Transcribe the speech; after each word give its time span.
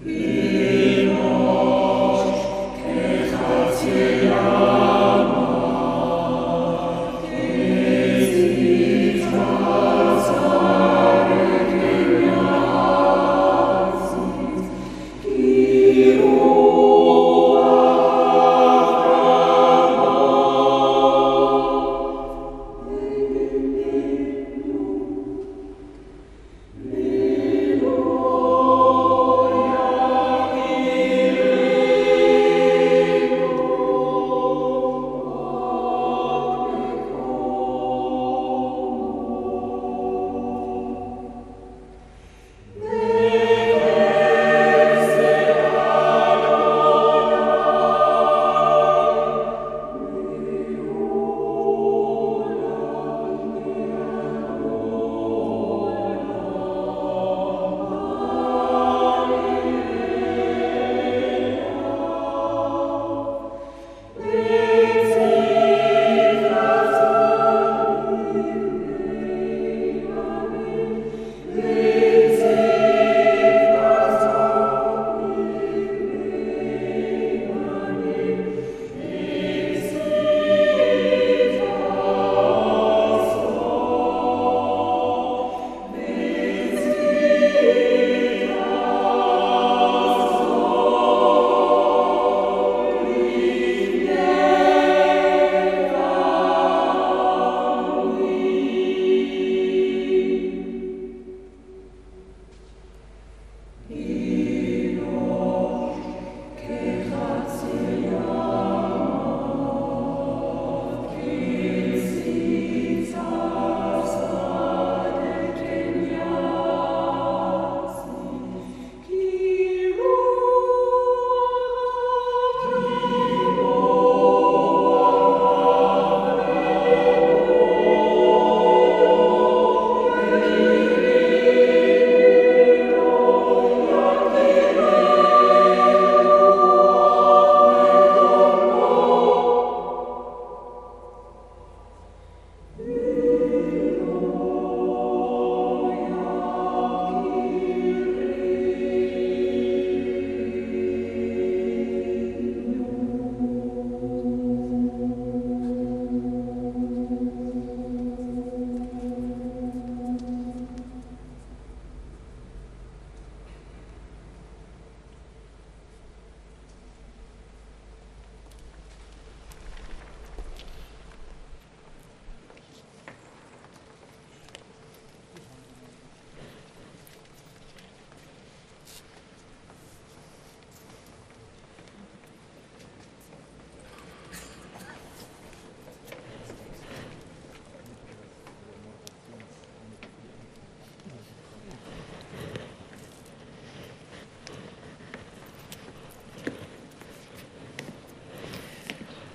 Yeah. 0.00 0.33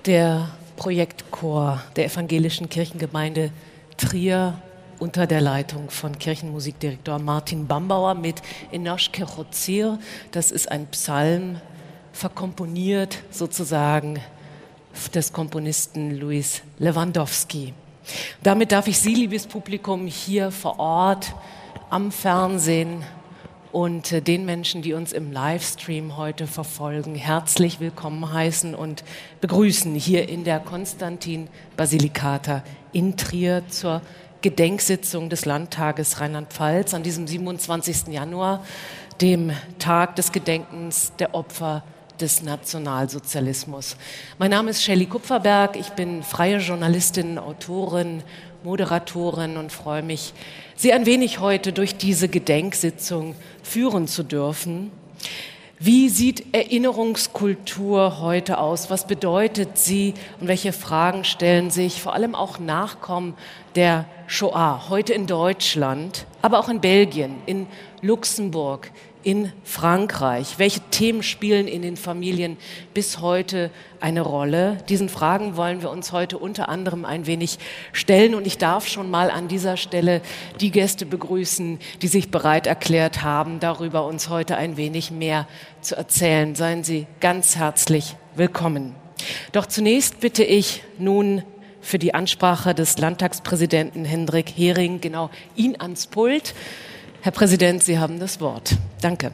Der 0.06 0.50
Projektchor 0.76 1.82
der 1.96 2.06
evangelischen 2.06 2.68
Kirchengemeinde 2.68 3.50
Trier 3.96 4.60
unter 4.98 5.26
der 5.26 5.40
Leitung 5.40 5.90
von 5.90 6.18
Kirchenmusikdirektor 6.18 7.18
Martin 7.18 7.66
Bambauer 7.66 8.14
mit 8.14 8.42
Enosh 8.70 9.12
Kechozir. 9.12 9.98
Das 10.30 10.50
ist 10.50 10.70
ein 10.70 10.86
Psalm, 10.88 11.60
verkomponiert 12.12 13.18
sozusagen 13.30 14.20
des 15.14 15.32
Komponisten 15.32 16.18
Louis 16.18 16.62
Lewandowski. 16.78 17.74
Damit 18.42 18.72
darf 18.72 18.88
ich 18.88 18.98
Sie, 18.98 19.14
liebes 19.14 19.46
Publikum, 19.46 20.06
hier 20.06 20.50
vor 20.50 20.78
Ort 20.78 21.34
am 21.90 22.10
Fernsehen 22.10 23.04
und 23.72 24.12
äh, 24.12 24.20
den 24.20 24.44
Menschen, 24.44 24.82
die 24.82 24.92
uns 24.92 25.12
im 25.12 25.32
Livestream 25.32 26.16
heute 26.16 26.46
verfolgen, 26.46 27.14
herzlich 27.14 27.80
willkommen 27.80 28.32
heißen 28.32 28.74
und 28.74 29.04
begrüßen 29.40 29.94
hier 29.94 30.28
in 30.28 30.44
der 30.44 30.60
Konstantin 30.60 31.48
Basilikata 31.76 32.62
in 32.92 33.16
Trier 33.16 33.62
zur 33.68 34.02
Gedenksitzung 34.42 35.28
des 35.28 35.44
Landtages 35.44 36.20
Rheinland-Pfalz 36.20 36.94
an 36.94 37.02
diesem 37.02 37.26
27. 37.26 38.08
Januar, 38.08 38.64
dem 39.20 39.52
Tag 39.78 40.16
des 40.16 40.32
Gedenkens 40.32 41.12
der 41.18 41.34
Opfer 41.34 41.84
des 42.20 42.42
Nationalsozialismus. 42.42 43.96
Mein 44.38 44.50
Name 44.50 44.70
ist 44.70 44.82
Shelley 44.82 45.06
Kupferberg, 45.06 45.76
ich 45.76 45.90
bin 45.90 46.22
freie 46.22 46.58
Journalistin, 46.58 47.38
Autorin, 47.38 48.22
Moderatorin 48.62 49.56
und 49.56 49.72
freue 49.72 50.02
mich, 50.02 50.34
Sie 50.80 50.94
ein 50.94 51.04
wenig 51.04 51.40
heute 51.40 51.74
durch 51.74 51.98
diese 51.98 52.28
Gedenksitzung 52.28 53.34
führen 53.62 54.08
zu 54.08 54.22
dürfen. 54.22 54.90
Wie 55.78 56.08
sieht 56.08 56.54
Erinnerungskultur 56.54 58.20
heute 58.20 58.56
aus? 58.56 58.88
Was 58.88 59.06
bedeutet 59.06 59.76
sie 59.76 60.14
und 60.40 60.48
welche 60.48 60.72
Fragen 60.72 61.24
stellen 61.24 61.70
sich 61.70 62.00
vor 62.00 62.14
allem 62.14 62.34
auch 62.34 62.58
Nachkommen 62.58 63.34
der 63.74 64.06
Shoah 64.26 64.88
heute 64.88 65.12
in 65.12 65.26
Deutschland, 65.26 66.24
aber 66.40 66.60
auch 66.60 66.70
in 66.70 66.80
Belgien, 66.80 67.36
in 67.44 67.66
Luxemburg, 68.00 68.90
in 69.22 69.52
Frankreich? 69.64 70.54
Welche 70.58 70.80
Themen 70.90 71.22
spielen 71.22 71.68
in 71.68 71.82
den 71.82 71.96
Familien 71.96 72.56
bis 72.94 73.20
heute 73.20 73.70
eine 74.00 74.22
Rolle? 74.22 74.78
Diesen 74.88 75.08
Fragen 75.08 75.56
wollen 75.56 75.82
wir 75.82 75.90
uns 75.90 76.12
heute 76.12 76.38
unter 76.38 76.68
anderem 76.68 77.04
ein 77.04 77.26
wenig 77.26 77.58
stellen. 77.92 78.34
Und 78.34 78.46
ich 78.46 78.58
darf 78.58 78.88
schon 78.88 79.10
mal 79.10 79.30
an 79.30 79.48
dieser 79.48 79.76
Stelle 79.76 80.22
die 80.60 80.70
Gäste 80.70 81.06
begrüßen, 81.06 81.78
die 82.02 82.08
sich 82.08 82.30
bereit 82.30 82.66
erklärt 82.66 83.22
haben, 83.22 83.60
darüber 83.60 84.06
uns 84.06 84.28
heute 84.28 84.56
ein 84.56 84.76
wenig 84.76 85.10
mehr 85.10 85.46
zu 85.80 85.96
erzählen. 85.96 86.54
Seien 86.54 86.84
Sie 86.84 87.06
ganz 87.20 87.56
herzlich 87.56 88.16
willkommen. 88.34 88.94
Doch 89.52 89.66
zunächst 89.66 90.20
bitte 90.20 90.44
ich 90.44 90.82
nun 90.98 91.42
für 91.80 91.98
die 91.98 92.14
Ansprache 92.14 92.74
des 92.74 92.98
Landtagspräsidenten 92.98 94.04
Hendrik 94.04 94.50
Hering 94.54 95.00
genau 95.00 95.30
ihn 95.56 95.76
ans 95.78 96.06
Pult. 96.06 96.54
Herr 97.22 97.32
Präsident, 97.32 97.82
Sie 97.82 97.98
haben 97.98 98.18
das 98.18 98.40
Wort. 98.40 98.76
Danke. 99.02 99.30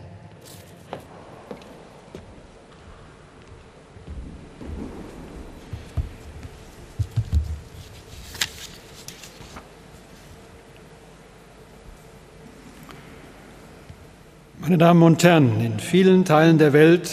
Meine 14.59 14.79
Damen 14.79 15.05
und 15.05 15.23
Herren, 15.23 15.61
in 15.61 15.79
vielen 15.79 16.25
Teilen 16.25 16.59
der 16.59 16.73
Welt 16.73 17.09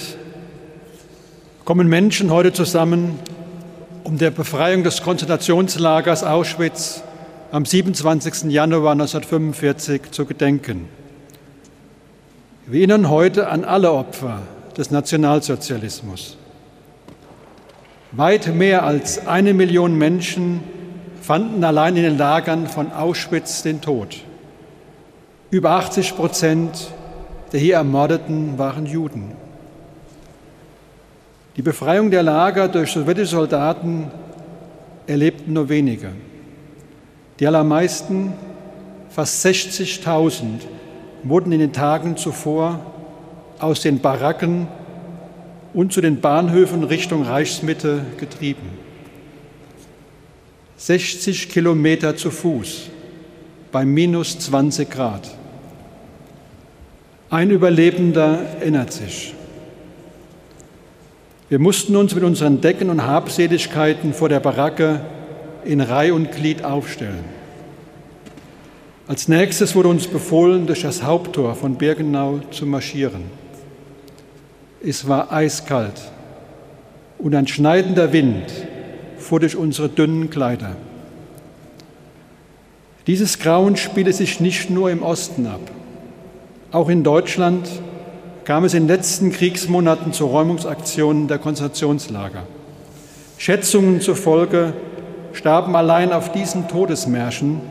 kommen 1.65 1.87
Menschen 1.87 2.31
heute 2.31 2.51
zusammen, 2.51 3.19
um 4.03 4.17
der 4.17 4.31
Befreiung 4.31 4.83
des 4.83 5.03
Konzentrationslagers 5.03 6.23
Auschwitz 6.23 7.03
am 7.53 7.65
27. 7.67 8.51
Januar 8.51 8.93
1945 8.93 10.09
zu 10.09 10.25
gedenken. 10.25 10.87
Wir 12.65 12.79
erinnern 12.79 13.11
heute 13.11 13.47
an 13.47 13.63
alle 13.63 13.93
Opfer 13.93 14.41
des 14.75 14.89
Nationalsozialismus. 14.89 16.35
Weit 18.11 18.55
mehr 18.55 18.81
als 18.81 19.27
eine 19.27 19.53
Million 19.53 19.95
Menschen 19.95 20.61
fanden 21.21 21.63
allein 21.63 21.95
in 21.95 22.01
den 22.01 22.17
Lagern 22.17 22.65
von 22.65 22.91
Auschwitz 22.91 23.61
den 23.61 23.81
Tod. 23.81 24.23
Über 25.51 25.73
80 25.73 26.15
Prozent 26.15 26.91
der 27.51 27.59
hier 27.59 27.75
Ermordeten 27.75 28.57
waren 28.57 28.87
Juden. 28.87 29.33
Die 31.55 31.61
Befreiung 31.61 32.09
der 32.09 32.23
Lager 32.23 32.67
durch 32.67 32.93
sowjetische 32.93 33.35
Soldaten 33.35 34.09
erlebten 35.05 35.53
nur 35.53 35.69
wenige. 35.69 36.13
Die 37.39 37.47
allermeisten, 37.47 38.33
fast 39.09 39.45
60.000, 39.45 40.61
wurden 41.23 41.51
in 41.51 41.59
den 41.59 41.73
Tagen 41.73 42.17
zuvor 42.17 42.79
aus 43.59 43.81
den 43.81 43.99
Baracken 43.99 44.67
und 45.73 45.93
zu 45.93 46.01
den 46.01 46.21
Bahnhöfen 46.21 46.83
Richtung 46.83 47.23
Reichsmitte 47.23 48.05
getrieben. 48.17 48.69
60 50.77 51.49
Kilometer 51.49 52.15
zu 52.15 52.29
Fuß 52.29 52.89
bei 53.71 53.85
minus 53.85 54.37
20 54.39 54.89
Grad. 54.89 55.31
Ein 57.29 57.49
Überlebender 57.49 58.39
erinnert 58.59 58.93
sich. 58.93 59.33
Wir 61.49 61.57
mussten 61.57 61.95
uns 61.95 62.13
mit 62.13 62.23
unseren 62.23 62.61
Decken 62.61 62.89
und 62.89 63.05
Habseligkeiten 63.05 64.13
vor 64.13 64.29
der 64.29 64.39
Baracke 64.39 65.01
in 65.65 65.81
Reih 65.81 66.13
und 66.13 66.31
Glied 66.31 66.63
aufstellen. 66.63 67.23
Als 69.07 69.27
nächstes 69.27 69.75
wurde 69.75 69.89
uns 69.89 70.07
befohlen, 70.07 70.65
durch 70.65 70.81
das 70.81 71.03
Haupttor 71.03 71.55
von 71.55 71.75
Birkenau 71.75 72.39
zu 72.51 72.65
marschieren. 72.65 73.23
Es 74.81 75.07
war 75.07 75.31
eiskalt 75.31 76.01
und 77.17 77.35
ein 77.35 77.47
schneidender 77.47 78.13
Wind 78.13 78.45
fuhr 79.17 79.39
durch 79.39 79.55
unsere 79.55 79.89
dünnen 79.89 80.29
Kleider. 80.29 80.75
Dieses 83.07 83.39
Grauen 83.39 83.75
spielte 83.75 84.13
sich 84.13 84.39
nicht 84.39 84.69
nur 84.69 84.89
im 84.89 85.03
Osten 85.03 85.47
ab. 85.47 85.61
Auch 86.71 86.89
in 86.89 87.03
Deutschland 87.03 87.67
kam 88.45 88.63
es 88.63 88.73
in 88.73 88.83
den 88.83 88.95
letzten 88.95 89.31
Kriegsmonaten 89.31 90.13
zu 90.13 90.25
Räumungsaktionen 90.25 91.27
der 91.27 91.37
Konzentrationslager. 91.37 92.43
Schätzungen 93.37 93.99
zufolge 93.99 94.73
starben 95.33 95.75
allein 95.75 96.13
auf 96.13 96.31
diesen 96.31 96.67
Todesmärschen 96.67 97.61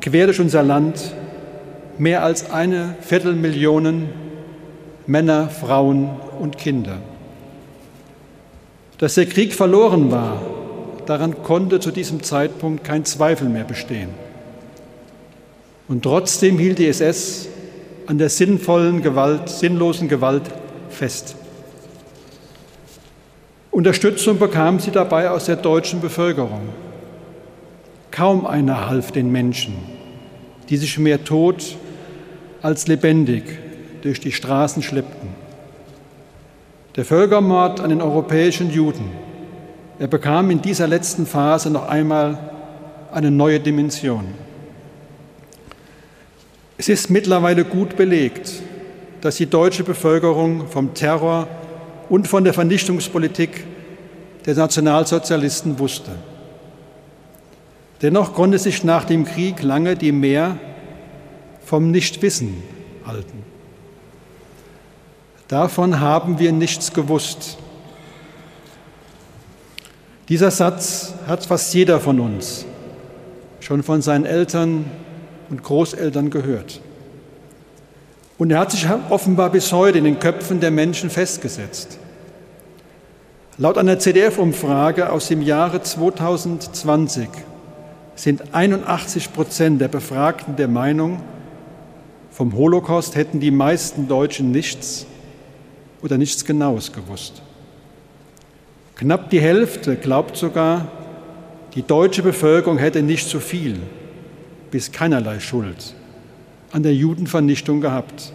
quer 0.00 0.26
durch 0.26 0.40
unser 0.40 0.62
Land 0.62 1.14
mehr 1.98 2.22
als 2.22 2.50
eine 2.50 2.94
Viertelmillion 3.00 4.08
Männer, 5.06 5.48
Frauen 5.48 6.10
und 6.38 6.56
Kinder. 6.56 6.98
Dass 8.98 9.14
der 9.14 9.26
Krieg 9.26 9.54
verloren 9.54 10.10
war, 10.10 10.40
daran 11.06 11.42
konnte 11.42 11.80
zu 11.80 11.90
diesem 11.90 12.22
Zeitpunkt 12.22 12.84
kein 12.84 13.04
Zweifel 13.04 13.48
mehr 13.48 13.64
bestehen. 13.64 14.10
Und 15.88 16.02
trotzdem 16.02 16.58
hielt 16.58 16.78
die 16.78 16.86
SS 16.86 17.48
an 18.06 18.18
der 18.18 18.28
sinnvollen 18.28 19.02
Gewalt, 19.02 19.48
sinnlosen 19.48 20.08
Gewalt 20.08 20.42
fest. 20.88 21.34
Unterstützung 23.70 24.38
bekam 24.38 24.78
sie 24.78 24.90
dabei 24.90 25.30
aus 25.30 25.46
der 25.46 25.56
deutschen 25.56 26.00
Bevölkerung. 26.00 26.68
Kaum 28.10 28.46
einer 28.46 28.88
half 28.88 29.12
den 29.12 29.30
Menschen, 29.30 29.74
die 30.68 30.76
sich 30.76 30.98
mehr 30.98 31.24
tot 31.24 31.76
als 32.62 32.86
lebendig 32.86 33.44
durch 34.02 34.20
die 34.20 34.32
Straßen 34.32 34.82
schleppten. 34.82 35.28
Der 36.96 37.04
Völkermord 37.04 37.80
an 37.80 37.90
den 37.90 38.02
europäischen 38.02 38.70
Juden, 38.70 39.10
er 39.98 40.08
bekam 40.08 40.50
in 40.50 40.60
dieser 40.60 40.88
letzten 40.88 41.26
Phase 41.26 41.70
noch 41.70 41.88
einmal 41.88 42.38
eine 43.12 43.30
neue 43.30 43.60
Dimension. 43.60 44.24
Es 46.78 46.88
ist 46.88 47.10
mittlerweile 47.10 47.64
gut 47.64 47.96
belegt, 47.96 48.50
dass 49.20 49.36
die 49.36 49.46
deutsche 49.46 49.84
Bevölkerung 49.84 50.66
vom 50.68 50.94
Terror 50.94 51.46
und 52.08 52.26
von 52.26 52.42
der 52.42 52.54
Vernichtungspolitik 52.54 53.64
der 54.46 54.54
Nationalsozialisten 54.54 55.78
wusste. 55.78 56.12
Dennoch 58.02 58.34
konnte 58.34 58.58
sich 58.58 58.84
nach 58.84 59.04
dem 59.04 59.24
Krieg 59.24 59.62
lange 59.62 59.96
die 59.96 60.12
Mehr 60.12 60.58
vom 61.64 61.90
Nichtwissen 61.90 62.62
halten. 63.06 63.44
Davon 65.48 66.00
haben 66.00 66.38
wir 66.38 66.52
nichts 66.52 66.92
gewusst. 66.92 67.58
Dieser 70.28 70.50
Satz 70.50 71.14
hat 71.26 71.44
fast 71.44 71.74
jeder 71.74 72.00
von 72.00 72.20
uns 72.20 72.64
schon 73.60 73.82
von 73.82 74.00
seinen 74.00 74.24
Eltern, 74.24 74.86
und 75.50 75.62
Großeltern 75.62 76.30
gehört. 76.30 76.80
Und 78.38 78.50
er 78.50 78.60
hat 78.60 78.70
sich 78.70 78.86
offenbar 79.10 79.50
bis 79.50 79.72
heute 79.72 79.98
in 79.98 80.04
den 80.04 80.18
Köpfen 80.18 80.60
der 80.60 80.70
Menschen 80.70 81.10
festgesetzt. 81.10 81.98
Laut 83.58 83.76
einer 83.76 83.98
CDF-Umfrage 83.98 85.10
aus 85.12 85.28
dem 85.28 85.42
Jahre 85.42 85.82
2020 85.82 87.28
sind 88.20 88.54
81 88.54 89.32
Prozent 89.32 89.80
der 89.80 89.88
Befragten 89.88 90.54
der 90.56 90.68
Meinung, 90.68 91.22
vom 92.30 92.54
Holocaust 92.54 93.16
hätten 93.16 93.40
die 93.40 93.50
meisten 93.50 94.08
Deutschen 94.08 94.50
nichts 94.50 95.06
oder 96.02 96.18
nichts 96.18 96.44
Genaues 96.44 96.92
gewusst. 96.92 97.40
Knapp 98.96 99.30
die 99.30 99.40
Hälfte 99.40 99.96
glaubt 99.96 100.36
sogar, 100.36 100.88
die 101.74 101.82
deutsche 101.82 102.22
Bevölkerung 102.22 102.76
hätte 102.76 103.02
nicht 103.02 103.26
so 103.26 103.40
viel 103.40 103.78
bis 104.70 104.92
keinerlei 104.92 105.40
Schuld 105.40 105.94
an 106.72 106.82
der 106.82 106.94
Judenvernichtung 106.94 107.80
gehabt. 107.80 108.34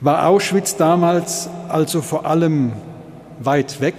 War 0.00 0.26
Auschwitz 0.26 0.76
damals 0.76 1.50
also 1.68 2.00
vor 2.00 2.24
allem 2.24 2.72
weit 3.40 3.82
weg? 3.82 3.94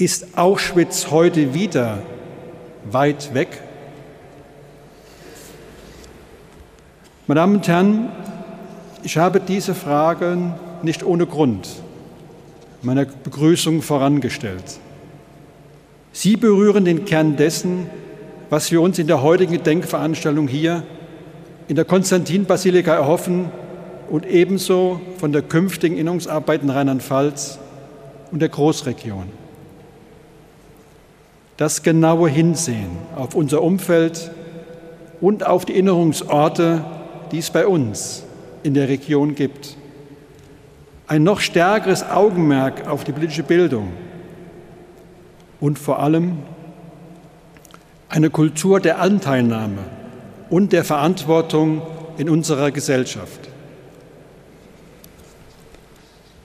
Ist 0.00 0.38
Auschwitz 0.38 1.10
heute 1.10 1.52
wieder 1.52 1.98
weit 2.90 3.34
weg? 3.34 3.48
Meine 7.26 7.40
Damen 7.40 7.56
und 7.56 7.68
Herren, 7.68 8.08
ich 9.02 9.18
habe 9.18 9.40
diese 9.40 9.74
Fragen 9.74 10.54
nicht 10.82 11.04
ohne 11.04 11.26
Grund 11.26 11.68
meiner 12.80 13.04
Begrüßung 13.04 13.82
vorangestellt. 13.82 14.64
Sie 16.12 16.38
berühren 16.38 16.86
den 16.86 17.04
Kern 17.04 17.36
dessen, 17.36 17.90
was 18.48 18.72
wir 18.72 18.80
uns 18.80 18.98
in 18.98 19.06
der 19.06 19.20
heutigen 19.20 19.52
Gedenkveranstaltung 19.52 20.48
hier 20.48 20.82
in 21.68 21.76
der 21.76 21.84
Konstantinbasilika 21.84 22.94
erhoffen 22.94 23.52
und 24.08 24.24
ebenso 24.24 24.98
von 25.18 25.30
der 25.32 25.42
künftigen 25.42 25.98
Innungsarbeit 25.98 26.62
in 26.62 26.70
Rheinland-Pfalz 26.70 27.58
und 28.32 28.40
der 28.40 28.48
Großregion. 28.48 29.39
Das 31.60 31.82
genaue 31.82 32.30
Hinsehen 32.30 32.88
auf 33.16 33.34
unser 33.34 33.60
Umfeld 33.60 34.30
und 35.20 35.44
auf 35.44 35.66
die 35.66 35.74
Erinnerungsorte, 35.74 36.82
die 37.32 37.38
es 37.38 37.50
bei 37.50 37.66
uns 37.66 38.24
in 38.62 38.72
der 38.72 38.88
Region 38.88 39.34
gibt. 39.34 39.76
Ein 41.06 41.22
noch 41.22 41.40
stärkeres 41.40 42.02
Augenmerk 42.02 42.88
auf 42.88 43.04
die 43.04 43.12
politische 43.12 43.42
Bildung 43.42 43.88
und 45.60 45.78
vor 45.78 45.98
allem 45.98 46.38
eine 48.08 48.30
Kultur 48.30 48.80
der 48.80 48.98
Anteilnahme 48.98 49.84
und 50.48 50.72
der 50.72 50.82
Verantwortung 50.82 51.82
in 52.16 52.30
unserer 52.30 52.70
Gesellschaft. 52.70 53.50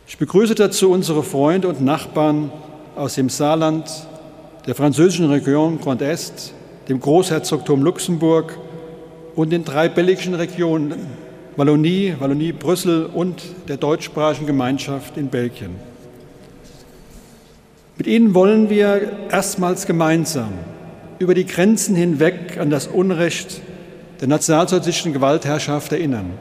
Ich 0.09 0.17
begrüße 0.17 0.55
dazu 0.55 0.91
unsere 0.91 1.23
Freunde 1.23 1.69
und 1.69 1.79
Nachbarn 1.79 2.51
aus 2.97 3.15
dem 3.15 3.29
Saarland, 3.29 4.09
der 4.65 4.73
französischen 4.73 5.29
Region 5.29 5.79
Grand 5.79 6.01
Est, 6.01 6.53
dem 6.89 6.99
Großherzogtum 6.99 7.83
Luxemburg 7.83 8.57
und 9.35 9.51
den 9.51 9.63
drei 9.63 9.89
belgischen 9.89 10.33
Regionen 10.33 10.95
Wallonie, 11.55 12.15
Wallonie, 12.19 12.51
Brüssel 12.51 13.05
und 13.05 13.43
der 13.67 13.77
deutschsprachigen 13.77 14.47
Gemeinschaft 14.47 15.17
in 15.17 15.27
Belgien. 15.27 15.75
Mit 17.97 18.07
ihnen 18.07 18.33
wollen 18.33 18.69
wir 18.69 19.09
erstmals 19.29 19.85
gemeinsam 19.85 20.51
über 21.19 21.33
die 21.33 21.45
Grenzen 21.45 21.95
hinweg 21.95 22.57
an 22.59 22.69
das 22.69 22.87
Unrecht 22.87 23.61
der 24.19 24.27
nationalsozialistischen 24.27 25.13
Gewaltherrschaft 25.13 25.91
erinnern. 25.91 26.31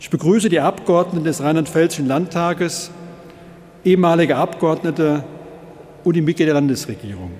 Ich 0.00 0.08
begrüße 0.08 0.48
die 0.48 0.60
Abgeordneten 0.60 1.24
des 1.24 1.42
Rheinland-Pfälzischen 1.42 2.06
Landtages, 2.06 2.90
ehemalige 3.84 4.36
Abgeordnete 4.36 5.24
und 6.08 6.14
die 6.14 6.22
Mitglieder 6.22 6.54
der 6.54 6.62
Landesregierung. 6.62 7.32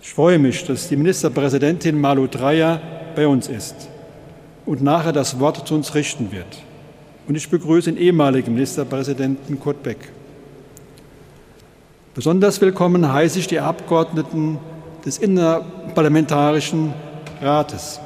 Ich 0.00 0.14
freue 0.14 0.38
mich, 0.38 0.64
dass 0.64 0.88
die 0.88 0.96
Ministerpräsidentin 0.96 2.00
Malu 2.00 2.28
Dreyer 2.28 2.80
bei 3.14 3.28
uns 3.28 3.48
ist 3.48 3.74
und 4.64 4.82
nachher 4.82 5.12
das 5.12 5.38
Wort 5.38 5.68
zu 5.68 5.74
uns 5.74 5.94
richten 5.94 6.32
wird. 6.32 6.46
Und 7.28 7.34
ich 7.34 7.50
begrüße 7.50 7.92
den 7.92 8.00
ehemaligen 8.00 8.54
Ministerpräsidenten 8.54 9.60
Kurt 9.60 9.82
Beck. 9.82 9.98
Besonders 12.14 12.58
willkommen 12.62 13.12
heiße 13.12 13.38
ich 13.38 13.46
die 13.46 13.60
Abgeordneten 13.60 14.58
des 15.04 15.18
Innerparlamentarischen 15.18 16.94
Rates. 17.42 18.00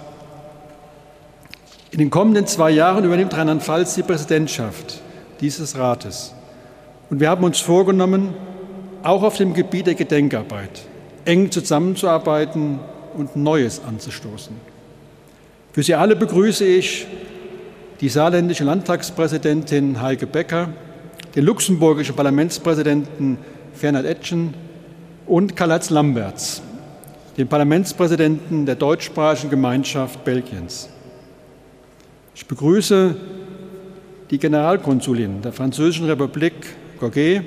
In 1.93 2.01
den 2.01 2.11
kommenden 2.11 2.49
zwei 2.49 2.73
Jahren 2.73 3.05
übernimmt 3.05 3.37
Rheinland-Pfalz 3.37 3.95
die 3.95 4.03
Präsidentschaft 4.03 5.01
dieses 5.41 5.79
Rates. 5.79 6.35
Und 7.11 7.21
wir 7.21 7.31
haben 7.31 7.45
uns 7.45 7.61
vorgenommen, 7.61 8.35
auch 9.03 9.23
auf 9.23 9.37
dem 9.37 9.55
Gebiet 9.55 9.87
der 9.87 9.95
Gedenkarbeit 9.95 10.83
eng 11.25 11.51
zusammenzuarbeiten 11.51 12.79
und 13.17 13.37
Neues 13.37 13.81
anzustoßen. 13.87 14.55
Für 15.73 15.83
Sie 15.83 15.95
alle 15.95 16.17
begrüße 16.17 16.65
ich 16.65 17.07
die 18.01 18.09
saarländische 18.09 18.65
Landtagspräsidentin 18.65 20.01
Heike 20.01 20.27
Becker, 20.27 20.71
den 21.35 21.45
luxemburgischen 21.45 22.17
Parlamentspräsidenten 22.17 23.39
Fernand 23.75 24.07
Etchen 24.07 24.55
und 25.27 25.55
Karl-Heinz 25.55 25.91
Lamberts, 25.91 26.63
den 27.37 27.47
Parlamentspräsidenten 27.47 28.67
der 28.67 28.75
deutschsprachigen 28.75 29.51
Gemeinschaft 29.51 30.25
Belgiens. 30.25 30.89
Ich 32.35 32.47
begrüße 32.47 33.15
die 34.31 34.39
Generalkonsulin 34.39 35.43
der 35.43 35.53
Französischen 35.53 36.07
Republik 36.07 36.55
Gorgé 37.01 37.43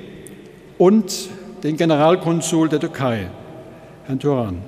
und 0.78 1.28
den 1.64 1.78
Generalkonsul 1.78 2.68
der 2.68 2.78
Türkei, 2.78 3.26
Herrn 4.04 4.18
Turan. 4.18 4.58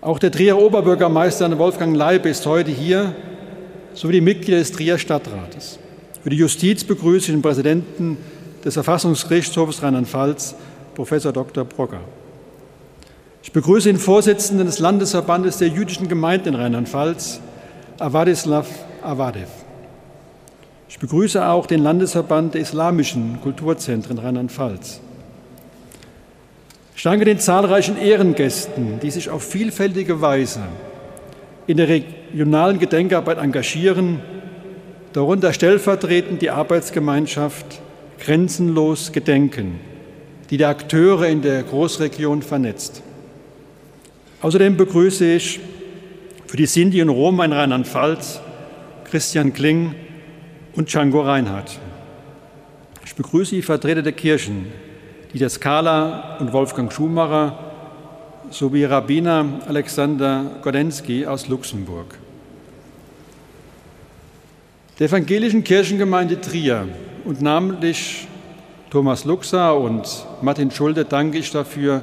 Auch 0.00 0.18
der 0.18 0.32
Trier 0.32 0.56
Oberbürgermeister 0.56 1.58
Wolfgang 1.58 1.94
Leib 1.94 2.24
ist 2.24 2.46
heute 2.46 2.70
hier, 2.70 3.14
sowie 3.92 4.14
die 4.14 4.20
Mitglieder 4.22 4.58
des 4.58 4.72
Trier 4.72 4.96
Stadtrates. 4.96 5.78
Für 6.22 6.30
die 6.30 6.36
Justiz 6.36 6.82
begrüße 6.82 7.26
ich 7.26 7.32
den 7.32 7.42
Präsidenten 7.42 8.16
des 8.64 8.72
Verfassungsgerichtshofs 8.72 9.82
Rheinland-Pfalz, 9.82 10.54
Professor 10.94 11.30
Dr. 11.30 11.66
Brocker. 11.66 12.00
Ich 13.42 13.52
begrüße 13.52 13.90
den 13.90 13.98
Vorsitzenden 13.98 14.66
des 14.66 14.78
Landesverbandes 14.78 15.58
der 15.58 15.68
jüdischen 15.68 16.08
Gemeinden 16.08 16.48
in 16.48 16.54
Rheinland-Pfalz, 16.54 17.40
Avadislav 17.98 18.66
Avadev. 19.02 19.48
Ich 20.88 20.98
begrüße 20.98 21.46
auch 21.46 21.66
den 21.66 21.82
Landesverband 21.82 22.54
der 22.54 22.62
islamischen 22.62 23.42
Kulturzentren 23.42 24.18
Rheinland-Pfalz. 24.18 25.02
Ich 26.98 27.04
danke 27.04 27.24
den 27.24 27.38
zahlreichen 27.38 27.96
Ehrengästen, 27.96 28.98
die 28.98 29.12
sich 29.12 29.30
auf 29.30 29.44
vielfältige 29.44 30.20
Weise 30.20 30.64
in 31.68 31.76
der 31.76 31.86
regionalen 31.86 32.80
Gedenkarbeit 32.80 33.38
engagieren, 33.38 34.20
darunter 35.12 35.52
stellvertretend 35.52 36.42
die 36.42 36.50
Arbeitsgemeinschaft 36.50 37.80
Grenzenlos 38.18 39.12
Gedenken, 39.12 39.78
die 40.50 40.56
die 40.56 40.64
Akteure 40.64 41.28
in 41.28 41.40
der 41.40 41.62
Großregion 41.62 42.42
vernetzt. 42.42 43.04
Außerdem 44.42 44.76
begrüße 44.76 45.24
ich 45.24 45.60
für 46.48 46.56
die 46.56 46.66
Sinti 46.66 47.00
und 47.00 47.10
Roma 47.10 47.44
in 47.44 47.52
Rheinland-Pfalz 47.52 48.40
Christian 49.04 49.52
Kling 49.52 49.94
und 50.74 50.92
Django 50.92 51.20
Reinhardt. 51.20 51.78
Ich 53.06 53.14
begrüße 53.14 53.54
die 53.54 53.62
Vertreter 53.62 54.02
der 54.02 54.14
Kirchen, 54.14 54.66
Dieter 55.32 55.50
Skala 55.50 56.38
und 56.40 56.54
Wolfgang 56.54 56.90
Schumacher 56.90 57.58
sowie 58.50 58.84
Rabbiner 58.84 59.44
Alexander 59.68 60.46
Godensky 60.62 61.26
aus 61.26 61.48
Luxemburg. 61.48 62.18
Der 64.98 65.08
evangelischen 65.08 65.64
Kirchengemeinde 65.64 66.40
Trier 66.40 66.88
und 67.26 67.42
namentlich 67.42 68.26
Thomas 68.88 69.26
Luxa 69.26 69.72
und 69.72 70.26
Martin 70.40 70.70
Schulde 70.70 71.04
danke 71.04 71.36
ich 71.36 71.50
dafür, 71.50 72.00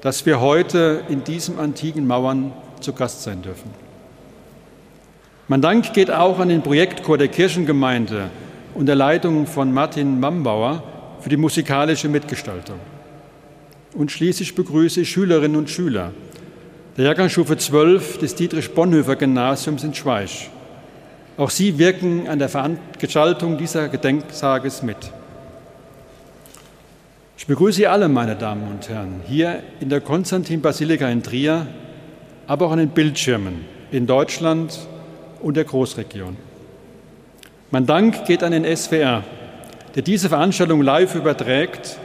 dass 0.00 0.24
wir 0.24 0.40
heute 0.40 1.02
in 1.10 1.24
diesen 1.24 1.58
antiken 1.58 2.06
Mauern 2.06 2.52
zu 2.80 2.94
Gast 2.94 3.22
sein 3.22 3.42
dürfen. 3.42 3.70
Mein 5.46 5.60
Dank 5.60 5.92
geht 5.92 6.10
auch 6.10 6.38
an 6.38 6.48
den 6.48 6.62
Projektchor 6.62 7.18
der 7.18 7.28
Kirchengemeinde 7.28 8.30
unter 8.74 8.94
Leitung 8.94 9.46
von 9.46 9.74
Martin 9.74 10.18
Mambauer, 10.18 10.82
für 11.22 11.28
die 11.28 11.36
musikalische 11.36 12.08
Mitgestaltung. 12.08 12.78
Und 13.94 14.10
schließlich 14.10 14.54
begrüße 14.54 15.02
ich 15.02 15.10
Schülerinnen 15.10 15.56
und 15.56 15.70
Schüler 15.70 16.12
der 16.96 17.06
Jahrgangsstufe 17.06 17.56
12 17.56 18.18
des 18.18 18.34
Dietrich-Bonhoeffer-Gymnasiums 18.34 19.82
in 19.82 19.94
Schweich. 19.94 20.50
Auch 21.38 21.48
sie 21.48 21.78
wirken 21.78 22.28
an 22.28 22.38
der 22.38 22.50
Gestaltung 22.98 23.56
dieser 23.56 23.88
Gedenktages 23.88 24.82
mit. 24.82 24.98
Ich 27.38 27.46
begrüße 27.46 27.78
Sie 27.78 27.86
alle, 27.86 28.08
meine 28.08 28.36
Damen 28.36 28.70
und 28.70 28.88
Herren, 28.88 29.22
hier 29.26 29.62
in 29.80 29.88
der 29.88 30.00
Konstantin-Basilika 30.00 31.08
in 31.08 31.22
Trier, 31.22 31.66
aber 32.46 32.66
auch 32.66 32.72
an 32.72 32.78
den 32.78 32.90
Bildschirmen 32.90 33.64
in 33.90 34.06
Deutschland 34.06 34.86
und 35.40 35.56
der 35.56 35.64
Großregion. 35.64 36.36
Mein 37.70 37.86
Dank 37.86 38.26
geht 38.26 38.42
an 38.42 38.52
den 38.52 38.76
SWR, 38.76 39.24
der 39.94 40.02
diese 40.02 40.28
Veranstaltung 40.28 40.82
live 40.82 41.14
überträgt. 41.14 41.98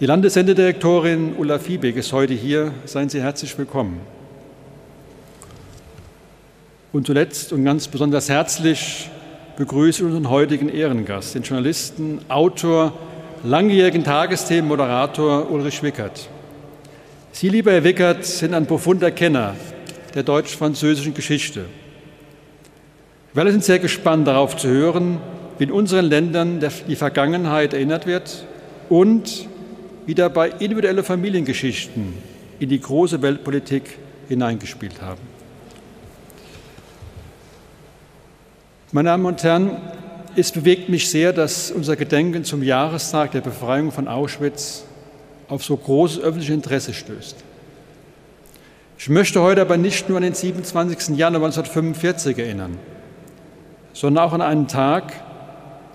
Die 0.00 0.06
Landessendedirektorin 0.06 1.34
Ulla 1.36 1.58
Fiebig 1.58 1.96
ist 1.96 2.12
heute 2.12 2.34
hier. 2.34 2.72
Seien 2.84 3.08
Sie 3.08 3.22
herzlich 3.22 3.56
willkommen. 3.56 4.00
Und 6.92 7.06
zuletzt 7.06 7.52
und 7.54 7.64
ganz 7.64 7.88
besonders 7.88 8.28
herzlich 8.28 9.08
begrüße 9.56 10.02
ich 10.02 10.06
unseren 10.06 10.28
heutigen 10.28 10.68
Ehrengast, 10.68 11.34
den 11.34 11.42
Journalisten, 11.42 12.20
Autor, 12.28 12.92
langjährigen 13.42 14.04
Tagesthemenmoderator 14.04 15.50
Ulrich 15.50 15.82
Wickert. 15.82 16.28
Sie, 17.32 17.48
lieber 17.48 17.72
Herr 17.72 17.84
Wickert, 17.84 18.26
sind 18.26 18.52
ein 18.52 18.66
profunder 18.66 19.10
Kenner 19.10 19.54
der 20.14 20.22
deutsch-französischen 20.22 21.14
Geschichte. 21.14 21.64
Wir 23.32 23.40
alle 23.40 23.52
sind 23.52 23.64
sehr 23.64 23.78
gespannt 23.78 24.26
darauf 24.26 24.58
zu 24.58 24.68
hören, 24.68 25.18
in 25.62 25.70
unseren 25.70 26.06
Ländern 26.06 26.60
die 26.88 26.96
Vergangenheit 26.96 27.72
erinnert 27.72 28.06
wird 28.06 28.44
und 28.88 29.48
wie 30.06 30.14
dabei 30.14 30.48
individuelle 30.48 31.04
Familiengeschichten 31.04 32.14
in 32.58 32.68
die 32.68 32.80
große 32.80 33.22
Weltpolitik 33.22 33.96
hineingespielt 34.28 35.00
haben. 35.00 35.20
Meine 38.90 39.10
Damen 39.10 39.24
und 39.24 39.42
Herren, 39.44 39.76
es 40.34 40.50
bewegt 40.50 40.88
mich 40.88 41.08
sehr, 41.08 41.32
dass 41.32 41.70
unser 41.70 41.94
Gedenken 41.94 42.42
zum 42.42 42.64
Jahrestag 42.64 43.30
der 43.30 43.40
Befreiung 43.40 43.92
von 43.92 44.08
Auschwitz 44.08 44.84
auf 45.48 45.62
so 45.62 45.76
großes 45.76 46.18
öffentliches 46.18 46.56
Interesse 46.56 46.92
stößt. 46.92 47.36
Ich 48.98 49.08
möchte 49.08 49.40
heute 49.42 49.60
aber 49.60 49.76
nicht 49.76 50.08
nur 50.08 50.18
an 50.18 50.24
den 50.24 50.34
27. 50.34 51.16
Januar 51.16 51.44
1945 51.44 52.38
erinnern, 52.38 52.78
sondern 53.92 54.24
auch 54.24 54.32
an 54.32 54.42
einen 54.42 54.66
Tag, 54.66 55.12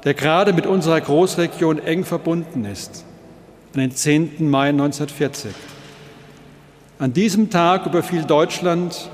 der 0.07 0.13
gerade 0.13 0.53
mit 0.53 0.65
unserer 0.65 1.01
Großregion 1.01 1.79
eng 1.79 2.05
verbunden 2.05 2.63
ist, 2.63 3.03
an 3.73 3.81
den 3.81 3.91
10. 3.91 4.49
Mai 4.49 4.69
1940. 4.69 5.51
An 6.97 7.11
diesem 7.11 7.49
Tag 7.49 7.85
überfiel 7.85 8.23
Deutschland 8.23 9.11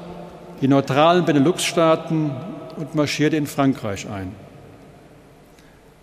die 0.61 0.67
neutralen 0.67 1.25
Benelux-Staaten 1.25 2.29
und 2.77 2.93
marschierte 2.93 3.37
in 3.37 3.47
Frankreich 3.47 4.07
ein. 4.07 4.33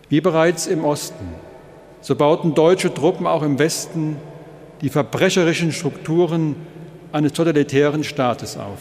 Wie 0.09 0.21
bereits 0.21 0.67
im 0.67 0.85
Osten, 0.85 1.37
so 2.01 2.17
bauten 2.17 2.57
deutsche 2.57 2.93
Truppen 2.93 3.29
auch 3.29 3.45
im 3.45 3.61
Westen 3.61 4.17
die 4.81 4.89
verbrecherischen 4.89 5.71
Strukturen 5.71 6.57
eines 7.13 7.33
totalitären 7.33 8.03
Staates 8.03 8.57
auf. 8.57 8.81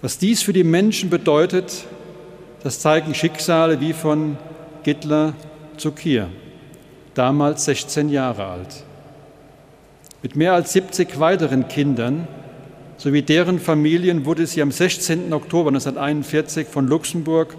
Was 0.00 0.16
dies 0.16 0.42
für 0.42 0.54
die 0.54 0.64
Menschen 0.64 1.10
bedeutet, 1.10 1.84
das 2.66 2.80
zeigen 2.80 3.14
Schicksale 3.14 3.80
wie 3.80 3.92
von 3.92 4.36
Gittler 4.82 5.34
zu 5.76 5.92
Kier, 5.92 6.28
damals 7.14 7.64
16 7.66 8.08
Jahre 8.08 8.44
alt. 8.44 8.82
Mit 10.20 10.34
mehr 10.34 10.52
als 10.52 10.72
70 10.72 11.20
weiteren 11.20 11.68
Kindern 11.68 12.26
sowie 12.96 13.22
deren 13.22 13.60
Familien 13.60 14.24
wurde 14.24 14.48
sie 14.48 14.62
am 14.62 14.72
16. 14.72 15.32
Oktober 15.32 15.68
1941 15.68 16.66
von 16.66 16.88
Luxemburg 16.88 17.54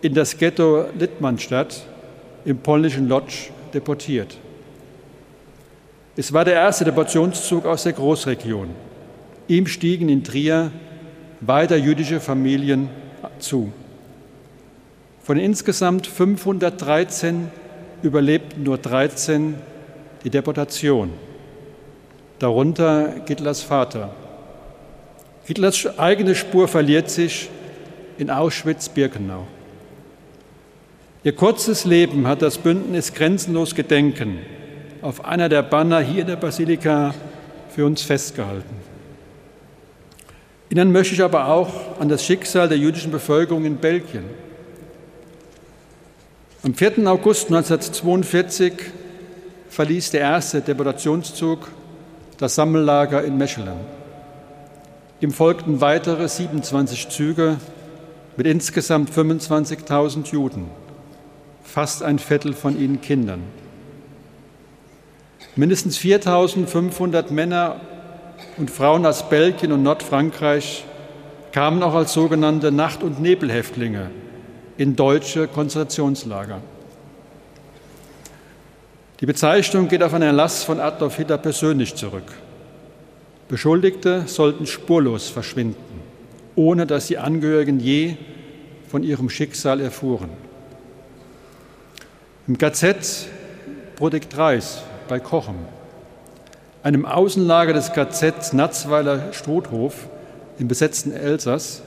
in 0.00 0.14
das 0.14 0.38
Ghetto 0.38 0.84
Littmannstadt 0.96 1.84
im 2.44 2.58
polnischen 2.58 3.08
Lodz 3.08 3.50
deportiert. 3.72 4.38
Es 6.14 6.32
war 6.32 6.44
der 6.44 6.54
erste 6.54 6.84
Deportationszug 6.84 7.66
aus 7.66 7.82
der 7.82 7.94
Großregion 7.94 8.68
Ihm 9.48 9.66
stiegen 9.66 10.08
in 10.08 10.22
Trier 10.22 10.70
weiter 11.40 11.76
jüdische 11.76 12.20
Familien 12.20 12.88
zu. 13.40 13.72
Von 15.24 15.38
insgesamt 15.38 16.06
513 16.06 17.50
überlebten 18.02 18.62
nur 18.62 18.76
13 18.76 19.54
die 20.22 20.28
Deportation, 20.28 21.12
darunter 22.38 23.14
Hitlers 23.26 23.62
Vater. 23.62 24.10
Hitlers 25.46 25.98
eigene 25.98 26.34
Spur 26.34 26.68
verliert 26.68 27.08
sich 27.08 27.48
in 28.18 28.28
Auschwitz-Birkenau. 28.28 29.46
Ihr 31.22 31.34
kurzes 31.34 31.86
Leben 31.86 32.26
hat 32.26 32.42
das 32.42 32.58
Bündnis 32.58 33.14
Grenzenlos 33.14 33.74
Gedenken 33.74 34.40
auf 35.00 35.24
einer 35.24 35.48
der 35.48 35.62
Banner 35.62 36.00
hier 36.00 36.20
in 36.20 36.26
der 36.26 36.36
Basilika 36.36 37.14
für 37.70 37.86
uns 37.86 38.02
festgehalten. 38.02 38.76
Erinnern 40.68 40.92
möchte 40.92 41.14
ich 41.14 41.22
aber 41.22 41.48
auch 41.48 41.98
an 41.98 42.10
das 42.10 42.26
Schicksal 42.26 42.68
der 42.68 42.76
jüdischen 42.76 43.10
Bevölkerung 43.10 43.64
in 43.64 43.76
Belgien. 43.76 44.43
Am 46.64 46.72
4. 46.72 47.06
August 47.06 47.48
1942 47.48 48.72
verließ 49.68 50.12
der 50.12 50.20
erste 50.22 50.62
Deportationszug 50.62 51.68
das 52.38 52.54
Sammellager 52.54 53.22
in 53.22 53.36
Mechelen. 53.36 53.76
Ihm 55.20 55.30
folgten 55.30 55.82
weitere 55.82 56.26
27 56.26 57.10
Züge 57.10 57.58
mit 58.38 58.46
insgesamt 58.46 59.10
25.000 59.10 60.32
Juden 60.32 60.70
fast 61.62 62.02
ein 62.02 62.18
Viertel 62.18 62.54
von 62.54 62.80
ihnen 62.80 63.02
Kindern. 63.02 63.42
Mindestens 65.56 65.98
4500 65.98 67.30
Männer 67.30 67.78
und 68.56 68.70
Frauen 68.70 69.04
aus 69.04 69.28
Belgien 69.28 69.70
und 69.70 69.82
Nordfrankreich 69.82 70.86
kamen 71.52 71.82
auch 71.82 71.94
als 71.94 72.14
sogenannte 72.14 72.72
Nacht- 72.72 73.02
und 73.02 73.20
Nebelhäftlinge 73.20 74.10
in 74.76 74.96
deutsche 74.96 75.46
Konzentrationslager. 75.46 76.60
Die 79.20 79.26
Bezeichnung 79.26 79.88
geht 79.88 80.02
auf 80.02 80.12
einen 80.12 80.24
Erlass 80.24 80.64
von 80.64 80.80
Adolf 80.80 81.16
Hitler 81.16 81.38
persönlich 81.38 81.94
zurück. 81.94 82.32
Beschuldigte 83.48 84.24
sollten 84.26 84.66
spurlos 84.66 85.28
verschwinden, 85.28 86.00
ohne 86.56 86.86
dass 86.86 87.06
die 87.06 87.18
Angehörigen 87.18 87.78
je 87.78 88.16
von 88.88 89.02
ihrem 89.02 89.30
Schicksal 89.30 89.80
erfuhren. 89.80 90.30
Im 92.46 92.58
KZ 92.58 93.28
Prodektreis 93.96 94.82
bei 95.08 95.20
Kochem, 95.20 95.56
einem 96.82 97.06
Außenlager 97.06 97.72
des 97.72 97.92
KZ 97.92 98.52
Natzweiler 98.52 99.32
Strothhof 99.32 100.08
im 100.58 100.68
besetzten 100.68 101.12
Elsass, 101.12 101.82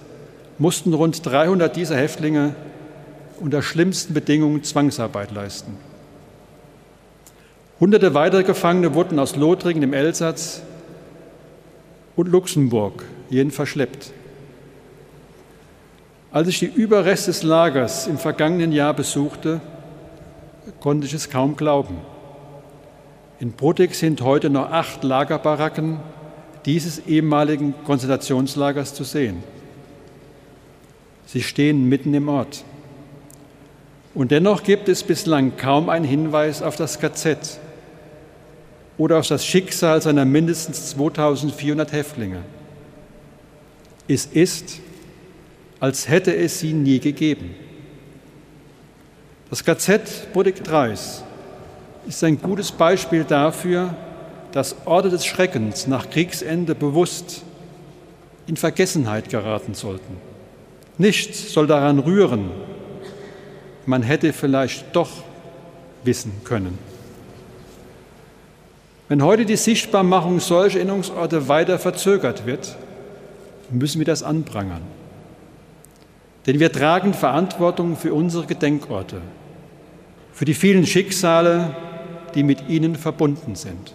mussten 0.57 0.93
rund 0.93 1.25
300 1.25 1.75
dieser 1.75 1.97
Häftlinge 1.97 2.55
unter 3.39 3.61
schlimmsten 3.61 4.13
Bedingungen 4.13 4.63
Zwangsarbeit 4.63 5.31
leisten. 5.31 5.77
Hunderte 7.79 8.13
weitere 8.13 8.43
Gefangene 8.43 8.93
wurden 8.93 9.19
aus 9.19 9.35
Lothringen 9.35 9.83
im 9.83 9.93
Elsass 9.93 10.61
und 12.15 12.27
Luxemburg 12.27 13.03
jeden 13.29 13.51
verschleppt. 13.51 14.11
Als 16.31 16.47
ich 16.47 16.59
die 16.59 16.65
Überreste 16.65 17.31
des 17.31 17.43
Lagers 17.43 18.07
im 18.07 18.17
vergangenen 18.17 18.71
Jahr 18.71 18.93
besuchte, 18.93 19.61
konnte 20.79 21.07
ich 21.07 21.13
es 21.13 21.29
kaum 21.29 21.55
glauben. 21.55 21.97
In 23.39 23.53
Protek 23.53 23.93
sind 23.93 24.21
heute 24.21 24.49
noch 24.49 24.71
acht 24.71 25.03
Lagerbaracken 25.03 25.99
dieses 26.65 26.99
ehemaligen 27.07 27.75
Konzentrationslagers 27.85 28.93
zu 28.93 29.03
sehen. 29.03 29.43
Sie 31.27 31.43
stehen 31.43 31.87
mitten 31.87 32.13
im 32.13 32.29
Ort. 32.29 32.63
Und 34.17 34.31
dennoch 34.31 34.63
gibt 34.63 34.89
es 34.89 35.03
bislang 35.03 35.57
kaum 35.57 35.89
einen 35.89 36.03
Hinweis 36.03 36.63
auf 36.63 36.75
das 36.75 36.99
KZ 36.99 37.59
oder 38.97 39.19
auf 39.19 39.27
das 39.27 39.45
Schicksal 39.45 40.01
seiner 40.01 40.25
mindestens 40.25 40.89
2400 40.89 41.91
Häftlinge. 41.91 42.41
Es 44.07 44.25
ist, 44.25 44.79
als 45.79 46.09
hätte 46.09 46.35
es 46.35 46.59
sie 46.59 46.73
nie 46.73 46.97
gegeben. 46.97 47.53
Das 49.51 49.63
KZ 49.63 50.33
Bodek-Dreis 50.33 51.23
ist 52.07 52.23
ein 52.23 52.41
gutes 52.41 52.71
Beispiel 52.71 53.23
dafür, 53.23 53.95
dass 54.51 54.77
Orte 54.85 55.11
des 55.11 55.27
Schreckens 55.27 55.85
nach 55.85 56.09
Kriegsende 56.09 56.73
bewusst 56.73 57.43
in 58.47 58.57
Vergessenheit 58.57 59.29
geraten 59.29 59.75
sollten. 59.75 60.17
Nichts 60.97 61.53
soll 61.53 61.67
daran 61.67 61.99
rühren. 61.99 62.49
Man 63.87 64.03
hätte 64.03 64.33
vielleicht 64.33 64.93
doch 64.93 65.09
wissen 66.03 66.31
können. 66.43 66.77
Wenn 69.07 69.23
heute 69.23 69.45
die 69.45 69.55
Sichtbarmachung 69.55 70.41
solcher 70.41 70.79
Erinnerungsorte 70.79 71.47
weiter 71.47 71.79
verzögert 71.79 72.45
wird, 72.45 72.75
müssen 73.71 73.99
wir 73.99 74.05
das 74.05 74.23
anprangern. 74.23 74.81
Denn 76.45 76.59
wir 76.59 76.69
tragen 76.69 77.13
Verantwortung 77.13 77.95
für 77.95 78.13
unsere 78.13 78.45
Gedenkorte, 78.45 79.21
für 80.33 80.43
die 80.43 80.53
vielen 80.53 80.85
Schicksale, 80.85 81.73
die 82.35 82.43
mit 82.43 82.67
ihnen 82.67 82.97
verbunden 82.97 83.55
sind. 83.55 83.93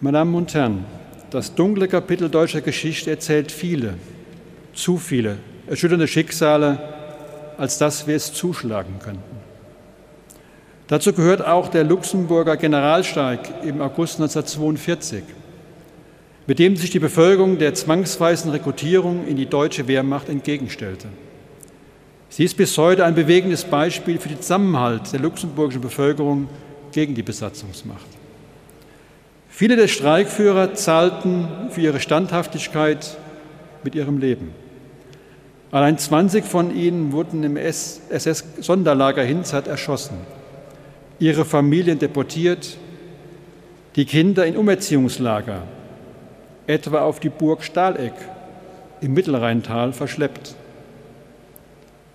Meine 0.00 0.18
Damen 0.18 0.34
und 0.34 0.54
Herren, 0.54 0.86
das 1.28 1.54
dunkle 1.54 1.86
Kapitel 1.86 2.30
deutscher 2.30 2.62
Geschichte 2.62 3.10
erzählt 3.10 3.52
viele, 3.52 3.94
zu 4.82 4.98
viele 4.98 5.36
erschütternde 5.66 6.08
Schicksale, 6.08 6.78
als 7.56 7.78
dass 7.78 8.06
wir 8.06 8.16
es 8.16 8.32
zuschlagen 8.32 8.98
könnten. 9.02 9.38
Dazu 10.86 11.12
gehört 11.12 11.44
auch 11.44 11.68
der 11.68 11.84
Luxemburger 11.84 12.56
Generalstreik 12.56 13.40
im 13.64 13.80
August 13.82 14.20
1942 14.20 15.22
mit 16.48 16.58
dem 16.58 16.76
sich 16.76 16.88
die 16.88 16.98
Bevölkerung 16.98 17.58
der 17.58 17.74
zwangsweisen 17.74 18.50
Rekrutierung 18.50 19.26
in 19.26 19.36
die 19.36 19.44
deutsche 19.44 19.86
Wehrmacht 19.86 20.30
entgegenstellte. 20.30 21.08
Sie 22.30 22.42
ist 22.42 22.56
bis 22.56 22.76
heute 22.78 23.04
ein 23.04 23.14
bewegendes 23.14 23.64
Beispiel 23.64 24.18
für 24.18 24.30
den 24.30 24.40
Zusammenhalt 24.40 25.12
der 25.12 25.20
luxemburgischen 25.20 25.82
Bevölkerung 25.82 26.48
gegen 26.90 27.14
die 27.14 27.22
Besatzungsmacht. 27.22 28.06
Viele 29.50 29.76
der 29.76 29.88
Streikführer 29.88 30.72
zahlten 30.72 31.48
für 31.68 31.82
ihre 31.82 32.00
Standhaftigkeit 32.00 33.18
mit 33.84 33.94
ihrem 33.94 34.16
Leben. 34.16 34.52
Allein 35.70 35.98
20 35.98 36.44
von 36.44 36.74
ihnen 36.74 37.12
wurden 37.12 37.44
im 37.44 37.56
SS-Sonderlager 37.56 39.22
Hinzert 39.22 39.66
erschossen, 39.66 40.16
ihre 41.18 41.44
Familien 41.44 41.98
deportiert, 41.98 42.78
die 43.96 44.06
Kinder 44.06 44.46
in 44.46 44.56
Umerziehungslager 44.56 45.62
etwa 46.66 47.00
auf 47.00 47.20
die 47.20 47.28
Burg 47.28 47.62
Stahleck 47.62 48.14
im 49.00 49.12
Mittelrheintal 49.12 49.92
verschleppt. 49.92 50.54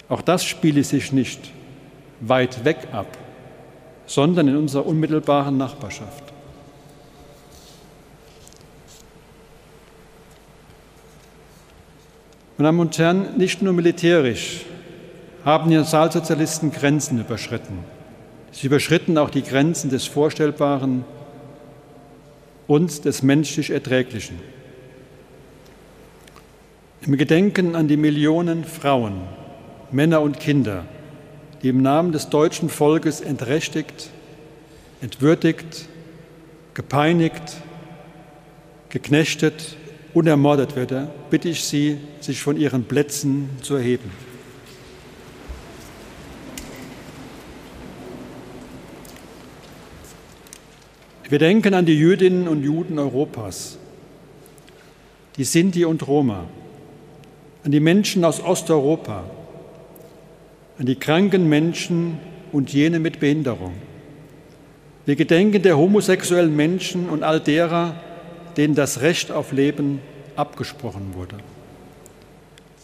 Auch 0.10 0.22
das 0.22 0.44
spiele 0.44 0.84
sich 0.84 1.12
nicht 1.12 1.52
weit 2.22 2.66
weg 2.66 2.78
ab, 2.92 3.18
sondern 4.06 4.48
in 4.48 4.56
unserer 4.56 4.86
unmittelbaren 4.86 5.58
Nachbarschaft. 5.58 6.33
Meine 12.56 12.68
Damen 12.68 12.82
und 12.82 13.00
Herren, 13.00 13.36
nicht 13.38 13.64
nur 13.64 13.74
militärisch 13.74 14.66
haben 15.44 15.72
die 15.72 15.76
Nationalsozialisten 15.76 16.72
Grenzen 16.72 17.20
überschritten. 17.20 17.80
Sie 18.52 18.68
überschritten 18.68 19.18
auch 19.18 19.32
die 19.32 19.42
Grenzen 19.42 19.90
des 19.90 20.06
Vorstellbaren 20.06 21.04
und 22.68 23.06
des 23.06 23.24
menschlich 23.24 23.72
Erträglichen. 23.72 24.40
Im 27.02 27.18
Gedenken 27.18 27.76
an 27.76 27.88
die 27.88 27.98
Millionen 27.98 28.66
Frauen, 28.66 29.24
Männer 29.92 30.22
und 30.22 30.40
Kinder, 30.40 30.86
die 31.64 31.70
im 31.70 31.82
Namen 31.82 32.12
des 32.12 32.30
deutschen 32.30 32.70
Volkes 32.70 33.20
entrechtigt, 33.20 34.12
entwürdigt, 35.02 35.88
gepeinigt, 36.76 37.58
geknechtet 38.90 39.76
und 40.14 40.28
ermordet 40.28 40.76
werden, 40.76 41.08
bitte 41.30 41.50
ich 41.50 41.64
Sie, 41.64 41.98
sich 42.20 42.42
von 42.42 42.58
Ihren 42.58 42.86
Plätzen 42.86 43.50
zu 43.62 43.76
erheben. 43.76 44.12
Wir 51.30 51.40
denken 51.40 51.74
an 51.74 51.86
die 51.86 51.98
Jüdinnen 51.98 52.48
und 52.48 52.64
Juden 52.64 53.00
Europas, 53.00 53.80
die 55.38 55.46
Sinti 55.46 55.84
und 55.86 56.08
Roma, 56.08 56.46
an 57.64 57.72
die 57.72 57.80
Menschen 57.80 58.24
aus 58.24 58.40
Osteuropa, 58.40 59.24
an 60.78 60.86
die 60.86 60.96
kranken 60.96 61.50
Menschen 61.50 62.20
und 62.52 62.72
jene 62.72 63.00
mit 63.00 63.20
Behinderung, 63.20 63.74
Wir 65.06 65.18
gedenken 65.18 65.62
der 65.62 65.78
homosexuellen 65.78 66.56
Menschen 66.56 67.10
und 67.10 67.24
all 67.24 67.42
derer, 67.42 67.96
denen 68.58 68.76
das 68.76 69.02
Recht 69.02 69.32
auf 69.32 69.52
Leben 69.52 70.00
abgesprochen 70.36 71.14
wurde. 71.14 71.36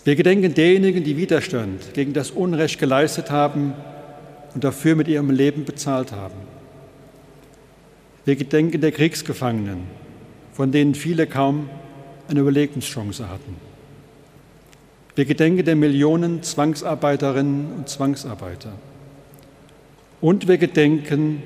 Wir 0.04 0.16
gedenken 0.16 0.54
derjenigen, 0.54 1.04
die 1.04 1.18
Widerstand 1.18 1.94
gegen 1.94 2.14
das 2.14 2.32
Unrecht 2.32 2.80
geleistet 2.80 3.32
haben 3.32 3.74
und 4.54 4.64
dafür 4.64 4.96
mit 4.96 5.08
ihrem 5.08 5.30
Leben 5.30 5.66
bezahlt 5.66 6.12
haben. 6.12 6.36
Wir 8.26 8.36
gedenken 8.36 8.82
der 8.82 8.92
Kriegsgefangenen, 8.92 9.84
von 10.54 10.72
denen 10.72 10.96
viele 10.96 11.28
kaum 11.28 11.70
eine 12.28 12.42
Überlebenschance 12.42 13.30
hatten. 13.30 13.56
Wir 15.16 15.26
gedenken 15.26 15.66
der 15.66 15.76
Millionen 15.76 16.44
Zwangsarbeiterinnen 16.44 17.74
und 17.74 17.90
Zwangsarbeiter. 17.90 18.74
Und 20.22 20.48
wir 20.48 20.58
gedenken 20.58 21.44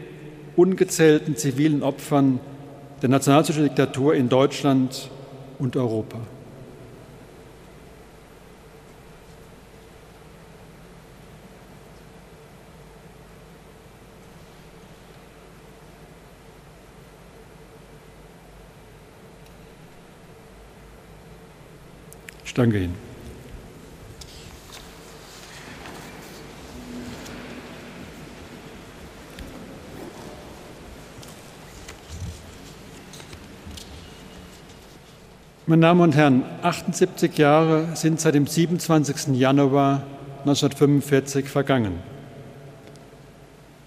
ungezählten 0.55 1.36
zivilen 1.36 1.83
Opfern 1.83 2.39
der 3.03 3.09
nationalsozialistischen 3.09 3.75
Diktatur 3.75 4.15
in 4.15 4.29
Deutschland 4.29 5.09
und 5.59 5.75
Europa. 5.75 6.19
Ich 22.45 22.53
danke 22.53 22.89
Meine 35.73 35.88
Damen 35.88 36.01
und 36.01 36.15
Herren, 36.15 36.43
78 36.62 37.36
Jahre 37.36 37.88
sind 37.95 38.21
seit 38.21 38.36
dem 38.36 38.45
27. 38.45 39.29
Januar 39.29 40.03
1945 40.41 41.49
vergangen. 41.49 41.93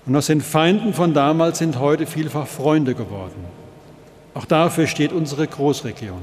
Und 0.05 0.17
aus 0.17 0.27
den 0.27 0.41
Feinden 0.41 0.95
von 0.95 1.15
damals 1.15 1.59
sind 1.59 1.79
heute 1.79 2.07
vielfach 2.07 2.49
Freunde 2.49 2.97
geworden. 2.97 3.45
Auch 4.35 4.47
dafür 4.47 4.89
steht 4.89 5.13
unsere 5.13 5.47
Großregion. 5.47 6.23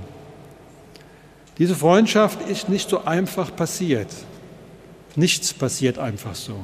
Diese 1.57 1.75
Freundschaft 1.75 2.41
ist 2.49 2.67
nicht 2.67 2.89
so 2.89 3.05
einfach 3.05 3.55
passiert. 3.55 4.09
Nichts 5.15 5.53
passiert 5.53 5.97
einfach 5.97 6.35
so. 6.35 6.55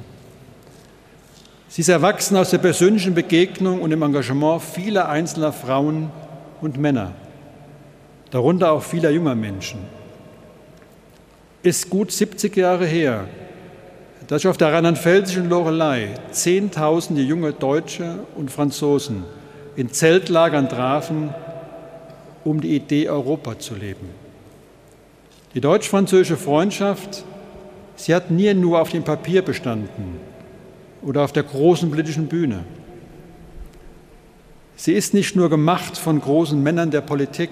Sie 1.69 1.83
ist 1.83 1.87
erwachsen 1.87 2.35
aus 2.35 2.49
der 2.49 2.57
persönlichen 2.57 3.13
Begegnung 3.13 3.81
und 3.81 3.91
dem 3.91 4.01
Engagement 4.01 4.61
vieler 4.61 5.07
einzelner 5.07 5.53
Frauen 5.53 6.11
und 6.59 6.77
Männer, 6.77 7.13
darunter 8.31 8.71
auch 8.71 8.83
vieler 8.83 9.09
junger 9.09 9.35
Menschen. 9.35 9.79
Ist 11.63 11.89
gut 11.89 12.11
70 12.11 12.55
Jahre 12.55 12.85
her, 12.85 13.27
dass 14.27 14.41
sich 14.41 14.49
auf 14.49 14.57
der 14.57 14.71
rheinland-pfälzischen 14.71 15.49
Lorelei 15.49 16.09
Zehntausende 16.31 17.21
junge 17.21 17.51
Deutsche 17.51 18.19
und 18.35 18.51
Franzosen 18.51 19.23
in 19.75 19.91
Zeltlagern 19.91 20.69
trafen, 20.69 21.33
um 22.43 22.61
die 22.61 22.75
Idee 22.75 23.09
Europa 23.09 23.59
zu 23.59 23.75
leben. 23.75 24.09
Die 25.55 25.61
deutsch-französische 25.61 26.37
Freundschaft, 26.37 27.23
sie 27.95 28.13
hat 28.13 28.29
nie 28.29 28.53
nur 28.53 28.79
auf 28.79 28.91
dem 28.91 29.03
Papier 29.03 29.41
bestanden 29.41 30.19
oder 31.01 31.23
auf 31.23 31.33
der 31.33 31.43
großen 31.43 31.89
politischen 31.89 32.27
Bühne. 32.27 32.63
Sie 34.75 34.93
ist 34.93 35.13
nicht 35.13 35.35
nur 35.35 35.49
gemacht 35.49 35.97
von 35.97 36.21
großen 36.21 36.61
Männern 36.61 36.91
der 36.91 37.01
Politik, 37.01 37.49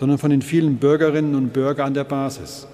sondern 0.00 0.16
von 0.16 0.30
den 0.30 0.40
vielen 0.40 0.76
Bürgerinnen 0.76 1.34
und 1.34 1.52
Bürgern 1.52 1.88
an 1.88 1.94
der 1.94 2.04
Basis. 2.04 2.66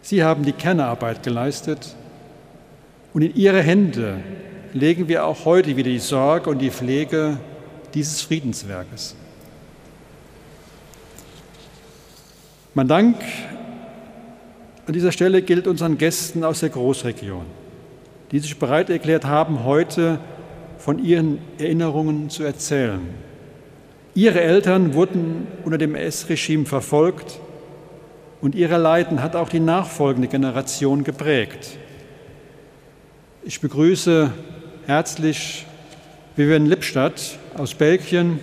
Sie 0.00 0.22
haben 0.22 0.44
die 0.44 0.52
Kernarbeit 0.52 1.24
geleistet 1.24 1.96
und 3.12 3.22
in 3.22 3.34
ihre 3.34 3.60
Hände 3.60 4.18
legen 4.72 5.08
wir 5.08 5.26
auch 5.26 5.44
heute 5.44 5.76
wieder 5.76 5.90
die 5.90 5.98
Sorge 5.98 6.50
und 6.50 6.60
die 6.60 6.70
Pflege 6.70 7.38
dieses 7.94 8.20
Friedenswerkes. 8.20 9.16
Mein 12.74 12.86
Dank 12.86 13.16
an 14.86 14.92
dieser 14.92 15.10
Stelle 15.10 15.42
gilt 15.42 15.66
unseren 15.66 15.98
Gästen 15.98 16.44
aus 16.44 16.60
der 16.60 16.68
Großregion, 16.68 17.44
die 18.30 18.38
sich 18.38 18.56
bereit 18.56 18.88
erklärt 18.88 19.24
haben, 19.24 19.64
heute 19.64 20.20
von 20.78 21.04
ihren 21.04 21.40
Erinnerungen 21.58 22.30
zu 22.30 22.44
erzählen. 22.44 23.27
Ihre 24.14 24.40
Eltern 24.40 24.94
wurden 24.94 25.46
unter 25.64 25.78
dem 25.78 25.94
S-Regime 25.94 26.66
verfolgt 26.66 27.40
und 28.40 28.54
ihre 28.54 28.78
Leiden 28.78 29.22
hat 29.22 29.36
auch 29.36 29.48
die 29.48 29.60
nachfolgende 29.60 30.28
Generation 30.28 31.04
geprägt. 31.04 31.76
Ich 33.44 33.60
begrüße 33.60 34.32
herzlich 34.86 35.66
Vivian 36.36 36.66
Lippstadt 36.66 37.38
aus 37.56 37.74
Belgien, 37.74 38.40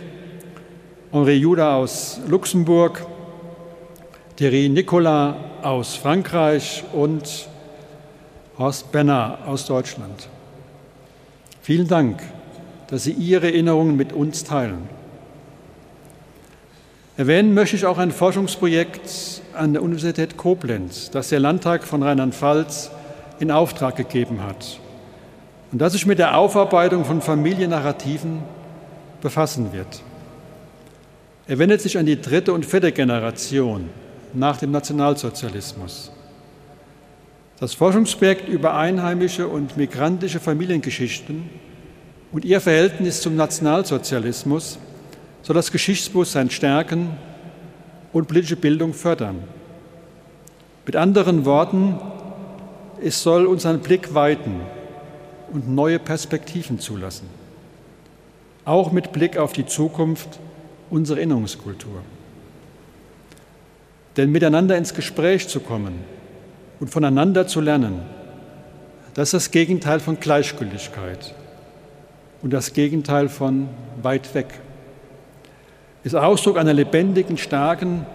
Henri 1.12 1.36
Juda 1.36 1.76
aus 1.76 2.20
Luxemburg, 2.28 3.06
Thierry 4.36 4.68
Nicolas 4.68 5.36
aus 5.62 5.96
Frankreich 5.96 6.84
und 6.92 7.48
Horst 8.58 8.92
Benner 8.92 9.40
aus 9.46 9.66
Deutschland. 9.66 10.28
Vielen 11.62 11.88
Dank, 11.88 12.22
dass 12.88 13.06
Sie 13.06 13.14
Ihre 13.14 13.48
Erinnerungen 13.48 13.96
mit 13.96 14.14
uns 14.14 14.44
teilen. 14.44 14.90
Erwähnen 17.18 17.54
möchte 17.54 17.78
ich 17.78 17.86
auch 17.86 17.98
ein 17.98 18.12
Forschungsprojekt 18.12 19.42
an 19.54 19.72
der 19.72 19.82
Universität 19.82 20.36
Koblenz, 20.36 21.12
das 21.12 21.30
der 21.30 21.40
Landtag 21.40 21.86
von 21.86 22.04
Rheinland-Pfalz 22.04 22.92
in 23.40 23.52
Auftrag 23.52 23.96
gegeben 23.96 24.44
hat 24.44 24.80
und 25.72 25.80
das 25.80 25.94
sich 25.94 26.06
mit 26.06 26.20
der 26.20 26.38
Aufarbeitung 26.38 27.06
von 27.06 27.22
Familiennarrativen 27.22 28.44
befassen 29.22 29.72
wird. 29.72 30.02
Er 31.48 31.58
wendet 31.58 31.80
sich 31.80 31.98
an 31.98 32.06
die 32.06 32.20
dritte 32.20 32.52
und 32.52 32.66
vierte 32.66 32.92
Generation 32.92 33.90
nach 34.34 34.58
dem 34.58 34.72
Nationalsozialismus. 34.72 36.12
Das 37.62 37.74
Forschungsprojekt 37.74 38.50
über 38.50 38.76
einheimische 38.76 39.48
und 39.48 39.78
migrantische 39.78 40.42
Familiengeschichten 40.42 41.50
und 42.34 42.44
ihr 42.44 42.60
Verhältnis 42.60 43.22
zum 43.22 43.38
Nationalsozialismus 43.38 44.80
soll 45.46 45.54
das 45.54 45.72
Geschichtsbewusstsein 45.72 46.50
stärken 46.50 47.12
und 48.12 48.28
politische 48.28 48.56
Bildung 48.56 48.96
fördern. 48.96 49.44
Mit 50.88 50.96
anderen 50.96 51.46
Worten, 51.46 52.00
es 53.00 53.22
soll 53.22 53.46
unseren 53.46 53.80
Blick 53.80 54.16
weiten 54.16 54.62
und 55.54 55.70
neue 55.70 56.00
Perspektiven 56.00 56.80
zulassen, 56.80 57.30
auch 58.66 58.92
mit 58.92 59.12
Blick 59.12 59.38
auf 59.38 59.54
die 59.54 59.68
Zukunft 59.68 60.40
unserer 60.90 61.18
Erinnerungskultur. 61.18 62.02
Denn 64.18 64.32
miteinander 64.32 64.76
ins 64.76 64.96
Gespräch 64.96 65.48
zu 65.48 65.60
kommen 65.60 66.00
und 66.80 66.90
voneinander 66.90 67.46
zu 67.46 67.62
lernen, 67.62 68.02
das 69.14 69.28
ist 69.28 69.34
das 69.34 69.52
Gegenteil 69.52 70.00
von 70.00 70.20
Gleichgültigkeit 70.20 71.36
und 72.42 72.52
das 72.52 72.74
Gegenteil 72.74 73.30
von 73.30 73.70
weit 74.02 74.34
weg. 74.34 74.48
Ist 76.06 76.14
Ausdruck 76.14 76.60
einer 76.60 76.72
lebendigen, 76.72 77.36
starken, 77.36 78.06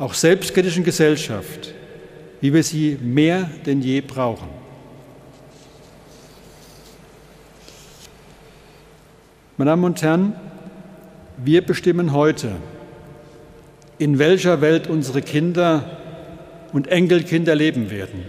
auch 0.00 0.14
selbstkritischen 0.14 0.82
Gesellschaft, 0.82 1.72
wie 2.40 2.52
wir 2.52 2.64
sie 2.64 2.98
mehr 3.00 3.48
denn 3.64 3.82
je 3.82 4.00
brauchen. 4.00 4.48
Meine 9.56 9.70
Damen 9.70 9.84
und 9.84 10.02
Herren, 10.02 10.34
wir 11.36 11.64
bestimmen 11.64 12.12
heute, 12.12 12.56
in 13.98 14.18
welcher 14.18 14.60
Welt 14.60 14.88
unsere 14.88 15.22
Kinder 15.22 15.84
und 16.72 16.88
Enkelkinder 16.88 17.54
leben 17.54 17.92
werden. 17.92 18.24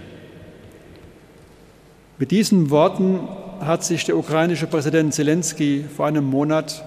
Mit 2.20 2.30
diesen 2.30 2.70
Worten 2.70 3.22
hat 3.62 3.84
sich 3.84 4.06
der 4.06 4.16
ukrainische 4.16 4.68
Präsident 4.68 5.16
Zelensky 5.16 5.86
vor 5.98 6.06
einem 6.06 6.26
Monat 6.26 6.86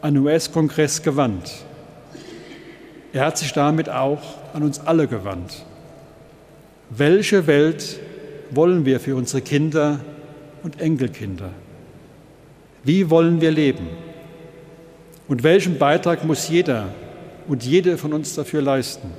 an 0.00 0.14
den 0.14 0.24
US-Kongress 0.24 1.02
gewandt. 1.02 1.52
Er 3.12 3.24
hat 3.24 3.38
sich 3.38 3.52
damit 3.52 3.88
auch 3.88 4.20
an 4.52 4.62
uns 4.62 4.80
alle 4.80 5.06
gewandt. 5.06 5.64
Welche 6.90 7.46
Welt 7.46 7.98
wollen 8.50 8.84
wir 8.84 9.00
für 9.00 9.16
unsere 9.16 9.42
Kinder 9.42 10.00
und 10.62 10.80
Enkelkinder? 10.80 11.50
Wie 12.84 13.10
wollen 13.10 13.40
wir 13.40 13.50
leben? 13.50 13.88
Und 15.28 15.42
welchen 15.42 15.78
Beitrag 15.78 16.24
muss 16.24 16.48
jeder 16.48 16.88
und 17.48 17.64
jede 17.64 17.98
von 17.98 18.12
uns 18.12 18.34
dafür 18.34 18.62
leisten. 18.62 19.10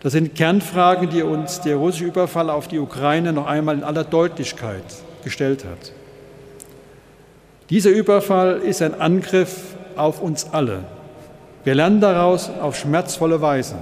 Das 0.00 0.12
sind 0.12 0.34
Kernfragen, 0.34 1.08
die 1.08 1.22
uns 1.22 1.62
der 1.62 1.76
russische 1.76 2.04
Überfall 2.04 2.50
auf 2.50 2.68
die 2.68 2.78
Ukraine 2.78 3.32
noch 3.32 3.46
einmal 3.46 3.76
in 3.76 3.84
aller 3.84 4.04
Deutlichkeit 4.04 4.84
gestellt 5.24 5.64
hat. 5.64 5.92
Dieser 7.70 7.90
Überfall 7.90 8.58
ist 8.58 8.80
ein 8.80 8.94
Angriff 9.00 9.74
auf 9.96 10.22
uns 10.22 10.46
alle. 10.52 10.84
Wir 11.64 11.74
lernen 11.74 12.00
daraus 12.00 12.48
auf 12.48 12.76
schmerzvolle 12.76 13.40
Weise. 13.40 13.74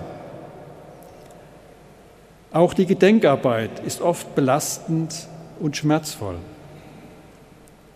Auch 2.52 2.72
die 2.72 2.86
Gedenkarbeit 2.86 3.80
ist 3.84 4.00
oft 4.00 4.34
belastend 4.34 5.28
und 5.60 5.76
schmerzvoll. 5.76 6.36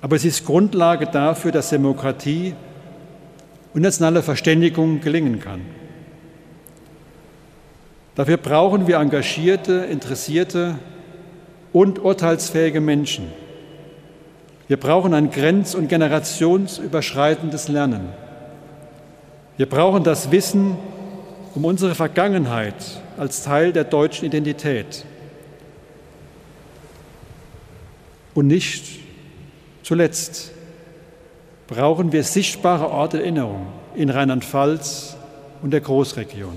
Aber 0.01 0.17
es 0.17 0.25
ist 0.25 0.45
Grundlage 0.45 1.07
dafür, 1.07 1.53
dass 1.53 1.71
Demokratie 1.71 2.55
und 3.73 3.83
nationale 3.83 4.23
Verständigung 4.23 5.01
gelingen 5.01 5.41
kann. 5.41 5.63
Dafür 8.15 8.37
brauchen 8.37 8.87
wir 8.89 8.97
engagierte, 8.97 9.87
interessierte 9.91 10.79
und 11.73 11.99
urteilsfähige 12.01 12.81
Menschen. 12.81 13.29
Wir 14.69 14.77
brauchen 14.77 15.15
ein 15.15 15.31
grenz- 15.31 15.75
und 15.75 15.89
generationsüberschreitendes 15.89 17.69
Lernen. 17.69 18.11
Wir 19.57 19.67
brauchen 19.67 20.05
das 20.05 20.31
Wissen 20.31 20.77
um 21.55 21.65
unsere 21.65 21.95
Vergangenheit 21.95 22.75
als 23.17 23.43
Teil 23.43 23.73
der 23.73 23.85
deutschen 23.85 24.27
Identität. 24.27 25.07
Und 28.35 28.47
nicht 28.47 29.01
zuletzt 29.83 30.53
brauchen 31.67 32.13
wir 32.13 32.23
sichtbare 32.23 32.91
Orte 32.91 33.21
Erinnerung 33.21 33.67
in 33.97 34.11
Rheinland-Pfalz 34.11 35.17
und 35.63 35.71
der 35.71 35.81
Großregion. 35.81 36.57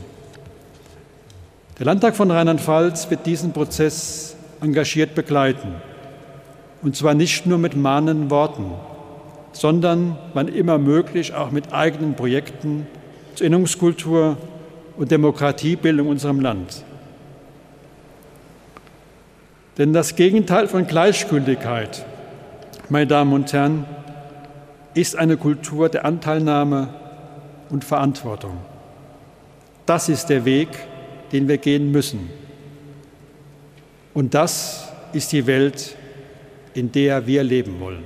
Der 1.80 1.86
Landtag 1.86 2.15
von 2.15 2.30
Rheinland-Pfalz 2.30 3.10
wird 3.10 3.26
diesen 3.26 3.54
Prozess 3.54 4.36
engagiert 4.62 5.15
begleiten. 5.15 5.74
Und 6.82 6.96
zwar 6.96 7.13
nicht 7.13 7.46
nur 7.46 7.58
mit 7.58 7.76
mahnenden 7.76 8.30
Worten, 8.30 8.72
sondern, 9.54 10.17
wann 10.34 10.48
immer 10.48 10.78
möglich, 10.78 11.34
auch 11.34 11.52
mit 11.52 11.74
eigenen 11.74 12.15
Projekten 12.15 12.88
zur 13.36 13.48
Innungskultur 13.48 14.38
und 14.98 15.12
Demokratiebildung 15.12 16.08
in 16.08 16.12
unserem 16.13 16.39
Land. 16.39 16.84
Denn 19.78 19.94
das 19.94 20.15
Gegenteil 20.15 20.67
von 20.67 20.88
Gleichgültigkeit, 20.88 22.06
meine 22.89 23.08
Damen 23.08 23.34
und 23.34 23.52
Herren, 23.54 23.86
ist 24.94 25.15
eine 25.15 25.38
Kultur 25.38 25.89
der 25.89 26.04
Anteilnahme 26.06 26.89
und 27.70 27.86
Verantwortung. 27.86 28.58
Das 29.86 30.10
ist 30.10 30.28
der 30.28 30.46
Weg, 30.46 30.67
den 31.32 31.48
wir 31.48 31.58
gehen 31.58 31.91
müssen. 31.91 32.30
Und 34.13 34.34
das 34.34 34.89
ist 35.13 35.32
die 35.32 35.48
Welt, 35.48 35.96
in 36.74 36.92
der 36.92 37.26
wir 37.28 37.44
leben 37.44 37.80
wollen. 37.80 38.04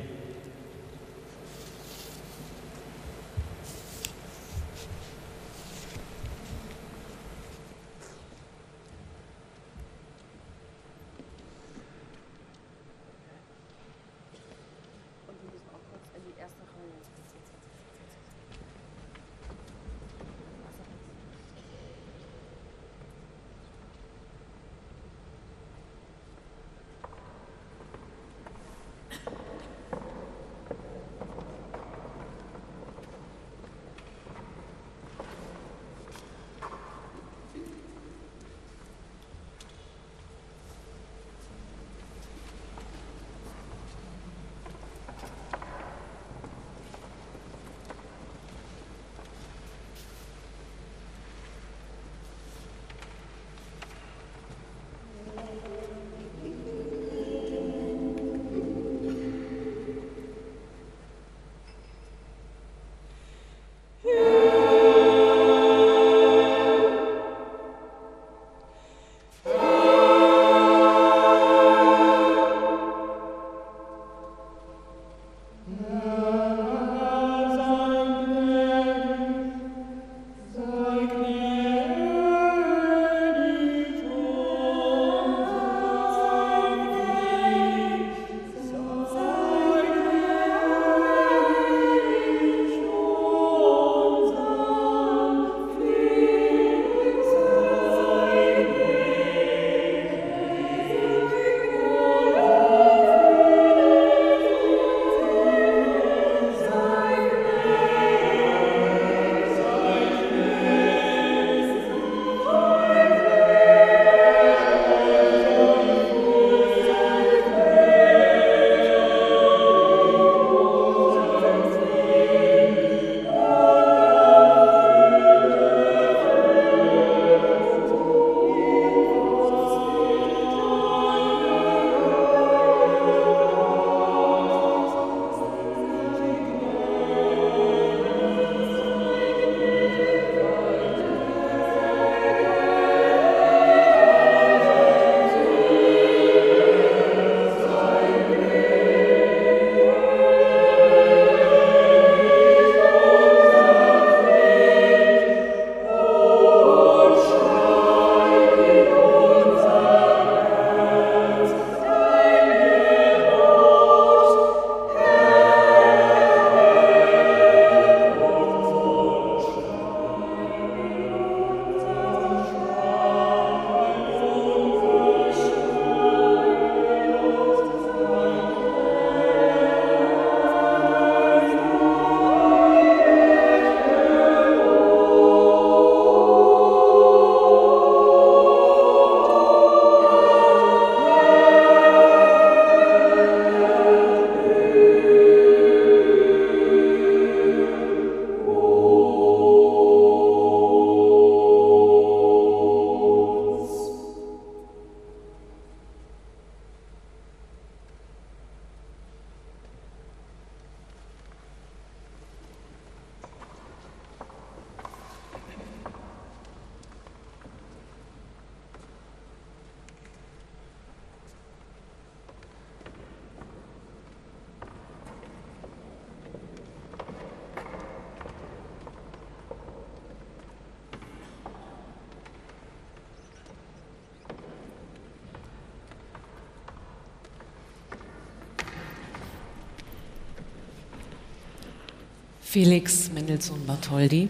Felix 242.55 243.11
Mendelssohn 243.13 243.65
Bartholdy. 243.65 244.29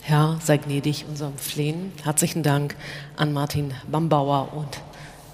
Herr, 0.00 0.38
sei 0.40 0.56
gnädig 0.56 1.04
unserem 1.08 1.36
Flehen. 1.36 1.90
Herzlichen 2.04 2.44
Dank 2.44 2.76
an 3.16 3.32
Martin 3.32 3.74
Bambauer 3.90 4.52
und 4.54 4.78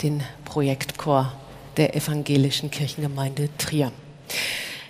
den 0.02 0.22
Projektchor 0.46 1.30
der 1.76 1.94
Evangelischen 1.94 2.70
Kirchengemeinde 2.70 3.50
Trier. 3.58 3.92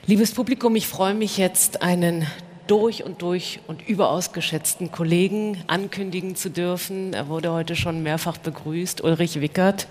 Liebes 0.07 0.31
Publikum, 0.31 0.77
ich 0.77 0.87
freue 0.87 1.15
mich 1.15 1.37
jetzt, 1.37 1.83
einen 1.83 2.29
durch 2.69 3.03
und 3.03 3.23
durch 3.23 3.59
und 3.67 3.89
überaus 3.89 4.33
geschätzten 4.33 4.93
Kollegen 4.93 5.65
ankündigen 5.67 6.37
zu 6.37 6.49
dürfen. 6.49 7.13
Er 7.13 7.27
wurde 7.27 7.51
heute 7.51 7.75
schon 7.75 8.05
mehrfach 8.05 8.39
begrüßt, 8.39 9.03
Ulrich 9.03 9.41
Wickert. 9.41 9.89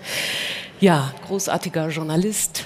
Ja, 0.80 1.12
großartiger 1.26 1.90
Journalist, 1.90 2.64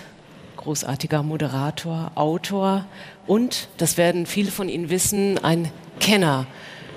großartiger 0.66 1.22
Moderator, 1.22 2.10
Autor 2.16 2.86
und, 3.28 3.68
das 3.76 3.96
werden 3.96 4.26
viele 4.26 4.50
von 4.50 4.68
Ihnen 4.68 4.90
wissen, 4.90 5.38
ein 5.44 5.70
Kenner 6.00 6.48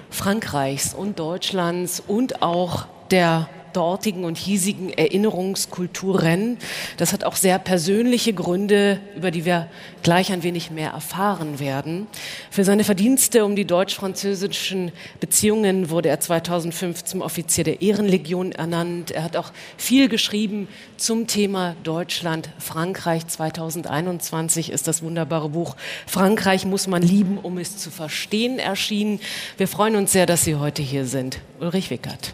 Frankreichs 0.10 0.96
und 0.96 1.20
Deutschlands 1.20 2.02
und 2.06 2.42
auch 2.42 2.88
der 3.12 3.48
dortigen 3.74 4.24
und 4.24 4.38
hiesigen 4.38 4.90
Erinnerungskulturen. 4.90 6.58
Das 6.98 7.14
hat 7.14 7.24
auch 7.24 7.36
sehr 7.36 7.60
persönliche 7.60 8.34
Gründe, 8.34 9.00
über 9.16 9.32
die 9.32 9.46
wir 9.46 9.68
gleich 10.04 10.32
ein 10.32 10.44
wenig 10.44 10.72
mehr 10.72 10.92
erfahren 10.92 11.60
werden. 11.60 12.08
Für 12.52 12.64
seine 12.64 12.84
Verdienste 12.84 13.46
um 13.46 13.56
die 13.56 13.66
deutsch-französischen 13.66 14.92
Beziehungen 15.20 15.90
wurde 15.90 16.10
er 16.10 16.20
2005 16.20 17.04
zum 17.04 17.22
Offizier 17.22 17.64
der 17.64 17.82
Ehrenlegion 17.82 18.52
ernannt. 18.52 19.12
Er 19.12 19.24
hat 19.24 19.36
auch 19.36 19.52
viel 19.78 20.10
geschrieben 20.10 20.68
zum 20.98 21.28
Thema 21.28 21.76
Deutschland, 21.84 22.50
Frankreich. 22.60 23.28
2021 23.28 24.72
ist 24.72 24.88
das 24.88 25.02
wunderbare 25.02 25.50
Buch 25.50 25.76
Frankreich 26.08 26.66
muss 26.66 26.88
man 26.88 27.02
lieben, 27.02 27.38
um 27.38 27.58
es 27.58 27.78
zu 27.78 27.92
verstehen 27.92 28.60
erschienen. 28.60 29.20
Wir 29.58 29.68
freuen 29.68 29.96
uns 29.96 30.12
sehr, 30.12 30.26
dass 30.26 30.44
Sie 30.44 30.56
heute 30.56 30.82
hier 30.82 31.06
sind. 31.06 31.40
Ulrich 31.60 31.90
Wickert. 31.90 32.34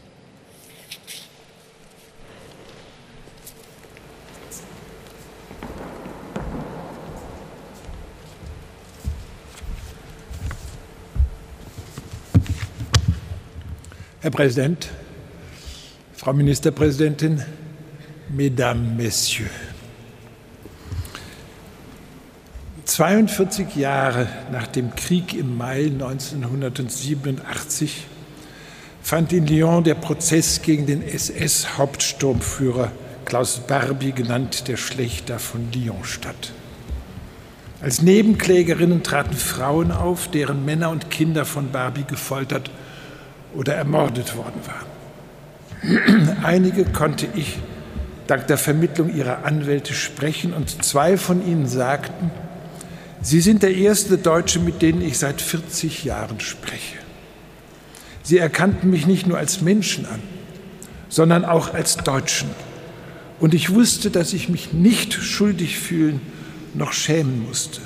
Herr 14.25 14.31
Präsident, 14.31 14.89
Frau 16.15 16.33
Ministerpräsidentin, 16.33 17.43
Mesdames, 18.27 18.97
Messieurs. 18.97 19.51
42 22.85 23.75
Jahre 23.75 24.27
nach 24.51 24.65
dem 24.65 24.95
Krieg 24.95 25.35
im 25.35 25.55
Mai 25.55 25.91
1987 25.91 28.07
fand 29.03 29.31
in 29.31 29.45
Lyon 29.45 29.83
der 29.83 29.93
Prozess 29.93 30.63
gegen 30.63 30.88
den 30.88 31.03
SS-Hauptsturmführer 31.03 32.91
Klaus 33.25 33.59
Barbie, 33.67 34.11
genannt 34.11 34.67
der 34.67 34.77
Schlechter 34.77 35.38
von 35.38 35.71
Lyon, 35.71 36.03
statt. 36.03 36.51
Als 37.79 38.01
Nebenklägerinnen 38.01 39.03
traten 39.03 39.35
Frauen 39.35 39.91
auf, 39.91 40.31
deren 40.31 40.65
Männer 40.65 40.89
und 40.89 41.11
Kinder 41.11 41.45
von 41.45 41.69
Barbie 41.69 42.05
gefoltert 42.07 42.71
oder 43.55 43.75
ermordet 43.75 44.35
worden 44.35 44.61
waren. 44.65 46.37
Einige 46.43 46.85
konnte 46.85 47.27
ich 47.35 47.57
dank 48.27 48.47
der 48.47 48.57
Vermittlung 48.57 49.13
ihrer 49.13 49.45
Anwälte 49.45 49.93
sprechen 49.93 50.53
und 50.53 50.83
zwei 50.83 51.17
von 51.17 51.45
ihnen 51.45 51.67
sagten, 51.67 52.31
Sie 53.21 53.41
sind 53.41 53.63
der 53.63 53.73
erste 53.73 54.19
Deutsche, 54.19 54.59
mit 54.59 54.83
dem 54.83 55.01
ich 55.01 55.17
seit 55.17 55.41
40 55.41 56.03
Jahren 56.03 56.39
spreche. 56.39 56.97
Sie 58.21 58.37
erkannten 58.37 58.91
mich 58.91 59.07
nicht 59.07 59.25
nur 59.25 59.39
als 59.39 59.61
Menschen 59.61 60.05
an, 60.05 60.21
sondern 61.09 61.43
auch 61.43 61.73
als 61.73 61.97
Deutschen. 61.97 62.49
Und 63.39 63.55
ich 63.55 63.73
wusste, 63.73 64.11
dass 64.11 64.33
ich 64.33 64.47
mich 64.47 64.73
nicht 64.73 65.13
schuldig 65.13 65.79
fühlen 65.79 66.21
noch 66.75 66.93
schämen 66.93 67.43
musste. 67.45 67.81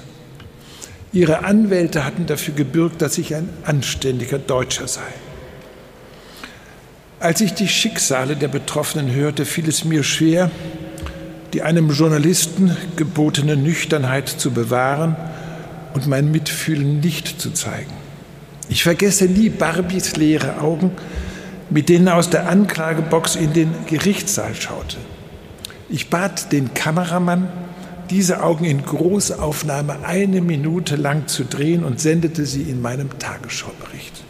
Ihre 1.12 1.44
Anwälte 1.44 2.06
hatten 2.06 2.26
dafür 2.26 2.54
gebürgt, 2.54 3.02
dass 3.02 3.18
ich 3.18 3.34
ein 3.34 3.50
anständiger 3.64 4.40
Deutscher 4.40 4.88
sei. 4.88 5.02
Als 7.20 7.42
ich 7.42 7.54
die 7.54 7.68
Schicksale 7.68 8.38
der 8.38 8.48
Betroffenen 8.48 9.14
hörte, 9.14 9.46
fiel 9.46 9.68
es 9.68 9.84
mir 9.84 10.04
schwer, 10.04 10.50
die 11.52 11.62
einem 11.64 11.90
Journalisten 11.92 12.78
gebotene 12.96 13.58
Nüchternheit 13.58 14.30
zu 14.30 14.52
bewahren 14.52 15.18
und 15.94 16.08
mein 16.08 16.32
Mitfühlen 16.32 17.02
nicht 17.02 17.42
zu 17.42 17.52
zeigen. 17.52 17.92
Ich 18.70 18.84
vergesse 18.84 19.26
nie 19.26 19.50
Barbies 19.50 20.16
leere 20.16 20.62
Augen, 20.62 20.92
mit 21.70 21.90
denen 21.90 22.08
aus 22.08 22.30
der 22.30 22.48
Anklagebox 22.48 23.36
in 23.36 23.52
den 23.52 23.74
Gerichtssaal 23.88 24.56
schaute. 24.56 24.98
Ich 25.90 26.10
bat 26.10 26.54
den 26.54 26.74
Kameramann, 26.74 27.50
diese 28.10 28.42
Augen 28.42 28.64
in 28.64 28.86
Großaufnahme 28.86 30.06
eine 30.06 30.40
Minute 30.40 30.96
lang 30.96 31.28
zu 31.28 31.44
drehen 31.44 31.84
und 31.84 32.00
sendete 32.00 32.46
sie 32.46 32.62
in 32.62 32.82
meinem 32.82 33.20
Tagesschaubericht. 33.20 34.24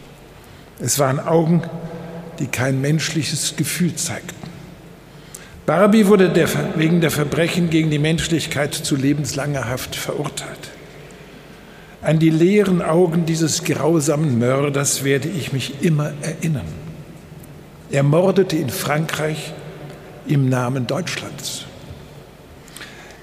Es 0.80 0.97
waren 0.97 1.19
Augen, 1.19 1.62
die 2.39 2.47
kein 2.47 2.82
menschliches 2.82 3.56
Gefühl 3.56 3.95
zeigten. 3.95 4.49
Barbie 5.65 6.08
wurde 6.08 6.30
der, 6.30 6.47
wegen 6.75 6.99
der 6.99 7.12
Verbrechen 7.12 7.69
gegen 7.69 7.91
die 7.91 7.99
Menschlichkeit 7.99 8.73
zu 8.73 8.95
lebenslanger 8.95 9.69
Haft 9.69 9.95
verurteilt. 9.95 10.71
An 12.02 12.17
die 12.17 12.30
leeren 12.30 12.82
Augen 12.82 13.25
dieses 13.25 13.63
grausamen 13.63 14.39
Mörders 14.39 15.04
werde 15.04 15.28
ich 15.28 15.54
mich 15.54 15.84
immer 15.84 16.13
erinnern. 16.21 16.65
Er 17.91 18.04
mordete 18.04 18.56
in 18.56 18.69
Frankreich 18.69 19.54
im 20.25 20.47
Namen 20.47 20.88
Deutschlands. 20.88 21.65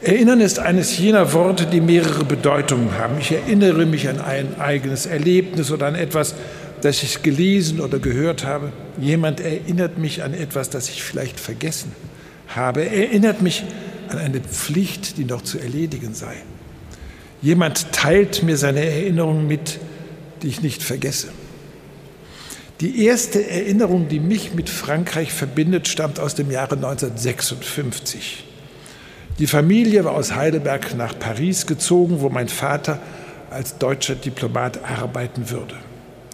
Erinnern 0.02 0.40
ist 0.40 0.58
eines 0.58 0.98
jener 0.98 1.32
Worte, 1.32 1.66
die 1.66 1.80
mehrere 1.80 2.24
Bedeutungen 2.24 2.98
haben. 2.98 3.14
Ich 3.18 3.32
erinnere 3.32 3.86
mich 3.86 4.08
an 4.08 4.20
ein 4.20 4.60
eigenes 4.60 5.06
Erlebnis 5.06 5.72
oder 5.72 5.86
an 5.86 5.94
etwas, 5.94 6.34
das 6.82 7.02
ich 7.02 7.22
gelesen 7.22 7.80
oder 7.80 7.98
gehört 7.98 8.44
habe. 8.44 8.72
Jemand 9.00 9.40
erinnert 9.40 9.98
mich 9.98 10.22
an 10.22 10.34
etwas, 10.34 10.70
das 10.70 10.88
ich 10.88 11.02
vielleicht 11.02 11.40
vergessen 11.40 11.92
habe. 12.48 12.82
Er 12.82 13.08
erinnert 13.08 13.42
mich 13.42 13.64
an 14.08 14.18
eine 14.18 14.40
Pflicht, 14.40 15.18
die 15.18 15.24
noch 15.24 15.42
zu 15.42 15.58
erledigen 15.58 16.14
sei. 16.14 16.36
Jemand 17.42 17.92
teilt 17.92 18.42
mir 18.42 18.56
seine 18.56 18.84
Erinnerungen 18.84 19.46
mit, 19.46 19.78
die 20.42 20.48
ich 20.48 20.62
nicht 20.62 20.82
vergesse. 20.82 21.28
Die 22.80 23.04
erste 23.06 23.48
Erinnerung, 23.48 24.08
die 24.08 24.20
mich 24.20 24.54
mit 24.54 24.68
Frankreich 24.68 25.32
verbindet, 25.32 25.88
stammt 25.88 26.20
aus 26.20 26.34
dem 26.34 26.50
Jahre 26.50 26.76
1956. 26.76 28.44
Die 29.38 29.46
Familie 29.46 30.04
war 30.04 30.12
aus 30.12 30.34
Heidelberg 30.34 30.94
nach 30.96 31.18
Paris 31.18 31.66
gezogen, 31.66 32.20
wo 32.20 32.28
mein 32.28 32.48
Vater 32.48 33.00
als 33.50 33.78
deutscher 33.78 34.14
Diplomat 34.14 34.80
arbeiten 34.84 35.50
würde. 35.50 35.76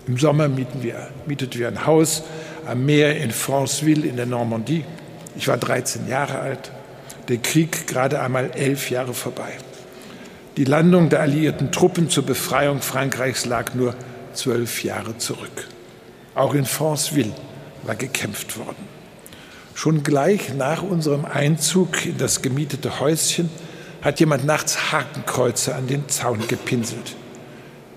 Im 0.06 0.18
Sommer 0.18 0.48
mieten 0.48 0.82
wir, 0.82 1.08
mieteten 1.26 1.60
wir 1.60 1.68
ein 1.68 1.86
Haus 1.86 2.24
am 2.66 2.84
Meer 2.84 3.20
in 3.20 3.30
Franceville 3.30 4.06
in 4.06 4.16
der 4.16 4.26
Normandie. 4.26 4.84
Ich 5.36 5.46
war 5.46 5.56
13 5.56 6.08
Jahre 6.08 6.38
alt, 6.38 6.72
der 7.28 7.38
Krieg 7.38 7.86
gerade 7.86 8.20
einmal 8.20 8.50
elf 8.54 8.90
Jahre 8.90 9.14
vorbei. 9.14 9.52
Die 10.56 10.64
Landung 10.64 11.08
der 11.08 11.20
alliierten 11.20 11.70
Truppen 11.70 12.10
zur 12.10 12.26
Befreiung 12.26 12.82
Frankreichs 12.82 13.46
lag 13.46 13.74
nur 13.74 13.94
zwölf 14.34 14.82
Jahre 14.84 15.16
zurück. 15.18 15.68
Auch 16.34 16.54
in 16.54 16.66
Franceville 16.66 17.32
war 17.84 17.94
gekämpft 17.94 18.58
worden. 18.58 18.88
Schon 19.74 20.02
gleich 20.02 20.52
nach 20.54 20.82
unserem 20.82 21.24
Einzug 21.24 22.04
in 22.04 22.18
das 22.18 22.42
gemietete 22.42 23.00
Häuschen 23.00 23.48
hat 24.02 24.20
jemand 24.20 24.44
nachts 24.44 24.92
Hakenkreuze 24.92 25.74
an 25.74 25.86
den 25.86 26.08
Zaun 26.08 26.46
gepinselt. 26.48 27.16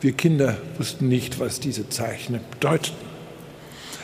Wir 0.02 0.14
Kinder 0.14 0.58
wussten 0.78 1.08
nicht, 1.08 1.40
was 1.40 1.60
diese 1.60 1.90
Zeichen 1.90 2.40
bedeuteten. 2.52 2.98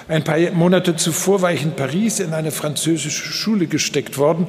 Ein 0.07 0.23
paar 0.23 0.39
Monate 0.51 0.95
zuvor 0.95 1.41
war 1.41 1.53
ich 1.53 1.63
in 1.63 1.75
Paris 1.75 2.19
in 2.19 2.33
eine 2.33 2.51
französische 2.51 3.31
Schule 3.31 3.67
gesteckt 3.67 4.17
worden, 4.17 4.47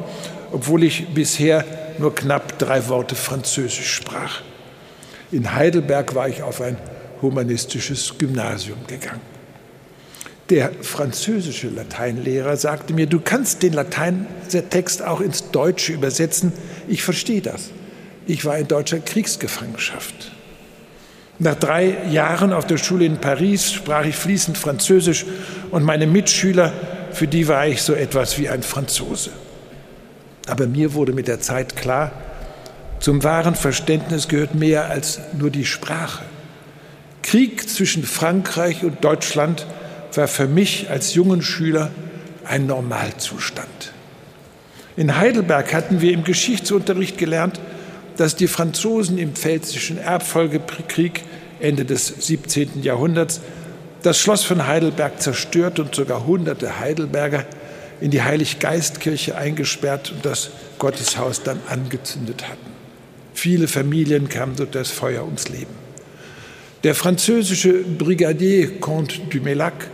obwohl 0.50 0.82
ich 0.82 1.08
bisher 1.08 1.64
nur 1.98 2.14
knapp 2.14 2.58
drei 2.58 2.88
Worte 2.88 3.14
Französisch 3.14 3.92
sprach. 3.94 4.40
In 5.30 5.54
Heidelberg 5.54 6.14
war 6.14 6.28
ich 6.28 6.42
auf 6.42 6.60
ein 6.60 6.76
humanistisches 7.20 8.18
Gymnasium 8.18 8.78
gegangen. 8.86 9.20
Der 10.50 10.72
französische 10.82 11.68
Lateinlehrer 11.68 12.56
sagte 12.56 12.92
mir, 12.92 13.06
du 13.06 13.20
kannst 13.20 13.62
den 13.62 13.72
Lateintext 13.72 15.02
auch 15.02 15.20
ins 15.20 15.50
Deutsche 15.50 15.92
übersetzen. 15.92 16.52
Ich 16.88 17.02
verstehe 17.04 17.40
das. 17.40 17.70
Ich 18.26 18.44
war 18.44 18.58
in 18.58 18.68
deutscher 18.68 18.98
Kriegsgefangenschaft. 18.98 20.31
Nach 21.42 21.56
drei 21.56 21.96
Jahren 22.08 22.52
auf 22.52 22.68
der 22.68 22.76
Schule 22.76 23.04
in 23.04 23.16
Paris 23.16 23.72
sprach 23.72 24.04
ich 24.04 24.14
fließend 24.14 24.56
Französisch 24.56 25.26
und 25.72 25.82
meine 25.82 26.06
Mitschüler, 26.06 26.72
für 27.10 27.26
die 27.26 27.48
war 27.48 27.66
ich 27.66 27.82
so 27.82 27.94
etwas 27.94 28.38
wie 28.38 28.48
ein 28.48 28.62
Franzose. 28.62 29.30
Aber 30.46 30.68
mir 30.68 30.94
wurde 30.94 31.12
mit 31.12 31.26
der 31.26 31.40
Zeit 31.40 31.74
klar, 31.74 32.12
zum 33.00 33.24
wahren 33.24 33.56
Verständnis 33.56 34.28
gehört 34.28 34.54
mehr 34.54 34.88
als 34.88 35.18
nur 35.36 35.50
die 35.50 35.64
Sprache. 35.64 36.22
Krieg 37.22 37.68
zwischen 37.68 38.04
Frankreich 38.04 38.84
und 38.84 39.02
Deutschland 39.02 39.66
war 40.14 40.28
für 40.28 40.46
mich 40.46 40.90
als 40.90 41.14
jungen 41.14 41.42
Schüler 41.42 41.90
ein 42.44 42.66
Normalzustand. 42.66 43.92
In 44.96 45.16
Heidelberg 45.16 45.74
hatten 45.74 46.02
wir 46.02 46.12
im 46.12 46.22
Geschichtsunterricht 46.22 47.18
gelernt, 47.18 47.58
dass 48.16 48.36
die 48.36 48.46
Franzosen 48.46 49.18
im 49.18 49.34
Pfälzischen 49.34 49.98
Erbfolgekrieg 49.98 51.24
Ende 51.62 51.84
des 51.84 52.08
17. 52.08 52.82
Jahrhunderts 52.82 53.40
das 54.02 54.18
Schloss 54.18 54.42
von 54.42 54.66
Heidelberg 54.66 55.22
zerstört 55.22 55.78
und 55.78 55.94
sogar 55.94 56.26
hunderte 56.26 56.80
Heidelberger 56.80 57.46
in 58.00 58.10
die 58.10 58.22
Heiliggeistkirche 58.22 59.36
eingesperrt 59.36 60.10
und 60.10 60.26
das 60.26 60.50
Gotteshaus 60.78 61.44
dann 61.44 61.60
angezündet 61.68 62.48
hatten. 62.48 62.72
Viele 63.32 63.68
Familien 63.68 64.28
kamen 64.28 64.56
durch 64.56 64.70
das 64.70 64.90
Feuer 64.90 65.24
ums 65.24 65.48
Leben. 65.48 65.74
Der 66.82 66.96
französische 66.96 67.72
Brigadier 67.72 68.80
Comte 68.80 69.20
du 69.30 69.40
Melac, 69.40 69.88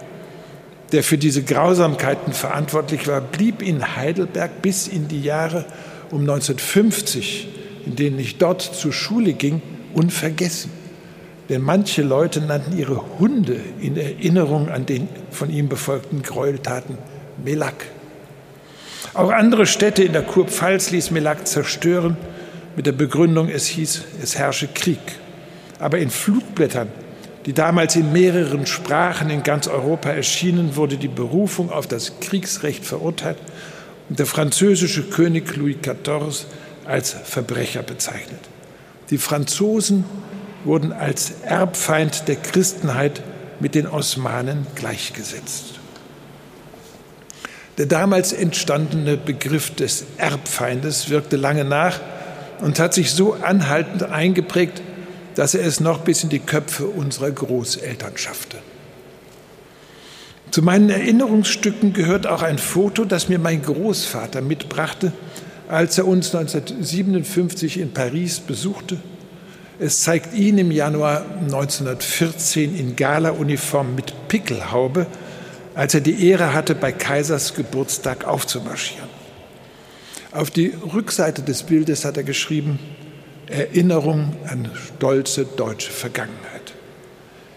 der 0.93 1.03
für 1.03 1.19
diese 1.19 1.43
Grausamkeiten 1.43 2.33
verantwortlich 2.33 3.07
war, 3.07 3.21
blieb 3.21 3.61
in 3.61 3.97
Heidelberg 3.97 4.62
bis 4.62 4.89
in 4.89 5.07
die 5.07 5.23
Jahre 5.23 5.66
um 6.11 6.21
1950, 6.21 7.49
in 7.85 7.97
denen 7.97 8.19
ich 8.19 8.39
dort 8.39 8.62
zur 8.62 8.95
Schule 8.95 9.35
ging, 9.35 9.61
unvergessen. 9.93 10.78
Denn 11.49 11.62
manche 11.62 12.03
Leute 12.03 12.40
nannten 12.40 12.76
ihre 12.76 13.18
Hunde 13.18 13.59
in 13.80 13.96
Erinnerung 13.96 14.68
an 14.68 14.84
den 14.84 15.09
von 15.30 15.51
ihm 15.51 15.68
befolgten 15.68 16.22
Gräueltaten 16.22 16.99
Melak. 17.42 17.86
Auch 19.14 19.30
andere 19.30 19.66
Städte 19.66 20.05
in 20.05 20.12
der 20.12 20.22
Kurpfalz 20.22 20.90
ließ 20.90 21.11
Melak 21.11 21.46
zerstören 21.46 22.16
mit 22.76 22.86
der 22.86 22.92
Begründung, 22.92 23.49
es 23.49 23.66
hieß, 23.66 24.05
es 24.22 24.38
herrsche 24.38 24.68
Krieg. 24.68 25.01
Aber 25.78 25.99
in 25.99 26.11
Flugblättern, 26.11 26.88
die 27.46 27.55
damals 27.55 27.96
in 27.96 28.12
mehreren 28.12 28.66
Sprachen 28.66 29.30
in 29.30 29.42
ganz 29.42 29.68
Europa 29.68 30.11
erschienen, 30.11 30.76
wurde 30.76 30.99
die 30.99 31.09
Berufung 31.09 31.72
auf 31.72 31.86
das 31.86 32.20
Kriegsrecht 32.20 32.84
verurteilt 32.84 33.38
und 34.11 34.18
der 34.18 34.26
französische 34.26 35.05
König 35.05 35.57
Louis 35.57 35.76
XIV 35.80 36.46
als 36.84 37.12
Verbrecher 37.24 37.82
bezeichnet. 37.82 38.40
Die 39.11 39.18
Franzosen 39.18 40.05
wurden 40.65 40.93
als 40.93 41.33
Erbfeind 41.43 42.29
der 42.29 42.37
Christenheit 42.37 43.23
mit 43.61 43.75
den 43.75 43.87
Osmanen 43.87 44.67
gleichgesetzt. 44.75 45.79
Der 47.79 47.87
damals 47.87 48.33
entstandene 48.33 49.17
Begriff 49.17 49.75
des 49.75 50.05
Erbfeindes 50.17 51.11
wirkte 51.11 51.37
lange 51.37 51.65
nach 51.65 52.01
und 52.61 52.81
hat 52.81 52.93
sich 52.93 53.13
so 53.13 53.35
anhaltend 53.35 54.03
eingeprägt, 54.03 54.83
dass 55.37 55.55
er 55.55 55.65
es 55.65 55.79
noch 55.79 56.01
bis 56.01 56.25
in 56.25 56.31
die 56.31 56.41
Köpfe 56.41 56.87
unserer 56.87 57.31
Großeltern 57.31 58.17
schaffte. 58.17 58.59
Zu 60.51 60.63
meinen 60.63 60.91
Erinnerungsstücken 60.91 61.93
gehört 61.93 62.27
auch 62.27 62.43
ein 62.43 62.59
Foto, 62.59 63.05
das 63.05 63.29
mir 63.29 63.39
mein 63.39 63.63
Großvater 63.63 64.41
mitbrachte, 64.41 65.13
als 65.69 65.99
er 65.99 66.09
uns 66.09 66.35
1957 66.35 67.79
in 67.79 67.93
Paris 67.93 68.41
besuchte 68.41 68.97
es 69.81 70.03
zeigt 70.03 70.35
ihn 70.35 70.59
im 70.59 70.70
Januar 70.70 71.24
1914 71.41 72.76
in 72.76 72.97
Gala-Uniform 72.97 73.95
mit 73.95 74.12
Pickelhaube, 74.29 75.07
als 75.74 75.95
er 75.95 76.01
die 76.01 76.29
Ehre 76.29 76.53
hatte, 76.53 76.74
bei 76.74 76.91
Kaisers 76.91 77.55
Geburtstag 77.55 78.24
aufzumarschieren. 78.24 79.09
Auf 80.33 80.51
die 80.51 80.74
Rückseite 80.93 81.43
des 81.43 81.62
Bildes 81.62 82.05
hat 82.05 82.16
er 82.16 82.24
geschrieben, 82.24 82.79
Erinnerung 83.47 84.37
an 84.47 84.70
stolze 84.74 85.45
deutsche 85.45 85.91
Vergangenheit. 85.91 86.74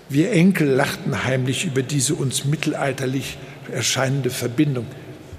Wir 0.07 0.31
Enkel 0.31 0.67
lachten 0.67 1.23
heimlich 1.23 1.65
über 1.65 1.81
diese 1.81 2.13
uns 2.15 2.45
mittelalterlich 2.45 3.37
erscheinende 3.73 4.29
Verbindung. 4.29 4.85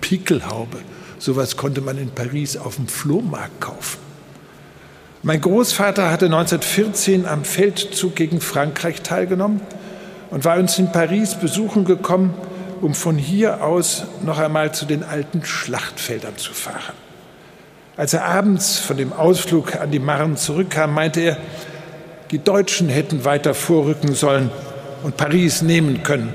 Pickelhaube, 0.01 0.79
sowas 1.19 1.57
konnte 1.57 1.81
man 1.81 1.97
in 1.97 2.11
Paris 2.11 2.57
auf 2.57 2.77
dem 2.77 2.89
Flohmarkt 2.89 3.61
kaufen. 3.61 4.12
Mein 5.25 5.41
Großvater 5.41 6.11
hatte 6.11 6.25
1914 6.25 7.27
am 7.27 7.45
Feldzug 7.45 8.17
gegen 8.17 8.41
Frankreich 8.41 9.03
teilgenommen 9.03 9.61
und 10.31 10.45
war 10.45 10.57
uns 10.59 10.81
in 10.81 10.91
Paris 10.91 11.37
besuchen 11.37 11.85
gekommen, 11.85 12.35
um 12.81 12.93
von 12.93 13.19
hier 13.19 13.63
aus 13.63 14.03
noch 14.25 14.41
einmal 14.41 14.75
zu 14.75 14.85
den 14.85 15.05
alten 15.05 15.45
Schlachtfeldern 15.45 16.39
zu 16.39 16.53
fahren. 16.53 16.97
Als 17.97 18.15
er 18.15 18.25
abends 18.25 18.81
von 18.81 18.97
dem 18.97 19.13
Ausflug 19.13 19.77
an 19.77 19.93
die 19.93 20.01
Marne 20.01 20.35
zurückkam, 20.35 20.93
meinte 20.93 21.21
er, 21.21 21.37
die 22.33 22.41
Deutschen 22.41 22.89
hätten 22.89 23.25
weiter 23.25 23.55
vorrücken 23.55 24.15
sollen 24.15 24.51
und 25.05 25.17
Paris 25.17 25.63
nehmen 25.63 26.03
können. 26.03 26.35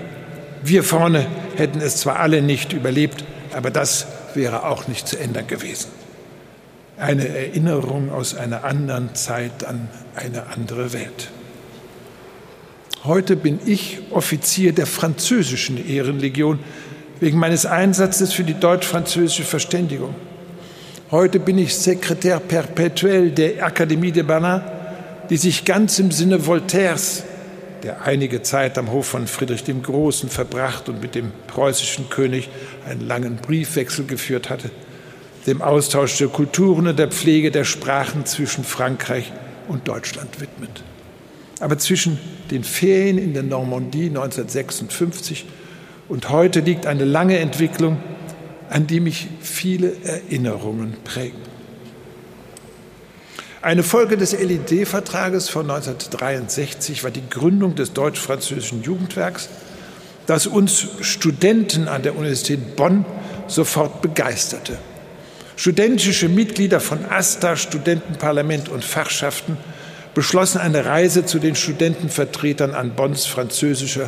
Wir 0.64 0.86
vorne 0.86 1.26
hätten 1.58 1.82
es 1.82 1.98
zwar 1.98 2.20
alle 2.20 2.42
nicht 2.42 2.72
überlebt, 2.72 3.26
aber 3.54 3.70
das 3.70 4.08
wäre 4.34 4.66
auch 4.66 4.88
nicht 4.88 5.10
zu 5.10 5.20
ändern 5.20 5.48
gewesen 5.48 6.07
eine 6.98 7.28
Erinnerung 7.28 8.12
aus 8.12 8.36
einer 8.36 8.64
anderen 8.64 9.14
Zeit 9.16 9.64
an 9.64 9.88
eine 10.16 10.48
andere 10.48 10.94
Welt. 10.94 11.30
Heute 13.04 13.36
bin 13.36 13.60
ich 13.66 14.00
Offizier 14.12 14.74
der 14.74 14.88
französischen 14.88 15.88
Ehrenlegion 15.88 16.60
wegen 17.20 17.38
meines 17.38 17.66
Einsatzes 17.66 18.34
für 18.34 18.44
die 18.44 18.56
deutsch-französische 18.56 19.44
Verständigung. 19.44 20.16
Heute 21.12 21.40
bin 21.40 21.58
ich 21.58 21.76
Sekretär 21.76 22.40
perpetuell 22.40 23.32
der 23.32 23.64
Akademie 23.64 24.12
de 24.12 24.24
Berlin, 24.24 24.62
die 25.30 25.38
sich 25.38 25.64
ganz 25.66 26.00
im 26.00 26.12
Sinne 26.12 26.46
Voltaires, 26.46 27.24
der 27.84 28.02
einige 28.02 28.42
Zeit 28.42 28.78
am 28.78 28.92
Hof 28.92 29.08
von 29.08 29.28
Friedrich 29.28 29.64
dem 29.64 29.84
Großen 29.84 30.30
verbracht 30.30 30.90
und 30.90 31.02
mit 31.02 31.16
dem 31.16 31.32
preußischen 31.46 32.10
König 32.10 32.50
einen 32.90 33.08
langen 33.08 33.38
Briefwechsel 33.38 34.06
geführt 34.06 34.50
hatte, 34.50 34.72
dem 35.48 35.62
Austausch 35.62 36.18
der 36.18 36.28
Kulturen 36.28 36.88
und 36.88 37.00
der 37.00 37.08
Pflege 37.08 37.52
der 37.52 37.64
Sprachen 37.64 38.26
zwischen 38.26 38.66
Frankreich 38.66 39.32
und 39.70 39.88
Deutschland 39.88 40.42
widmet. 40.42 40.84
Aber 41.62 41.78
zwischen 41.78 42.20
den 42.52 42.66
Ferien 42.66 43.18
in 43.18 43.34
der 43.34 43.44
Normandie 43.44 44.08
1956 44.08 45.46
und 46.10 46.30
heute 46.30 46.60
liegt 46.60 46.86
eine 46.86 47.06
lange 47.06 47.40
Entwicklung, 47.40 47.98
an 48.70 48.88
die 48.88 49.00
mich 49.00 49.30
viele 49.42 49.94
Erinnerungen 50.04 50.98
prägen. 51.06 51.40
Eine 53.62 53.84
Folge 53.84 54.18
des 54.18 54.34
LID-Vertrages 54.34 55.50
von 55.50 55.70
1963 55.70 57.04
war 57.04 57.12
die 57.12 57.28
Gründung 57.30 57.76
des 57.76 57.94
deutsch-französischen 57.94 58.84
Jugendwerks, 58.84 59.50
das 60.26 60.46
uns 60.46 60.88
Studenten 61.02 61.88
an 61.88 62.04
der 62.04 62.16
Universität 62.16 62.76
Bonn 62.76 63.06
sofort 63.48 64.02
begeisterte. 64.02 64.78
Studentische 65.58 66.30
Mitglieder 66.30 66.80
von 66.80 67.04
AStA, 67.06 67.56
Studentenparlament 67.56 68.70
und 68.70 68.86
Fachschaften 68.86 69.58
beschlossen 70.14 70.60
eine 70.60 70.86
Reise 70.86 71.26
zu 71.26 71.40
den 71.40 71.56
Studentenvertretern 71.56 72.76
an 72.76 72.96
Bonns 72.96 73.26
französischer 73.26 74.08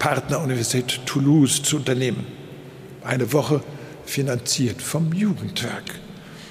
Partneruniversität 0.00 1.00
Toulouse 1.06 1.62
zu 1.62 1.76
unternehmen. 1.76 2.26
Eine 3.04 3.32
Woche 3.32 3.62
finanziert 4.06 4.82
vom 4.82 5.12
Jugendwerk. 5.12 5.84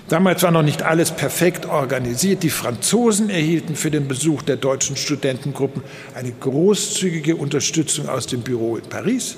Damals 0.08 0.44
war 0.44 0.52
noch 0.52 0.64
nicht 0.64 0.82
alles 0.82 1.12
perfekt 1.12 1.66
organisiert. 1.66 2.42
Die 2.42 2.50
Franzosen 2.50 3.30
erhielten 3.30 3.76
für 3.76 3.92
den 3.92 4.08
Besuch 4.08 4.44
der 4.44 4.56
deutschen 4.56 4.96
Studentengruppen 4.96 5.84
eine 6.16 6.32
großzügige 6.32 7.36
Unterstützung 7.36 8.08
aus 8.08 8.28
dem 8.28 8.44
Büro 8.44 8.78
in 8.78 8.84
Paris 8.84 9.36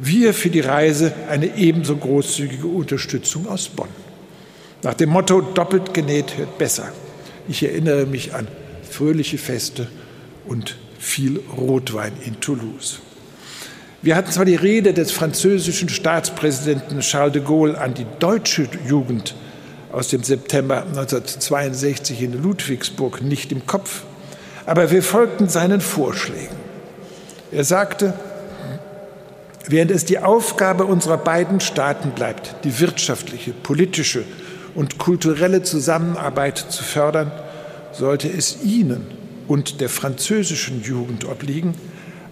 wir 0.00 0.34
für 0.34 0.50
die 0.50 0.60
Reise 0.60 1.12
eine 1.28 1.56
ebenso 1.56 1.96
großzügige 1.96 2.66
Unterstützung 2.66 3.48
aus 3.48 3.68
Bonn. 3.68 3.88
Nach 4.82 4.94
dem 4.94 5.10
Motto 5.10 5.40
doppelt 5.40 5.92
genäht 5.92 6.36
hört 6.36 6.58
besser. 6.58 6.92
Ich 7.48 7.62
erinnere 7.62 8.06
mich 8.06 8.34
an 8.34 8.46
fröhliche 8.88 9.38
Feste 9.38 9.88
und 10.46 10.76
viel 10.98 11.40
Rotwein 11.56 12.12
in 12.24 12.40
Toulouse. 12.40 13.00
Wir 14.00 14.14
hatten 14.14 14.30
zwar 14.30 14.44
die 14.44 14.54
Rede 14.54 14.94
des 14.94 15.10
französischen 15.10 15.88
Staatspräsidenten 15.88 17.00
Charles 17.00 17.32
de 17.32 17.42
Gaulle 17.42 17.78
an 17.78 17.94
die 17.94 18.06
deutsche 18.20 18.68
Jugend 18.86 19.34
aus 19.90 20.08
dem 20.08 20.22
September 20.22 20.82
1962 20.82 22.22
in 22.22 22.40
Ludwigsburg 22.40 23.22
nicht 23.22 23.50
im 23.50 23.66
Kopf, 23.66 24.04
aber 24.66 24.92
wir 24.92 25.02
folgten 25.02 25.48
seinen 25.48 25.80
Vorschlägen. 25.80 26.56
Er 27.50 27.64
sagte, 27.64 28.14
Während 29.66 29.90
es 29.90 30.04
die 30.04 30.18
Aufgabe 30.18 30.84
unserer 30.84 31.18
beiden 31.18 31.60
Staaten 31.60 32.10
bleibt, 32.10 32.64
die 32.64 32.80
wirtschaftliche, 32.80 33.52
politische 33.52 34.24
und 34.74 34.98
kulturelle 34.98 35.62
Zusammenarbeit 35.62 36.58
zu 36.58 36.82
fördern, 36.82 37.32
sollte 37.92 38.28
es 38.28 38.62
Ihnen 38.62 39.06
und 39.48 39.80
der 39.80 39.88
französischen 39.88 40.82
Jugend 40.82 41.24
obliegen, 41.24 41.74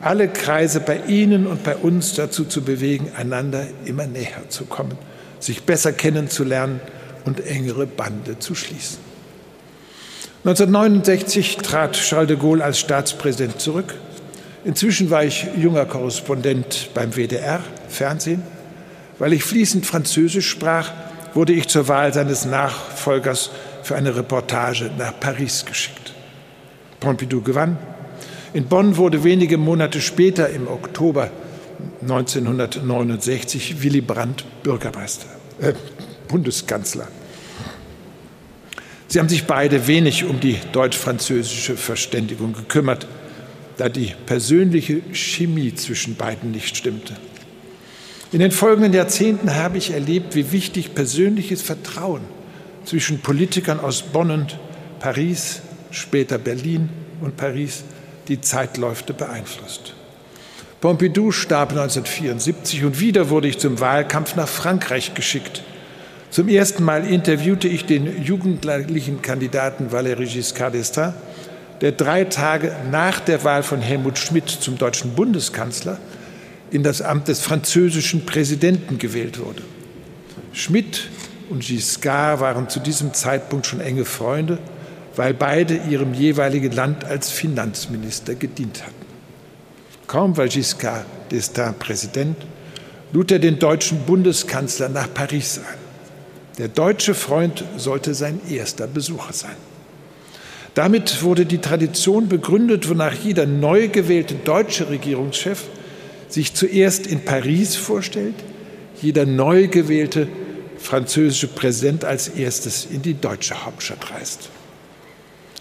alle 0.01 0.29
Kreise 0.29 0.81
bei 0.81 1.01
Ihnen 1.09 1.47
und 1.47 1.65
bei 1.65 1.77
uns 1.77 2.15
dazu 2.15 2.45
zu 2.45 2.63
bewegen, 2.63 3.11
einander 3.17 3.67
immer 3.85 4.07
näher 4.07 4.49
zu 4.49 4.65
kommen, 4.65 4.97
sich 5.41 5.65
besser 5.65 5.93
kennenzulernen 5.93 6.81
und 7.25 7.45
engere 7.45 7.87
Bande 7.87 8.39
zu 8.39 8.55
schließen. 8.55 8.99
1969 10.45 11.57
trat 11.57 11.95
Charles 11.95 12.29
de 12.29 12.37
Gaulle 12.37 12.63
als 12.63 12.79
Staatspräsident 12.79 13.61
zurück. 13.61 13.95
Inzwischen 14.67 15.11
war 15.11 15.23
ich 15.23 15.47
junger 15.57 15.87
Korrespondent 15.87 16.91
beim 16.93 17.13
WDR, 17.13 17.61
Fernsehen. 17.89 18.43
Weil 19.21 19.33
ich 19.33 19.45
fließend 19.45 19.87
Französisch 19.87 20.51
sprach, 20.51 20.91
wurde 21.35 21.53
ich 21.53 21.69
zur 21.69 21.87
Wahl 21.87 22.13
seines 22.13 22.45
Nachfolgers 22.47 23.51
für 23.85 23.95
eine 23.95 24.17
Reportage 24.17 24.91
nach 24.99 25.19
Paris 25.21 25.65
geschickt. 25.65 26.13
Pompidou 26.99 27.43
gewann. 27.43 27.79
In 28.55 28.65
Bonn 28.65 28.97
wurde 28.97 29.23
wenige 29.23 29.57
Monate 29.57 30.01
später, 30.01 30.51
im 30.51 30.67
Oktober 30.67 31.31
1969, 32.03 33.85
Willy 33.85 34.01
Brandt 34.01 34.45
Bürgermeister, 34.65 35.29
äh, 35.61 35.75
Bundeskanzler. 36.27 37.07
Sie 39.07 39.21
haben 39.21 39.29
sich 39.29 39.45
beide 39.45 39.87
wenig 39.87 40.25
um 40.25 40.41
die 40.41 40.59
deutsch-französische 40.73 41.77
Verständigung 41.77 42.53
gekümmert, 42.53 43.07
da 43.77 43.89
die 43.89 44.13
persönliche 44.27 45.03
Chemie 45.13 45.75
zwischen 45.75 46.17
beiden 46.17 46.51
nicht 46.51 46.77
stimmte. 46.77 47.15
In 48.33 48.41
den 48.41 48.51
folgenden 48.51 48.93
Jahrzehnten 48.93 49.55
habe 49.55 49.79
ich 49.79 49.93
erlebt, 49.93 50.35
wie 50.35 50.51
wichtig 50.53 50.95
persönliches 50.95 51.63
Vertrauen 51.63 52.23
zwischen 52.85 53.21
Politikern 53.21 53.81
aus 53.81 54.03
Bonn 54.03 54.31
und 54.31 54.59
Paris, 54.99 55.61
später 55.91 56.39
Berlin 56.39 56.89
und 57.21 57.37
Paris, 57.37 57.85
die 58.29 58.41
Zeitläufe 58.41 59.13
beeinflusst. 59.13 59.95
Pompidou 60.81 61.33
starb 61.33 61.71
1974 61.71 62.85
und 62.85 63.01
wieder 63.01 63.31
wurde 63.31 63.49
ich 63.49 63.59
zum 63.59 63.81
Wahlkampf 63.81 64.37
nach 64.37 64.49
Frankreich 64.49 65.15
geschickt. 65.15 65.63
Zum 66.31 66.49
ersten 66.49 66.85
Mal 66.85 67.07
interviewte 67.07 67.69
ich 67.69 67.87
den 67.87 68.23
jugendlichen 68.23 69.23
Kandidaten 69.23 69.89
Valéry 69.91 70.27
Giscard 70.27 70.75
d'Estaing, 70.75 71.15
der 71.81 71.93
drei 71.93 72.25
Tage 72.25 72.75
nach 72.91 73.21
der 73.21 73.45
Wahl 73.45 73.63
von 73.63 73.81
Helmut 73.81 74.19
Schmidt 74.19 74.49
zum 74.49 74.79
deutschen 74.79 75.15
Bundeskanzler 75.15 75.99
in 76.71 76.83
das 76.83 77.03
Amt 77.03 77.29
des 77.29 77.41
französischen 77.41 78.27
Präsidenten 78.27 78.99
gewählt 78.99 79.39
wurde. 79.39 79.63
Schmidt 80.53 81.09
und 81.51 81.65
Giscard 81.65 82.41
waren 82.41 82.69
zu 82.69 82.81
diesem 82.81 83.15
Zeitpunkt 83.15 83.67
schon 83.67 83.81
enge 83.81 84.05
Freunde, 84.05 84.59
weil 85.15 85.35
beide 85.35 85.77
ihrem 85.77 86.15
jeweiligen 86.15 86.73
Land 86.73 87.05
als 87.05 87.31
Finanzminister 87.31 88.35
gedient 88.35 88.83
hatten. 88.83 88.95
Kaum 90.07 90.37
war 90.37 90.49
Giscard 90.49 91.05
d'Estaing 91.31 91.73
Präsident, 91.73 92.37
lud 93.13 93.31
er 93.31 93.39
den 93.39 93.59
deutschen 93.59 94.01
Bundeskanzler 94.01 94.89
nach 94.89 95.13
Paris 95.13 95.59
ein. 95.59 95.79
Der 96.59 96.69
deutsche 96.69 97.15
Freund 97.15 97.65
sollte 97.77 98.15
sein 98.15 98.41
erster 98.49 98.87
Besucher 98.87 99.33
sein. 99.33 99.57
Damit 100.77 101.23
wurde 101.23 101.47
die 101.47 101.57
Tradition 101.57 102.29
begründet, 102.29 102.87
wonach 102.87 103.15
jeder 103.15 103.47
neu 103.47 103.89
gewählte 103.89 104.35
deutsche 104.35 104.91
Regierungschef 104.91 105.65
sich 106.29 106.53
zuerst 106.53 107.07
in 107.07 107.25
Paris 107.25 107.77
vorstellt, 107.77 108.35
jeder 109.01 109.25
neu 109.25 109.69
gewählte 109.69 110.29
französische 110.77 111.49
Präsident 111.49 112.05
als 112.05 112.29
erstes 112.29 112.87
in 112.93 113.01
die 113.01 113.15
deutsche 113.15 113.65
Hauptstadt 113.65 114.11
reist. 114.11 114.51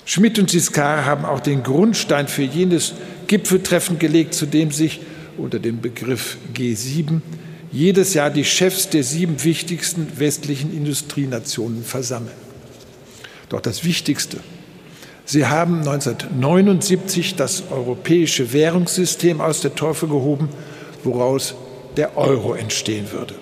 Schmidt 0.04 0.38
und 0.38 0.52
Giscard 0.52 1.06
haben 1.06 1.24
auch 1.24 1.40
den 1.40 1.64
Grundstein 1.64 2.28
für 2.28 2.44
jenes 2.44 2.94
Gipfeltreffen 3.28 3.98
gelegt, 4.00 4.34
zu 4.34 4.46
dem 4.46 4.72
sich 4.72 5.00
unter 5.38 5.60
dem 5.60 5.80
Begriff 5.80 6.36
G7 6.54 7.22
jedes 7.72 8.16
Jahr 8.16 8.32
die 8.32 8.44
Chefs 8.44 8.90
der 8.90 9.06
sieben 9.06 9.42
wichtigsten 9.46 10.20
westlichen 10.20 10.76
Industrienationen 10.76 11.86
versammeln. 11.86 12.36
Doch 13.48 13.62
das 13.62 13.86
Wichtigste, 13.86 14.42
sie 15.26 15.46
haben 15.46 15.80
1979 15.80 17.36
das 17.36 17.64
europäische 17.72 18.54
Währungssystem 18.54 19.42
aus 19.42 19.62
der 19.62 19.76
Teufe 19.76 20.08
gehoben, 20.08 20.50
woraus 21.04 21.56
der 21.98 22.18
Euro 22.18 22.54
entstehen 22.54 23.12
würde. 23.12 23.36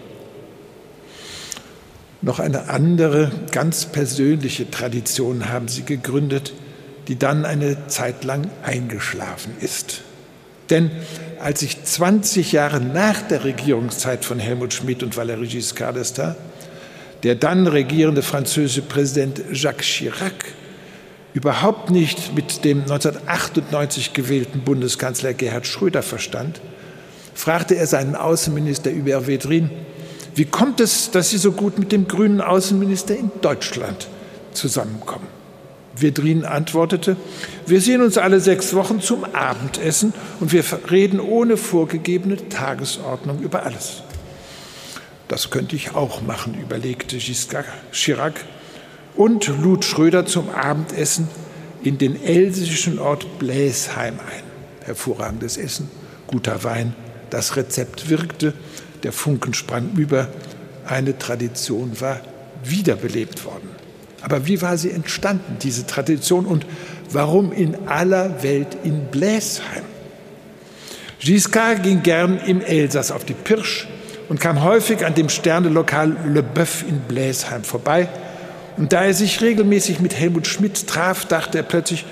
Noch 2.22 2.40
eine 2.40 2.70
andere, 2.70 3.32
ganz 3.52 3.86
persönliche 3.86 4.72
Tradition 4.72 5.50
haben 5.50 5.68
sie 5.68 5.84
gegründet, 5.84 6.54
die 7.08 7.20
dann 7.20 7.46
eine 7.46 7.88
Zeit 7.88 8.24
lang 8.24 8.50
eingeschlafen 8.64 9.56
ist. 9.60 10.02
Denn 10.70 10.90
als 11.40 11.60
sich 11.60 11.84
20 11.84 12.54
Jahre 12.54 12.80
nach 12.80 13.22
der 13.24 13.44
Regierungszeit 13.44 14.24
von 14.24 14.40
Helmut 14.40 14.74
Schmidt 14.74 15.04
und 15.04 15.16
Valéry 15.16 15.48
Giscard 15.48 15.98
d'Estaing 15.98 16.36
der 17.24 17.36
dann 17.36 17.68
regierende 17.68 18.22
französische 18.22 18.82
Präsident 18.82 19.42
Jacques 19.52 19.88
Chirac 19.88 20.34
überhaupt 21.34 21.90
nicht 21.90 22.36
mit 22.36 22.64
dem 22.64 22.82
1998 22.82 24.14
gewählten 24.14 24.62
Bundeskanzler 24.62 25.34
Gerhard 25.34 25.68
Schröder 25.68 26.04
verstand, 26.04 26.62
fragte 27.34 27.76
er 27.76 27.88
seinen 27.88 28.16
Außenminister 28.16 28.92
Hubert 28.92 29.28
Védrine, 29.28 29.70
wie 30.36 30.46
kommt 30.46 30.80
es, 30.80 31.12
dass 31.12 31.30
Sie 31.30 31.38
so 31.38 31.52
gut 31.52 31.78
mit 31.78 31.92
dem 31.92 32.08
grünen 32.08 32.42
Außenminister 32.42 33.16
in 33.16 33.32
Deutschland 33.42 34.08
zusammenkommen? 34.54 35.28
Vedrin 35.96 36.44
antwortete, 36.44 37.18
wir 37.68 37.80
sehen 37.80 38.02
uns 38.02 38.18
alle 38.18 38.40
sechs 38.40 38.74
Wochen 38.74 39.00
zum 39.00 39.26
Abendessen 39.26 40.14
und 40.40 40.52
wir 40.52 40.64
reden 40.90 41.20
ohne 41.20 41.56
vorgegebene 41.56 42.50
Tagesordnung 42.50 43.40
über 43.42 43.64
alles. 43.64 44.02
Das 45.28 45.52
könnte 45.52 45.76
ich 45.76 45.94
auch 45.94 46.22
machen, 46.24 46.58
überlegte 46.60 47.18
Giscard 47.18 47.66
Chirac 47.92 48.34
und 49.16 49.48
lud 49.62 49.86
Schröder 49.86 50.26
zum 50.26 50.50
Abendessen 50.50 51.28
in 51.84 51.98
den 51.98 52.22
elsässischen 52.22 53.00
Ort 53.00 53.40
Bläsheim 53.40 54.16
ein. 54.20 54.44
Hervorragendes 54.86 55.58
Essen, 55.58 55.90
guter 56.28 56.64
Wein, 56.64 56.96
das 57.30 57.56
Rezept 57.56 58.10
wirkte, 58.10 58.54
der 59.04 59.12
Funken 59.12 59.54
sprang 59.54 59.92
über, 59.96 60.30
eine 60.86 61.18
Tradition 61.18 62.00
war 62.00 62.22
wiederbelebt 62.64 63.46
worden. 63.46 63.70
Aber 64.22 64.48
wie 64.48 64.62
war 64.62 64.78
sie 64.78 64.92
entstanden, 64.92 65.58
diese 65.62 65.86
Tradition, 65.86 66.46
und 66.46 66.66
warum 67.12 67.52
in 67.52 67.88
aller 67.88 68.42
Welt 68.42 68.78
in 68.84 69.06
Bläsheim? 69.12 69.84
Giscard 71.20 71.84
ging 71.84 72.04
gern 72.04 72.40
im 72.40 72.62
Elsass 72.62 73.12
auf 73.12 73.26
die 73.26 73.34
Pirsch 73.34 73.88
und 74.30 74.40
kam 74.40 74.64
häufig 74.64 75.06
an 75.06 75.14
dem 75.14 75.30
Sternelokal 75.30 76.16
Le 76.28 76.44
Boeuf 76.44 76.84
in 76.88 77.00
Bläsheim 77.02 77.64
vorbei. 77.64 78.08
Und 78.78 78.94
da 78.94 79.04
er 79.04 79.14
sich 79.14 79.42
regelmäßig 79.42 80.00
mit 80.00 80.16
Helmut 80.16 80.48
Schmidt 80.48 80.88
traf, 80.88 81.26
dachte 81.26 81.58
er 81.58 81.64
plötzlich, 81.64 82.06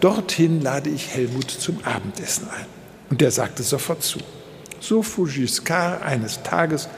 dorthin 0.00 0.60
lade 0.60 0.90
ich 0.90 1.14
Helmut 1.14 1.50
zum 1.50 1.78
Abendessen 1.84 2.48
ein. 2.48 2.66
Und 3.10 3.20
der 3.20 3.30
sagte 3.30 3.62
sofort 3.62 4.02
zu. 4.02 4.18
So 4.80 5.02
fuhr 5.02 5.28
Giscard 5.28 6.02
eines 6.02 6.42
Tages 6.42 6.88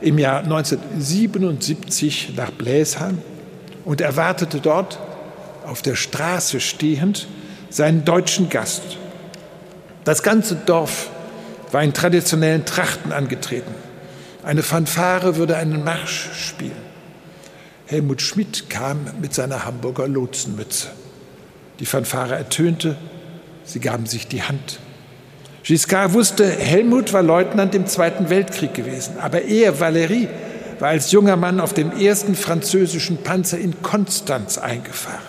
im 0.00 0.18
Jahr 0.18 0.40
1977 0.40 2.34
nach 2.36 2.50
Bläsheim 2.50 3.18
und 3.84 4.00
erwartete 4.00 4.60
dort, 4.60 4.98
auf 5.66 5.80
der 5.80 5.94
Straße 5.94 6.60
stehend, 6.60 7.28
seinen 7.70 8.04
deutschen 8.04 8.48
Gast. 8.48 8.82
Das 10.04 10.22
ganze 10.22 10.56
Dorf 10.56 11.10
war 11.70 11.82
in 11.82 11.94
traditionellen 11.94 12.66
Trachten 12.66 13.12
angetreten. 13.12 13.72
Eine 14.42 14.62
Fanfare 14.62 15.36
würde 15.36 15.56
einen 15.56 15.84
Marsch 15.84 16.30
spielen. 16.34 16.91
Helmut 17.92 18.22
Schmidt 18.22 18.70
kam 18.70 19.00
mit 19.20 19.34
seiner 19.34 19.66
Hamburger 19.66 20.08
Lotsenmütze. 20.08 20.88
Die 21.78 21.84
Fanfare 21.84 22.34
ertönte, 22.34 22.96
sie 23.66 23.80
gaben 23.80 24.06
sich 24.06 24.26
die 24.26 24.42
Hand. 24.42 24.80
Giscard 25.62 26.14
wusste, 26.14 26.50
Helmut 26.50 27.12
war 27.12 27.22
Leutnant 27.22 27.74
im 27.74 27.86
Zweiten 27.86 28.30
Weltkrieg 28.30 28.72
gewesen, 28.72 29.18
aber 29.20 29.42
er, 29.42 29.74
Valéry, 29.78 30.28
war 30.78 30.88
als 30.88 31.12
junger 31.12 31.36
Mann 31.36 31.60
auf 31.60 31.74
dem 31.74 31.92
ersten 31.92 32.34
französischen 32.34 33.18
Panzer 33.18 33.58
in 33.58 33.82
Konstanz 33.82 34.56
eingefahren. 34.56 35.20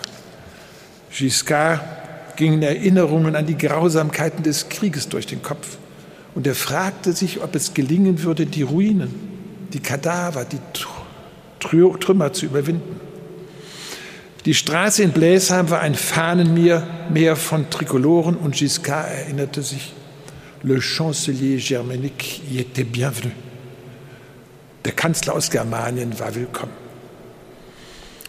Giscard 1.10 1.82
gingen 2.36 2.62
Erinnerungen 2.62 3.36
an 3.36 3.44
die 3.44 3.58
Grausamkeiten 3.58 4.42
des 4.42 4.70
Krieges 4.70 5.10
durch 5.10 5.26
den 5.26 5.42
Kopf 5.42 5.76
und 6.34 6.46
er 6.46 6.54
fragte 6.54 7.12
sich, 7.12 7.42
ob 7.42 7.54
es 7.54 7.74
gelingen 7.74 8.22
würde, 8.22 8.46
die 8.46 8.62
Ruinen, 8.62 9.12
die 9.74 9.80
Kadaver, 9.80 10.46
die 10.46 10.60
Trümmer 11.64 12.32
zu 12.32 12.46
überwinden. 12.46 13.00
Die 14.44 14.54
Straße 14.54 15.02
in 15.02 15.12
Bläsheim 15.12 15.70
war 15.70 15.80
ein 15.80 15.94
Fahnenmeer 15.94 16.86
mehr 17.10 17.34
von 17.34 17.70
Trikoloren 17.70 18.36
und 18.36 18.54
Giscard 18.54 19.08
erinnerte 19.08 19.62
sich, 19.62 19.94
Le 20.62 20.80
Chancelier 20.80 21.58
Germanique 21.58 22.40
y 22.50 22.60
était 22.60 22.84
bienvenu. 22.84 23.30
Der 24.84 24.92
Kanzler 24.92 25.34
aus 25.34 25.50
Germanien 25.50 26.18
war 26.18 26.34
willkommen. 26.34 26.72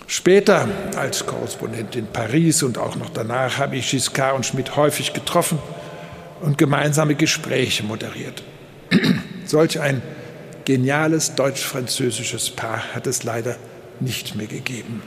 Später 0.07 0.67
als 0.95 1.25
Korrespondent 1.25 1.95
in 1.95 2.07
Paris 2.07 2.63
und 2.63 2.77
auch 2.77 2.95
noch 2.95 3.09
danach 3.09 3.57
habe 3.57 3.75
ich 3.75 3.91
Giscard 3.91 4.36
und 4.36 4.45
Schmidt 4.45 4.75
häufig 4.75 5.13
getroffen 5.13 5.59
und 6.41 6.57
gemeinsame 6.57 7.15
Gespräche 7.15 7.83
moderiert. 7.83 8.43
Solch 9.45 9.79
ein 9.79 10.01
geniales 10.66 11.36
deutsch-französisches 11.36 12.49
Paar 12.49 12.93
hat 12.93 13.07
es 13.07 13.24
leider 13.24 13.55
nicht 13.99 14.36
mehr 14.36 14.47
gegeben. 14.47 15.01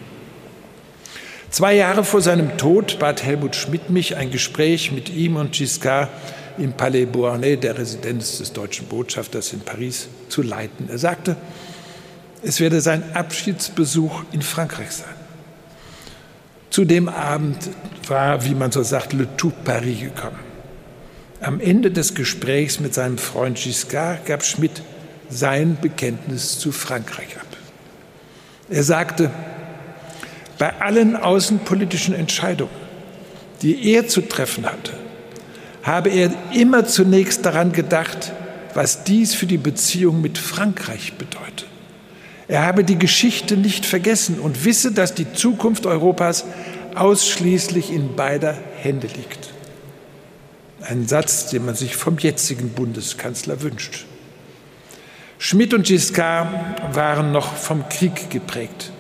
Zwei 1.51 1.75
Jahre 1.75 2.05
vor 2.05 2.21
seinem 2.21 2.57
Tod 2.59 2.99
bat 2.99 3.25
Helmut 3.25 3.57
Schmidt 3.57 3.91
mich, 3.91 4.17
ein 4.17 4.31
Gespräch 4.31 4.93
mit 4.93 5.09
ihm 5.09 5.37
und 5.37 5.53
Giscard 5.53 6.11
im 6.59 6.73
Palais 6.73 7.07
Beauharnais, 7.07 7.57
der 7.57 7.79
Residenz 7.79 8.39
des 8.39 8.53
deutschen 8.53 8.87
Botschafters 8.87 9.53
in 9.53 9.61
Paris, 9.61 10.09
zu 10.29 10.43
leiten. 10.43 10.89
Er 10.91 10.99
sagte, 10.99 11.37
es 12.43 12.61
werde 12.61 12.81
sein 12.81 13.03
Abschiedsbesuch 13.15 14.25
in 14.33 14.43
Frankreich 14.43 14.91
sein. 14.91 15.15
Zu 16.71 16.85
dem 16.85 17.09
Abend 17.09 17.57
war, 18.07 18.45
wie 18.45 18.55
man 18.55 18.71
so 18.71 18.83
sagt, 18.83 19.13
Le 19.13 19.27
Tout 19.37 19.55
Paris 19.65 20.01
gekommen. 20.01 20.39
Am 21.41 21.61
Ende 21.61 21.91
des 21.91 22.15
Gesprächs 22.15 22.79
mit 22.79 22.95
seinem 22.95 23.17
Freund 23.17 23.59
Giscard 23.59 24.27
gab 24.27 24.45
Schmidt 24.45 24.83
sein 25.31 25.79
Bekenntnis 25.81 26.59
zu 26.59 26.73
Frankreich 26.73 27.37
ab. 27.37 27.47
Er 28.71 28.83
sagte, 28.83 29.31
bei 30.59 30.81
allen 30.81 31.17
außenpolitischen 31.17 32.15
Entscheidungen, 32.15 32.71
die 33.63 33.93
er 33.93 34.09
zu 34.09 34.23
treffen 34.23 34.67
hatte, 34.67 34.93
habe 35.83 36.11
er 36.11 36.31
immer 36.53 36.87
zunächst 36.87 37.47
daran 37.47 37.73
gedacht, 37.73 38.33
was 38.75 39.05
dies 39.05 39.35
für 39.35 39.47
die 39.47 39.59
Beziehung 39.59 40.21
mit 40.21 40.37
Frankreich 40.39 41.15
bedeutet. 41.15 41.67
Er 42.49 42.65
habe 42.65 42.85
die 42.85 42.99
Geschichte 42.99 43.57
nicht 43.57 43.87
vergessen 43.87 44.39
und 44.39 44.65
wisse, 44.65 44.93
dass 44.93 45.15
die 45.15 45.33
Zukunft 45.33 45.87
Europas 45.87 46.45
ausschließlich 46.95 47.93
in 47.93 48.17
beider 48.17 48.57
Hände 48.77 49.07
liegt. 49.07 49.51
Ein 50.81 51.07
Satz, 51.07 51.47
den 51.51 51.67
man 51.67 51.75
sich 51.75 51.97
vom 51.97 52.19
jetzigen 52.19 52.71
Bundeskanzler 52.71 53.63
wünscht. 53.63 54.07
Schmidt 55.39 55.73
und 55.73 55.87
Giscard 55.87 56.49
waren 56.95 57.31
noch 57.31 57.55
vom 57.55 57.89
Krieg 57.89 58.29
geprägt. 58.29 58.91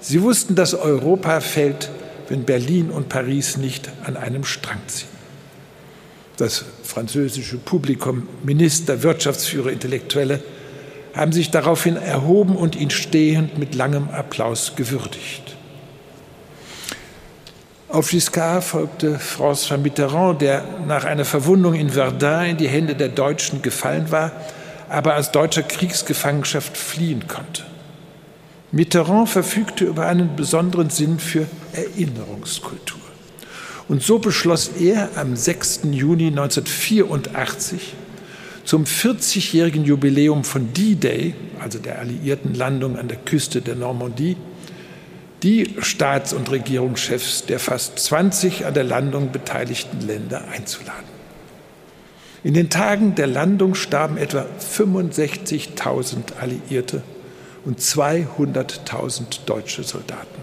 Sie 0.00 0.22
wussten, 0.22 0.56
dass 0.56 0.74
Europa 0.74 1.40
fällt, 1.40 1.90
wenn 2.28 2.44
Berlin 2.44 2.90
und 2.90 3.08
Paris 3.08 3.56
nicht 3.56 3.88
an 4.04 4.16
einem 4.16 4.44
Strang 4.44 4.80
ziehen. 4.88 5.08
Das 6.36 6.64
französische 6.82 7.58
Publikum, 7.58 8.28
Minister, 8.42 9.02
Wirtschaftsführer, 9.02 9.70
Intellektuelle 9.70 10.40
haben 11.14 11.32
sich 11.32 11.50
daraufhin 11.50 11.96
erhoben 11.96 12.56
und 12.56 12.76
ihn 12.76 12.90
stehend 12.90 13.58
mit 13.58 13.74
langem 13.74 14.08
Applaus 14.10 14.74
gewürdigt. 14.76 15.56
Auf 17.88 18.10
Giscard 18.10 18.64
folgte 18.64 19.18
François 19.18 19.78
Mitterrand, 19.78 20.42
der 20.42 20.64
nach 20.86 21.04
einer 21.04 21.24
Verwundung 21.24 21.74
in 21.74 21.90
Verdun 21.90 22.46
in 22.46 22.56
die 22.56 22.68
Hände 22.68 22.94
der 22.94 23.08
Deutschen 23.08 23.62
gefallen 23.62 24.10
war, 24.10 24.32
aber 24.88 25.16
aus 25.16 25.32
deutscher 25.32 25.62
Kriegsgefangenschaft 25.62 26.76
fliehen 26.76 27.26
konnte. 27.28 27.64
Mitterrand 28.70 29.28
verfügte 29.28 29.84
über 29.84 30.06
einen 30.06 30.36
besonderen 30.36 30.90
Sinn 30.90 31.18
für 31.18 31.46
Erinnerungskultur. 31.72 33.00
Und 33.88 34.02
so 34.02 34.18
beschloss 34.18 34.68
er 34.78 35.10
am 35.16 35.34
6. 35.34 35.80
Juni 35.92 36.26
1984 36.26 37.94
zum 38.64 38.84
40-jährigen 38.84 39.84
Jubiläum 39.84 40.44
von 40.44 40.74
D-Day, 40.74 41.34
also 41.58 41.78
der 41.78 41.98
alliierten 41.98 42.54
Landung 42.54 42.98
an 42.98 43.08
der 43.08 43.16
Küste 43.16 43.62
der 43.62 43.76
Normandie, 43.76 44.36
die 45.42 45.74
Staats- 45.80 46.34
und 46.34 46.50
Regierungschefs 46.50 47.46
der 47.46 47.60
fast 47.60 47.98
20 47.98 48.66
an 48.66 48.74
der 48.74 48.84
Landung 48.84 49.32
beteiligten 49.32 50.06
Länder 50.06 50.42
einzuladen. 50.48 51.17
In 52.44 52.54
den 52.54 52.70
Tagen 52.70 53.14
der 53.14 53.26
Landung 53.26 53.74
starben 53.74 54.16
etwa 54.16 54.46
65.000 54.60 56.36
Alliierte 56.40 57.02
und 57.64 57.80
200.000 57.80 59.40
deutsche 59.44 59.82
Soldaten. 59.82 60.38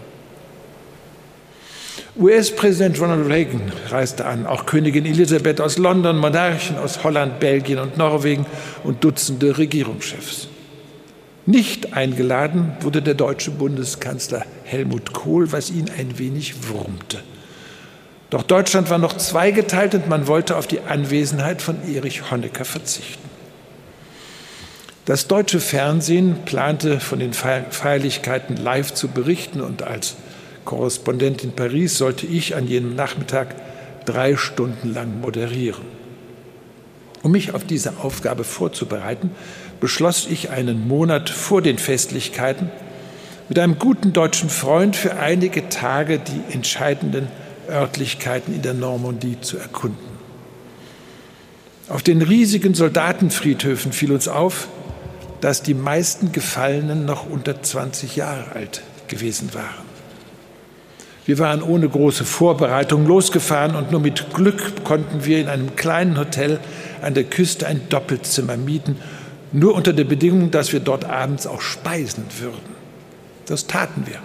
US-Präsident 2.18 3.00
Ronald 3.00 3.28
Reagan 3.28 3.72
reiste 3.88 4.24
an, 4.24 4.46
auch 4.46 4.64
Königin 4.64 5.04
Elisabeth 5.04 5.60
aus 5.60 5.76
London, 5.76 6.18
Monarchen 6.18 6.78
aus 6.78 7.04
Holland, 7.04 7.40
Belgien 7.40 7.78
und 7.78 7.98
Norwegen 7.98 8.46
und 8.84 9.04
Dutzende 9.04 9.58
Regierungschefs. 9.58 10.48
Nicht 11.44 11.92
eingeladen 11.92 12.72
wurde 12.80 13.02
der 13.02 13.14
deutsche 13.14 13.50
Bundeskanzler 13.50 14.44
Helmut 14.64 15.12
Kohl, 15.12 15.52
was 15.52 15.70
ihn 15.70 15.90
ein 15.96 16.18
wenig 16.18 16.68
wurmte. 16.68 17.22
Doch 18.30 18.42
Deutschland 18.42 18.90
war 18.90 18.98
noch 18.98 19.16
zweigeteilt 19.16 19.94
und 19.94 20.08
man 20.08 20.26
wollte 20.26 20.56
auf 20.56 20.66
die 20.66 20.80
Anwesenheit 20.80 21.62
von 21.62 21.76
Erich 21.88 22.30
Honecker 22.30 22.64
verzichten. 22.64 23.28
Das 25.04 25.28
deutsche 25.28 25.60
Fernsehen 25.60 26.38
plante 26.44 26.98
von 26.98 27.20
den 27.20 27.32
Feierlichkeiten 27.32 28.56
live 28.56 28.92
zu 28.92 29.06
berichten 29.06 29.60
und 29.60 29.84
als 29.84 30.16
Korrespondent 30.64 31.44
in 31.44 31.52
Paris 31.52 31.96
sollte 31.96 32.26
ich 32.26 32.56
an 32.56 32.66
jenem 32.66 32.96
Nachmittag 32.96 33.54
drei 34.04 34.36
Stunden 34.36 34.92
lang 34.92 35.20
moderieren. 35.20 35.84
Um 37.22 37.30
mich 37.30 37.54
auf 37.54 37.64
diese 37.64 37.98
Aufgabe 38.02 38.42
vorzubereiten, 38.42 39.30
beschloss 39.78 40.26
ich 40.28 40.50
einen 40.50 40.88
Monat 40.88 41.30
vor 41.30 41.62
den 41.62 41.78
Festlichkeiten 41.78 42.70
mit 43.48 43.60
einem 43.60 43.78
guten 43.78 44.12
deutschen 44.12 44.50
Freund 44.50 44.96
für 44.96 45.16
einige 45.16 45.68
Tage 45.68 46.18
die 46.18 46.52
entscheidenden 46.52 47.28
Örtlichkeiten 47.68 48.54
in 48.54 48.62
der 48.62 48.74
Normandie 48.74 49.40
zu 49.40 49.58
erkunden. 49.58 50.16
Auf 51.88 52.02
den 52.02 52.22
riesigen 52.22 52.74
Soldatenfriedhöfen 52.74 53.92
fiel 53.92 54.12
uns 54.12 54.26
auf, 54.26 54.68
dass 55.40 55.62
die 55.62 55.74
meisten 55.74 56.32
Gefallenen 56.32 57.04
noch 57.04 57.28
unter 57.28 57.62
20 57.62 58.16
Jahre 58.16 58.52
alt 58.52 58.82
gewesen 59.06 59.54
waren. 59.54 59.86
Wir 61.26 61.38
waren 61.38 61.62
ohne 61.62 61.88
große 61.88 62.24
Vorbereitung 62.24 63.06
losgefahren 63.06 63.74
und 63.74 63.90
nur 63.90 64.00
mit 64.00 64.32
Glück 64.32 64.84
konnten 64.84 65.24
wir 65.24 65.40
in 65.40 65.48
einem 65.48 65.74
kleinen 65.74 66.18
Hotel 66.18 66.60
an 67.02 67.14
der 67.14 67.24
Küste 67.24 67.66
ein 67.66 67.88
Doppelzimmer 67.88 68.56
mieten, 68.56 68.96
nur 69.52 69.74
unter 69.74 69.92
der 69.92 70.04
Bedingung, 70.04 70.50
dass 70.50 70.72
wir 70.72 70.80
dort 70.80 71.04
abends 71.04 71.46
auch 71.46 71.60
speisen 71.60 72.24
würden. 72.38 72.76
Das 73.46 73.66
taten 73.66 74.06
wir. 74.06 74.18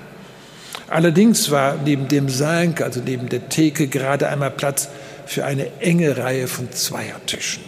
Allerdings 0.91 1.49
war 1.51 1.77
neben 1.85 2.09
dem 2.09 2.27
Sank, 2.27 2.81
also 2.81 2.99
neben 2.99 3.29
der 3.29 3.47
Theke, 3.47 3.87
gerade 3.87 4.27
einmal 4.27 4.51
Platz 4.51 4.89
für 5.25 5.45
eine 5.45 5.79
enge 5.79 6.17
Reihe 6.17 6.47
von 6.47 6.69
Zweiertischen. 6.69 7.63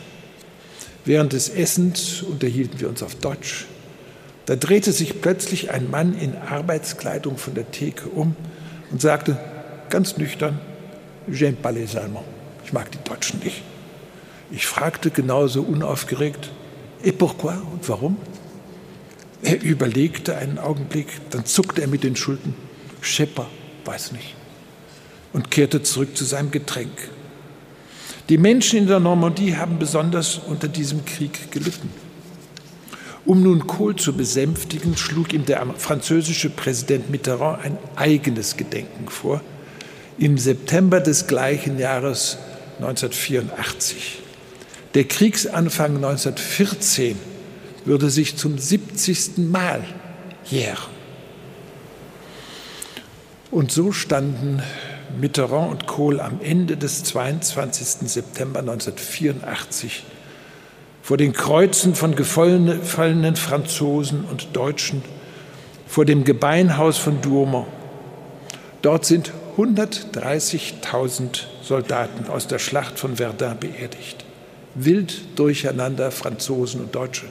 Während 1.06 1.32
des 1.32 1.48
Essens 1.48 2.22
unterhielten 2.22 2.82
wir 2.82 2.90
uns 2.90 3.02
auf 3.02 3.16
Deutsch. 3.16 3.66
Da 4.46 4.58
drehte 4.58 4.92
sich 4.92 5.22
plötzlich 5.22 5.72
ein 5.72 5.90
Mann 5.90 6.20
in 6.20 6.36
Arbeitskleidung 6.36 7.38
von 7.38 7.54
der 7.54 7.72
Theke 7.72 8.10
um 8.10 8.36
und 8.92 9.00
sagte 9.00 9.38
ganz 9.90 10.18
nüchtern, 10.18 10.60
J'aime 11.32 11.56
pas 11.56 11.74
les 11.74 11.96
Allemands. 11.96 12.28
Ich 12.66 12.74
mag 12.74 12.92
die 12.92 13.10
Deutschen 13.10 13.40
nicht. 13.40 13.64
Ich 14.52 14.68
fragte 14.68 15.12
genauso 15.12 15.62
unaufgeregt, 15.62 16.52
et 17.02 17.18
pourquoi 17.18 17.54
und 17.72 17.88
warum? 17.88 18.18
Er 19.44 19.62
überlegte 19.62 20.36
einen 20.36 20.58
Augenblick, 20.60 21.08
dann 21.30 21.46
zuckte 21.46 21.82
er 21.82 21.88
mit 21.88 22.04
den 22.04 22.18
Schultern, 22.18 22.54
Schepper, 23.06 23.48
weiß 23.86 24.12
nicht, 24.12 24.36
und 25.34 25.52
kehrte 25.52 25.84
zurück 25.84 26.16
zu 26.16 26.26
seinem 26.26 26.52
Getränk. 26.52 27.10
Die 28.30 28.38
Menschen 28.38 28.80
in 28.80 28.88
der 28.88 29.00
Normandie 29.00 29.56
haben 29.56 29.80
besonders 29.80 30.38
unter 30.38 30.68
diesem 30.68 31.04
Krieg 31.06 31.52
gelitten. 31.52 31.90
Um 33.26 33.42
nun 33.42 33.68
Kohl 33.68 33.96
zu 33.96 34.14
besänftigen, 34.14 34.98
schlug 34.98 35.34
ihm 35.34 35.46
der 35.46 35.66
französische 35.78 36.50
Präsident 36.50 37.10
Mitterrand 37.10 37.64
ein 37.64 37.78
eigenes 37.96 38.58
Gedenken 38.58 39.08
vor, 39.08 39.42
im 40.18 40.38
September 40.38 41.00
des 41.00 41.28
gleichen 41.28 41.80
Jahres 41.80 42.38
1984. 42.80 44.20
Der 44.94 45.06
Kriegsanfang 45.06 45.96
1914 45.96 47.18
würde 47.86 48.10
sich 48.10 48.38
zum 48.38 48.58
70. 48.58 49.38
Mal 49.38 49.84
jähren. 50.46 50.94
Und 53.54 53.72
so 53.72 53.92
standen 53.92 54.64
Mitterrand 55.22 55.70
und 55.70 55.86
Kohl 55.86 56.20
am 56.20 56.42
Ende 56.42 56.76
des 56.76 57.04
22. 57.04 58.10
September 58.10 58.62
1984 58.62 60.06
vor 61.04 61.18
den 61.18 61.34
Kreuzen 61.34 61.94
von 61.94 62.16
gefallenen 62.16 63.36
Franzosen 63.36 64.26
und 64.26 64.56
Deutschen, 64.56 65.04
vor 65.86 66.04
dem 66.04 66.24
Gebeinhaus 66.24 66.98
von 66.98 67.22
Douaumont. 67.22 67.68
Dort 68.82 69.06
sind 69.06 69.32
130.000 69.56 71.44
Soldaten 71.62 72.32
aus 72.32 72.48
der 72.48 72.58
Schlacht 72.58 72.98
von 72.98 73.18
Verdun 73.18 73.60
beerdigt. 73.60 74.26
Wild 74.74 75.38
durcheinander 75.38 76.10
Franzosen 76.10 76.82
und 76.82 76.96
Deutsche, 76.96 77.28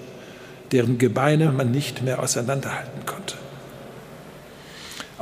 deren 0.71 0.99
Gebeine 0.99 1.51
man 1.51 1.73
nicht 1.73 2.03
mehr 2.03 2.23
auseinanderhalten 2.23 3.07
konnte. 3.07 3.42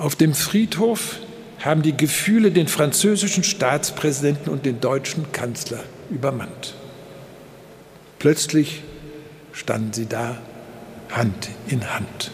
Auf 0.00 0.16
dem 0.16 0.32
Friedhof 0.32 1.16
haben 1.58 1.82
die 1.82 1.94
Gefühle 1.94 2.52
den 2.52 2.68
französischen 2.68 3.44
Staatspräsidenten 3.44 4.50
und 4.50 4.64
den 4.64 4.80
deutschen 4.80 5.30
Kanzler 5.30 5.84
übermannt. 6.08 6.74
Plötzlich 8.18 8.82
standen 9.52 9.92
sie 9.92 10.06
da 10.06 10.38
Hand 11.10 11.50
in 11.68 11.92
Hand. 11.92 12.30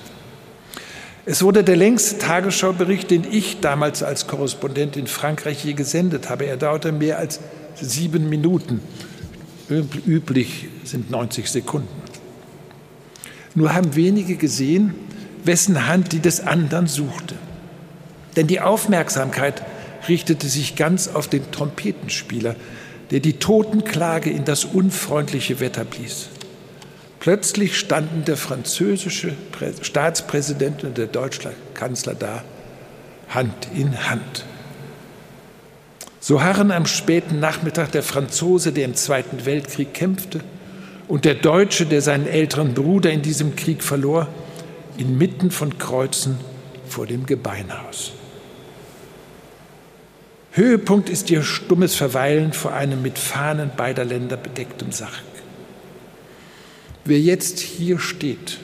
Es 1.25 1.43
wurde 1.43 1.64
der 1.64 1.75
längste 1.75 2.19
Tagesschaubericht, 2.19 3.11
den 3.11 3.25
ich 3.29 3.59
damals 3.59 4.05
als 4.05 4.29
Korrespondent 4.29 4.97
in 4.97 5.09
Frankreich 5.09 5.64
je 5.64 5.73
gesendet 5.73 6.31
habe. 6.31 6.47
Er 6.47 6.59
dauerte 6.59 6.93
mehr 6.93 7.19
als 7.19 7.41
sieben 7.75 8.29
Minuten. 8.29 8.81
Üblich 9.69 10.69
sind 10.85 11.11
90 11.11 11.51
Sekunden. 11.51 11.89
Nur 13.57 13.75
haben 13.75 13.97
wenige 13.97 14.37
gesehen, 14.37 14.95
wessen 15.43 15.89
Hand 15.89 16.12
die 16.12 16.21
des 16.21 16.47
anderen 16.47 16.87
suchte. 16.87 17.35
Denn 18.37 18.47
die 18.47 18.61
Aufmerksamkeit 18.61 19.62
richtete 20.09 20.47
sich 20.47 20.76
ganz 20.76 21.09
auf 21.09 21.28
den 21.28 21.51
Trompetenspieler, 21.51 22.55
der 23.11 23.20
die 23.20 23.39
Totenklage 23.39 24.30
in 24.30 24.45
das 24.45 24.64
unfreundliche 24.64 25.61
Wetter 25.61 25.84
blies. 25.84 26.28
Plötzlich 27.18 27.78
standen 27.78 28.24
der 28.24 28.37
französische 28.37 29.32
Staatspräsident 29.80 30.84
und 30.84 30.99
der 30.99 31.07
deutsche 31.07 31.53
Kanzler 31.74 32.14
da, 32.14 32.45
Hand 33.28 33.68
in 33.74 34.09
Hand. 34.09 34.45
So 36.20 36.43
harren 36.43 36.70
am 36.70 36.87
späten 36.87 37.41
Nachmittag 37.41 37.93
der 37.93 38.03
Franzose, 38.03 38.72
der 38.72 38.84
im 38.84 38.95
Zweiten 38.95 39.47
Weltkrieg 39.47 39.95
kämpfte, 39.95 40.41
und 41.09 41.24
der 41.24 41.34
Deutsche, 41.34 41.87
der 41.87 42.03
seinen 42.03 42.26
älteren 42.26 42.74
Bruder 42.74 43.11
in 43.11 43.22
diesem 43.22 43.55
Krieg 43.55 43.82
verlor, 43.82 44.26
inmitten 44.99 45.51
von 45.53 45.78
Kreuzen 45.78 46.39
vor 46.89 47.07
dem 47.07 47.26
Gebeinhaus. 47.26 48.12
Höhepunkt 50.57 51.11
ist 51.11 51.28
ihr 51.30 51.42
stummes 51.42 51.94
Verweilen 51.96 52.54
vor 52.54 52.72
einem 52.72 53.02
mit 53.02 53.18
Fahnen 53.18 53.70
beider 53.76 54.07
Länder 54.07 54.38
bedecktem 54.38 54.90
Sarg. 54.90 55.12
Wer 57.04 57.20
jetzt 57.20 57.59
hier 57.61 57.98
steht, 57.98 58.57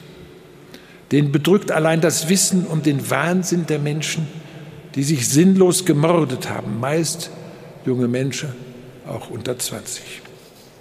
den 1.12 1.32
bedrückt 1.32 1.70
allein 1.70 2.01
das 2.01 2.30
Wissen 2.30 2.66
um 2.66 2.82
den 2.82 3.11
Wahnsinn 3.11 3.66
der 3.66 3.78
Menschen, 3.78 4.26
die 4.95 5.03
sich 5.03 5.28
sinnlos 5.28 5.84
gemordet 5.84 6.49
haben, 6.49 6.80
meist 6.80 7.30
junge 7.84 8.09
Menschen, 8.09 8.49
auch 9.07 9.28
unter 9.28 9.59
20. 9.59 10.03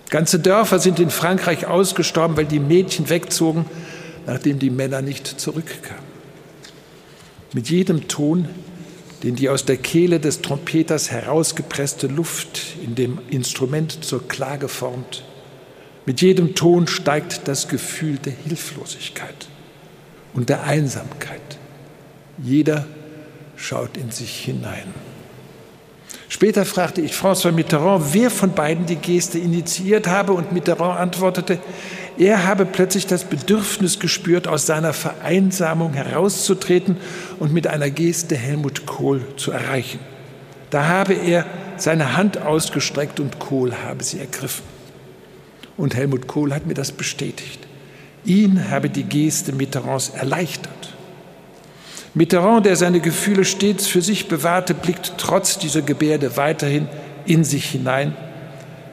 Ganze 0.09 0.39
Dörfer 0.39 0.80
sind 0.80 0.97
in 1.01 1.09
Frankreich 1.09 1.68
ausgestorben, 1.68 2.38
weil 2.38 2.45
die 2.45 2.59
Mädchen 2.59 3.09
wegzogen, 3.09 3.66
nachdem 4.26 4.59
die 4.59 4.70
Männer 4.70 5.01
nicht 5.01 5.28
zurückkamen. 5.28 6.05
Mit 7.51 7.70
jedem 7.70 8.07
Ton, 8.07 8.47
den 9.24 9.36
die 9.36 9.50
aus 9.50 9.66
der 9.66 9.78
Kehle 9.78 10.20
des 10.20 10.42
Trompeters 10.42 11.12
herausgepresste 11.12 12.08
Luft 12.08 12.78
in 12.84 12.96
dem 12.96 13.20
Instrument 13.30 14.04
zur 14.04 14.28
Klage 14.28 14.68
formt, 14.68 15.24
mit 16.06 16.22
jedem 16.22 16.56
Ton 16.56 16.88
steigt 16.88 17.48
das 17.48 17.68
Gefühl 17.68 18.18
der 18.18 18.34
Hilflosigkeit 18.34 19.48
und 20.34 20.50
der 20.50 20.64
Einsamkeit. 20.64 21.42
Jeder 22.42 22.88
schaut 23.56 23.98
in 23.98 24.10
sich 24.10 24.44
hinein. 24.44 24.94
Später 26.28 26.66
fragte 26.66 27.02
ich 27.02 27.12
François 27.12 27.52
Mitterrand, 27.52 28.14
wer 28.14 28.32
von 28.32 28.54
beiden 28.54 28.86
die 28.86 28.96
Geste 28.96 29.38
initiiert 29.38 30.08
habe, 30.08 30.32
und 30.34 30.54
Mitterrand 30.54 31.00
antwortete, 31.00 31.60
er 32.18 32.46
habe 32.46 32.66
plötzlich 32.66 33.06
das 33.06 33.26
Bedürfnis 33.26 34.00
gespürt, 34.00 34.48
aus 34.48 34.66
seiner 34.66 34.94
Vereinsamung 34.94 35.94
herauszutreten 35.94 36.98
und 37.42 37.52
mit 37.52 37.66
einer 37.66 37.89
Geste 37.89 38.36
Helmut 38.36 38.86
Kohl 38.86 39.24
zu 39.36 39.52
erreichen. 39.52 40.00
Da 40.70 40.86
habe 40.86 41.16
er 41.16 41.48
seine 41.76 42.16
Hand 42.16 42.38
ausgestreckt 42.39 43.20
und 43.20 43.39
Kohl 43.39 43.74
habe 43.84 44.04
sie 44.04 44.20
ergriffen. 44.20 44.64
Und 45.76 45.96
Helmut 45.96 46.28
Kohl 46.28 46.54
hat 46.54 46.68
mir 46.68 46.76
das 46.76 46.92
bestätigt. 46.92 47.66
Ihn 48.26 48.70
habe 48.70 48.92
die 48.92 49.06
Geste 49.06 49.54
Mitterrands 49.54 50.10
erleichtert. 50.10 50.94
Mitterrand, 52.14 52.68
der 52.68 52.76
seine 52.76 53.00
Gefühle 53.00 53.44
stets 53.44 53.88
für 53.88 54.04
sich 54.04 54.28
bewahrte, 54.28 54.76
blickt 54.76 55.14
trotz 55.18 55.58
dieser 55.58 55.82
Gebärde 55.82 56.38
weiterhin 56.38 56.88
in 57.26 57.44
sich 57.44 57.66
hinein, 57.66 58.16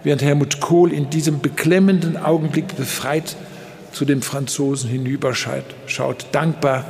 während 0.05 0.23
Helmut 0.23 0.59
Kohl 0.61 0.95
in 0.95 1.11
diesem 1.11 1.41
beklemmenden 1.41 2.17
Augenblick 2.17 2.75
befreit 2.77 3.37
zu 3.93 4.07
dem 4.07 4.23
Franzosen 4.23 4.89
hinüberschaut, 4.89 5.65
schaut 5.87 6.25
dankbar 6.33 6.87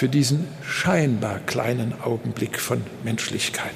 für 0.00 0.08
diesen 0.08 0.48
scheinbar 0.66 1.40
kleinen 1.40 1.92
Augenblick 2.02 2.58
von 2.58 2.80
Menschlichkeit. 3.04 3.74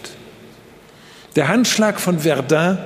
Der 1.37 1.49
Handschlag 1.49 2.01
von 2.01 2.21
Verdun 2.21 2.79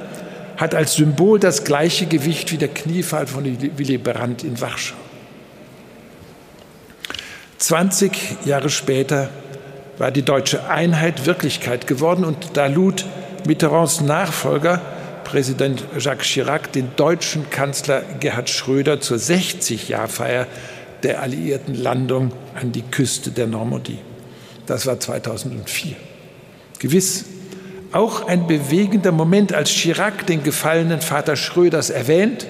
hat 0.57 0.75
als 0.75 0.95
Symbol 0.95 1.39
das 1.39 1.63
gleiche 1.63 2.07
Gewicht 2.07 2.51
wie 2.51 2.57
der 2.57 2.67
Kniefall 2.67 3.29
von 3.29 3.45
Willy 3.45 3.97
Brandt 3.97 4.43
in 4.43 4.61
Warschau. 4.61 4.97
20 7.59 8.45
Jahre 8.45 8.71
später 8.71 9.29
war 9.99 10.11
die 10.11 10.23
deutsche 10.23 10.69
Einheit 10.69 11.25
Wirklichkeit 11.25 11.87
geworden 11.87 12.25
und 12.25 12.57
da 12.57 12.67
lud 12.67 13.05
Mitterrands 13.47 14.01
Nachfolger, 14.01 14.83
Präsident 15.23 15.85
Jacques 15.97 16.27
Chirac, 16.27 16.73
den 16.73 16.91
deutschen 16.97 17.51
Kanzler 17.51 18.03
Gerhard 18.19 18.51
Schröder 18.51 19.01
zur 19.01 19.19
60-Jahr-Feier 19.19 20.49
der 21.03 21.23
alliierten 21.23 21.75
Landung 21.75 22.33
an 22.55 22.73
die 22.73 22.83
Küste 22.83 23.31
der 23.31 23.47
Normandie. 23.47 23.99
Das 24.67 24.87
war 24.87 24.99
2004. 25.01 25.97
Gewiss 26.79 27.25
auch 27.93 28.27
ein 28.27 28.47
bewegender 28.47 29.13
Moment, 29.13 29.55
als 29.55 29.71
Chirac 29.71 30.27
den 30.27 30.43
gefallenen 30.43 31.01
Vater 31.01 31.37
Schröders 31.37 31.91
erwähnt 31.91 32.47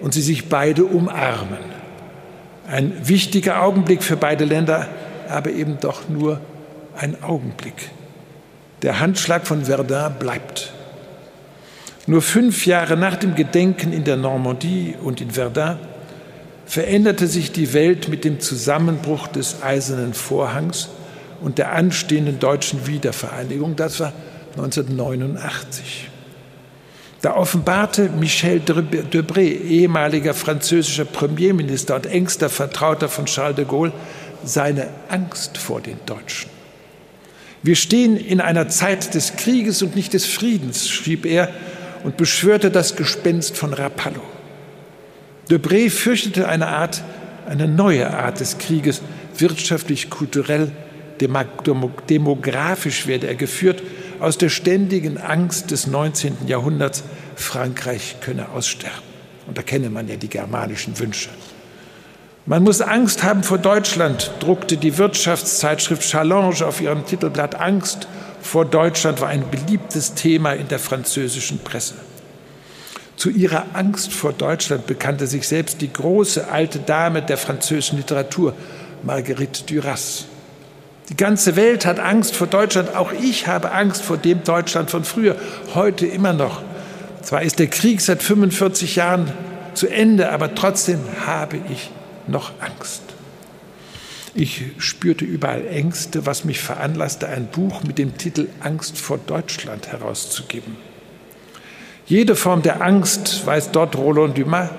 und 0.00 0.14
sie 0.14 0.22
sich 0.22 0.48
beide 0.48 0.84
umarmen. 0.84 1.74
Ein 2.66 2.92
wichtiger 3.06 3.62
Augenblick 3.62 4.02
für 4.02 4.16
beide 4.16 4.44
Länder, 4.44 4.88
aber 5.28 5.50
eben 5.50 5.78
doch 5.80 6.08
nur 6.08 6.40
ein 6.96 7.22
Augenblick. 7.22 7.90
Der 8.82 9.00
Handschlag 9.00 9.46
von 9.46 9.64
Verdun 9.64 10.14
bleibt. 10.18 10.72
Nur 12.06 12.20
fünf 12.20 12.66
Jahre 12.66 12.96
nach 12.96 13.16
dem 13.16 13.34
Gedenken 13.34 13.92
in 13.92 14.04
der 14.04 14.16
Normandie 14.16 14.94
und 15.02 15.20
in 15.20 15.30
Verdun 15.30 15.78
veränderte 16.66 17.26
sich 17.26 17.52
die 17.52 17.72
Welt 17.72 18.08
mit 18.08 18.24
dem 18.24 18.40
Zusammenbruch 18.40 19.28
des 19.28 19.62
Eisernen 19.62 20.14
Vorhangs 20.14 20.88
und 21.40 21.58
der 21.58 21.72
anstehenden 21.72 22.38
deutschen 22.38 22.86
Wiedervereinigung. 22.86 23.76
Das 23.76 24.00
war 24.00 24.12
1989. 24.56 26.08
Da 27.20 27.36
offenbarte 27.36 28.10
Michel 28.10 28.60
Debré, 28.60 29.40
ehemaliger 29.40 30.34
französischer 30.34 31.06
Premierminister 31.06 31.96
und 31.96 32.06
engster 32.06 32.50
Vertrauter 32.50 33.08
von 33.08 33.24
Charles 33.26 33.56
de 33.56 33.64
Gaulle, 33.64 33.92
seine 34.44 34.88
Angst 35.08 35.56
vor 35.56 35.80
den 35.80 35.96
Deutschen. 36.04 36.50
Wir 37.62 37.76
stehen 37.76 38.18
in 38.18 38.42
einer 38.42 38.68
Zeit 38.68 39.14
des 39.14 39.36
Krieges 39.36 39.80
und 39.80 39.96
nicht 39.96 40.12
des 40.12 40.26
Friedens, 40.26 40.90
schrieb 40.90 41.24
er 41.24 41.48
und 42.02 42.18
beschwörte 42.18 42.70
das 42.70 42.94
Gespenst 42.94 43.56
von 43.56 43.72
Rapallo. 43.72 44.20
Debré 45.50 45.90
fürchtete 45.90 46.48
eine 46.48 46.68
Art, 46.68 47.02
eine 47.46 47.68
neue 47.68 48.10
Art 48.16 48.40
des 48.40 48.58
Krieges, 48.58 49.02
wirtschaftlich, 49.36 50.10
kulturell, 50.10 50.72
demografisch 51.20 53.06
werde 53.06 53.26
er 53.26 53.34
geführt 53.34 53.82
aus 54.20 54.38
der 54.38 54.48
ständigen 54.48 55.18
Angst 55.18 55.70
des 55.70 55.86
19. 55.86 56.46
Jahrhunderts, 56.46 57.04
Frankreich 57.36 58.16
könne 58.20 58.48
aussterben. 58.50 59.02
Und 59.46 59.58
da 59.58 59.62
kenne 59.62 59.90
man 59.90 60.08
ja 60.08 60.16
die 60.16 60.28
germanischen 60.28 60.98
Wünsche. 60.98 61.28
Man 62.46 62.62
muss 62.62 62.80
Angst 62.80 63.22
haben 63.22 63.42
vor 63.42 63.58
Deutschland, 63.58 64.30
druckte 64.40 64.76
die 64.76 64.98
Wirtschaftszeitschrift 64.98 66.02
Challenge 66.02 66.66
auf 66.66 66.80
ihrem 66.80 67.06
Titelblatt. 67.06 67.54
Angst 67.54 68.06
vor 68.42 68.64
Deutschland 68.64 69.20
war 69.20 69.28
ein 69.28 69.44
beliebtes 69.50 70.14
Thema 70.14 70.52
in 70.52 70.68
der 70.68 70.78
französischen 70.78 71.58
Presse. 71.58 71.94
Zu 73.16 73.30
ihrer 73.30 73.66
Angst 73.74 74.12
vor 74.12 74.32
Deutschland 74.32 74.86
bekannte 74.86 75.26
sich 75.26 75.46
selbst 75.46 75.80
die 75.80 75.92
große 75.92 76.48
alte 76.48 76.80
Dame 76.80 77.22
der 77.22 77.36
französischen 77.36 77.98
Literatur, 77.98 78.54
Marguerite 79.02 79.64
Duras. 79.64 80.26
Die 81.08 81.16
ganze 81.16 81.56
Welt 81.56 81.84
hat 81.86 82.00
Angst 82.00 82.34
vor 82.34 82.46
Deutschland. 82.46 82.96
Auch 82.96 83.12
ich 83.12 83.46
habe 83.46 83.72
Angst 83.72 84.02
vor 84.02 84.16
dem 84.16 84.42
Deutschland 84.42 84.90
von 84.90 85.04
früher, 85.04 85.36
heute 85.74 86.06
immer 86.06 86.32
noch. 86.32 86.62
Zwar 87.22 87.42
ist 87.42 87.58
der 87.58 87.68
Krieg 87.68 88.00
seit 88.00 88.22
45 88.22 88.96
Jahren 88.96 89.30
zu 89.74 89.86
Ende, 89.88 90.30
aber 90.30 90.54
trotzdem 90.54 91.00
habe 91.26 91.58
ich 91.70 91.90
noch 92.26 92.52
Angst. 92.60 93.02
Ich 94.34 94.62
spürte 94.78 95.24
überall 95.24 95.66
Ängste, 95.66 96.26
was 96.26 96.44
mich 96.44 96.60
veranlasste, 96.60 97.28
ein 97.28 97.46
Buch 97.46 97.84
mit 97.84 97.98
dem 97.98 98.18
Titel 98.18 98.48
Angst 98.60 98.98
vor 98.98 99.18
Deutschland 99.18 99.88
herauszugeben. 99.88 100.76
Jede 102.06 102.36
Form 102.36 102.62
der 102.62 102.82
Angst 102.82 103.46
weist 103.46 103.74
dort 103.74 103.96
Roland 103.96 104.36
Dumas, 104.36 104.70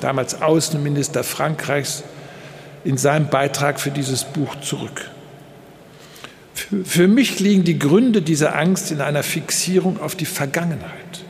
damals 0.00 0.42
Außenminister 0.42 1.22
Frankreichs, 1.22 2.02
in 2.84 2.96
seinem 2.96 3.28
Beitrag 3.28 3.78
für 3.78 3.92
dieses 3.92 4.24
Buch 4.24 4.56
zurück. 4.60 5.08
Für 6.84 7.06
mich 7.06 7.38
liegen 7.38 7.64
die 7.64 7.78
Gründe 7.78 8.22
dieser 8.22 8.56
Angst 8.56 8.90
in 8.90 9.00
einer 9.00 9.22
Fixierung 9.22 10.00
auf 10.00 10.16
die 10.16 10.26
Vergangenheit, 10.26 11.24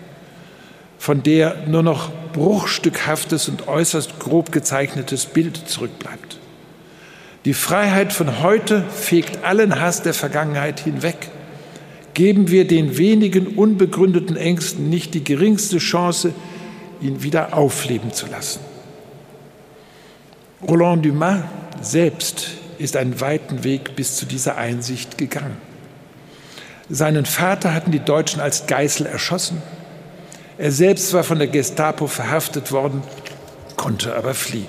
von 0.99 1.23
der 1.23 1.67
nur 1.67 1.83
noch 1.83 2.11
bruchstückhaftes 2.33 3.49
und 3.49 3.69
äußerst 3.69 4.19
grob 4.19 4.53
gezeichnetes 4.53 5.27
Bild 5.27 5.57
zurückbleibt. 5.69 6.39
Die 7.45 7.55
Freiheit 7.55 8.13
von 8.13 8.41
heute 8.41 8.85
fegt 8.85 9.45
allen 9.45 9.81
Hass 9.81 10.03
der 10.03 10.15
Vergangenheit 10.15 10.81
hinweg. 10.81 11.29
Geben 12.15 12.51
wir 12.51 12.67
den 12.67 12.99
wenigen 12.99 13.47
unbegründeten 13.47 14.37
Ängsten 14.37 14.91
nicht 14.91 15.15
die 15.15 15.25
geringste 15.25 15.79
Chance, 15.79 16.35
ihn 17.01 17.23
wieder 17.23 17.57
aufleben 17.57 18.13
zu 18.13 18.27
lassen. 18.27 18.61
Roland 20.69 21.05
Dumas 21.05 21.43
selbst 21.81 22.49
ist 22.79 22.97
einen 22.97 23.21
weiten 23.21 23.65
Weg 23.65 23.97
bis 23.97 24.17
zu 24.17 24.27
dieser 24.27 24.57
Einsicht 24.57 25.19
gegangen. 25.19 25.57
Seinen 26.89 27.25
Vater 27.25 27.75
hatten 27.75 27.91
die 27.91 28.01
Deutschen 28.01 28.41
als 28.41 28.67
Geißel 28.67 29.07
erschossen. 29.07 29.63
Er 30.59 30.71
selbst 30.71 31.13
war 31.15 31.25
von 31.25 31.39
der 31.39 31.49
Gestapo 31.49 32.07
verhaftet 32.07 32.71
worden, 32.71 33.03
konnte 33.77 34.15
aber 34.15 34.35
fliehen. 34.35 34.67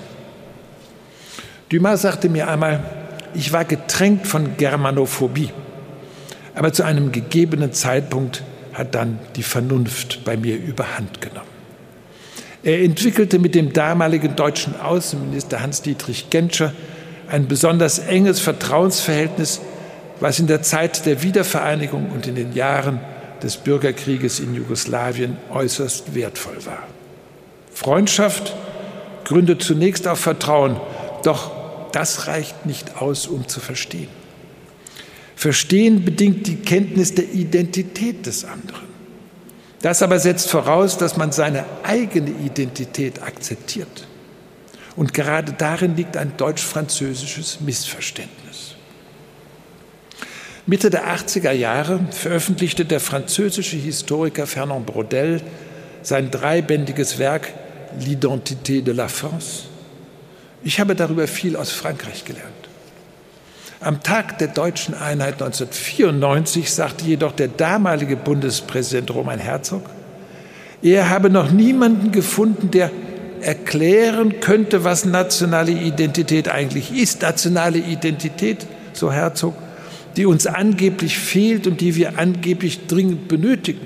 Dumas 1.69 2.03
sagte 2.03 2.29
mir 2.29 2.47
einmal, 2.47 2.83
ich 3.33 3.51
war 3.51 3.65
getränkt 3.65 4.27
von 4.27 4.57
Germanophobie, 4.57 5.49
aber 6.55 6.73
zu 6.73 6.83
einem 6.83 7.11
gegebenen 7.11 7.73
Zeitpunkt 7.73 8.43
hat 8.73 8.95
dann 8.95 9.19
die 9.35 9.43
Vernunft 9.43 10.23
bei 10.25 10.37
mir 10.37 10.57
überhand 10.57 11.21
genommen. 11.21 11.53
Er 12.63 12.81
entwickelte 12.81 13.39
mit 13.39 13.55
dem 13.55 13.73
damaligen 13.73 14.35
deutschen 14.35 14.79
Außenminister 14.79 15.61
Hans-Dietrich 15.61 16.29
Genscher 16.29 16.73
ein 17.27 17.47
besonders 17.47 17.99
enges 17.99 18.39
Vertrauensverhältnis, 18.39 19.61
was 20.19 20.39
in 20.39 20.47
der 20.47 20.61
Zeit 20.61 21.05
der 21.05 21.23
Wiedervereinigung 21.23 22.09
und 22.11 22.27
in 22.27 22.35
den 22.35 22.53
Jahren 22.53 22.99
des 23.41 23.57
Bürgerkrieges 23.57 24.39
in 24.39 24.55
Jugoslawien 24.55 25.37
äußerst 25.51 26.15
wertvoll 26.15 26.65
war. 26.65 26.83
Freundschaft 27.73 28.55
gründet 29.25 29.61
zunächst 29.63 30.07
auf 30.07 30.19
Vertrauen, 30.19 30.79
doch 31.23 31.51
das 31.91 32.27
reicht 32.27 32.65
nicht 32.65 33.01
aus, 33.01 33.27
um 33.27 33.47
zu 33.47 33.59
verstehen. 33.59 34.22
Verstehen 35.35 36.05
bedingt 36.05 36.47
die 36.47 36.57
Kenntnis 36.57 37.13
der 37.13 37.31
Identität 37.31 38.25
des 38.25 38.45
anderen. 38.45 38.87
Das 39.81 40.01
aber 40.01 40.19
setzt 40.19 40.49
voraus, 40.49 40.97
dass 40.97 41.17
man 41.17 41.31
seine 41.31 41.65
eigene 41.83 42.31
Identität 42.31 43.21
akzeptiert. 43.21 44.07
Und 44.95 45.13
gerade 45.13 45.53
darin 45.53 45.95
liegt 45.95 46.15
ein 46.15 46.37
deutsch-französisches 46.37 47.59
Missverständnis. 47.61 48.75
Mitte 50.65 50.89
der 50.89 51.13
80er 51.13 51.51
Jahre 51.51 51.99
veröffentlichte 52.11 52.85
der 52.85 53.01
französische 53.01 53.75
Historiker 53.75 54.47
Fernand 54.47 54.85
Braudel 54.85 55.41
sein 56.03 56.31
dreibändiges 56.31 57.19
Werk 57.19 57.53
L'identité 57.99 58.81
de 58.81 58.93
la 58.93 59.09
France. 59.09 59.63
Ich 60.63 60.79
habe 60.79 60.95
darüber 60.95 61.27
viel 61.27 61.57
aus 61.57 61.71
Frankreich 61.71 62.23
gelernt. 62.23 62.62
Am 63.83 64.01
Tag 64.01 64.37
der 64.37 64.47
deutschen 64.47 64.93
Einheit 64.93 65.41
1994 65.41 66.71
sagte 66.71 67.03
jedoch 67.03 67.33
der 67.33 67.49
damalige 67.49 68.15
Bundespräsident 68.15 69.13
Roman 69.13 69.39
Herzog, 69.39 69.89
er 70.81 71.09
habe 71.09 71.29
noch 71.29 71.51
niemanden 71.51 72.13
gefunden, 72.13 72.71
der 72.71 72.91
erklären 73.41 74.39
könnte, 74.39 74.85
was 74.85 75.03
nationale 75.03 75.71
Identität 75.73 76.47
eigentlich 76.47 76.95
ist. 76.95 77.23
Nationale 77.23 77.77
Identität, 77.77 78.65
so 78.93 79.11
Herzog, 79.11 79.53
die 80.15 80.25
uns 80.25 80.47
angeblich 80.47 81.17
fehlt 81.17 81.67
und 81.67 81.81
die 81.81 81.95
wir 81.95 82.17
angeblich 82.17 82.87
dringend 82.87 83.27
benötigen. 83.27 83.81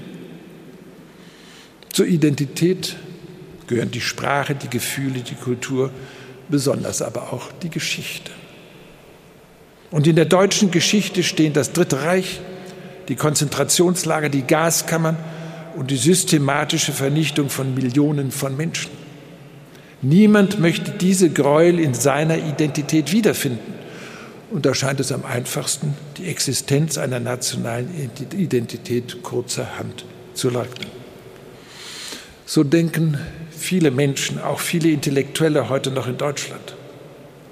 Zur 1.92 2.06
Identität 2.06 2.98
gehören 3.66 3.90
die 3.90 4.02
Sprache, 4.02 4.54
die 4.54 4.70
Gefühle, 4.70 5.22
die 5.22 5.34
Kultur, 5.34 5.90
besonders 6.50 7.02
aber 7.02 7.34
auch 7.34 7.52
die 7.64 7.70
Geschichte. 7.70 8.32
Und 9.92 10.08
in 10.08 10.16
der 10.16 10.26
deutschen 10.26 10.72
Geschichte 10.72 11.24
stehen 11.24 11.54
das 11.54 11.72
Dritte 11.72 12.04
Reich, 12.04 12.42
die 13.08 13.16
Konzentrationslager, 13.16 14.30
die 14.30 14.42
Gaskammern 14.42 15.18
und 15.76 15.92
die 15.92 15.98
systematische 15.98 16.92
Vernichtung 16.92 17.50
von 17.50 17.74
Millionen 17.74 18.32
von 18.32 18.58
Menschen. 18.58 18.92
Niemand 20.02 20.60
möchte 20.60 20.92
diese 20.92 21.30
Gräuel 21.30 21.80
in 21.80 21.94
seiner 21.94 22.38
Identität 22.38 23.12
wiederfinden. 23.12 23.74
Und 24.52 24.66
da 24.66 24.74
scheint 24.74 25.00
es 25.00 25.12
am 25.12 25.26
einfachsten, 25.26 25.96
die 26.18 26.28
Existenz 26.28 26.98
einer 26.98 27.20
nationalen 27.20 27.90
Identität 28.38 29.22
kurzerhand 29.24 30.06
zu 30.34 30.50
leugnen. 30.50 30.90
So 32.46 32.64
denken 32.64 33.18
viele 33.52 33.92
Menschen, 33.92 34.42
auch 34.42 34.60
viele 34.60 34.90
Intellektuelle 34.90 35.68
heute 35.68 35.92
noch 35.92 36.08
in 36.08 36.18
Deutschland. 36.18 36.76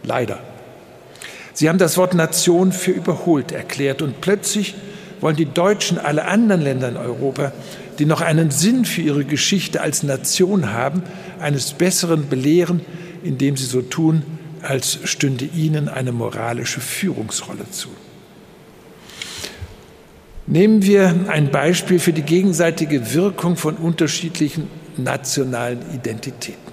Leider. 0.04 0.40
Sie 1.56 1.70
haben 1.70 1.78
das 1.78 1.96
Wort 1.96 2.14
Nation 2.14 2.74
für 2.74 2.92
überholt 2.92 3.54
erklärt 3.54 4.02
und 4.02 4.20
plötzlich 4.20 4.76
wollen 5.22 5.38
die 5.38 5.46
Deutschen 5.46 5.98
alle 5.98 6.26
anderen 6.26 6.62
Länder 6.62 6.90
in 6.90 6.98
Europa, 6.98 7.54
die 7.98 8.06
noch 8.06 8.20
einen 8.20 8.52
Sinn 8.52 8.84
für 8.84 9.00
ihre 9.00 9.24
Geschichte 9.24 9.80
als 9.80 10.04
Nation 10.04 10.74
haben, 10.74 11.02
eines 11.40 11.72
Besseren 11.72 12.28
belehren, 12.28 12.82
indem 13.24 13.56
sie 13.56 13.64
so 13.64 13.82
tun, 13.82 14.24
als 14.62 15.00
stünde 15.06 15.46
ihnen 15.46 15.88
eine 15.88 16.12
moralische 16.12 16.82
Führungsrolle 16.82 17.72
zu. 17.72 17.88
Nehmen 20.46 20.84
wir 20.84 21.16
ein 21.30 21.52
Beispiel 21.52 22.00
für 22.00 22.12
die 22.12 22.22
gegenseitige 22.22 23.14
Wirkung 23.14 23.56
von 23.56 23.78
unterschiedlichen 23.78 24.68
nationalen 24.98 25.80
Identitäten. 25.94 26.65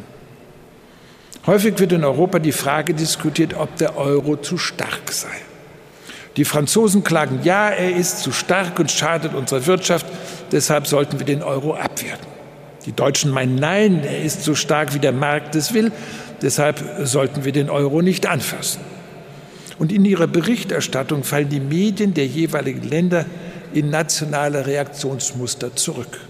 Häufig 1.46 1.78
wird 1.80 1.92
in 1.92 2.04
Europa 2.04 2.38
die 2.38 2.52
Frage 2.52 2.94
diskutiert, 2.94 3.54
ob 3.54 3.76
der 3.76 3.96
Euro 3.96 4.36
zu 4.36 4.58
stark 4.58 5.10
sei. 5.10 5.28
Die 6.36 6.44
Franzosen 6.44 7.02
klagen, 7.02 7.40
ja, 7.42 7.68
er 7.68 7.96
ist 7.96 8.20
zu 8.20 8.30
stark 8.30 8.78
und 8.78 8.90
schadet 8.90 9.34
unserer 9.34 9.66
Wirtschaft, 9.66 10.06
deshalb 10.52 10.86
sollten 10.86 11.18
wir 11.18 11.26
den 11.26 11.42
Euro 11.42 11.74
abwerten. 11.74 12.26
Die 12.86 12.92
Deutschen 12.92 13.30
meinen, 13.30 13.56
nein, 13.56 14.02
er 14.04 14.22
ist 14.22 14.44
so 14.44 14.54
stark, 14.54 14.94
wie 14.94 14.98
der 14.98 15.12
Markt 15.12 15.54
es 15.56 15.74
will, 15.74 15.92
deshalb 16.40 16.82
sollten 17.02 17.44
wir 17.44 17.52
den 17.52 17.70
Euro 17.70 18.02
nicht 18.02 18.26
anfassen. 18.26 18.80
Und 19.78 19.92
in 19.92 20.04
ihrer 20.04 20.28
Berichterstattung 20.28 21.24
fallen 21.24 21.48
die 21.48 21.60
Medien 21.60 22.14
der 22.14 22.26
jeweiligen 22.26 22.88
Länder 22.88 23.26
in 23.74 23.90
nationale 23.90 24.66
Reaktionsmuster 24.66 25.74
zurück. 25.74 26.20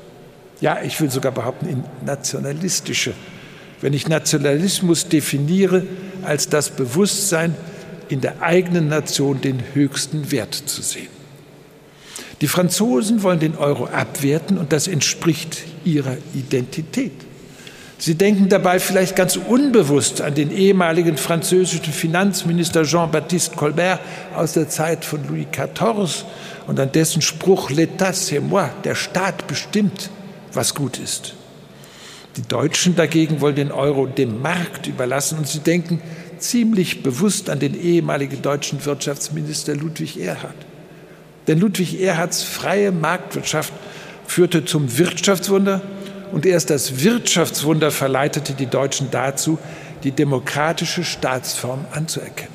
Ja, 0.60 0.78
ich 0.82 1.00
will 1.00 1.10
sogar 1.10 1.32
behaupten, 1.32 1.68
in 1.68 1.84
nationalistische 2.04 3.12
wenn 3.82 3.92
ich 3.92 4.08
Nationalismus 4.08 5.08
definiere 5.08 5.84
als 6.22 6.48
das 6.48 6.70
Bewusstsein, 6.70 7.54
in 8.08 8.20
der 8.20 8.42
eigenen 8.42 8.88
Nation 8.88 9.40
den 9.40 9.62
höchsten 9.74 10.30
Wert 10.30 10.54
zu 10.54 10.82
sehen. 10.82 11.08
Die 12.40 12.48
Franzosen 12.48 13.22
wollen 13.22 13.40
den 13.40 13.56
Euro 13.56 13.86
abwerten 13.86 14.58
und 14.58 14.72
das 14.72 14.88
entspricht 14.88 15.58
ihrer 15.84 16.16
Identität. 16.34 17.12
Sie 17.98 18.16
denken 18.16 18.48
dabei 18.48 18.80
vielleicht 18.80 19.14
ganz 19.14 19.36
unbewusst 19.36 20.20
an 20.20 20.34
den 20.34 20.50
ehemaligen 20.50 21.16
französischen 21.16 21.92
Finanzminister 21.92 22.82
Jean-Baptiste 22.82 23.54
Colbert 23.56 24.00
aus 24.34 24.54
der 24.54 24.68
Zeit 24.68 25.04
von 25.04 25.20
Louis 25.28 25.46
XIV 25.52 26.24
und 26.66 26.80
an 26.80 26.90
dessen 26.90 27.22
Spruch 27.22 27.70
L'État 27.70 28.12
c'est 28.12 28.40
moi, 28.40 28.68
der 28.84 28.96
Staat 28.96 29.46
bestimmt, 29.46 30.10
was 30.52 30.74
gut 30.74 30.98
ist. 30.98 31.34
Die 32.36 32.48
Deutschen 32.48 32.96
dagegen 32.96 33.40
wollen 33.40 33.56
den 33.56 33.72
Euro 33.72 34.06
dem 34.06 34.40
Markt 34.40 34.86
überlassen 34.86 35.38
und 35.38 35.48
sie 35.48 35.58
denken 35.58 36.00
ziemlich 36.38 37.02
bewusst 37.02 37.50
an 37.50 37.58
den 37.58 37.80
ehemaligen 37.80 38.40
deutschen 38.42 38.84
Wirtschaftsminister 38.84 39.74
Ludwig 39.74 40.18
Erhard. 40.18 40.54
Denn 41.46 41.58
Ludwig 41.58 42.00
Erhards 42.00 42.42
freie 42.42 42.90
Marktwirtschaft 42.90 43.72
führte 44.26 44.64
zum 44.64 44.96
Wirtschaftswunder 44.96 45.82
und 46.32 46.46
erst 46.46 46.70
das 46.70 47.02
Wirtschaftswunder 47.02 47.90
verleitete 47.90 48.54
die 48.54 48.66
Deutschen 48.66 49.08
dazu, 49.10 49.58
die 50.04 50.12
demokratische 50.12 51.04
Staatsform 51.04 51.84
anzuerkennen. 51.92 52.52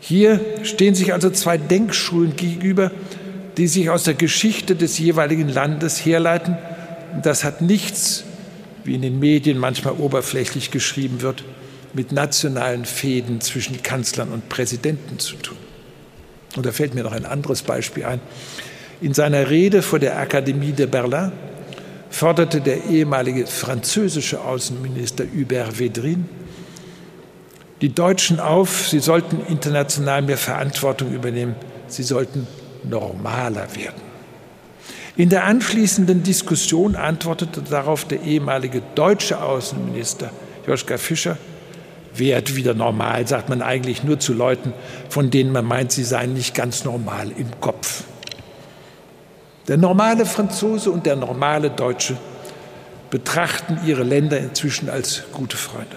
Hier 0.00 0.40
stehen 0.62 0.94
sich 0.94 1.12
also 1.12 1.30
zwei 1.30 1.58
Denkschulen 1.58 2.36
gegenüber, 2.36 2.90
die 3.56 3.66
sich 3.66 3.90
aus 3.90 4.04
der 4.04 4.14
Geschichte 4.14 4.74
des 4.74 4.98
jeweiligen 4.98 5.48
Landes 5.48 6.04
herleiten. 6.04 6.56
Das 7.22 7.44
hat 7.44 7.60
nichts 7.60 8.24
wie 8.84 8.94
in 8.94 9.02
den 9.02 9.18
Medien 9.18 9.58
manchmal 9.58 9.94
oberflächlich 9.94 10.70
geschrieben 10.70 11.22
wird, 11.22 11.44
mit 11.92 12.12
nationalen 12.12 12.84
Fäden 12.84 13.40
zwischen 13.40 13.82
Kanzlern 13.82 14.30
und 14.30 14.48
Präsidenten 14.48 15.18
zu 15.18 15.36
tun. 15.36 15.56
Und 16.56 16.66
da 16.66 16.72
fällt 16.72 16.94
mir 16.94 17.02
noch 17.02 17.12
ein 17.12 17.24
anderes 17.24 17.62
Beispiel 17.62 18.04
ein. 18.04 18.20
In 19.00 19.14
seiner 19.14 19.50
Rede 19.50 19.82
vor 19.82 19.98
der 19.98 20.18
Akademie 20.18 20.72
de 20.72 20.86
Berlin 20.86 21.32
forderte 22.10 22.60
der 22.60 22.84
ehemalige 22.84 23.46
französische 23.46 24.40
Außenminister 24.40 25.24
Hubert 25.24 25.74
Védrine 25.74 26.24
die 27.80 27.94
Deutschen 27.94 28.40
auf, 28.40 28.88
sie 28.88 29.00
sollten 29.00 29.40
international 29.46 30.22
mehr 30.22 30.38
Verantwortung 30.38 31.12
übernehmen, 31.12 31.54
sie 31.86 32.02
sollten 32.02 32.46
normaler 32.82 33.66
werden. 33.76 34.03
In 35.16 35.28
der 35.28 35.44
anschließenden 35.44 36.24
Diskussion 36.24 36.96
antwortete 36.96 37.62
darauf 37.62 38.04
der 38.04 38.22
ehemalige 38.22 38.82
deutsche 38.96 39.40
Außenminister 39.40 40.30
Joschka 40.66 40.98
Fischer, 40.98 41.36
werd 42.16 42.56
wieder 42.56 42.74
normal, 42.74 43.26
sagt 43.26 43.48
man 43.48 43.62
eigentlich 43.62 44.04
nur 44.04 44.18
zu 44.18 44.32
Leuten, 44.32 44.72
von 45.08 45.30
denen 45.30 45.52
man 45.52 45.64
meint, 45.64 45.92
sie 45.92 46.04
seien 46.04 46.34
nicht 46.34 46.54
ganz 46.54 46.84
normal 46.84 47.30
im 47.36 47.60
Kopf. 47.60 48.04
Der 49.68 49.76
normale 49.76 50.26
Franzose 50.26 50.90
und 50.90 51.06
der 51.06 51.16
normale 51.16 51.70
Deutsche 51.70 52.16
betrachten 53.10 53.78
ihre 53.86 54.02
Länder 54.02 54.38
inzwischen 54.38 54.88
als 54.88 55.24
gute 55.32 55.56
Freunde. 55.56 55.96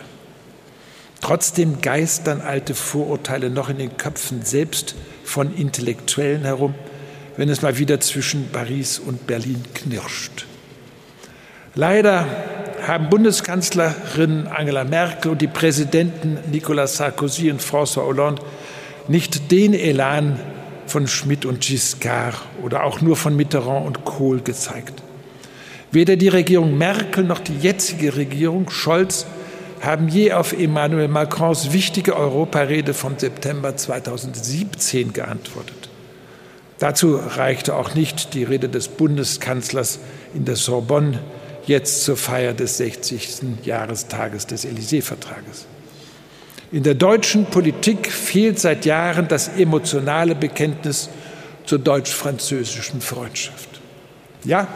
Trotzdem 1.22 1.82
geistern 1.82 2.42
alte 2.42 2.76
Vorurteile 2.76 3.50
noch 3.50 3.70
in 3.70 3.78
den 3.80 3.98
Köpfen 3.98 4.44
selbst 4.44 4.96
von 5.24 5.54
Intellektuellen 5.56 6.44
herum, 6.44 6.76
wenn 7.38 7.50
es 7.50 7.62
mal 7.62 7.78
wieder 7.78 8.00
zwischen 8.00 8.50
Paris 8.52 9.00
und 9.00 9.28
Berlin 9.28 9.64
knirscht. 9.74 10.46
Leider 11.76 12.28
haben 12.86 13.10
Bundeskanzlerin 13.10 14.48
Angela 14.48 14.84
Merkel 14.84 15.32
und 15.32 15.42
die 15.42 15.48
Präsidenten 15.48 16.40
Nicolas 16.52 16.98
Sarkozy 16.98 17.52
und 17.52 17.62
François 17.62 18.06
Hollande 18.06 18.42
nicht 19.08 19.52
den 19.52 19.74
Elan 19.74 20.40
von 20.88 21.08
Schmidt 21.08 21.46
und 21.46 21.62
Giscard 21.62 22.36
oder 22.64 22.84
auch 22.84 23.02
nur 23.02 23.16
von 23.16 23.36
Mitterrand 23.36 23.86
und 23.86 24.06
Kohl 24.06 24.42
gezeigt. 24.42 25.04
Weder 25.92 26.16
die 26.16 26.28
Regierung 26.28 26.78
Merkel 26.78 27.24
noch 27.24 27.40
die 27.40 27.58
jetzige 27.58 28.16
Regierung 28.16 28.70
Scholz 28.70 29.26
haben 29.82 30.08
je 30.08 30.34
auf 30.34 30.54
Emmanuel 30.54 31.08
Macrons 31.08 31.72
wichtige 31.72 32.16
Europarede 32.16 32.94
vom 32.94 33.18
September 33.18 33.76
2017 33.76 35.14
geantwortet. 35.14 35.77
Dazu 36.80 37.16
reichte 37.16 37.76
auch 37.76 37.96
nicht 37.96 38.34
die 38.34 38.44
Rede 38.44 38.70
des 38.70 38.88
Bundeskanzlers 38.88 40.00
in 40.34 40.46
der 40.46 40.56
Sorbonne 40.56 41.20
jetzt 41.66 42.04
zur 42.04 42.18
Feier 42.18 42.54
des 42.54 42.78
60. 42.78 43.42
Jahrestages 43.64 44.48
des 44.48 44.66
Élysée-Vertrages. 44.66 45.66
In 46.72 46.84
der 46.84 46.96
deutschen 46.96 47.46
Politik 47.46 48.12
fehlt 48.12 48.60
seit 48.60 48.86
Jahren 48.86 49.28
das 49.28 49.48
emotionale 49.48 50.36
Bekenntnis 50.36 51.10
zur 51.66 51.80
deutsch-französischen 51.80 53.02
Freundschaft. 53.02 53.70
Ja, 54.44 54.68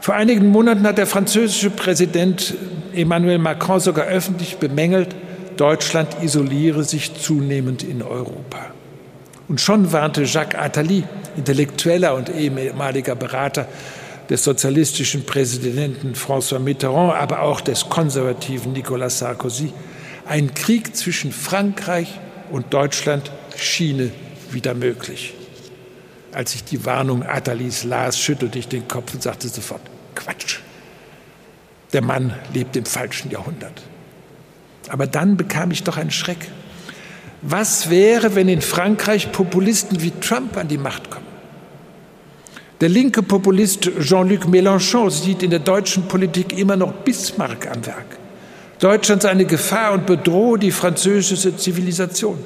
vor 0.00 0.14
einigen 0.14 0.48
Monaten 0.48 0.84
hat 0.84 0.98
der 0.98 1.06
französische 1.06 1.70
Präsident 1.70 2.54
Emmanuel 2.92 3.38
Macron 3.38 3.80
sogar 3.80 4.06
öffentlich 4.06 4.56
bemängelt, 4.58 5.14
Deutschland 5.56 6.08
isoliere 6.22 6.84
sich 6.84 7.14
zunehmend 7.14 7.82
in 7.82 8.02
Europa. 8.02 8.72
Und 9.52 9.60
schon 9.60 9.92
warnte 9.92 10.22
Jacques 10.22 10.58
Attali, 10.58 11.04
intellektueller 11.36 12.14
und 12.14 12.30
ehemaliger 12.30 13.14
Berater 13.14 13.68
des 14.30 14.44
sozialistischen 14.44 15.26
Präsidenten 15.26 16.14
François 16.14 16.58
Mitterrand, 16.58 17.12
aber 17.12 17.42
auch 17.42 17.60
des 17.60 17.90
konservativen 17.90 18.72
Nicolas 18.72 19.18
Sarkozy, 19.18 19.74
ein 20.26 20.54
Krieg 20.54 20.96
zwischen 20.96 21.32
Frankreich 21.32 22.18
und 22.50 22.72
Deutschland 22.72 23.30
schiene 23.54 24.10
wieder 24.50 24.72
möglich. 24.72 25.34
Als 26.32 26.54
ich 26.54 26.64
die 26.64 26.86
Warnung 26.86 27.22
Attalis 27.22 27.84
las, 27.84 28.18
schüttelte 28.18 28.58
ich 28.58 28.68
den 28.68 28.88
Kopf 28.88 29.12
und 29.12 29.22
sagte 29.22 29.48
sofort, 29.48 29.82
Quatsch. 30.14 30.60
Der 31.92 32.00
Mann 32.00 32.32
lebt 32.54 32.74
im 32.74 32.86
falschen 32.86 33.30
Jahrhundert. 33.30 33.82
Aber 34.88 35.06
dann 35.06 35.36
bekam 35.36 35.70
ich 35.72 35.82
doch 35.82 35.98
einen 35.98 36.10
Schreck. 36.10 36.48
Was 37.42 37.90
wäre, 37.90 38.36
wenn 38.36 38.48
in 38.48 38.60
Frankreich 38.60 39.32
Populisten 39.32 40.00
wie 40.00 40.12
Trump 40.20 40.56
an 40.56 40.68
die 40.68 40.78
Macht 40.78 41.10
kommen? 41.10 41.26
Der 42.80 42.88
linke 42.88 43.22
Populist 43.22 43.90
Jean-Luc 44.00 44.46
Mélenchon 44.46 45.10
sieht 45.10 45.42
in 45.42 45.50
der 45.50 45.58
deutschen 45.58 46.06
Politik 46.06 46.56
immer 46.56 46.76
noch 46.76 46.92
Bismarck 46.92 47.68
am 47.68 47.84
Werk. 47.84 48.18
Deutschland 48.78 49.22
sei 49.22 49.30
eine 49.30 49.44
Gefahr 49.44 49.92
und 49.92 50.06
bedrohe 50.06 50.58
die 50.58 50.70
französische 50.70 51.56
Zivilisation. 51.56 52.38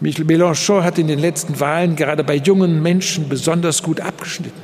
Michel 0.00 0.26
Mélenchon 0.26 0.82
hat 0.82 0.98
in 0.98 1.08
den 1.08 1.18
letzten 1.18 1.58
Wahlen 1.58 1.96
gerade 1.96 2.22
bei 2.22 2.36
jungen 2.36 2.82
Menschen 2.82 3.28
besonders 3.30 3.82
gut 3.82 4.00
abgeschnitten. 4.00 4.60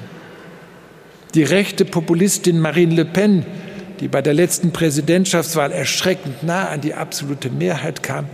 Die 1.34 1.42
rechte 1.42 1.86
Populistin 1.86 2.60
Marine 2.60 2.94
Le 2.94 3.04
Pen, 3.06 3.46
die 4.00 4.08
bei 4.08 4.20
der 4.20 4.34
letzten 4.34 4.72
Präsidentschaftswahl 4.72 5.72
erschreckend 5.72 6.42
nah 6.42 6.68
an 6.68 6.82
die 6.82 6.92
absolute 6.92 7.48
Mehrheit 7.48 8.02
kam, 8.02 8.26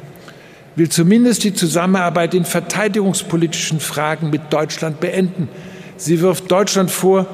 will 0.76 0.90
zumindest 0.90 1.42
die 1.44 1.54
Zusammenarbeit 1.54 2.34
in 2.34 2.44
verteidigungspolitischen 2.44 3.80
Fragen 3.80 4.30
mit 4.30 4.52
Deutschland 4.52 5.00
beenden. 5.00 5.48
Sie 5.96 6.20
wirft 6.20 6.50
Deutschland 6.50 6.90
vor, 6.90 7.26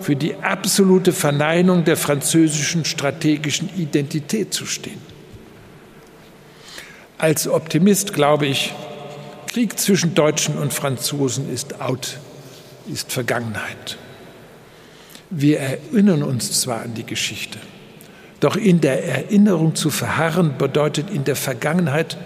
für 0.00 0.16
die 0.16 0.34
absolute 0.36 1.12
Verneinung 1.12 1.84
der 1.84 1.96
französischen 1.96 2.84
strategischen 2.84 3.70
Identität 3.76 4.52
zu 4.52 4.66
stehen. 4.66 5.00
Als 7.18 7.48
Optimist 7.48 8.12
glaube 8.14 8.46
ich, 8.46 8.72
Krieg 9.48 9.78
zwischen 9.78 10.14
Deutschen 10.14 10.56
und 10.56 10.72
Franzosen 10.72 11.52
ist 11.52 11.80
out, 11.80 12.18
ist 12.92 13.12
Vergangenheit. 13.12 13.96
Wir 15.30 15.58
erinnern 15.60 16.22
uns 16.22 16.60
zwar 16.60 16.82
an 16.82 16.94
die 16.94 17.04
Geschichte, 17.04 17.58
doch 18.40 18.56
in 18.56 18.80
der 18.80 19.04
Erinnerung 19.04 19.74
zu 19.74 19.90
verharren 19.90 20.56
bedeutet 20.58 21.10
in 21.10 21.24
der 21.24 21.36
Vergangenheit 21.36 22.16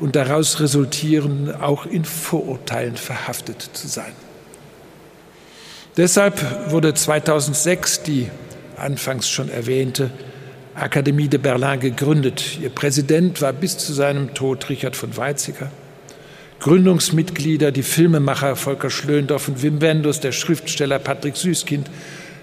und 0.00 0.16
daraus 0.16 0.60
resultieren 0.60 1.54
auch 1.54 1.86
in 1.86 2.04
Vorurteilen 2.04 2.96
verhaftet 2.96 3.62
zu 3.72 3.86
sein. 3.86 4.12
Deshalb 5.96 6.70
wurde 6.70 6.94
2006 6.94 8.02
die 8.02 8.30
anfangs 8.76 9.28
schon 9.28 9.50
erwähnte 9.50 10.10
Akademie 10.74 11.28
de 11.28 11.38
Berlin 11.38 11.80
gegründet. 11.80 12.58
Ihr 12.62 12.70
Präsident 12.70 13.42
war 13.42 13.52
bis 13.52 13.76
zu 13.76 13.92
seinem 13.92 14.32
Tod 14.34 14.68
Richard 14.70 14.96
von 14.96 15.16
Weizsäcker. 15.16 15.70
Gründungsmitglieder 16.60 17.72
die 17.72 17.82
Filmemacher 17.82 18.56
Volker 18.56 18.90
Schlöndorff 18.90 19.48
und 19.48 19.62
Wim 19.62 19.80
Wenders, 19.80 20.20
der 20.20 20.32
Schriftsteller 20.32 20.98
Patrick 20.98 21.36
Süßkind 21.36 21.90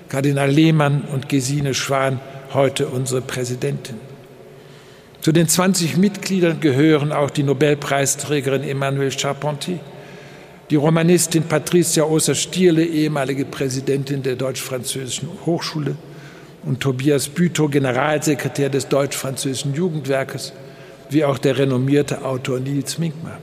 Kardinal 0.10 0.50
Lehmann 0.50 1.02
und 1.02 1.28
Gesine 1.28 1.74
Schwan, 1.74 2.20
heute 2.54 2.88
unsere 2.88 3.22
Präsidentin. 3.22 3.96
Zu 5.22 5.32
den 5.32 5.48
20 5.48 5.98
Mitgliedern 5.98 6.60
gehören 6.60 7.12
auch 7.12 7.30
die 7.30 7.44
Nobelpreisträgerin 7.44 8.64
Emmanuelle 8.64 9.12
Charpentier, 9.12 9.80
die 10.70 10.76
Romanistin 10.76 11.44
Patricia 11.44 12.04
Oster-Stierle, 12.04 12.86
ehemalige 12.86 13.46
Präsidentin 13.46 14.24
der 14.24 14.36
Deutsch-Französischen 14.36 15.30
Hochschule, 15.46 15.96
und 16.64 16.82
Tobias 16.82 17.30
Bütow, 17.30 17.70
Generalsekretär 17.70 18.70
des 18.70 18.90
Deutsch-Französischen 18.90 19.74
Jugendwerkes, 19.74 20.52
wie 21.10 21.24
auch 21.24 21.38
der 21.38 21.58
renommierte 21.58 22.26
Autor 22.26 22.60
Nils 22.60 22.98
Minkmar. 22.98 23.38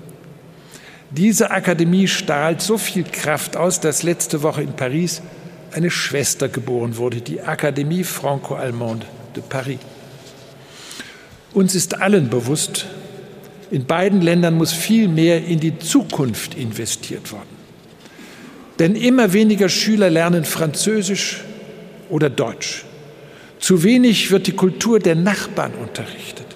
Diese 1.11 1.51
Akademie 1.51 2.09
strahlt 2.09 2.61
so 2.61 2.77
viel 2.77 3.05
Kraft 3.05 3.57
aus, 3.57 3.81
dass 3.81 4.03
letzte 4.03 4.43
Woche 4.43 4.63
in 4.63 4.75
Paris 4.75 5.23
eine 5.73 5.91
Schwester 5.91 6.49
geboren 6.49 6.97
wurde, 6.97 7.21
die 7.21 7.41
Akademie 7.41 8.05
Franco-Allemande 8.05 9.07
de 9.35 9.43
Paris. 9.49 9.79
Uns 11.55 11.75
ist 11.77 12.01
allen 12.01 12.29
bewusst, 12.29 12.87
in 13.71 13.87
beiden 13.87 14.21
Ländern 14.21 14.55
muss 14.55 14.73
viel 14.73 15.09
mehr 15.09 15.45
in 15.45 15.61
die 15.61 15.79
Zukunft 15.79 16.55
investiert 16.57 17.33
werden. 17.33 17.55
Denn 18.79 18.97
immer 18.97 19.33
weniger 19.33 19.69
Schüler 19.69 20.11
lernen 20.11 20.45
Französisch 20.45 21.43
oder 22.11 22.29
Deutsch. 22.29 22.85
Zu 23.61 23.83
wenig 23.85 24.31
wird 24.31 24.49
die 24.49 24.53
Kultur 24.53 24.99
der 24.99 25.15
Nachbarn 25.15 25.75
unterrichtet. 25.75 26.47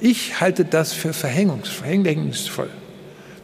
Ich 0.00 0.40
halte 0.40 0.64
das 0.64 0.92
für 0.92 1.12
verhängnisvoll. 1.12 2.68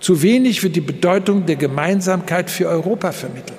Zu 0.00 0.22
wenig 0.22 0.62
wird 0.62 0.74
die 0.74 0.80
Bedeutung 0.80 1.46
der 1.46 1.56
Gemeinsamkeit 1.56 2.50
für 2.50 2.68
Europa 2.68 3.12
vermittelt. 3.12 3.58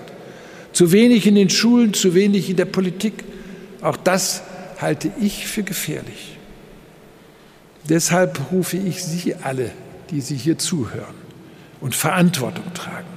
Zu 0.74 0.92
wenig 0.92 1.26
in 1.26 1.36
den 1.36 1.50
Schulen, 1.50 1.94
zu 1.94 2.14
wenig 2.14 2.50
in 2.50 2.58
der 2.58 2.66
Politik. 2.66 3.24
Auch 3.82 3.98
das 3.98 4.44
halte 4.80 5.10
ich 5.22 5.48
für 5.48 5.64
gefährlich. 5.64 6.39
Deshalb 7.90 8.40
rufe 8.52 8.78
ich 8.78 9.04
Sie 9.04 9.36
alle, 9.36 9.72
die 10.12 10.22
Sie 10.22 10.36
hier 10.36 10.58
zuhören 10.58 11.16
und 11.82 11.96
Verantwortung 11.96 12.72
tragen. 12.74 13.08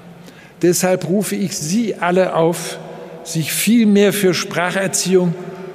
Deshalb 0.62 1.08
rufe 1.08 1.36
ich 1.36 1.56
Sie 1.56 1.96
alle 1.96 2.34
auf, 2.34 2.78
sich 3.24 3.52
viel 3.52 3.86
mehr 3.86 4.12
für 4.12 4.34
Spracherziehung 4.34 5.34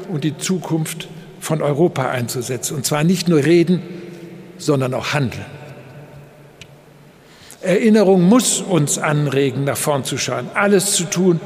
und 0.09 0.23
die 0.23 0.37
Zukunft 0.37 1.07
von 1.39 1.61
Europa 1.61 2.09
einzusetzen. 2.09 2.75
Und 2.75 2.85
zwar 2.85 3.03
nicht 3.03 3.27
nur 3.27 3.43
reden, 3.43 3.81
sondern 4.57 4.93
auch 4.93 5.13
handeln. 5.13 5.45
Erinnerung 7.61 8.23
muss 8.23 8.61
uns 8.61 8.97
anregen, 8.97 9.63
nach 9.63 9.77
vorn 9.77 10.03
zu 10.03 10.17
schauen, 10.17 10.49
alles 10.53 10.93
zu 10.93 11.03
tun, 11.05 11.39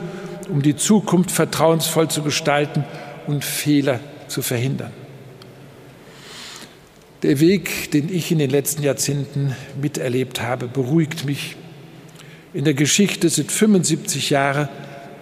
um 0.49 0.62
die 0.62 0.76
Zukunft 0.76 1.32
vertrauensvoll 1.32 2.10
zu 2.10 2.22
gestalten 2.22 2.84
und 3.28 3.43
Fehler 3.43 3.99
zu 4.28 4.41
verhindern. 4.41 4.91
Der 7.24 7.40
Weg, 7.40 7.92
den 7.92 8.14
ich 8.14 8.32
in 8.32 8.40
den 8.40 8.50
letzten 8.50 8.82
Jahrzehnten 8.82 9.56
miterlebt 9.80 10.42
habe, 10.42 10.68
beruhigt 10.68 11.26
mich. 11.26 11.56
In 12.54 12.66
der 12.66 12.74
Geschichte 12.74 13.30
sind 13.30 13.52
75 13.52 14.32
Jahre 14.32 14.70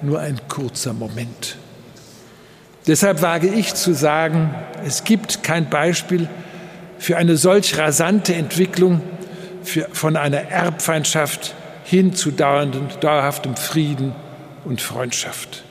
nur 0.02 0.20
ein 0.20 0.40
kurzer 0.48 0.94
Moment. 0.94 1.58
Deshalb 2.88 3.22
wage 3.22 3.48
ich 3.48 3.74
zu 3.74 3.94
sagen, 3.94 4.56
es 4.86 5.04
gibt 5.04 5.44
kein 5.44 5.70
Beispiel, 5.70 6.30
für 6.98 7.18
eine 7.18 7.38
solch 7.38 7.78
rasante 7.78 8.34
Entwicklung 8.34 9.02
für, 9.64 9.88
von 9.92 10.16
einer 10.16 10.38
Erbfeindschaft 10.38 11.54
hin 11.84 12.14
zu 12.14 12.32
dauerhaftem 12.32 13.56
Frieden 13.56 14.14
und 14.64 14.82
Freundschaft. 14.82 15.64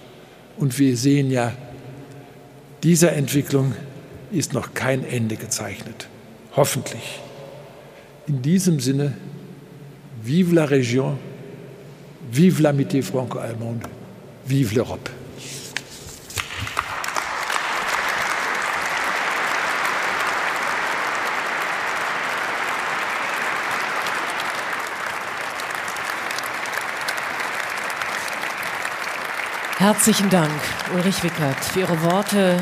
Und 0.57 0.79
wir 0.79 0.97
sehen 0.97 1.31
ja, 1.31 1.53
dieser 2.83 3.13
Entwicklung 3.15 3.75
ist 4.31 4.53
noch 4.53 4.75
kein 4.75 5.05
Ende 5.05 5.37
gezeichnet. 5.37 6.09
Hoffentlich. 6.59 7.21
In 8.27 8.43
diesem 8.43 8.81
Sinne, 8.81 9.13
vive 10.21 10.53
la 10.53 10.65
région, 10.65 11.17
vive 12.33 12.61
l'amitié 12.61 13.01
franco-allemande, 13.01 13.85
vive 14.45 14.75
l'Europe. 14.75 15.09
Herzlichen 29.79 30.29
Dank, 30.29 30.51
Ulrich 30.93 31.23
Wickert, 31.23 31.65
für 31.65 31.81
Ihre 31.83 32.03
Worte, 32.03 32.57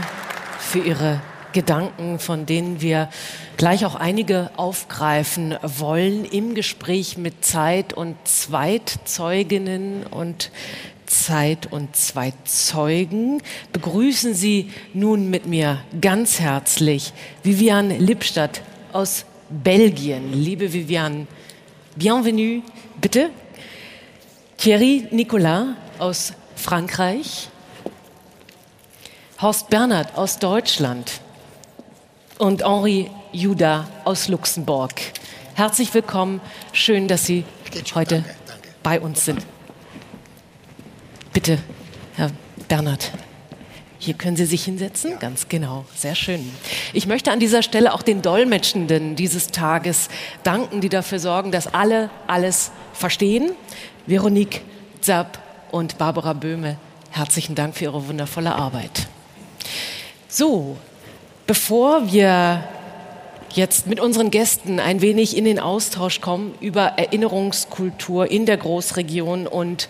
für 0.59 0.81
Ihre 0.81 1.23
Gedanken, 1.57 2.19
von 2.19 2.45
denen 2.45 2.83
wir 2.83 3.09
gleich 3.57 3.87
auch 3.87 3.95
einige 3.95 4.51
aufgreifen 4.59 5.57
wollen 5.63 6.27
im 6.27 6.55
Gespräch 6.55 7.17
mit 7.17 7.47
Zeit- 7.47 7.95
und 7.95 8.15
Zweitzeuginnen 8.25 10.05
und 10.05 10.51
Zeit- 11.07 11.73
und 11.73 11.97
Zweitzeugen. 11.97 13.43
Begrüßen 13.73 14.35
Sie 14.35 14.71
nun 14.93 15.31
mit 15.31 15.47
mir 15.47 15.83
ganz 15.99 16.41
herzlich 16.41 17.15
Viviane 17.43 17.97
Lippstadt 17.97 18.61
aus 18.93 19.25
Belgien. 19.49 20.35
Liebe 20.35 20.75
Viviane, 20.75 21.27
bienvenue, 21.97 22.61
bitte. 23.01 23.31
Thierry 24.59 25.09
Nicolas 25.11 25.69
aus 25.99 26.35
Frankreich, 26.55 27.49
Horst 29.41 29.71
Bernhard 29.71 30.19
aus 30.19 30.39
Deutschland 30.39 31.23
und 32.39 32.65
Henri 32.65 33.11
Juda 33.33 33.89
aus 34.05 34.29
Luxemburg. 34.29 34.93
Herzlich 35.55 35.93
willkommen. 35.95 36.41
Schön, 36.73 37.09
dass 37.09 37.25
Sie 37.25 37.45
heute 37.95 38.25
bei 38.83 39.01
uns 39.01 39.25
sind. 39.25 39.45
Bitte, 41.33 41.59
Herr 42.15 42.31
Bernhard. 42.69 43.11
Hier 43.99 44.15
können 44.15 44.37
Sie 44.37 44.45
sich 44.45 44.65
hinsetzen, 44.65 45.19
ganz 45.19 45.49
genau, 45.49 45.87
sehr 45.95 46.15
schön. 46.15 46.53
Ich 46.93 47.07
möchte 47.07 47.33
an 47.33 47.41
dieser 47.41 47.63
Stelle 47.63 47.95
auch 47.95 48.03
den 48.03 48.23
Dolmetschenden 48.23 49.17
dieses 49.17 49.49
Tages 49.49 50.09
danken, 50.43 50.81
die 50.81 50.91
dafür 50.91 51.19
sorgen, 51.19 51.51
dass 51.51 51.73
alle 51.73 52.11
alles 52.27 52.71
verstehen. 52.93 53.53
Veronique 54.07 54.63
Zapp 55.01 55.39
und 55.73 55.99
Barbara 55.99 56.35
Böhme, 56.35 56.77
herzlichen 57.11 57.55
Dank 57.55 57.75
für 57.77 57.85
Ihre 57.85 58.07
wundervolle 58.07 58.55
Arbeit. 58.55 59.09
So, 60.29 60.77
bevor 61.47 62.13
wir 62.13 62.65
jetzt 63.55 63.87
mit 63.87 64.01
unseren 64.01 64.31
Gästen 64.31 64.81
ein 64.81 65.01
wenig 65.01 65.37
in 65.37 65.45
den 65.45 65.59
Austausch 65.59 66.21
kommen 66.21 66.55
über 66.61 66.83
Erinnerungskultur 66.99 68.31
in 68.31 68.45
der 68.45 68.57
Großregion 68.59 69.47
und 69.47 69.89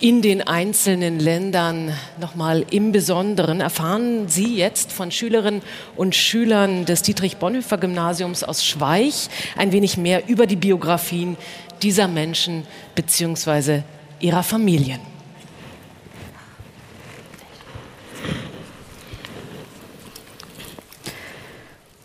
in 0.00 0.22
den 0.22 0.42
einzelnen 0.46 1.20
Ländern 1.20 1.92
nochmal 2.20 2.64
im 2.70 2.92
Besonderen 2.92 3.60
erfahren 3.60 4.28
Sie 4.28 4.56
jetzt 4.56 4.92
von 4.92 5.10
Schülerinnen 5.10 5.62
und 5.96 6.14
Schülern 6.14 6.84
des 6.84 7.02
Dietrich-Bonhoeffer-Gymnasiums 7.02 8.42
aus 8.42 8.64
Schweich 8.64 9.28
ein 9.56 9.72
wenig 9.72 9.96
mehr 9.96 10.28
über 10.28 10.46
die 10.46 10.56
Biografien 10.56 11.36
dieser 11.82 12.08
Menschen 12.08 12.66
bzw. 12.94 13.82
ihrer 14.20 14.42
Familien. 14.42 15.13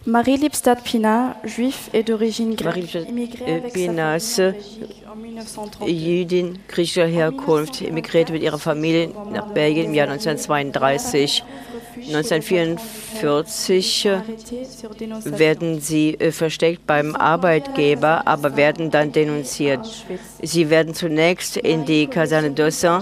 Marie 0.10 0.38
Lipstadt-Pina, 0.38 1.38
juif 1.44 1.92
et 1.94 2.02
d'origine 2.02 2.56
grecque, 2.56 2.96
immigrée 3.08 3.62
Jüdin 5.86 6.60
griechischer 6.68 7.08
Herkunft, 7.08 7.82
emigrierte 7.82 8.34
mit 8.34 8.44
ihrer 8.44 8.60
Familie 8.60 9.10
nach 9.32 9.48
Belgien 9.48 9.86
im 9.88 9.94
Jahr 9.94 10.10
1932. 10.10 11.46
1944 11.96 14.10
werden 15.26 15.82
sie 15.82 16.14
äh, 16.14 16.32
versteckt 16.32 16.86
beim 16.86 17.16
Arbeitgeber, 17.16 18.28
aber 18.28 18.56
werden 18.56 18.92
dann 18.92 19.12
denunziert. 19.12 20.06
Sie 20.42 20.70
werden 20.70 20.94
zunächst 20.94 21.58
in 21.58 21.86
die 21.86 22.06
Kaserne 22.08 22.52
Dossin 22.52 23.02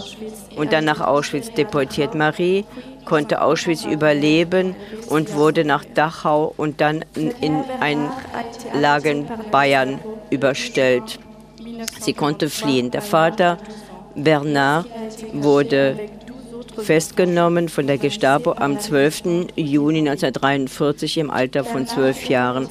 und 0.56 0.72
dann 0.72 0.86
nach 0.86 1.02
Auschwitz 1.02 1.52
deportiert. 1.54 2.16
Marie 2.16 2.64
konnte 3.06 3.42
Auschwitz 3.42 3.84
überleben 3.86 4.76
und 5.10 5.34
wurde 5.34 5.66
nach 5.66 5.84
Dachau 5.86 6.54
und 6.58 6.82
dann 6.82 7.06
in 7.16 7.64
ein 7.80 8.10
Lager 8.74 9.12
in 9.12 9.28
Bayern 9.52 10.00
überstellt. 10.30 11.20
Sie 12.00 12.14
konnte 12.14 12.50
fliehen. 12.50 12.92
Der 12.92 13.02
Vater 13.02 13.58
Bernard 14.16 14.86
wurde 15.34 16.00
festgenommen 16.84 17.70
von 17.70 17.88
der 17.88 17.98
Gestapo 17.98 18.54
am 18.54 18.80
12. 18.80 19.50
Juni 19.56 20.00
1943 20.00 21.18
im 21.18 21.30
Alter 21.30 21.64
von 21.64 21.88
zwölf 21.88 22.30
Jahren 22.30 22.68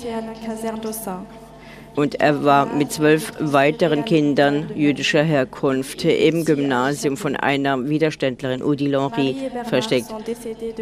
und 1.97 2.21
er 2.21 2.45
war 2.45 2.67
mit 2.67 2.93
zwölf 2.93 3.33
weiteren 3.41 4.05
Kindern 4.05 4.71
jüdischer 4.75 5.23
Herkunft 5.23 6.05
im 6.05 6.45
Gymnasium 6.45 7.17
von 7.17 7.37
einer 7.37 7.89
Widerständlerin, 7.89 8.63
Odile 8.63 9.01
Henry, 9.01 9.37
versteckt. 9.65 10.07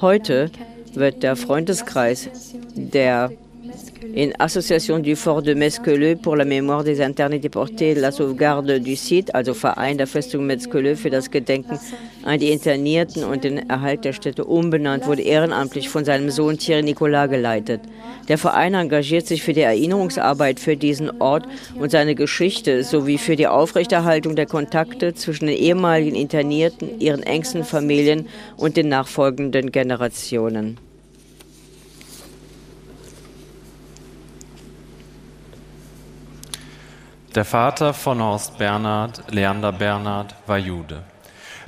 Heute 0.00 0.50
wird 0.94 1.22
der 1.22 1.36
Freundeskreis 1.36 2.28
der 2.74 3.32
in 4.14 4.32
Association 4.38 5.02
du 5.02 5.14
Fort 5.14 5.42
de 5.42 5.54
Mesqueleu 5.54 6.16
pour 6.16 6.36
la 6.36 6.44
mémoire 6.44 6.84
des 6.84 7.00
internés 7.00 7.38
déportés, 7.38 7.94
la 7.94 8.10
sauvegarde 8.10 8.78
du 8.78 8.96
site, 8.96 9.30
also 9.34 9.52
Verein 9.52 9.96
der 9.96 10.06
Festung 10.06 10.46
Mesqueleu 10.46 10.96
für 10.96 11.10
das 11.10 11.30
Gedenken 11.30 11.78
an 12.24 12.38
die 12.38 12.50
Internierten 12.50 13.24
und 13.24 13.44
den 13.44 13.68
Erhalt 13.68 14.04
der 14.04 14.12
Städte 14.12 14.44
umbenannt, 14.44 15.06
wurde 15.06 15.22
ehrenamtlich 15.22 15.88
von 15.88 16.04
seinem 16.04 16.30
Sohn 16.30 16.58
Thierry 16.58 16.82
Nicolas 16.82 17.28
geleitet. 17.28 17.80
Der 18.28 18.38
Verein 18.38 18.74
engagiert 18.74 19.26
sich 19.26 19.42
für 19.42 19.52
die 19.52 19.60
Erinnerungsarbeit 19.60 20.60
für 20.60 20.76
diesen 20.76 21.20
Ort 21.20 21.46
und 21.78 21.90
seine 21.90 22.14
Geschichte 22.14 22.84
sowie 22.84 23.18
für 23.18 23.36
die 23.36 23.46
Aufrechterhaltung 23.46 24.34
der 24.34 24.46
Kontakte 24.46 25.14
zwischen 25.14 25.46
den 25.46 25.56
ehemaligen 25.56 26.16
Internierten, 26.16 27.00
ihren 27.00 27.22
engsten 27.22 27.64
Familien 27.64 28.26
und 28.56 28.76
den 28.76 28.88
nachfolgenden 28.88 29.72
Generationen. 29.72 30.78
Der 37.36 37.44
Vater 37.44 37.92
von 37.92 38.22
Horst 38.22 38.56
Bernhard, 38.56 39.30
Leander 39.30 39.70
Bernhard, 39.70 40.34
war 40.46 40.56
Jude. 40.56 41.02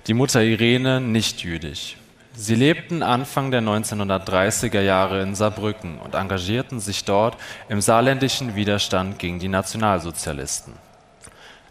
Die 0.06 0.14
Mutter 0.14 0.42
Irene 0.42 0.98
nicht 0.98 1.42
jüdisch. 1.42 1.98
Sie 2.32 2.54
lebten 2.54 3.02
Anfang 3.02 3.50
der 3.50 3.60
1930er 3.60 4.80
Jahre 4.80 5.20
in 5.20 5.34
Saarbrücken 5.34 5.98
und 5.98 6.14
engagierten 6.14 6.80
sich 6.80 7.04
dort 7.04 7.36
im 7.68 7.82
saarländischen 7.82 8.54
Widerstand 8.54 9.18
gegen 9.18 9.40
die 9.40 9.48
Nationalsozialisten. 9.48 10.72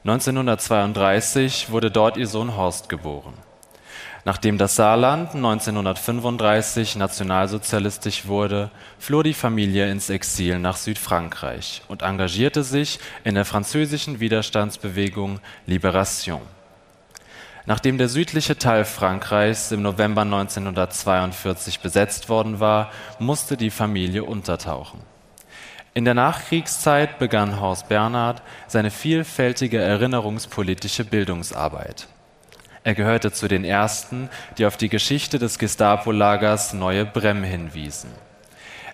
1932 0.04 1.72
wurde 1.72 1.90
dort 1.90 2.18
ihr 2.18 2.28
Sohn 2.28 2.56
Horst 2.56 2.90
geboren. 2.90 3.34
Nachdem 4.28 4.58
das 4.58 4.76
Saarland 4.76 5.36
1935 5.36 6.98
nationalsozialistisch 6.98 8.26
wurde, 8.26 8.72
floh 9.00 9.24
die 9.24 9.34
Familie 9.34 9.90
ins 9.90 10.10
Exil 10.10 10.60
nach 10.60 10.76
Südfrankreich 10.76 11.82
und 11.88 12.02
engagierte 12.02 12.64
sich 12.64 13.00
in 13.24 13.36
der 13.36 13.46
französischen 13.46 14.20
Widerstandsbewegung 14.20 15.40
Libération. 15.66 16.42
Nachdem 17.66 17.98
der 17.98 18.10
südliche 18.10 18.58
Teil 18.58 18.84
Frankreichs 18.84 19.72
im 19.72 19.82
November 19.82 20.24
1942 20.24 21.80
besetzt 21.80 22.28
worden 22.28 22.60
war, 22.60 22.92
musste 23.20 23.56
die 23.56 23.72
Familie 23.72 24.26
untertauchen. 24.26 25.00
In 25.94 26.04
der 26.04 26.16
Nachkriegszeit 26.16 27.18
begann 27.18 27.62
Horst 27.62 27.88
Bernhard 27.88 28.42
seine 28.68 28.92
vielfältige 28.92 29.80
erinnerungspolitische 29.80 31.06
Bildungsarbeit. 31.06 32.10
Er 32.88 32.96
gehörte 32.96 33.34
zu 33.34 33.50
den 33.50 33.66
ersten, 33.66 34.30
die 34.58 34.66
auf 34.66 34.78
die 34.78 34.88
Geschichte 34.88 35.40
des 35.40 35.60
Gestapo-Lagers 35.60 36.72
Neue 36.72 37.06
Brem 37.06 37.44
hinwiesen. 37.44 38.10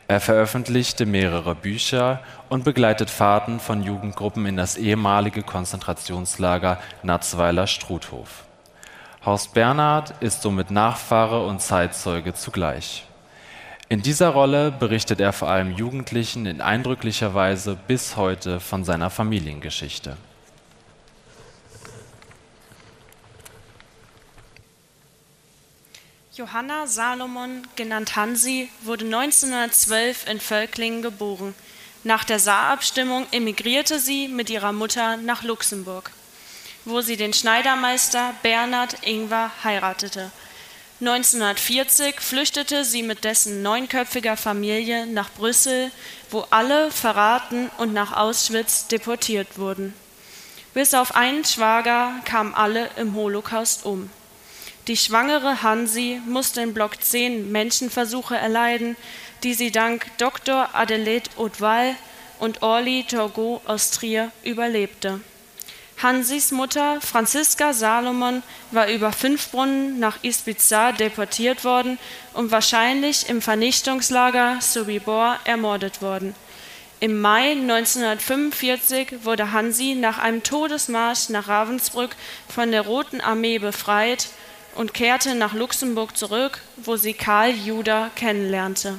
Er 0.07 0.19
veröffentlichte 0.19 1.05
mehrere 1.05 1.53
Bücher 1.53 2.21
und 2.49 2.63
begleitet 2.63 3.11
Fahrten 3.11 3.59
von 3.59 3.83
Jugendgruppen 3.83 4.47
in 4.47 4.57
das 4.57 4.77
ehemalige 4.77 5.43
Konzentrationslager 5.43 6.79
Natzweiler-Struthof. 7.03 8.45
Horst 9.27 9.53
Bernhard 9.53 10.15
ist 10.21 10.41
somit 10.41 10.71
Nachfahre 10.71 11.45
und 11.45 11.61
Zeitzeuge 11.61 12.33
zugleich. 12.33 13.05
In 13.89 14.01
dieser 14.01 14.29
Rolle 14.29 14.71
berichtet 14.71 15.21
er 15.21 15.33
vor 15.33 15.49
allem 15.49 15.71
Jugendlichen 15.71 16.47
in 16.47 16.61
eindrücklicher 16.61 17.35
Weise 17.35 17.77
bis 17.87 18.17
heute 18.17 18.59
von 18.59 18.83
seiner 18.83 19.11
Familiengeschichte. 19.11 20.17
Johanna 26.35 26.87
Salomon, 26.87 27.61
genannt 27.75 28.15
Hansi, 28.15 28.67
wurde 28.81 29.05
1912 29.05 30.27
in 30.27 30.39
Völklingen 30.39 31.03
geboren. 31.03 31.53
Nach 32.03 32.23
der 32.23 32.39
Saarabstimmung 32.39 33.27
emigrierte 33.29 33.99
sie 33.99 34.27
mit 34.27 34.49
ihrer 34.49 34.71
Mutter 34.71 35.17
nach 35.17 35.43
Luxemburg, 35.43 36.09
wo 36.85 37.01
sie 37.01 37.17
den 37.17 37.33
Schneidermeister 37.33 38.33
Bernhard 38.41 39.05
Ingwer 39.05 39.51
heiratete. 39.63 40.31
1940 41.01 42.19
flüchtete 42.19 42.83
sie 42.83 43.03
mit 43.03 43.25
dessen 43.25 43.61
neunköpfiger 43.61 44.35
Familie 44.35 45.05
nach 45.05 45.29
Brüssel, 45.33 45.91
wo 46.31 46.47
alle 46.49 46.89
verraten 46.89 47.69
und 47.77 47.93
nach 47.93 48.11
Auschwitz 48.11 48.87
deportiert 48.87 49.59
wurden. 49.59 49.93
Bis 50.73 50.95
auf 50.95 51.13
einen 51.13 51.45
Schwager 51.45 52.11
kamen 52.25 52.55
alle 52.55 52.89
im 52.95 53.13
Holocaust 53.13 53.85
um. 53.85 54.09
Die 54.87 54.97
schwangere 54.97 55.63
Hansi 55.63 56.19
musste 56.25 56.59
in 56.59 56.73
Block 56.73 57.01
10 57.01 57.49
Menschenversuche 57.53 58.35
erleiden, 58.35 58.97
die 59.41 59.53
sie 59.53 59.71
dank 59.71 60.05
Dr. 60.17 60.71
Adelaide 60.73 61.29
Hautval 61.37 61.95
und 62.39 62.61
Orly 62.63 63.05
Torgot 63.07 63.61
aus 63.65 63.91
Trier 63.91 64.31
überlebte. 64.43 65.21
Hansis 66.01 66.51
Mutter 66.51 66.99
Franziska 66.99 67.71
Salomon 67.71 68.43
war 68.71 68.89
über 68.89 69.13
fünf 69.13 69.51
Brunnen 69.51 69.99
nach 69.99 70.21
Ispiza 70.21 70.91
deportiert 70.91 71.63
worden 71.63 71.97
und 72.33 72.51
wahrscheinlich 72.51 73.29
im 73.29 73.41
Vernichtungslager 73.41 74.57
Sobibor 74.59 75.37
ermordet 75.45 76.01
worden. 76.01 76.35
Im 76.99 77.21
Mai 77.21 77.51
1945 77.51 79.23
wurde 79.23 79.53
Hansi 79.53 79.95
nach 79.95 80.17
einem 80.17 80.43
Todesmarsch 80.43 81.29
nach 81.29 81.47
Ravensbrück 81.47 82.17
von 82.49 82.71
der 82.71 82.81
Roten 82.81 83.21
Armee 83.21 83.59
befreit 83.59 84.27
und 84.75 84.93
kehrte 84.93 85.35
nach 85.35 85.53
Luxemburg 85.53 86.17
zurück, 86.17 86.61
wo 86.77 86.95
sie 86.95 87.13
Karl 87.13 87.51
Juda 87.51 88.09
kennenlernte. 88.15 88.97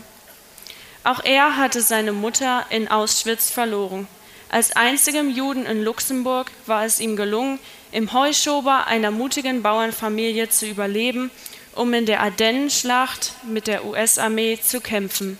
Auch 1.05 1.21
er 1.23 1.57
hatte 1.57 1.83
seine 1.83 2.13
Mutter 2.13 2.65
in 2.71 2.89
Auschwitz 2.89 3.51
verloren. 3.51 4.09
Als 4.49 4.75
einzigem 4.77 5.31
Juden 5.31 5.67
in 5.67 5.83
Luxemburg 5.83 6.51
war 6.67 6.85
es 6.85 7.01
ihm 7.01 7.17
gelungen, 7.17 7.59
im 7.93 8.13
Heuschober 8.13 8.87
einer 8.87 9.11
mutigen 9.11 9.63
Bauernfamilie 9.63 10.49
zu 10.49 10.67
überleben, 10.67 11.31
um 11.75 11.93
in 11.93 12.07
der 12.07 12.23
Ardennenschlacht 12.23 13.33
mit 13.45 13.67
der 13.67 13.85
US-Armee 13.85 14.59
zu 14.61 14.81
kämpfen. 14.81 15.39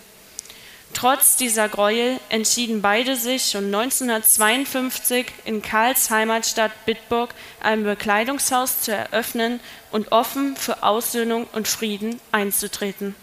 Trotz 0.95 1.35
dieser 1.35 1.67
Gräuel 1.67 2.21
entschieden 2.29 2.81
beide 2.81 3.17
sich 3.17 3.49
schon 3.51 3.65
1952 3.65 5.25
in 5.43 5.61
Karls 5.61 6.09
Heimatstadt 6.09 6.71
Bitburg 6.85 7.31
ein 7.61 7.83
Bekleidungshaus 7.83 8.79
zu 8.79 8.93
eröffnen 8.93 9.59
und 9.91 10.13
offen 10.13 10.55
für 10.55 10.83
Aussöhnung 10.83 11.47
und 11.51 11.67
Frieden 11.67 12.21
einzutreten. 12.31 13.13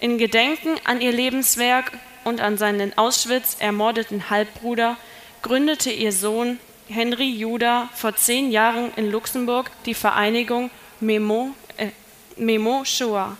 In 0.00 0.16
Gedenken 0.16 0.80
an 0.84 1.02
ihr 1.02 1.12
Lebenswerk 1.12 1.92
und 2.24 2.40
an 2.40 2.56
seinen 2.56 2.80
in 2.80 2.98
Auschwitz 2.98 3.56
ermordeten 3.58 4.30
Halbbruder 4.30 4.96
gründete 5.42 5.90
ihr 5.90 6.12
Sohn 6.12 6.58
Henry 6.88 7.28
Juda 7.28 7.90
vor 7.94 8.16
zehn 8.16 8.50
Jahren 8.50 8.90
in 8.96 9.10
Luxemburg 9.10 9.70
die 9.84 9.94
Vereinigung 9.94 10.70
Memo, 11.00 11.50
äh, 11.76 11.90
Memo 12.36 12.86
Shoah 12.86 13.36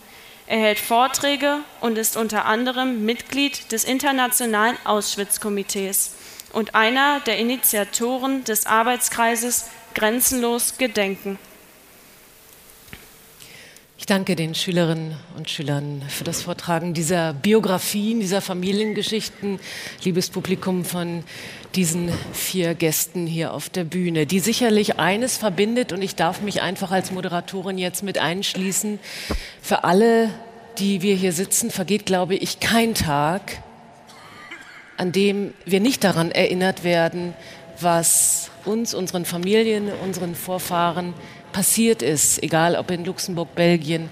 er 0.46 0.58
hält 0.58 0.78
Vorträge 0.78 1.58
und 1.80 1.98
ist 1.98 2.16
unter 2.16 2.44
anderem 2.44 3.04
Mitglied 3.04 3.72
des 3.72 3.82
Internationalen 3.84 4.76
Auschwitz-Komitees 4.84 6.12
und 6.52 6.74
einer 6.74 7.20
der 7.20 7.38
Initiatoren 7.38 8.44
des 8.44 8.66
Arbeitskreises 8.66 9.66
Grenzenlos 9.94 10.78
Gedenken. 10.78 11.38
Ich 13.98 14.06
danke 14.06 14.36
den 14.36 14.54
Schülerinnen 14.54 15.16
und 15.36 15.50
Schülern 15.50 16.02
für 16.08 16.22
das 16.22 16.42
Vortragen 16.42 16.94
dieser 16.94 17.32
Biografien, 17.32 18.20
dieser 18.20 18.40
Familiengeschichten, 18.40 19.58
liebes 20.04 20.30
Publikum 20.30 20.84
von 20.84 21.24
diesen 21.76 22.10
vier 22.32 22.74
Gästen 22.74 23.26
hier 23.26 23.52
auf 23.52 23.68
der 23.68 23.84
Bühne, 23.84 24.26
die 24.26 24.40
sicherlich 24.40 24.98
eines 24.98 25.36
verbindet 25.36 25.92
und 25.92 26.00
ich 26.00 26.14
darf 26.14 26.40
mich 26.40 26.62
einfach 26.62 26.90
als 26.90 27.12
Moderatorin 27.12 27.76
jetzt 27.76 28.02
mit 28.02 28.18
einschließen. 28.18 28.98
Für 29.60 29.84
alle, 29.84 30.30
die 30.78 31.02
wir 31.02 31.14
hier 31.14 31.32
sitzen, 31.32 31.70
vergeht, 31.70 32.06
glaube 32.06 32.34
ich, 32.34 32.60
kein 32.60 32.94
Tag, 32.94 33.62
an 34.96 35.12
dem 35.12 35.52
wir 35.66 35.80
nicht 35.80 36.02
daran 36.02 36.30
erinnert 36.30 36.82
werden, 36.82 37.34
was 37.78 38.50
uns, 38.64 38.94
unseren 38.94 39.26
Familien, 39.26 39.90
unseren 40.02 40.34
Vorfahren 40.34 41.12
passiert 41.52 42.02
ist, 42.02 42.42
egal 42.42 42.76
ob 42.76 42.90
in 42.90 43.04
Luxemburg, 43.04 43.54
Belgien 43.54 44.08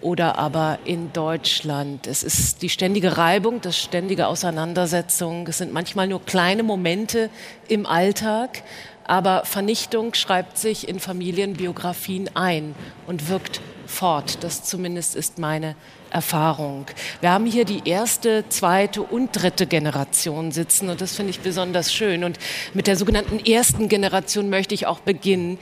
oder 0.00 0.38
aber 0.38 0.78
in 0.84 1.12
Deutschland. 1.12 2.06
Es 2.06 2.22
ist 2.22 2.62
die 2.62 2.68
ständige 2.68 3.16
Reibung, 3.16 3.60
das 3.60 3.78
ständige 3.78 4.26
Auseinandersetzung. 4.26 5.46
Es 5.48 5.58
sind 5.58 5.72
manchmal 5.72 6.08
nur 6.08 6.24
kleine 6.24 6.62
Momente 6.62 7.30
im 7.68 7.86
Alltag, 7.86 8.62
aber 9.04 9.44
Vernichtung 9.44 10.14
schreibt 10.14 10.58
sich 10.58 10.88
in 10.88 11.00
Familienbiografien 11.00 12.30
ein 12.34 12.74
und 13.06 13.28
wirkt 13.28 13.60
fort. 13.86 14.42
Das 14.42 14.62
zumindest 14.62 15.16
ist 15.16 15.38
meine 15.38 15.76
Erfahrung. 16.10 16.86
Wir 17.20 17.30
haben 17.30 17.46
hier 17.46 17.64
die 17.64 17.88
erste, 17.88 18.44
zweite 18.48 19.02
und 19.02 19.30
dritte 19.32 19.66
Generation 19.66 20.52
sitzen 20.52 20.88
und 20.88 21.00
das 21.00 21.14
finde 21.14 21.30
ich 21.30 21.40
besonders 21.40 21.92
schön. 21.92 22.24
Und 22.24 22.38
mit 22.74 22.86
der 22.86 22.96
sogenannten 22.96 23.38
ersten 23.38 23.88
Generation 23.88 24.48
möchte 24.50 24.74
ich 24.74 24.86
auch 24.86 25.00
beginnen. 25.00 25.58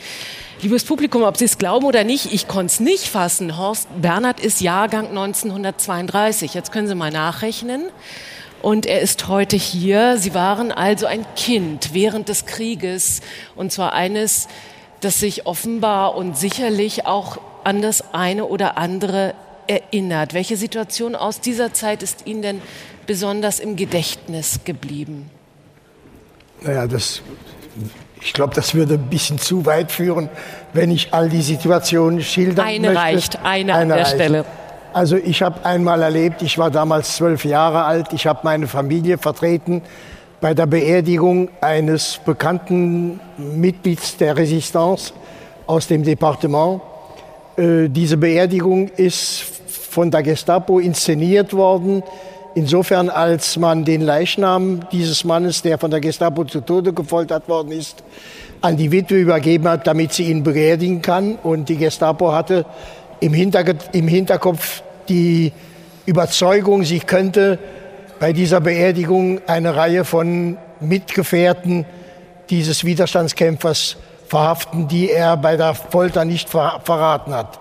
Liebes 0.63 0.85
Publikum, 0.85 1.23
ob 1.23 1.37
Sie 1.37 1.45
es 1.45 1.59
glauben 1.59 1.87
oder 1.87 2.05
nicht, 2.05 2.33
ich 2.33 2.49
konnte 2.49 2.67
es 2.67 2.81
nicht 2.81 3.09
fassen. 3.09 3.57
Horst 3.59 3.89
Bernhard 4.01 4.41
ist 4.41 4.61
Jahrgang 4.61 5.09
1932. 5.09 6.55
Jetzt 6.55 6.73
können 6.73 6.87
Sie 6.87 6.95
mal 6.95 7.11
nachrechnen. 7.11 7.91
und 8.63 8.87
er 8.87 9.03
ist 9.03 9.29
heute 9.29 9.57
hier. 9.57 10.17
Sie 10.17 10.33
waren 10.33 10.73
also 10.73 11.05
ein 11.05 11.27
Kind 11.37 11.93
während 11.93 12.31
des 12.31 12.47
Krieges 12.47 13.21
und 13.57 13.73
zwar 13.73 13.93
eines, 13.93 14.49
das 15.01 15.21
sich 15.21 15.47
offenbar 15.47 16.17
und 16.17 16.39
sicherlich 16.39 17.05
auch 17.05 17.39
an 17.63 17.83
das 17.83 18.15
eine 18.15 18.47
oder 18.47 18.79
andere 18.79 19.35
erinnert. 19.67 20.35
Welche 20.35 20.57
Situation 20.57 21.15
aus 21.15 21.41
dieser 21.41 21.73
Zeit 21.73 22.03
ist 22.03 22.27
Ihnen 22.27 22.43
denn 22.43 22.63
besonders 23.07 23.61
im 23.61 23.77
Gedächtnis 23.77 24.61
geblieben? 24.65 25.31
Naja, 26.63 26.87
das, 26.87 27.23
ich 28.21 28.33
glaube, 28.33 28.55
das 28.55 28.75
würde 28.75 28.95
ein 28.95 29.11
bisschen 29.11 29.39
zu 29.39 29.67
weit 29.67 29.93
führen, 29.93 30.29
wenn 30.73 30.91
ich 30.91 31.13
all 31.13 31.29
die 31.29 31.43
Situationen 31.43 32.23
schildern 32.23 32.67
eine 32.67 32.89
möchte. 32.89 33.01
reicht, 33.01 33.39
eine, 33.45 33.75
eine 33.75 33.93
an 33.95 33.99
der. 33.99 34.07
Stelle. 34.07 34.45
Also 34.93 35.17
ich 35.17 35.43
habe 35.43 35.65
einmal 35.67 36.03
erlebt, 36.03 36.41
ich 36.43 36.57
war 36.57 36.71
damals 36.71 37.17
zwölf 37.17 37.45
Jahre 37.45 37.85
alt, 37.85 38.13
ich 38.13 38.27
habe 38.27 38.41
meine 38.45 38.69
Familie 38.69 39.19
vertreten 39.19 39.83
bei 40.41 40.55
der 40.55 40.67
Beerdigung 40.67 41.49
eines 41.61 42.21
bekannten 42.25 43.19
Mitglieds 43.37 44.17
der 44.17 44.37
Resistance 44.37 45.13
aus 45.67 45.89
dem 45.89 46.05
Departement. 46.05 46.81
Äh, 47.57 47.89
diese 47.89 48.17
Beerdigung 48.17 48.89
ist 48.89 49.54
von 49.95 50.11
der 50.11 50.25
Gestapo 50.25 50.81
inszeniert 50.81 51.55
worden, 51.55 52.03
insofern 52.57 53.09
als 53.09 53.57
man 53.57 53.85
den 53.85 54.01
Leichnam 54.01 54.81
dieses 54.91 55.23
Mannes, 55.23 55.63
der 55.63 55.79
von 55.79 55.91
der 55.91 56.01
Gestapo 56.01 56.45
zu 56.45 56.61
Tode 56.61 56.93
gefoltert 56.93 57.49
worden 57.49 57.71
ist, 57.71 58.03
an 58.61 58.77
die 58.77 58.91
Witwe 58.91 59.21
übergeben 59.21 59.69
hat, 59.69 59.87
damit 59.87 60.13
sie 60.13 60.25
ihn 60.25 60.43
beerdigen 60.43 61.01
kann. 61.01 61.37
Und 61.37 61.69
die 61.69 61.77
Gestapo 61.77 62.33
hatte 62.33 62.67
im, 63.21 63.33
Hinterge 63.33 63.77
im 63.93 64.09
Hinterkopf 64.09 64.83
die 65.09 65.53
Überzeugung, 66.07 66.83
sie 66.83 66.99
könnte 66.99 67.59
bei 68.19 68.33
dieser 68.33 68.61
Beerdigung 68.61 69.41
eine 69.47 69.77
Reihe 69.77 70.05
von 70.05 70.59
Mitgefährten 70.81 71.87
dieses 72.51 72.85
Widerstandskämpfers 72.85 73.97
verhaften, 74.27 74.89
die 74.89 75.11
er 75.11 75.37
bei 75.37 75.57
der 75.57 75.75
Folter 75.75 76.25
nicht 76.25 76.51
ver 76.51 76.81
verraten 76.85 77.33
hat. 77.33 77.61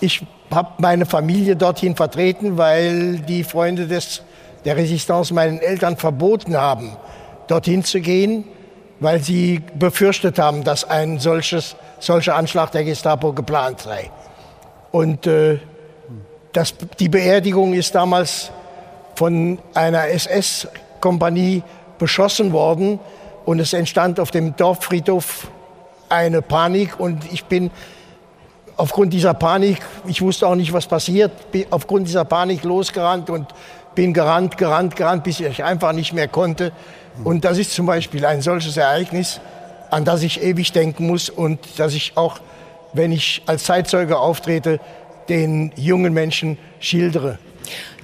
Ich 0.00 0.22
habe 0.50 0.70
meine 0.78 1.06
Familie 1.06 1.56
dorthin 1.56 1.96
vertreten, 1.96 2.56
weil 2.56 3.18
die 3.18 3.44
Freunde 3.44 3.86
des, 3.86 4.22
der 4.64 4.76
Resistance 4.76 5.34
meinen 5.34 5.58
Eltern 5.58 5.96
verboten 5.96 6.56
haben, 6.56 6.96
dorthin 7.48 7.84
zu 7.84 8.00
gehen, 8.00 8.44
weil 9.00 9.22
sie 9.22 9.62
befürchtet 9.78 10.38
haben, 10.38 10.64
dass 10.64 10.88
ein 10.88 11.18
solches, 11.18 11.76
solcher 11.98 12.36
Anschlag 12.36 12.70
der 12.72 12.84
Gestapo 12.84 13.32
geplant 13.32 13.80
sei. 13.80 14.10
Und 14.90 15.26
äh, 15.26 15.58
das, 16.52 16.74
die 16.98 17.08
Beerdigung 17.08 17.74
ist 17.74 17.94
damals 17.94 18.50
von 19.14 19.58
einer 19.74 20.08
SS-Kompanie 20.08 21.62
beschossen 21.98 22.52
worden 22.52 22.98
und 23.44 23.60
es 23.60 23.72
entstand 23.72 24.20
auf 24.20 24.30
dem 24.30 24.56
Dorffriedhof 24.56 25.48
eine 26.08 26.42
Panik 26.42 26.98
und 26.98 27.30
ich 27.32 27.44
bin 27.44 27.70
aufgrund 28.76 29.12
dieser 29.12 29.34
Panik, 29.34 29.78
ich 30.06 30.20
wusste 30.22 30.46
auch 30.46 30.54
nicht, 30.54 30.72
was 30.72 30.86
passiert, 30.86 31.50
bin 31.50 31.66
aufgrund 31.70 32.08
dieser 32.08 32.24
Panik 32.24 32.62
losgerannt 32.64 33.30
und 33.30 33.46
bin 33.94 34.12
gerannt, 34.12 34.58
gerannt, 34.58 34.96
gerannt, 34.96 35.24
bis 35.24 35.40
ich 35.40 35.64
einfach 35.64 35.92
nicht 35.92 36.12
mehr 36.12 36.28
konnte. 36.28 36.72
Und 37.24 37.44
das 37.44 37.58
ist 37.58 37.72
zum 37.72 37.86
Beispiel 37.86 38.26
ein 38.26 38.42
solches 38.42 38.76
Ereignis, 38.76 39.40
an 39.90 40.04
das 40.04 40.22
ich 40.22 40.42
ewig 40.42 40.72
denken 40.72 41.06
muss 41.06 41.30
und 41.30 41.60
das 41.78 41.94
ich 41.94 42.16
auch, 42.16 42.38
wenn 42.92 43.12
ich 43.12 43.42
als 43.46 43.64
Zeitzeuge 43.64 44.18
auftrete, 44.18 44.80
den 45.28 45.72
jungen 45.76 46.12
Menschen 46.12 46.58
schildere. 46.78 47.38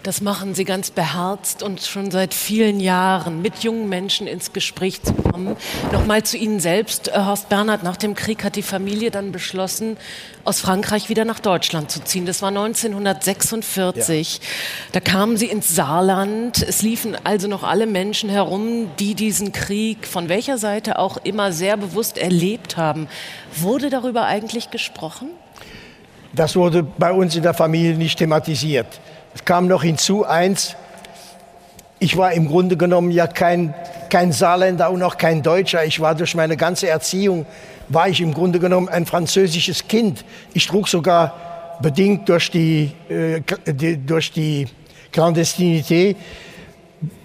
Das 0.03 0.21
machen 0.21 0.55
Sie 0.55 0.65
ganz 0.65 0.91
beherzt 0.91 1.63
und 1.63 1.81
schon 1.81 2.11
seit 2.11 2.35
vielen 2.35 2.81
Jahren 2.81 3.41
mit 3.41 3.59
jungen 3.59 3.89
Menschen 3.89 4.27
ins 4.27 4.53
Gespräch 4.53 5.01
zu 5.01 5.13
kommen. 5.15 5.57
Nochmal 5.93 6.25
zu 6.25 6.37
Ihnen 6.37 6.59
selbst, 6.59 7.07
äh, 7.07 7.13
Horst 7.13 7.49
Bernhard. 7.49 7.85
Nach 7.85 7.97
dem 7.97 8.17
Krieg 8.17 8.43
hat 8.43 8.57
die 8.57 8.63
Familie 8.63 9.13
dann 9.13 9.31
beschlossen, 9.31 9.97
aus 10.45 10.61
Frankreich 10.61 11.09
wieder 11.09 11.25
nach 11.25 11.39
Deutschland 11.39 11.93
zu 11.93 12.03
ziehen. 12.03 12.27
Das 12.27 12.43
war 12.43 12.49
1946. 12.49 14.35
Ja. 14.35 14.41
Da 14.91 14.99
kamen 14.99 15.37
Sie 15.37 15.47
ins 15.47 15.73
Saarland. 15.73 16.61
Es 16.61 16.83
liefen 16.83 17.17
also 17.23 17.47
noch 17.47 17.63
alle 17.63 17.87
Menschen 17.87 18.29
herum, 18.29 18.91
die 18.99 19.15
diesen 19.15 19.53
Krieg 19.53 20.09
von 20.09 20.29
welcher 20.29 20.59
Seite 20.59 20.99
auch 20.99 21.19
immer 21.19 21.53
sehr 21.53 21.77
bewusst 21.77 22.19
erlebt 22.19 22.77
haben. 22.77 23.07
Wurde 23.55 23.89
darüber 23.89 24.25
eigentlich 24.25 24.73
gesprochen? 24.73 25.29
Das 26.33 26.57
wurde 26.57 26.83
bei 26.83 27.13
uns 27.13 27.37
in 27.37 27.43
der 27.43 27.55
Familie 27.55 27.95
nicht 27.95 28.19
thematisiert. 28.19 28.87
Es 29.35 29.45
kam 29.45 29.67
noch 29.67 29.83
hinzu 29.83 30.25
eins, 30.25 30.77
ich 31.99 32.17
war 32.17 32.33
im 32.33 32.49
Grunde 32.49 32.77
genommen 32.77 33.13
ja 33.13 33.27
kein, 33.27 33.75
kein 34.11 34.33
Saarländer 34.33 34.91
und 34.91 35.03
auch 35.03 35.17
kein 35.17 35.43
Deutscher. 35.43 35.85
Ich 35.85 36.01
war 36.01 36.17
durch 36.17 36.35
meine 36.35 36.57
ganze 36.57 36.89
Erziehung, 36.89 37.47
war 37.89 38.09
ich 38.09 38.21
im 38.21 38.35
Grunde 38.35 38.59
genommen 38.59 38.89
ein 38.89 39.07
französisches 39.07 39.87
Kind. 39.87 40.25
Ich 40.53 40.67
trug 40.67 40.89
sogar 40.89 41.79
bedingt 41.81 42.29
durch 42.29 42.51
die, 42.51 42.93
äh, 43.09 43.41
die 43.67 44.05
durch 44.05 44.33
die 44.33 44.67
Clandestinität, 45.13 46.17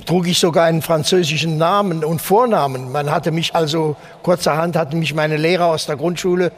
trug 0.05 0.27
ich 0.27 0.37
sogar 0.37 0.65
einen 0.65 0.81
französischen 0.81 1.57
Namen 1.57 2.03
und 2.03 2.21
Vornamen. 2.21 2.91
Man 2.91 3.09
hatte 3.09 3.31
mich 3.31 3.55
also, 3.55 3.95
kurzerhand 4.23 4.75
hatten 4.75 4.99
mich 4.99 5.13
meine 5.13 5.37
Lehrer 5.37 5.65
aus 5.67 5.87
der 5.87 5.95
Grundschule 5.95 6.51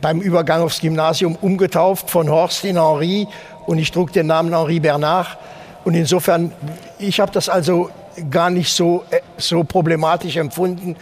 beim 0.00 0.20
Übergang 0.20 0.62
aufs 0.62 0.80
Gymnasium 0.80 1.36
umgetauft 1.40 2.10
von 2.10 2.30
Horst 2.30 2.64
in 2.64 2.76
Henri 2.76 3.26
und 3.66 3.78
ich 3.78 3.90
trug 3.90 4.12
den 4.12 4.26
Namen 4.26 4.54
Henri 4.54 4.80
Bernard. 4.80 5.38
Und 5.84 5.94
insofern, 5.94 6.52
ich 6.98 7.20
habe 7.20 7.32
das 7.32 7.48
also 7.48 7.90
gar 8.30 8.50
nicht 8.50 8.72
so, 8.72 9.04
äh, 9.10 9.20
so 9.36 9.64
problematisch 9.64 10.36
empfunden. 10.36 10.96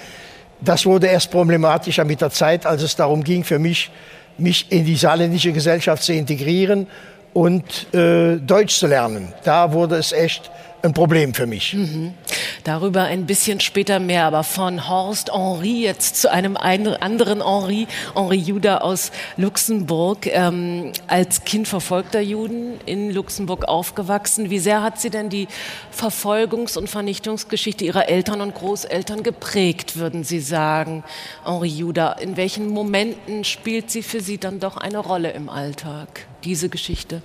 Das 0.60 0.84
wurde 0.86 1.06
erst 1.06 1.30
problematischer 1.30 2.04
mit 2.04 2.20
der 2.20 2.30
Zeit, 2.30 2.66
als 2.66 2.82
es 2.82 2.96
darum 2.96 3.22
ging, 3.22 3.44
für 3.44 3.58
mich, 3.58 3.90
mich 4.38 4.70
in 4.70 4.84
die 4.84 4.96
saarländische 4.96 5.52
Gesellschaft 5.52 6.02
zu 6.02 6.12
integrieren 6.12 6.86
und 7.32 7.92
äh, 7.94 8.36
Deutsch 8.36 8.78
zu 8.78 8.86
lernen. 8.86 9.32
Da 9.44 9.72
wurde 9.72 9.96
es 9.96 10.12
echt 10.12 10.50
ein 10.84 10.92
Problem 10.92 11.34
für 11.34 11.46
mich. 11.46 11.74
Mhm. 11.74 12.14
Darüber 12.62 13.02
ein 13.04 13.26
bisschen 13.26 13.60
später 13.60 13.98
mehr, 13.98 14.24
aber 14.24 14.44
von 14.44 14.88
Horst 14.88 15.32
Henri 15.32 15.82
jetzt 15.82 16.16
zu 16.16 16.30
einem 16.30 16.56
anderen 16.56 17.42
Henri, 17.44 17.86
Henri 18.14 18.36
Juda 18.36 18.78
aus 18.78 19.10
Luxemburg, 19.36 20.26
ähm, 20.26 20.92
als 21.06 21.44
Kind 21.44 21.68
verfolgter 21.68 22.20
Juden 22.20 22.80
in 22.86 23.10
Luxemburg 23.10 23.66
aufgewachsen. 23.66 24.50
Wie 24.50 24.58
sehr 24.58 24.82
hat 24.82 25.00
sie 25.00 25.10
denn 25.10 25.30
die 25.30 25.48
Verfolgungs- 25.96 26.76
und 26.76 26.88
Vernichtungsgeschichte 26.88 27.84
ihrer 27.84 28.08
Eltern 28.08 28.40
und 28.40 28.54
Großeltern 28.54 29.22
geprägt, 29.22 29.96
würden 29.96 30.24
Sie 30.24 30.40
sagen, 30.40 31.02
Henri 31.44 31.68
Juda? 31.68 32.12
In 32.12 32.36
welchen 32.36 32.68
Momenten 32.68 33.44
spielt 33.44 33.90
sie 33.90 34.02
für 34.02 34.20
Sie 34.20 34.38
dann 34.38 34.60
doch 34.60 34.76
eine 34.76 34.98
Rolle 34.98 35.30
im 35.32 35.48
Alltag, 35.48 36.26
diese 36.44 36.68
Geschichte? 36.68 37.22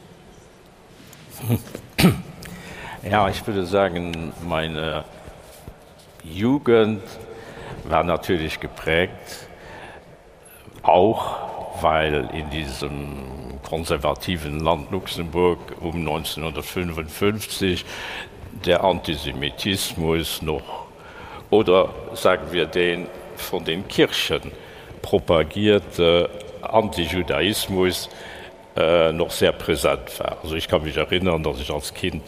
Ja, 3.01 3.29
ich 3.29 3.47
würde 3.47 3.65
sagen, 3.65 4.33
meine 4.45 5.05
Jugend 6.21 7.01
war 7.85 8.03
natürlich 8.03 8.59
geprägt, 8.59 9.47
auch 10.83 11.81
weil 11.81 12.29
in 12.33 12.49
diesem 12.49 13.59
konservativen 13.63 14.59
Land 14.59 14.91
Luxemburg 14.91 15.59
um 15.79 15.95
1955 15.95 17.85
der 18.65 18.83
Antisemitismus 18.83 20.41
noch 20.41 20.87
oder 21.49 21.89
sagen 22.15 22.51
wir 22.51 22.65
den 22.65 23.07
von 23.37 23.63
den 23.63 23.87
Kirchen 23.87 24.51
propagierte 25.01 26.29
Antijudaismus 26.61 28.09
äh, 28.75 29.13
noch 29.13 29.31
sehr 29.31 29.53
präsent 29.53 30.19
war. 30.19 30.37
Also 30.43 30.55
ich 30.55 30.67
kann 30.67 30.83
mich 30.83 30.97
erinnern, 30.97 31.41
dass 31.43 31.61
ich 31.61 31.71
als 31.71 31.93
Kind 31.93 32.23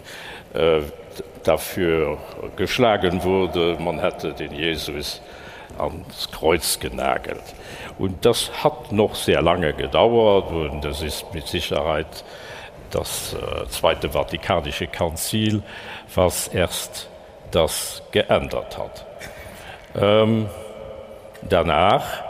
dafür 1.44 2.18
geschlagen 2.56 3.23
wurde, 3.23 3.78
man 3.80 3.99
hätte 3.99 4.34
den 4.34 4.53
Jesus 4.53 5.22
ans 5.78 6.30
Kreuz 6.32 6.80
genagelt. 6.80 7.44
Und 7.98 8.26
das 8.26 8.64
hat 8.64 8.91
noch 8.91 9.15
sehr 9.15 9.41
lange 9.41 9.73
gedauert 9.73 10.52
und 10.52 10.84
das 10.84 11.02
ist 11.02 11.34
mit 11.34 11.48
Sicherheit 11.48 12.23
das 12.91 13.34
äh, 13.34 13.68
Zweite 13.69 14.10
Vatikanische 14.10 14.88
Konzil, 14.88 15.64
was 16.14 16.48
erst 16.49 17.07
das 17.52 18.03
geändert 18.11 18.78
hat. 18.78 19.06
Ähm, 19.95 20.49
danach 21.41 22.23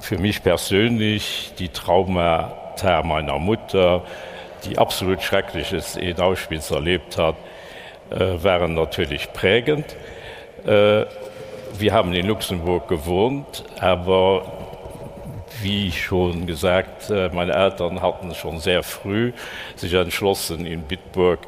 für 0.00 0.18
mich 0.18 0.42
persönlich 0.42 1.52
die 1.58 1.68
Traumata 1.68 3.02
meiner 3.02 3.38
Mutter, 3.38 4.04
die 4.68 4.78
absolut 4.78 5.22
schreckliches 5.22 5.96
in 5.96 6.18
Auschwitz 6.18 6.70
erlebt 6.70 7.18
hat, 7.18 7.36
äh, 8.10 8.42
waren 8.42 8.74
natürlich 8.74 9.32
prägend. 9.32 9.96
Äh, 10.64 11.04
wir 11.78 11.92
haben 11.92 12.12
in 12.12 12.26
Luxemburg 12.26 12.88
gewohnt, 12.88 13.64
aber 13.80 14.52
wie 15.62 15.90
schon 15.92 16.46
gesagt, 16.46 17.10
äh, 17.10 17.28
meine 17.32 17.52
Eltern 17.54 18.02
hatten 18.02 18.34
schon 18.34 18.60
sehr 18.60 18.82
früh 18.82 19.32
sich 19.74 19.94
entschlossen, 19.94 20.66
in 20.66 20.82
Bitburg 20.82 21.40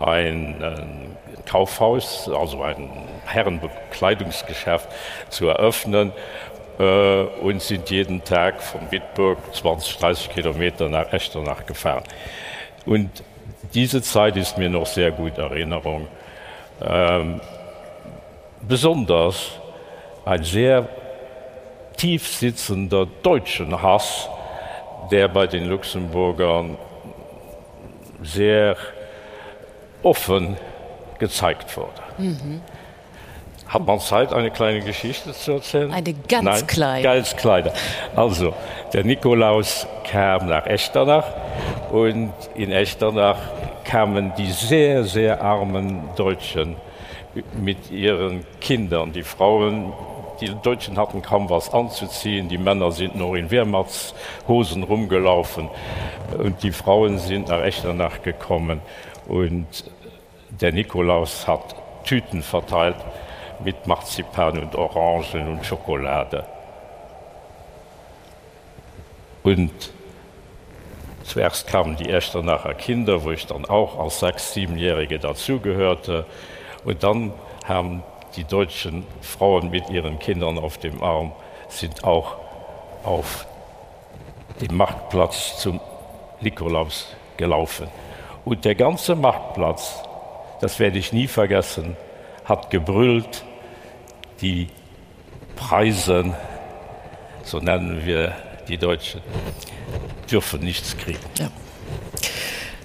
ein, 0.00 0.62
ein 0.62 1.16
Kaufhaus, 1.46 2.28
also 2.28 2.62
ein 2.62 2.90
Herrenbekleidungsgeschäft 3.26 4.88
zu 5.28 5.48
eröffnen 5.48 6.12
äh, 6.78 7.22
und 7.22 7.62
sind 7.62 7.90
jeden 7.90 8.24
Tag 8.24 8.62
von 8.62 8.80
Bitburg 8.88 9.38
20, 9.54 9.98
30 9.98 10.30
Kilometer 10.30 10.88
nach 10.88 11.12
Echternach 11.12 11.66
gefahren. 11.66 12.04
Und 12.86 13.10
diese 13.72 14.02
Zeit 14.02 14.36
ist 14.36 14.58
mir 14.58 14.68
noch 14.68 14.86
sehr 14.86 15.10
gut 15.10 15.38
Erinnerung. 15.38 16.06
Ähm, 16.82 17.40
besonders 18.62 19.52
ein 20.24 20.42
sehr 20.42 20.88
tief 21.96 22.26
sitzender 22.26 23.06
deutschen 23.22 23.80
Hass, 23.80 24.28
der 25.10 25.28
bei 25.28 25.46
den 25.46 25.66
Luxemburgern 25.66 26.76
sehr 28.22 28.76
offen 30.02 30.56
gezeigt 31.18 31.76
wurde. 31.76 32.02
Mhm. 32.18 32.60
Hat 33.66 33.86
man 33.86 33.98
Zeit, 33.98 34.32
eine 34.32 34.50
kleine 34.50 34.80
Geschichte 34.80 35.32
zu 35.32 35.52
erzählen? 35.52 35.92
Eine 35.92 36.14
ganz 36.14 36.44
Nein? 36.44 36.66
kleine. 36.66 37.02
Ganz 37.02 37.36
kleine. 37.36 37.72
Also, 38.14 38.54
der 38.94 39.04
Nikolaus 39.04 39.88
kam 40.08 40.46
nach 40.46 40.66
Echternach 40.66 41.26
und 41.90 42.32
in 42.54 42.70
Echternach 42.70 43.38
kamen 43.84 44.32
die 44.38 44.50
sehr, 44.50 45.02
sehr 45.02 45.42
armen 45.42 46.08
Deutschen 46.14 46.76
mit 47.60 47.90
ihren 47.90 48.46
Kindern. 48.60 49.12
Die 49.12 49.24
Frauen, 49.24 49.92
die 50.40 50.54
Deutschen 50.62 50.96
hatten 50.96 51.22
kaum 51.22 51.50
was 51.50 51.74
anzuziehen, 51.74 52.48
die 52.48 52.56
Männer 52.56 52.92
sind 52.92 53.16
nur 53.16 53.36
in 53.36 53.50
Wehrmachtshosen 53.50 54.84
rumgelaufen 54.84 55.68
und 56.38 56.62
die 56.62 56.72
Frauen 56.72 57.18
sind 57.18 57.48
nach 57.48 57.62
Echternach 57.62 58.22
gekommen 58.22 58.80
und 59.26 59.66
der 60.60 60.70
Nikolaus 60.70 61.48
hat 61.48 61.74
Tüten 62.04 62.42
verteilt 62.42 62.96
mit 63.64 63.88
Marzipan 63.88 64.60
und 64.60 64.76
Orangen 64.76 65.48
und 65.48 65.66
Schokolade. 65.66 66.53
Und 69.44 69.92
zuerst 71.22 71.66
kamen 71.66 71.96
die 71.96 72.08
Echternacher 72.08 72.72
Kinder, 72.74 73.24
wo 73.24 73.30
ich 73.30 73.46
dann 73.46 73.66
auch 73.66 74.00
als 74.00 74.20
sechs, 74.20 74.54
siebenjährige 74.54 75.18
dazugehörte. 75.18 76.24
Und 76.84 77.02
dann 77.02 77.32
haben 77.64 78.02
die 78.36 78.44
deutschen 78.44 79.06
Frauen 79.20 79.70
mit 79.70 79.90
ihren 79.90 80.18
Kindern 80.18 80.58
auf 80.58 80.78
dem 80.78 81.02
Arm 81.02 81.32
sind 81.68 82.04
auch 82.04 82.36
auf 83.04 83.46
dem 84.60 84.76
Marktplatz 84.76 85.58
zum 85.58 85.78
Nikolaus 86.40 87.14
gelaufen. 87.36 87.88
Und 88.46 88.64
der 88.64 88.74
ganze 88.74 89.14
Marktplatz, 89.14 90.02
das 90.60 90.78
werde 90.78 90.98
ich 90.98 91.12
nie 91.12 91.26
vergessen, 91.26 91.96
hat 92.44 92.70
gebrüllt, 92.70 93.44
die 94.40 94.68
Preise, 95.56 96.34
so 97.42 97.58
nennen 97.58 98.06
wir 98.06 98.34
die 98.68 98.78
Deutschen, 98.78 99.20
dürfen 100.30 100.60
nichts 100.60 100.96
kriegen. 100.96 101.18
Ja. 101.38 101.50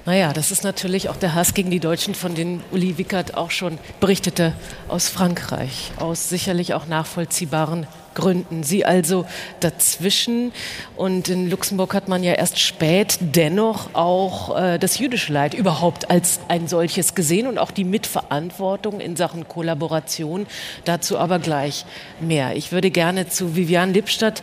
Naja, 0.05 0.33
das 0.33 0.49
ist 0.49 0.63
natürlich 0.63 1.09
auch 1.09 1.17
der 1.17 1.35
Hass 1.35 1.53
gegen 1.53 1.69
die 1.69 1.79
Deutschen, 1.79 2.15
von 2.15 2.33
dem 2.33 2.61
Uli 2.71 2.97
Wickert 2.97 3.35
auch 3.37 3.51
schon 3.51 3.77
berichtete, 3.99 4.53
aus 4.87 5.07
Frankreich, 5.07 5.91
aus 5.97 6.29
sicherlich 6.29 6.73
auch 6.73 6.87
nachvollziehbaren 6.87 7.85
Gründen. 8.15 8.63
Sie 8.63 8.85
also 8.85 9.25
dazwischen. 9.59 10.51
Und 10.95 11.29
in 11.29 11.49
Luxemburg 11.49 11.93
hat 11.93 12.07
man 12.07 12.23
ja 12.23 12.33
erst 12.33 12.59
spät 12.59 13.17
dennoch 13.21 13.93
auch 13.93 14.57
äh, 14.57 14.79
das 14.79 14.99
jüdische 14.99 15.31
Leid 15.31 15.53
überhaupt 15.53 16.09
als 16.09 16.39
ein 16.47 16.67
solches 16.67 17.13
gesehen 17.15 17.47
und 17.47 17.57
auch 17.57 17.71
die 17.71 17.83
Mitverantwortung 17.83 18.99
in 18.99 19.15
Sachen 19.15 19.47
Kollaboration. 19.47 20.47
Dazu 20.85 21.17
aber 21.17 21.39
gleich 21.39 21.85
mehr. 22.19 22.55
Ich 22.55 22.71
würde 22.71 22.89
gerne 22.89 23.29
zu 23.29 23.55
Vivian 23.55 23.93
Lippstadt 23.93 24.41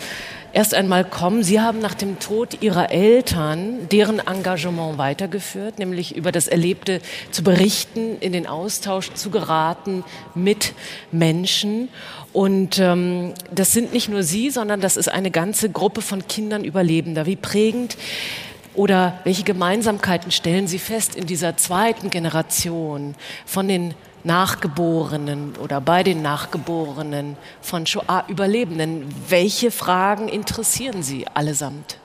erst 0.57 0.73
einmal 0.73 1.05
kommen. 1.05 1.43
Sie 1.43 1.61
haben 1.61 1.81
nach 1.81 1.93
dem 1.93 2.19
Tod 2.19 2.63
Ihrer 2.63 2.91
Eltern 2.91 3.91
deren 3.93 4.21
Engagement 4.21 4.97
weitergeführt, 4.97 5.79
nämlich 5.79 6.17
über 6.17 6.33
das 6.33 6.49
Erlebte 6.49 7.03
zu 7.31 7.45
berichten, 7.45 8.17
in 8.21 8.33
den 8.33 8.47
Austausch 8.47 9.13
zu 9.13 9.29
geraten 9.29 10.03
mit 10.35 10.73
Menschen. 11.13 11.91
Und 12.33 12.79
ähm, 12.79 13.35
das 13.55 13.75
sind 13.75 13.93
nicht 13.93 14.09
nur 14.09 14.23
Sie, 14.23 14.49
sondern 14.49 14.81
das 14.81 14.97
ist 14.97 15.09
eine 15.09 15.31
ganze 15.31 15.69
Gruppe 15.69 16.01
von 16.01 16.27
Kindern 16.27 16.65
Überlebender. 16.65 17.27
Wie 17.27 17.37
prägend 17.37 17.99
oder 18.73 19.21
welche 19.25 19.43
Gemeinsamkeiten 19.43 20.31
stellen 20.31 20.69
Sie 20.69 20.79
fest 20.79 21.17
in 21.17 21.27
dieser 21.27 21.59
zweiten 21.59 22.09
Generation 22.09 23.15
von 23.45 23.69
den 23.69 23.95
Nachgeborenen 24.27 25.55
oder 25.63 25.81
bei 25.81 26.03
den 26.03 26.21
Nachgeborenen 26.21 27.37
von 27.63 27.87
Shoah-Überlebenden? 27.87 29.15
Welche 29.29 29.71
Fragen 29.71 30.29
interessieren 30.29 31.03
Sie 31.05 31.27
allesamt? 31.29 31.99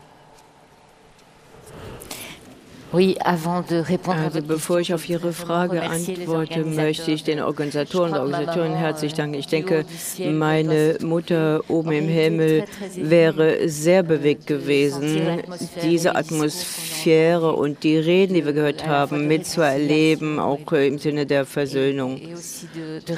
Also 2.93 4.41
bevor 4.41 4.80
ich 4.80 4.93
auf 4.93 5.07
Ihre 5.07 5.31
Frage 5.31 5.81
antworte, 5.81 6.65
möchte 6.65 7.11
ich 7.11 7.23
den 7.23 7.41
Organisatoren 7.41 8.11
und 8.13 8.19
Organisatoren 8.19 8.76
herzlich 8.76 9.13
danken. 9.13 9.35
Ich 9.35 9.47
denke, 9.47 9.85
meine 10.31 10.97
Mutter 11.01 11.61
oben 11.69 11.91
im 11.93 12.07
Himmel 12.07 12.65
wäre 12.95 13.69
sehr 13.69 14.03
bewegt 14.03 14.47
gewesen, 14.47 15.41
diese 15.81 16.15
Atmosphäre 16.15 17.53
und 17.53 17.84
die 17.84 17.97
Reden, 17.97 18.34
die 18.34 18.45
wir 18.45 18.53
gehört 18.53 18.85
haben, 18.85 19.27
mitzuerleben, 19.27 20.39
auch 20.39 20.72
im 20.73 20.99
Sinne 20.99 21.26
der 21.26 21.45
Versöhnung 21.45 22.19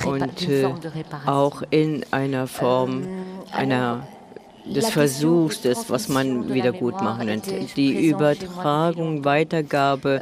und 0.05 0.49
äh, 0.49 0.67
auch 1.25 1.63
in 1.71 2.05
einer 2.11 2.47
Form 2.47 3.07
einer 3.51 4.07
des 4.65 4.89
Versuchs, 4.89 5.61
des, 5.61 5.89
was 5.89 6.09
man 6.09 6.53
wieder 6.53 6.71
gut 6.71 7.01
machen 7.01 7.25
nennt. 7.25 7.45
Die 7.75 8.07
Übertragung, 8.07 9.25
Weitergabe 9.25 10.21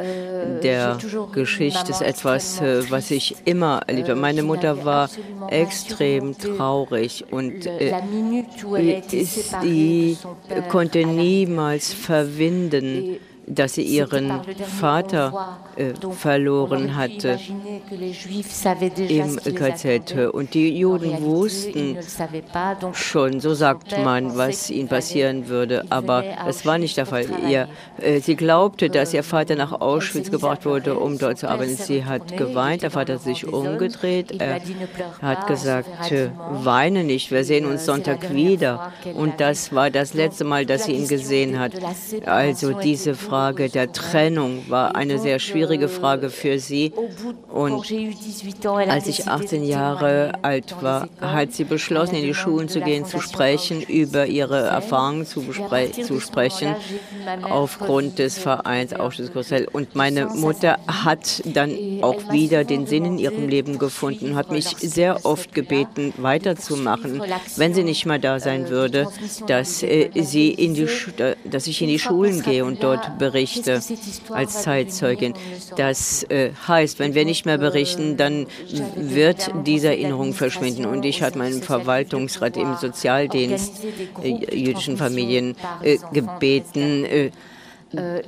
der 0.63 0.97
Geschichte 1.31 1.91
ist 1.91 2.01
etwas, 2.01 2.61
äh, 2.61 2.89
was 2.89 3.11
ich 3.11 3.35
immer 3.45 3.81
erlebt 3.87 4.09
habe. 4.09 4.19
Meine 4.19 4.43
Mutter 4.43 4.85
war 4.85 5.09
extrem 5.49 6.37
traurig 6.37 7.25
und 7.31 7.65
äh, 7.65 7.93
sie 9.41 10.17
konnte 10.69 11.05
niemals 11.05 11.93
verwinden, 11.93 13.17
dass 13.55 13.73
sie 13.73 13.83
ihren 13.83 14.31
Vater 14.79 15.59
äh, 15.75 15.93
verloren 16.11 16.95
hatte 16.95 17.37
im 18.97 19.35
KZ. 19.37 20.29
Und 20.31 20.53
die 20.53 20.77
Juden 20.77 21.21
wussten 21.21 21.97
schon, 22.93 23.39
so 23.39 23.53
sagt 23.53 23.97
man, 24.03 24.37
was 24.37 24.69
ihnen 24.69 24.87
passieren 24.87 25.47
würde. 25.49 25.83
Aber 25.89 26.23
das 26.45 26.65
war 26.65 26.77
nicht 26.77 26.95
der 26.97 27.05
Fall. 27.05 27.25
Ihr, 27.47 27.67
äh, 27.97 28.19
sie 28.19 28.35
glaubte, 28.35 28.89
dass 28.89 29.13
ihr 29.13 29.23
Vater 29.23 29.55
nach 29.55 29.73
Auschwitz 29.81 30.31
gebracht 30.31 30.65
wurde, 30.65 30.95
um 30.95 31.17
dort 31.17 31.37
zu 31.37 31.49
arbeiten. 31.49 31.75
Sie 31.75 32.05
hat 32.05 32.37
geweint, 32.37 32.83
der 32.83 32.91
Vater 32.91 33.15
hat 33.15 33.21
sich 33.21 33.45
umgedreht. 33.45 34.39
Er 34.39 34.61
hat 35.21 35.47
gesagt, 35.47 36.11
äh, 36.11 36.29
weine 36.63 37.03
nicht, 37.03 37.31
wir 37.31 37.43
sehen 37.43 37.65
uns 37.65 37.85
Sonntag 37.85 38.33
wieder. 38.33 38.93
Und 39.13 39.41
das 39.41 39.73
war 39.73 39.89
das 39.89 40.13
letzte 40.13 40.45
Mal, 40.45 40.65
dass 40.65 40.85
sie 40.85 40.93
ihn 40.93 41.07
gesehen 41.07 41.59
hat. 41.59 41.73
Also 42.25 42.73
diese 42.73 43.15
Frage 43.15 43.40
der 43.49 43.91
Trennung 43.91 44.63
war 44.69 44.95
eine 44.95 45.17
sehr 45.17 45.39
schwierige 45.39 45.89
Frage 45.89 46.29
für 46.29 46.59
sie. 46.59 46.93
Und 47.49 47.91
als 48.87 49.07
ich 49.07 49.27
18 49.27 49.63
Jahre 49.63 50.33
alt 50.43 50.75
war, 50.81 51.09
hat 51.19 51.53
sie 51.53 51.63
beschlossen, 51.63 52.15
in 52.15 52.23
die 52.23 52.33
Schulen 52.33 52.69
zu 52.69 52.81
gehen, 52.81 53.05
zu 53.05 53.19
sprechen, 53.19 53.81
über 53.81 54.27
ihre 54.27 54.59
Erfahrungen 54.59 55.25
zu, 55.25 55.41
zu 55.41 56.19
sprechen, 56.19 56.75
aufgrund 57.41 58.19
des 58.19 58.37
Vereins 58.37 58.93
Ausschuss 58.93 59.31
Grossel. 59.31 59.67
Und 59.71 59.95
meine 59.95 60.27
Mutter 60.27 60.77
hat 60.87 61.41
dann 61.45 61.75
auch 62.01 62.31
wieder 62.31 62.63
den 62.63 62.85
Sinn 62.85 63.05
in 63.05 63.17
ihrem 63.17 63.49
Leben 63.49 63.79
gefunden, 63.79 64.35
hat 64.35 64.51
mich 64.51 64.67
sehr 64.77 65.25
oft 65.25 65.53
gebeten, 65.53 66.13
weiterzumachen, 66.17 67.21
wenn 67.57 67.73
sie 67.73 67.83
nicht 67.83 68.05
mehr 68.05 68.19
da 68.19 68.39
sein 68.39 68.69
würde, 68.69 69.07
dass, 69.47 69.83
äh, 69.83 70.09
sie 70.15 70.49
in 70.51 70.73
die, 70.73 70.87
dass 71.45 71.67
ich 71.67 71.81
in 71.81 71.87
die 71.87 71.99
Schulen 71.99 72.43
gehe 72.43 72.63
und 72.63 72.83
dort 72.83 73.17
berichte 73.17 73.30
als 74.29 74.61
Zeitzeugin. 74.63 75.33
Das 75.77 76.23
äh, 76.23 76.51
heißt, 76.67 76.99
wenn 76.99 77.13
wir 77.13 77.25
nicht 77.25 77.45
mehr 77.45 77.57
berichten, 77.57 78.17
dann 78.17 78.47
wird 78.95 79.51
diese 79.65 79.89
Erinnerung 79.89 80.33
verschwinden. 80.33 80.85
Und 80.85 81.05
ich 81.05 81.21
hatte 81.21 81.37
meinen 81.37 81.61
Verwaltungsrat 81.61 82.57
im 82.57 82.75
Sozialdienst 82.75 83.83
äh, 84.23 84.55
jüdischen 84.55 84.97
Familien 84.97 85.55
äh, 85.81 85.97
gebeten, 86.13 87.05
äh, 87.05 87.31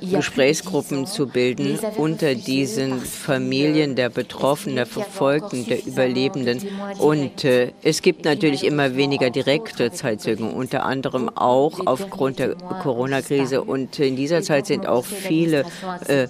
Gesprächsgruppen 0.00 1.06
zu 1.06 1.26
bilden 1.26 1.78
unter 1.96 2.34
diesen 2.34 3.00
Familien 3.00 3.96
der 3.96 4.10
Betroffenen, 4.10 4.76
der 4.76 4.86
Verfolgten, 4.86 5.66
der 5.66 5.86
Überlebenden. 5.86 6.60
Und 6.98 7.44
äh, 7.44 7.72
es 7.82 8.02
gibt 8.02 8.24
natürlich 8.24 8.64
immer 8.64 8.96
weniger 8.96 9.30
direkte 9.30 9.90
Zeitzeugen, 9.90 10.52
unter 10.52 10.84
anderem 10.84 11.30
auch 11.30 11.86
aufgrund 11.86 12.38
der 12.38 12.54
Corona-Krise. 12.54 13.62
Und 13.62 13.98
in 13.98 14.16
dieser 14.16 14.42
Zeit 14.42 14.66
sind 14.66 14.86
auch 14.86 15.04
viele 15.04 15.64
äh, 16.08 16.28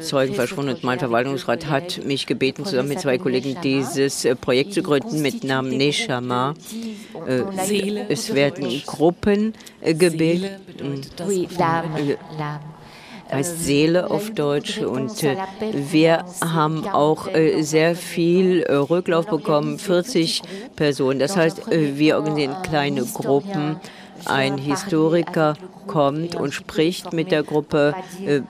Zeugen 0.00 0.34
verschwunden. 0.34 0.74
Und 0.74 0.84
mein 0.84 0.98
Verwaltungsrat 0.98 1.66
hat 1.66 2.04
mich 2.04 2.26
gebeten, 2.26 2.64
zusammen 2.64 2.88
mit 2.88 3.00
zwei 3.00 3.18
Kollegen 3.18 3.56
dieses 3.62 4.24
äh, 4.24 4.34
Projekt 4.34 4.74
zu 4.74 4.82
gründen 4.82 5.22
mit 5.22 5.44
Namen 5.44 5.76
Neshama. 5.76 6.54
Äh, 7.26 7.42
es 8.08 8.34
werden 8.34 8.82
Gruppen 8.84 9.54
äh, 9.86 9.94
gebildet 9.94 10.60
heißt 13.30 13.64
Seele 13.64 14.10
auf 14.10 14.30
Deutsch. 14.30 14.78
Und 14.78 15.22
äh, 15.22 15.36
wir 15.90 16.24
haben 16.42 16.86
auch 16.86 17.28
äh, 17.28 17.62
sehr 17.62 17.96
viel 17.96 18.62
äh, 18.62 18.74
Rücklauf 18.74 19.26
bekommen, 19.26 19.78
40 19.78 20.42
Personen. 20.76 21.18
Das 21.18 21.36
heißt, 21.36 21.72
äh, 21.72 21.96
wir 21.96 22.16
organisieren 22.16 22.56
kleine 22.62 23.04
Gruppen. 23.04 23.76
Ein 24.24 24.58
Historiker 24.58 25.54
kommt 25.86 26.34
und 26.34 26.52
spricht 26.52 27.12
mit 27.12 27.30
der 27.30 27.42
Gruppe, 27.42 27.94
äh, 28.24 28.40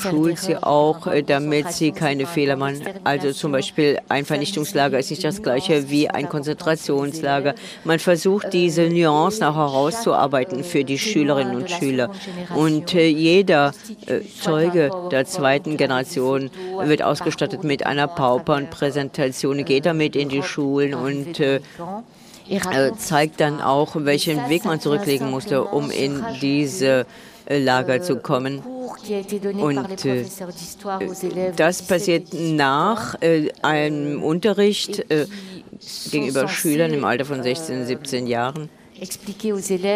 schult 0.00 0.38
sie 0.38 0.56
auch, 0.56 1.06
äh, 1.06 1.22
damit 1.22 1.72
sie 1.72 1.92
keine 1.92 2.26
Fehler 2.26 2.56
machen. 2.56 2.80
Also 3.04 3.32
zum 3.32 3.52
Beispiel 3.52 3.98
ein 4.08 4.24
Vernichtungslager 4.24 4.98
ist 4.98 5.10
nicht 5.10 5.24
das 5.24 5.42
gleiche 5.42 5.90
wie 5.90 6.08
ein 6.08 6.28
Konzentrationslager. 6.28 7.54
Man 7.84 7.98
versucht 7.98 8.52
diese 8.52 8.88
Nuancen 8.88 9.44
auch 9.44 9.56
herauszuarbeiten 9.56 10.64
für 10.64 10.84
die 10.84 10.98
Schülerinnen 10.98 11.56
und 11.56 11.70
Schüler. 11.70 12.10
Und 12.54 12.94
äh, 12.94 13.08
jeder 13.08 13.72
äh, 14.06 14.20
Zeuge 14.40 14.90
der 15.10 15.24
zweiten 15.26 15.76
Generation 15.76 16.50
wird 16.84 17.02
ausgestattet 17.02 17.64
mit 17.64 17.86
einer 17.86 18.08
PowerPoint-Präsentation, 18.08 19.64
geht 19.64 19.86
damit 19.86 20.16
in 20.16 20.28
die 20.28 20.42
Schulen 20.42 20.94
und 20.94 21.40
zeigt 22.96 23.40
dann 23.40 23.60
auch, 23.60 23.94
welchen 23.94 24.48
Weg 24.48 24.64
man 24.64 24.80
zurücklegen 24.80 25.30
musste, 25.30 25.64
um 25.64 25.90
in 25.90 26.24
diese 26.40 27.06
Lager 27.48 28.02
zu 28.02 28.16
kommen. 28.16 28.58
Und 28.58 30.04
äh, 30.04 30.24
das 31.56 31.82
passiert 31.82 32.28
nach 32.32 33.20
äh, 33.20 33.48
einem 33.62 34.22
Unterricht 34.22 35.10
äh, 35.10 35.26
gegenüber 36.10 36.48
Schülern 36.48 36.92
im 36.92 37.04
Alter 37.04 37.24
von 37.24 37.42
16, 37.42 37.86
17 37.86 38.26
Jahren 38.26 38.68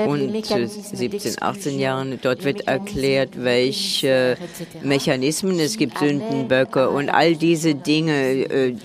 und 0.06 0.44
17, 0.44 1.42
18 1.42 1.78
Jahren. 1.78 2.18
Dort 2.22 2.44
wird 2.44 2.68
erklärt, 2.68 3.30
welche 3.42 4.36
Mechanismen 4.82 5.58
es 5.58 5.76
gibt, 5.76 5.98
Sündenböcke 5.98 6.88
und 6.88 7.08
all 7.08 7.34
diese 7.34 7.74
Dinge, 7.74 8.12
äh, 8.12 8.76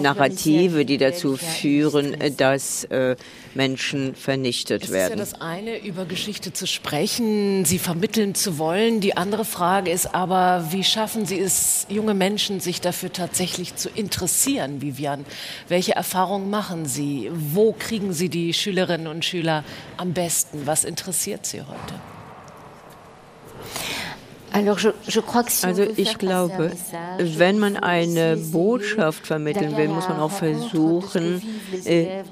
Narrative, 0.00 0.84
die 0.84 0.98
dazu 0.98 1.36
führen, 1.36 2.16
dass 2.36 2.84
äh, 2.84 3.16
Menschen 3.56 4.14
vernichtet 4.14 4.90
werden. 4.90 5.20
Es 5.20 5.28
ist 5.28 5.32
ja 5.32 5.38
das 5.40 5.40
eine, 5.40 5.78
über 5.78 6.04
Geschichte 6.04 6.52
zu 6.52 6.66
sprechen, 6.66 7.64
sie 7.64 7.78
vermitteln 7.78 8.34
zu 8.34 8.58
wollen. 8.58 9.00
Die 9.00 9.16
andere 9.16 9.44
Frage 9.44 9.90
ist 9.90 10.14
aber, 10.14 10.68
wie 10.70 10.84
schaffen 10.84 11.26
Sie 11.26 11.40
es, 11.40 11.86
junge 11.88 12.14
Menschen 12.14 12.60
sich 12.60 12.80
dafür 12.80 13.12
tatsächlich 13.12 13.74
zu 13.74 13.88
interessieren, 13.88 14.82
Vivian? 14.82 15.24
Welche 15.68 15.94
Erfahrungen 15.94 16.50
machen 16.50 16.86
Sie? 16.86 17.30
Wo 17.32 17.72
kriegen 17.72 18.12
Sie 18.12 18.28
die 18.28 18.52
Schülerinnen 18.52 19.06
und 19.06 19.24
Schüler 19.24 19.64
am 19.96 20.12
besten? 20.12 20.66
Was 20.66 20.84
interessiert 20.84 21.46
Sie 21.46 21.62
heute? 21.62 21.94
Also 24.52 25.82
ich 25.96 26.18
glaube, 26.18 26.72
wenn 27.18 27.58
man 27.58 27.76
eine 27.76 28.36
Botschaft 28.36 29.26
vermitteln 29.26 29.76
will, 29.76 29.88
muss 29.88 30.08
man 30.08 30.18
auch 30.18 30.30
versuchen 30.30 31.42
äh, 31.84 32.22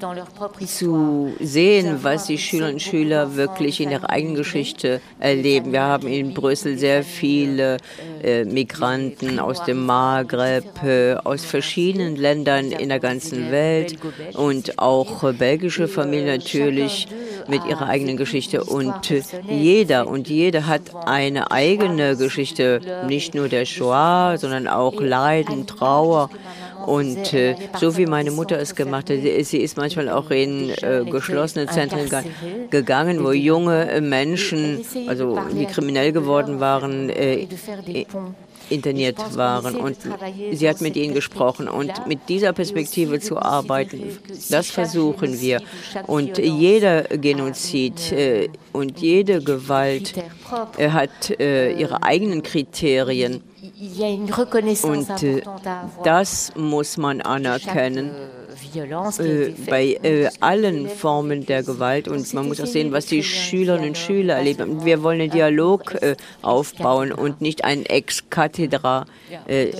zu 0.65 1.33
sehen, 1.39 1.99
was 2.01 2.25
die 2.25 2.37
Schülerinnen 2.37 2.75
und 2.75 2.79
Schüler 2.81 3.35
wirklich 3.35 3.79
in 3.79 3.91
ihrer 3.91 4.09
eigenen 4.09 4.35
Geschichte 4.35 5.01
erleben. 5.19 5.71
Wir 5.71 5.81
haben 5.81 6.07
in 6.07 6.33
Brüssel 6.33 6.77
sehr 6.77 7.03
viele 7.03 7.77
äh, 8.23 8.43
Migranten 8.45 9.39
aus 9.39 9.63
dem 9.63 9.85
Maghreb, 9.85 10.83
äh, 10.83 11.15
aus 11.15 11.45
verschiedenen 11.45 12.15
Ländern 12.15 12.71
in 12.71 12.89
der 12.89 12.99
ganzen 12.99 13.51
Welt 13.51 13.97
und 14.33 14.79
auch 14.79 15.31
belgische 15.33 15.87
Familien 15.87 16.27
natürlich 16.27 17.07
mit 17.47 17.65
ihrer 17.65 17.87
eigenen 17.87 18.17
Geschichte. 18.17 18.63
Und 18.63 19.13
jeder 19.47 20.07
und 20.07 20.27
jede 20.27 20.65
hat 20.65 20.81
eine 21.05 21.51
eigene 21.51 22.14
Geschichte, 22.15 22.81
nicht 23.07 23.35
nur 23.35 23.49
der 23.49 23.65
Shoah, 23.65 24.37
sondern 24.37 24.67
auch 24.67 24.99
Leiden, 24.99 25.67
Trauer. 25.67 26.29
Und 26.85 27.33
äh, 27.33 27.55
so 27.79 27.97
wie 27.97 28.05
meine 28.05 28.31
Mutter 28.31 28.59
es 28.59 28.75
gemacht 28.75 29.09
hat, 29.09 29.17
sie 29.19 29.57
ist 29.57 29.77
manchmal 29.77 30.09
auch 30.09 30.29
in 30.29 30.69
äh, 30.69 31.03
geschlossene 31.09 31.65
Zentren 31.67 32.09
gegangen, 32.69 33.23
wo 33.23 33.31
junge 33.31 34.01
Menschen, 34.01 34.85
also 35.07 35.39
die 35.51 35.65
kriminell 35.65 36.11
geworden 36.11 36.59
waren, 36.59 37.09
äh, 37.09 37.47
interniert 38.69 39.17
waren. 39.35 39.75
Und 39.75 39.97
sie 40.51 40.69
hat 40.69 40.81
mit 40.81 40.95
ihnen 40.95 41.13
gesprochen. 41.13 41.67
Und 41.67 42.07
mit 42.07 42.29
dieser 42.29 42.53
Perspektive 42.53 43.19
zu 43.19 43.37
arbeiten, 43.37 44.17
das 44.49 44.69
versuchen 44.69 45.39
wir. 45.39 45.61
Und 46.07 46.37
jeder 46.37 47.03
Genozid 47.03 48.11
äh, 48.11 48.49
und 48.73 48.99
jede 48.99 49.41
Gewalt 49.41 50.13
äh, 50.77 50.89
hat 50.89 51.31
äh, 51.39 51.73
ihre 51.73 52.03
eigenen 52.03 52.43
Kriterien. 52.43 53.41
Und 54.83 55.23
äh, 55.23 55.41
das 56.03 56.53
muss 56.55 56.97
man 56.97 57.21
anerkennen 57.21 58.11
äh, 58.75 59.53
bei 59.69 59.97
äh, 60.03 60.29
allen 60.39 60.89
Formen 60.89 61.45
der 61.45 61.63
Gewalt. 61.63 62.07
Und 62.07 62.33
man 62.33 62.47
muss 62.47 62.59
auch 62.59 62.65
sehen, 62.65 62.91
was 62.91 63.05
die 63.05 63.23
Schülerinnen 63.23 63.89
und 63.89 63.97
Schüler 63.97 64.35
erleben. 64.35 64.85
Wir 64.85 65.03
wollen 65.03 65.21
einen 65.21 65.31
Dialog 65.31 65.95
äh, 66.01 66.15
aufbauen 66.41 67.11
und 67.11 67.41
nicht 67.41 67.63
einen 67.63 67.85
Ex-Kathedra 67.85 69.05
äh, 69.47 69.71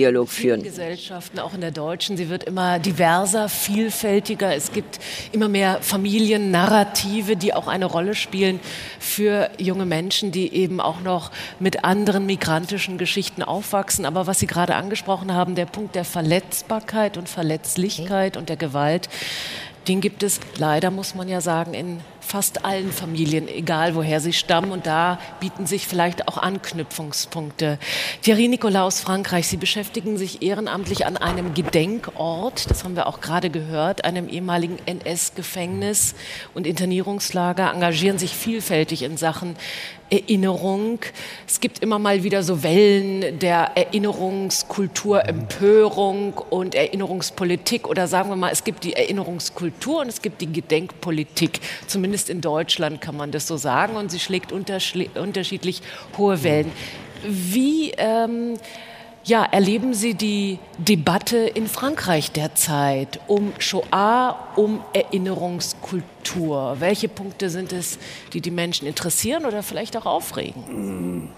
Dialog 0.00 0.28
führen. 0.28 0.62
Gesellschaften, 0.62 1.38
auch 1.38 1.54
in 1.54 1.60
der 1.60 1.70
deutschen, 1.70 2.16
sie 2.16 2.28
wird 2.28 2.44
immer 2.44 2.78
diverser, 2.78 3.48
vielfältiger. 3.48 4.54
Es 4.54 4.72
gibt 4.72 4.98
immer 5.32 5.48
mehr 5.48 5.78
Familiennarrative, 5.80 7.36
die 7.36 7.54
auch 7.54 7.68
eine 7.68 7.86
Rolle 7.86 8.14
spielen 8.14 8.60
für 8.98 9.50
junge 9.58 9.86
Menschen, 9.86 10.32
die 10.32 10.52
eben 10.54 10.80
auch 10.80 11.00
noch 11.00 11.30
mit 11.58 11.84
anderen 11.84 12.26
migrantischen 12.26 12.98
Geschichten 12.98 13.42
aufwachsen. 13.42 14.04
Aber 14.06 14.26
was 14.26 14.40
Sie 14.40 14.46
gerade 14.46 14.74
angesprochen 14.74 15.34
haben, 15.34 15.54
der 15.54 15.66
Punkt 15.66 15.94
der 15.94 16.04
Verletzbarkeit 16.04 17.16
und 17.16 17.28
Verletzlichkeit 17.28 17.99
und 18.36 18.48
der 18.48 18.56
Gewalt, 18.56 19.08
den 19.88 20.00
gibt 20.00 20.22
es 20.22 20.40
leider, 20.56 20.90
muss 20.90 21.14
man 21.14 21.28
ja 21.28 21.40
sagen, 21.40 21.74
in 21.74 22.00
fast 22.30 22.64
allen 22.64 22.92
Familien, 22.92 23.48
egal 23.48 23.96
woher 23.96 24.20
sie 24.20 24.32
stammen. 24.32 24.70
Und 24.70 24.86
da 24.86 25.18
bieten 25.40 25.66
sich 25.66 25.88
vielleicht 25.88 26.28
auch 26.28 26.38
Anknüpfungspunkte. 26.38 27.78
Thierry 28.22 28.46
Nicolas 28.46 29.00
Frankreich, 29.00 29.48
Sie 29.48 29.56
beschäftigen 29.56 30.16
sich 30.16 30.40
ehrenamtlich 30.40 31.06
an 31.06 31.16
einem 31.16 31.54
Gedenkort, 31.54 32.70
das 32.70 32.84
haben 32.84 32.94
wir 32.94 33.08
auch 33.08 33.20
gerade 33.20 33.50
gehört, 33.50 34.04
einem 34.04 34.28
ehemaligen 34.28 34.78
NS-Gefängnis 34.86 36.14
und 36.54 36.68
Internierungslager, 36.68 37.72
engagieren 37.72 38.18
sich 38.18 38.30
vielfältig 38.30 39.02
in 39.02 39.16
Sachen 39.16 39.56
Erinnerung. 40.10 40.98
Es 41.46 41.60
gibt 41.60 41.78
immer 41.78 41.98
mal 41.98 42.24
wieder 42.24 42.42
so 42.42 42.62
Wellen 42.62 43.38
der 43.38 43.76
Erinnerungskultur, 43.76 45.26
Empörung 45.26 46.34
und 46.50 46.74
Erinnerungspolitik 46.74 47.88
oder 47.88 48.08
sagen 48.08 48.28
wir 48.28 48.36
mal, 48.36 48.50
es 48.50 48.64
gibt 48.64 48.82
die 48.82 48.94
Erinnerungskultur 48.94 50.00
und 50.00 50.08
es 50.08 50.20
gibt 50.20 50.40
die 50.40 50.52
Gedenkpolitik. 50.52 51.60
Zumindest 51.86 52.19
in 52.28 52.40
Deutschland 52.40 53.00
kann 53.00 53.16
man 53.16 53.30
das 53.30 53.46
so 53.46 53.56
sagen 53.56 53.96
und 53.96 54.10
sie 54.10 54.20
schlägt 54.20 54.52
unterschiedlich 54.52 55.82
hohe 56.18 56.42
Wellen. 56.42 56.72
Wie 57.24 57.92
ähm, 57.96 58.58
ja, 59.24 59.44
erleben 59.44 59.92
Sie 59.92 60.14
die 60.14 60.58
Debatte 60.78 61.36
in 61.36 61.66
Frankreich 61.66 62.32
derzeit 62.32 63.20
um 63.26 63.52
Shoah, 63.58 64.48
um 64.56 64.82
Erinnerungskultur? 64.94 66.76
Welche 66.78 67.08
Punkte 67.08 67.50
sind 67.50 67.72
es, 67.72 67.98
die 68.32 68.40
die 68.40 68.50
Menschen 68.50 68.86
interessieren 68.86 69.44
oder 69.44 69.62
vielleicht 69.62 69.96
auch 69.96 70.06
aufregen? 70.06 71.30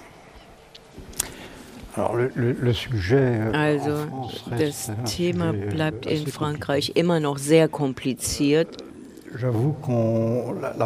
Euh, 1.97 3.53
also 3.53 4.31
das 4.49 4.93
Thema 5.05 5.53
bleibt 5.53 6.07
in 6.07 6.27
Frankreich 6.27 6.93
immer 6.95 7.21
noch 7.21 7.37
sehr 7.37 7.69
kompliziert. 7.69 8.83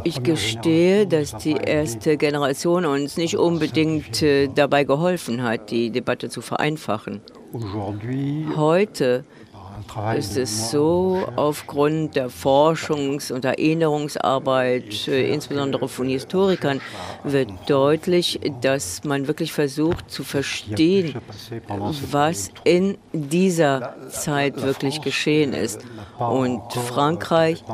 Ich 0.05 0.23
gestehe, 0.23 1.07
dass 1.07 1.37
die 1.39 1.57
erste 1.57 2.17
Generation 2.17 2.85
uns 2.85 3.17
nicht 3.17 3.37
unbedingt 3.37 4.23
äh, 4.23 4.49
dabei 4.49 4.85
geholfen 4.85 5.43
hat, 5.43 5.71
die 5.71 5.91
Debatte 5.91 6.29
zu 6.29 6.41
vereinfachen. 6.41 7.21
Heute 8.57 9.25
ist 10.17 10.37
es 10.37 10.71
so, 10.71 11.27
aufgrund 11.37 12.17
der 12.17 12.29
Forschungs- 12.31 13.33
und 13.33 13.45
Erinnerungsarbeit, 13.45 15.09
äh, 15.09 15.33
insbesondere 15.33 15.89
von 15.89 16.09
Historikern, 16.09 16.81
wird 17.25 17.51
deutlich, 17.67 18.41
dass 18.61 19.05
man 19.05 19.27
wirklich 19.27 19.53
versucht 19.53 20.11
zu 20.11 20.25
verstehen, 20.25 21.15
was 22.11 22.51
in 22.65 22.99
dieser 23.13 23.95
Zeit 24.11 24.63
wirklich 24.63 25.01
geschehen 25.01 25.53
ist. 25.53 25.81
Und 26.19 26.63
Frankreich 26.73 27.65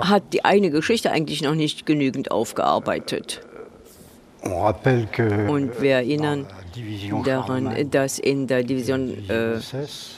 hat 0.00 0.22
die 0.32 0.44
eigene 0.44 0.70
Geschichte 0.70 1.10
eigentlich 1.10 1.42
noch 1.42 1.54
nicht 1.54 1.86
genügend 1.86 2.30
aufgearbeitet. 2.30 3.40
Und 4.42 5.80
wir 5.80 5.94
erinnern 5.94 6.46
daran, 7.24 7.90
dass 7.90 8.18
in 8.18 8.46
der 8.46 8.62
Division 8.62 9.10
äh, 9.28 9.58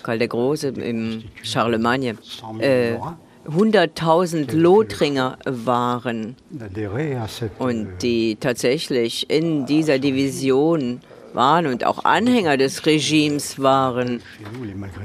Karl 0.02 0.18
der 0.18 0.28
Große 0.28 0.68
im 0.68 1.24
Charlemagne. 1.42 2.16
Äh, 2.58 2.96
100.000 3.48 4.52
Lothringer 4.56 5.38
waren. 5.44 6.36
Und 7.58 8.02
die 8.02 8.36
tatsächlich 8.36 9.30
in 9.30 9.66
dieser 9.66 9.98
Division 9.98 11.00
waren 11.32 11.66
und 11.66 11.84
auch 11.84 12.04
Anhänger 12.04 12.56
des 12.56 12.84
Regimes 12.86 13.62
waren. 13.62 14.22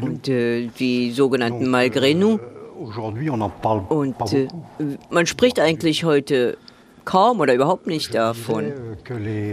Und 0.02 0.28
äh, 0.28 0.68
die 0.80 1.12
sogenannten 1.12 1.70
Malgrenu. 1.70 2.40
Und 3.90 4.34
äh, 4.34 4.48
man 5.12 5.26
spricht 5.28 5.60
eigentlich 5.60 6.04
heute 6.04 6.58
kaum 7.06 7.40
oder 7.40 7.54
überhaupt 7.54 7.88
nicht 7.88 8.14
davon. 8.14 8.74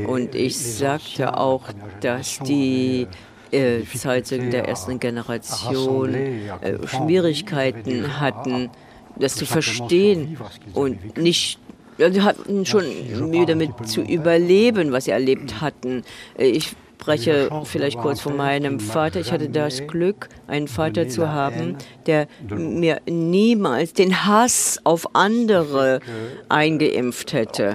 Und 0.06 0.34
ich 0.34 0.58
sagte 0.58 1.36
auch, 1.36 1.64
dass 2.00 2.38
die 2.40 3.06
äh, 3.50 3.82
Zeitzeugen 3.84 4.50
der 4.50 4.68
ersten 4.68 5.00
Generation 5.00 6.14
äh, 6.14 6.86
Schwierigkeiten 6.86 8.20
hatten, 8.20 8.70
das 9.18 9.34
zu 9.34 9.46
verstehen 9.46 10.38
und 10.74 11.16
nicht 11.18 11.58
Sie 11.98 12.22
hatten 12.22 12.64
schon 12.64 12.84
Mühe 13.28 13.44
damit 13.44 13.88
zu 13.88 14.02
überleben, 14.02 14.92
was 14.92 15.06
sie 15.06 15.10
erlebt 15.10 15.60
hatten. 15.60 16.04
Äh, 16.38 16.46
ich 16.46 16.76
spreche 17.08 17.48
vielleicht 17.64 17.98
kurz 17.98 18.20
von 18.20 18.36
meinem 18.36 18.80
Vater. 18.80 19.20
Ich 19.20 19.32
hatte 19.32 19.48
das 19.48 19.86
Glück, 19.86 20.28
einen 20.46 20.68
Vater 20.68 21.08
zu 21.08 21.30
haben, 21.30 21.76
der 22.06 22.26
mir 22.50 23.00
niemals 23.08 23.94
den 23.94 24.26
Hass 24.26 24.78
auf 24.84 25.14
andere 25.14 26.00
eingeimpft 26.48 27.32
hätte. 27.32 27.74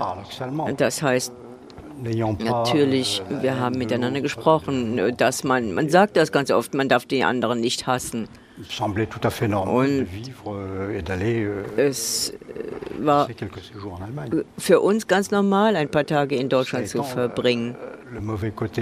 Das 0.77 1.01
heißt, 1.01 1.33
Natürlich, 2.03 3.21
wir 3.29 3.59
haben 3.59 3.77
miteinander 3.77 4.19
gesprochen, 4.19 5.15
dass 5.15 5.45
man, 5.45 5.73
man 5.73 5.87
sagt 5.89 6.17
das 6.17 6.33
ganz 6.33 6.51
oft, 6.51 6.73
man 6.73 6.89
darf 6.89 7.05
die 7.05 7.23
anderen 7.23 7.61
nicht 7.61 7.87
hassen. 7.87 8.27
Und 8.63 10.07
euh, 10.45 11.01
euh, 11.19 11.63
es 11.77 12.29
äh, 12.29 12.33
war 12.99 13.27
für 14.57 14.81
uns 14.81 15.07
ganz 15.07 15.31
normal, 15.31 15.75
ein 15.75 15.89
paar 15.89 16.05
Tage 16.05 16.35
in 16.35 16.49
Deutschland 16.49 16.87
zu 16.87 17.03
verbringen. 17.03 17.75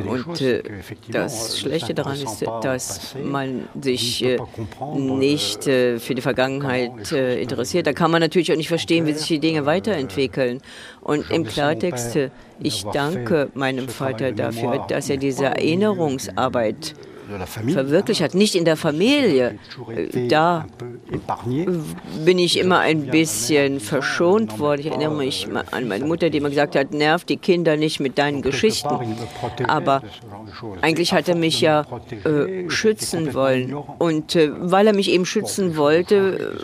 Und 0.07 0.41
äh, 0.41 0.61
das 1.09 1.57
Schlechte 1.59 1.93
daran 1.93 2.21
ist, 2.21 2.45
dass 2.61 3.15
man 3.23 3.67
sich 3.81 4.23
äh, 4.25 4.37
nicht 4.93 5.63
für 5.63 6.15
die 6.15 6.21
Vergangenheit 6.21 7.11
interessiert. 7.11 7.87
Da 7.87 7.93
kann 7.93 8.11
man 8.11 8.19
natürlich 8.21 8.51
auch 8.51 8.57
nicht 8.57 8.67
verstehen, 8.67 9.05
wie 9.05 9.13
sich 9.13 9.27
die 9.27 9.39
Dinge 9.39 9.65
weiterentwickeln. 9.65 10.61
Und 11.01 11.31
im 11.31 11.45
Klartext, 11.45 12.17
ich 12.59 12.83
danke 12.93 13.49
meinem 13.53 13.87
Vater 13.87 14.33
dafür, 14.33 14.85
dass 14.89 15.09
er 15.09 15.17
diese 15.17 15.45
Erinnerungsarbeit 15.45 16.93
verwirklicht 17.45 18.21
hat, 18.21 18.35
nicht 18.35 18.55
in 18.55 18.65
der 18.65 18.77
Familie. 18.77 19.57
Da 20.29 20.65
bin 22.25 22.39
ich 22.39 22.57
immer 22.57 22.79
ein 22.79 23.07
bisschen 23.07 23.79
verschont 23.79 24.59
worden. 24.59 24.81
Ich 24.81 24.87
erinnere 24.87 25.15
mich 25.15 25.47
an 25.71 25.87
meine 25.87 26.05
Mutter, 26.05 26.29
die 26.29 26.37
immer 26.37 26.49
gesagt 26.49 26.75
hat, 26.75 26.93
nerv 26.93 27.25
die 27.25 27.37
Kinder 27.37 27.77
nicht 27.77 27.99
mit 27.99 28.17
deinen 28.17 28.41
Geschichten. 28.41 28.95
Aber 29.67 30.01
eigentlich 30.81 31.13
hat 31.13 31.27
er 31.27 31.35
mich 31.35 31.61
ja 31.61 31.85
äh, 32.25 32.69
schützen 32.69 33.33
wollen. 33.33 33.73
Und 33.73 34.35
äh, 34.35 34.51
weil 34.59 34.87
er 34.87 34.93
mich 34.93 35.09
eben 35.09 35.25
schützen 35.25 35.75
wollte, 35.77 36.55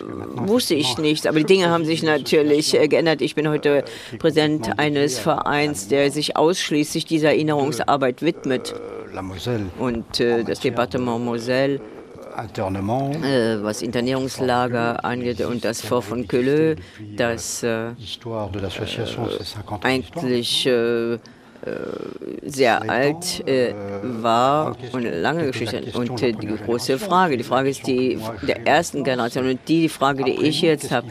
äh, 0.43 0.47
wusste 0.47 0.75
ich 0.75 0.97
nichts. 0.97 1.25
Aber 1.25 1.39
die 1.39 1.45
Dinge 1.45 1.69
haben 1.69 1.85
sich 1.85 2.03
natürlich 2.03 2.79
äh, 2.79 2.87
geändert. 2.87 3.21
Ich 3.21 3.35
bin 3.35 3.47
heute 3.49 3.83
Präsident 4.19 4.79
eines 4.79 5.19
Vereins, 5.19 5.87
der 5.87 6.11
sich 6.11 6.35
ausschließlich 6.35 7.05
dieser 7.05 7.29
Erinnerungsarbeit 7.29 8.21
widmet. 8.21 8.73
Und 9.79 10.19
äh, 10.19 10.43
das 10.43 10.59
Departement 10.59 11.23
Moselle 11.23 11.79
äh, 12.37 13.63
was 13.63 13.81
Internierungslager 13.81 15.03
angeht 15.03 15.41
und 15.41 15.65
das 15.65 15.81
Fort 15.81 16.03
von 16.03 16.27
Queuleux, 16.27 16.79
das 17.15 17.63
äh, 17.63 17.89
eigentlich 19.81 20.65
äh, 20.67 21.13
äh, 21.13 21.19
sehr 22.45 22.87
alt 22.87 23.47
äh, 23.47 23.73
war 24.03 24.77
und 24.91 25.05
eine 25.05 25.19
lange 25.19 25.47
Geschichte. 25.47 25.81
Und 25.95 26.21
äh, 26.21 26.31
die 26.33 26.47
große 26.47 26.99
Frage, 26.99 27.37
die 27.37 27.43
Frage 27.43 27.69
ist 27.69 27.87
die 27.87 28.19
der 28.47 28.67
ersten 28.67 29.03
Generation 29.03 29.49
und 29.49 29.59
die, 29.67 29.81
die 29.81 29.89
Frage, 29.89 30.23
die 30.23 30.39
ich 30.43 30.61
jetzt 30.61 30.91
habe, 30.91 31.07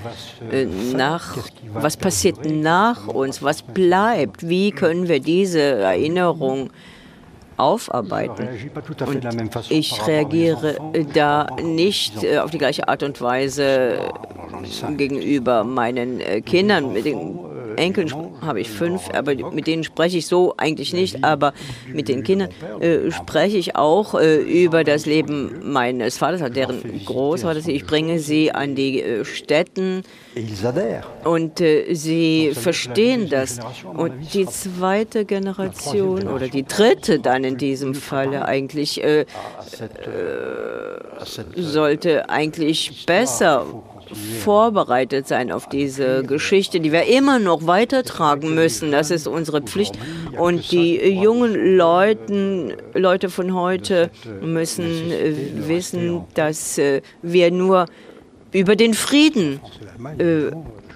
nach 0.94 1.36
was 1.74 1.96
passiert 1.96 2.44
nach 2.48 3.08
uns, 3.08 3.42
was 3.42 3.62
bleibt, 3.62 4.48
wie 4.48 4.70
können 4.70 5.08
wir 5.08 5.18
diese 5.18 5.60
Erinnerung 5.60 6.70
aufarbeiten. 7.56 8.48
Und 9.06 9.70
ich 9.70 10.06
reagiere 10.06 10.76
da 11.14 11.48
nicht 11.62 12.22
äh, 12.24 12.38
auf 12.38 12.50
die 12.50 12.58
gleiche 12.58 12.88
Art 12.88 13.02
und 13.02 13.20
Weise 13.20 13.98
gegenüber 14.96 15.64
meinen 15.64 16.20
äh, 16.20 16.40
Kindern. 16.40 16.92
Mit 16.92 17.04
den 17.04 17.38
Enkeln 17.76 18.10
habe 18.40 18.60
ich 18.60 18.70
fünf, 18.70 19.10
aber 19.10 19.34
mit 19.52 19.66
denen 19.66 19.84
spreche 19.84 20.18
ich 20.18 20.26
so 20.26 20.54
eigentlich 20.56 20.94
nicht. 20.94 21.24
Aber 21.24 21.52
mit 21.92 22.08
den 22.08 22.22
Kindern 22.22 22.48
äh, 22.80 23.10
spreche 23.10 23.58
ich 23.58 23.76
auch 23.76 24.14
über 24.14 24.82
das 24.82 25.04
Leben 25.04 25.72
meines 25.72 26.16
Vaters, 26.16 26.50
deren 26.52 27.04
Großvater. 27.04 27.66
Ich 27.68 27.86
bringe 27.86 28.18
sie 28.18 28.50
an 28.50 28.74
die 28.74 29.02
äh, 29.02 29.24
Städten 29.24 30.04
und 31.24 31.62
sie 31.92 32.52
verstehen 32.54 33.28
das. 33.28 33.58
Und 33.84 34.34
die 34.34 34.46
zweite 34.46 35.24
Generation 35.24 36.28
oder 36.28 36.48
die 36.48 36.64
dritte 36.64 37.18
dann 37.18 37.44
in 37.46 37.56
diesem 37.56 37.94
Falle 37.94 38.44
eigentlich 38.44 39.02
äh, 39.02 39.20
äh, 39.20 39.26
sollte 41.56 42.28
eigentlich 42.28 43.06
besser 43.06 43.66
vorbereitet 44.44 45.26
sein 45.26 45.50
auf 45.50 45.68
diese 45.68 46.22
Geschichte, 46.22 46.80
die 46.80 46.92
wir 46.92 47.04
immer 47.04 47.38
noch 47.38 47.66
weitertragen 47.66 48.54
müssen. 48.54 48.92
Das 48.92 49.10
ist 49.10 49.26
unsere 49.26 49.62
Pflicht. 49.62 49.98
Und 50.38 50.70
die 50.70 50.96
jungen 50.96 51.76
Leuten, 51.76 52.72
Leute 52.94 53.28
von 53.30 53.54
heute 53.54 54.10
müssen 54.40 55.10
äh, 55.10 55.34
wissen, 55.66 56.24
dass 56.34 56.78
äh, 56.78 57.02
wir 57.22 57.50
nur 57.50 57.86
über 58.52 58.76
den 58.76 58.94
Frieden 58.94 59.60
äh, 60.18 60.50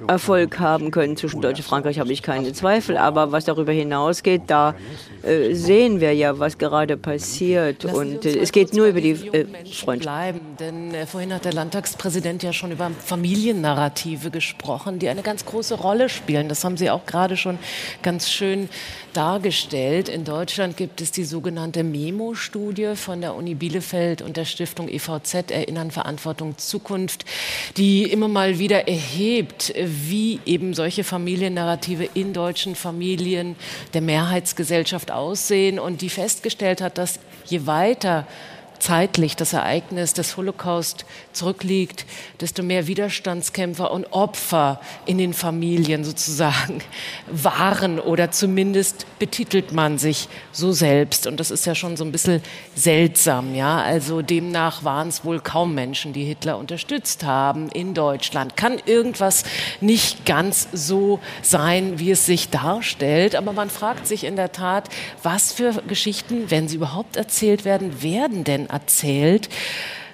Erfolg 0.07 0.59
haben 0.59 0.91
können. 0.91 1.17
Zwischen 1.17 1.41
Deutschland 1.41 1.61
und 1.61 1.65
Frankreich 1.69 1.99
habe 1.99 2.13
ich 2.13 2.23
keine 2.23 2.53
Zweifel. 2.53 2.97
Aber 2.97 3.33
was 3.33 3.45
darüber 3.45 3.73
hinausgeht, 3.73 4.43
da 4.47 4.75
äh, 5.23 5.55
sehen 5.55 6.01
wir 6.01 6.15
ja, 6.15 6.39
was 6.39 6.59
gerade 6.59 6.97
passiert. 6.97 7.85
und 7.85 8.25
äh, 8.25 8.39
es 8.39 8.53
geht 8.53 8.75
nur 8.75 8.87
über 8.87 9.01
die 9.01 9.11
äh, 9.11 9.47
Freundschaft. 9.73 10.01
Bleiben, 10.01 10.41
denn 10.59 10.95
äh, 10.95 11.07
vorhin 11.07 11.33
hat 11.33 11.45
der 11.45 11.53
Landtagspräsident 11.53 12.43
ja 12.43 12.53
schon 12.53 12.73
über 12.73 12.91
Familiennarrative 12.91 14.31
gesprochen, 14.31 14.99
die 14.99 15.09
eine 15.09 15.23
ganz 15.23 15.45
große 15.45 15.75
Rolle 15.75 16.09
spielen. 16.09 16.49
Das 16.49 16.65
haben 16.65 16.77
Sie 16.77 16.91
auch 16.91 17.07
gerade 17.07 17.37
schon 17.37 17.59
ganz 18.03 18.31
schön 18.31 18.69
dargestellt. 19.13 20.09
In 20.09 20.25
Deutschland 20.25 20.77
gibt 20.77 21.01
es 21.01 21.11
die 21.11 21.25
sogenannte 21.25 21.83
Memo-Studie 21.83 22.97
von 22.97 23.21
der 23.21 23.35
Uni 23.35 23.55
Bielefeld 23.55 24.23
und 24.23 24.37
der 24.37 24.45
Stiftung 24.45 24.89
EVZ 24.89 25.51
Erinnern, 25.51 25.91
Verantwortung, 25.91 26.59
Zukunft, 26.59 27.25
die 27.77 28.05
immer 28.05 28.29
mal 28.29 28.59
wieder 28.59 28.89
erhebt, 28.89 29.73
wie 29.77 30.41
eben 30.47 30.75
solche 30.75 31.05
Familiennarrative 31.05 32.09
in 32.15 32.33
deutschen 32.33 32.75
Familien 32.75 33.57
der 33.95 34.01
Mehrheitsgesellschaft 34.01 35.11
aussehen 35.11 35.79
und 35.79 36.03
die 36.03 36.11
festgestellt 36.11 36.81
hat, 36.81 36.99
dass 36.99 37.19
je 37.47 37.67
weiter 37.67 38.27
zeitlich 38.81 39.37
das 39.37 39.53
Ereignis 39.53 40.15
des 40.15 40.37
Holocaust 40.37 41.05
zurückliegt, 41.33 42.07
desto 42.41 42.63
mehr 42.63 42.87
Widerstandskämpfer 42.87 43.91
und 43.91 44.13
Opfer 44.13 44.81
in 45.07 45.19
den 45.19 45.35
Familien 45.35 46.05
sozusagen 46.05 46.81
waren 47.31 47.99
oder 47.99 48.31
zumindest 48.31 49.07
betitelt 49.19 49.73
man 49.73 49.99
sich 49.99 50.29
so 50.53 50.73
selbst. 50.73 51.27
Und 51.27 51.41
das 51.41 51.51
ist 51.51 51.67
ja 51.67 51.75
schon 51.75 51.97
so 51.97 52.05
ein 52.05 52.13
bisschen 52.13 52.43
seltsam, 52.75 53.55
ja. 53.55 53.81
Also 53.81 54.23
demnach 54.23 54.85
waren 54.85 55.09
es 55.09 55.25
wohl 55.25 55.41
kaum 55.41 55.75
Menschen, 55.75 56.13
die 56.13 56.25
Hitler 56.25 56.59
unterstützt 56.59 57.25
haben 57.25 57.69
in 57.71 57.95
Deutschland. 57.95 58.57
Kann 58.57 58.79
irgendwas 58.87 59.45
nicht 59.81 60.27
ganz 60.27 60.69
so 60.73 61.21
sein, 61.43 61.99
wie 61.99 62.11
es 62.11 62.27
sich 62.27 62.51
darstellt. 62.51 63.37
Aber 63.37 63.53
man 63.53 63.71
fragt 63.71 64.07
sich 64.07 64.25
in 64.25 64.37
der 64.37 64.53
Tat, 64.53 64.89
was 65.23 65.53
für 65.53 65.83
Geschichten, 65.87 66.51
wenn 66.51 66.69
sie 66.69 66.77
überhaupt 66.77 67.17
erzählt 67.17 67.65
werden, 67.65 68.03
werden 68.03 68.45
denn 68.45 68.69
erzählt, 68.69 69.49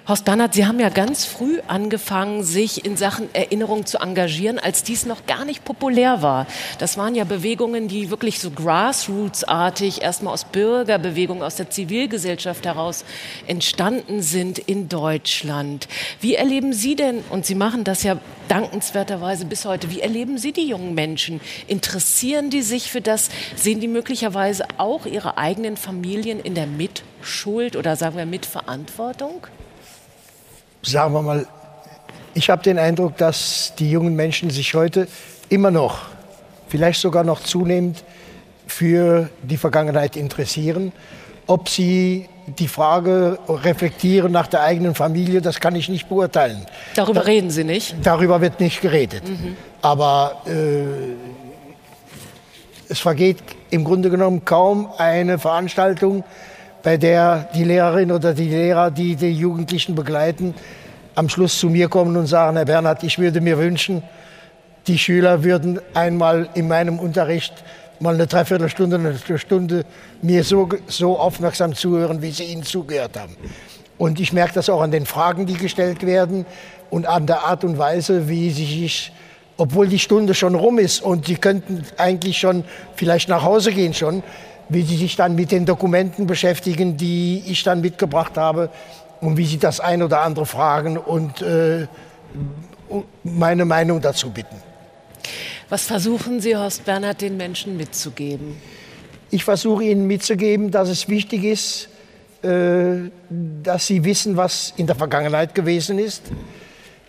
Horst 0.09 0.25
Bernhard, 0.25 0.55
Sie 0.55 0.65
haben 0.65 0.79
ja 0.79 0.89
ganz 0.89 1.25
früh 1.25 1.59
angefangen, 1.67 2.45
sich 2.45 2.85
in 2.85 2.97
Sachen 2.97 3.29
Erinnerung 3.35 3.87
zu 3.87 3.99
engagieren, 3.99 4.61
als 4.61 4.85
dies 4.85 5.05
noch 5.05 5.27
gar 5.27 5.45
nicht 5.45 5.65
populär 5.65 6.23
war. 6.23 6.47
Das 6.79 6.97
waren 6.97 7.17
ja 7.17 7.25
Bewegungen, 7.25 7.89
die 7.89 8.09
wirklich 8.09 8.39
so 8.39 8.53
grassroots-artig 8.53 10.03
erstmal 10.03 10.33
aus 10.33 10.45
Bürgerbewegungen, 10.45 11.43
aus 11.43 11.57
der 11.57 11.71
Zivilgesellschaft 11.71 12.67
heraus 12.67 13.05
entstanden 13.49 14.23
sind 14.23 14.61
in 14.61 14.89
Deutschland. 14.89 15.89
Wie 16.21 16.37
erleben 16.37 16.73
Sie 16.73 16.95
denn, 16.95 17.25
und 17.31 17.45
Sie 17.45 17.57
machen 17.57 17.83
das 17.83 18.05
ja 18.05 18.19
dankenswerterweise 18.47 19.45
bis 19.45 19.65
heute, 19.65 19.91
wie 19.91 20.03
erleben 20.03 20.39
Sie 20.39 20.53
die 20.53 20.69
jungen 20.69 20.95
Menschen? 20.95 21.41
Interessieren 21.67 22.49
die 22.49 22.63
sich 22.63 22.93
für 22.93 23.01
das? 23.01 23.29
Sehen 23.57 23.81
die 23.81 23.89
möglicherweise 23.89 24.67
auch 24.79 25.05
ihre 25.05 25.37
eigenen 25.37 25.77
Familien 25.77 26.39
in 26.39 26.55
der 26.55 26.69
Mitschuld 26.69 27.75
oder 27.75 27.97
sagen 27.97 28.17
wir 28.17 28.25
Mitverantwortung? 28.25 29.49
Sagen 30.87 31.15
wir 31.15 31.23
mal, 31.23 31.47
ich 32.35 32.51
habe 32.51 32.63
den 32.63 32.79
Eindruck, 32.79 33.17
dass 33.17 33.73
die 33.79 33.91
jungen 33.91 34.15
Menschen 34.15 34.51
sich 34.51 34.75
heute 34.75 35.09
immer 35.49 35.71
noch, 35.71 36.03
vielleicht 36.69 37.01
sogar 37.01 37.25
noch 37.25 37.41
zunehmend 37.43 38.05
für 38.67 39.31
die 39.43 39.57
Vergangenheit 39.57 40.17
interessieren. 40.17 40.93
Ob 41.47 41.69
sie 41.69 42.29
die 42.47 42.69
Frage 42.69 43.39
reflektieren 43.49 44.33
nach 44.33 44.47
der 44.47 44.63
eigenen 44.63 44.95
Familie, 44.95 45.41
das 45.41 45.61
kann 45.61 45.75
ich 45.77 45.89
nicht 45.89 46.09
beurteilen. 46.09 46.67
Darüber 46.95 47.21
da, 47.21 47.27
reden 47.27 47.51
Sie 47.51 47.65
nicht? 47.65 47.97
Darüber 48.03 48.41
wird 48.41 48.61
nicht 48.61 48.81
geredet. 48.81 49.29
Mhm. 49.29 49.57
Aber 49.83 50.43
äh, 50.47 50.85
es 52.89 53.01
vergeht 53.01 53.39
im 53.71 53.85
Grunde 53.85 54.11
genommen 54.11 54.45
kaum 54.45 54.89
eine 54.99 55.39
Veranstaltung, 55.39 56.25
bei 56.87 56.97
der 56.97 57.49
die 57.53 57.65
Lehrerin 57.65 58.13
oder 58.13 58.33
die 58.33 58.49
Lehrer, 58.49 58.93
die 58.93 59.17
die 59.17 59.33
Jugendlichen 59.33 59.97
begleiten, 59.97 60.55
am 61.17 61.29
Schluss 61.29 61.59
zu 61.59 61.69
mir 61.69 61.89
kommen 61.89 62.17
und 62.17 62.29
sagen, 62.29 62.57
Herr 62.57 62.65
Bernhard, 62.65 63.03
ich 63.03 63.19
würde 63.19 63.41
mir 63.41 63.59
wünschen, 63.59 64.05
die 64.87 64.97
Schüler 64.97 65.43
würden 65.43 65.81
einmal 65.95 66.49
in 66.55 66.69
meinem 66.69 67.01
Unterricht 67.01 67.53
mal 67.99 68.15
eine 68.15 68.29
Dreiviertelstunde, 68.29 68.99
eine 68.99 69.39
Stunde 69.39 69.85
mir 70.23 70.45
so, 70.45 70.69
so 70.87 71.19
aufmerksam 71.19 71.75
zuhören, 71.75 72.23
wie 72.23 72.31
sie 72.31 72.45
Ihnen 72.45 72.63
zugehört 72.63 73.19
haben. 73.19 73.37
Und 73.99 74.21
ich 74.21 74.33
merke 74.33 74.55
das 74.55 74.69
auch 74.69 74.81
an 74.81 74.93
den 74.93 75.07
Fragen, 75.07 75.45
die 75.47 75.55
gestellt 75.55 76.07
werden 76.07 76.47
und 76.91 77.05
an 77.05 77.27
der 77.27 77.47
Art 77.47 77.65
und 77.65 77.79
Weise, 77.79 78.29
wie 78.29 78.51
sich, 78.51 79.11
obwohl 79.57 79.89
die 79.89 79.99
Stunde 79.99 80.35
schon 80.35 80.55
rum 80.55 80.79
ist 80.79 81.03
und 81.03 81.27
sie 81.27 81.35
könnten 81.35 81.85
eigentlich 81.97 82.39
schon 82.39 82.63
vielleicht 82.95 83.29
nach 83.29 83.43
Hause 83.43 83.73
gehen 83.73 83.93
schon, 83.93 84.23
wie 84.69 84.83
sie 84.83 84.97
sich 84.97 85.17
dann 85.17 85.35
mit 85.35 85.53
den 85.53 85.65
Dokumenten 85.65 86.27
beschäftigen, 86.27 86.97
die 86.97 87.43
ich 87.47 87.63
dann 87.63 87.81
mitgebracht 87.81 88.37
habe 88.37 88.71
und 89.21 89.37
wie 89.37 89.47
sie 89.47 89.59
das 89.59 89.81
ein 89.81 90.03
oder 90.03 90.23
andere 90.23 90.47
fragen 90.47 90.97
und 90.97 91.43
äh, 91.43 91.87
meine 93.23 93.65
Meinung 93.65 94.01
dazu 94.01 94.31
bitten. 94.31 94.57
Was 95.69 95.85
versuchen 95.85 96.41
Sie, 96.41 96.57
Horst 96.57 96.85
Bernhard, 96.85 97.21
den 97.21 97.37
Menschen 97.37 97.77
mitzugeben? 97.77 98.57
Ich 99.31 99.45
versuche 99.45 99.85
ihnen 99.85 100.07
mitzugeben, 100.07 100.71
dass 100.71 100.89
es 100.89 101.09
wichtig 101.09 101.43
ist, 101.43 101.89
äh, 102.43 103.11
dass 103.29 103.87
sie 103.89 104.05
wissen, 104.05 104.37
was 104.37 104.73
in 104.77 104.87
der 104.87 104.95
Vergangenheit 104.95 105.55
gewesen 105.55 105.99
ist. 105.99 106.23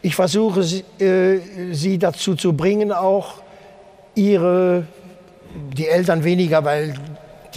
Ich 0.02 0.16
versuche 0.16 0.64
sie, 0.64 0.84
äh, 1.00 1.40
sie 1.74 2.00
dazu 2.00 2.36
zu 2.36 2.54
bringen, 2.54 2.92
auch 2.92 3.42
ihre, 4.16 4.88
die 5.74 5.88
Eltern 5.88 6.24
weniger, 6.24 6.64
weil 6.64 6.96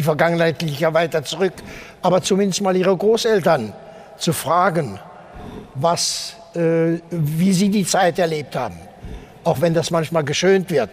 die 0.00 0.04
Vergangenheit 0.04 0.62
liegt 0.62 0.80
ja 0.80 0.94
weiter 0.94 1.22
zurück, 1.22 1.52
aber 2.00 2.22
zumindest 2.22 2.62
mal 2.62 2.74
ihre 2.74 2.96
Großeltern 2.96 3.74
zu 4.16 4.32
fragen, 4.32 4.98
was, 5.74 6.36
äh, 6.54 7.00
wie 7.10 7.52
sie 7.52 7.68
die 7.68 7.84
Zeit 7.84 8.18
erlebt 8.18 8.56
haben. 8.56 8.76
Auch 9.44 9.60
wenn 9.60 9.74
das 9.74 9.90
manchmal 9.90 10.24
geschönt 10.24 10.70
wird 10.70 10.88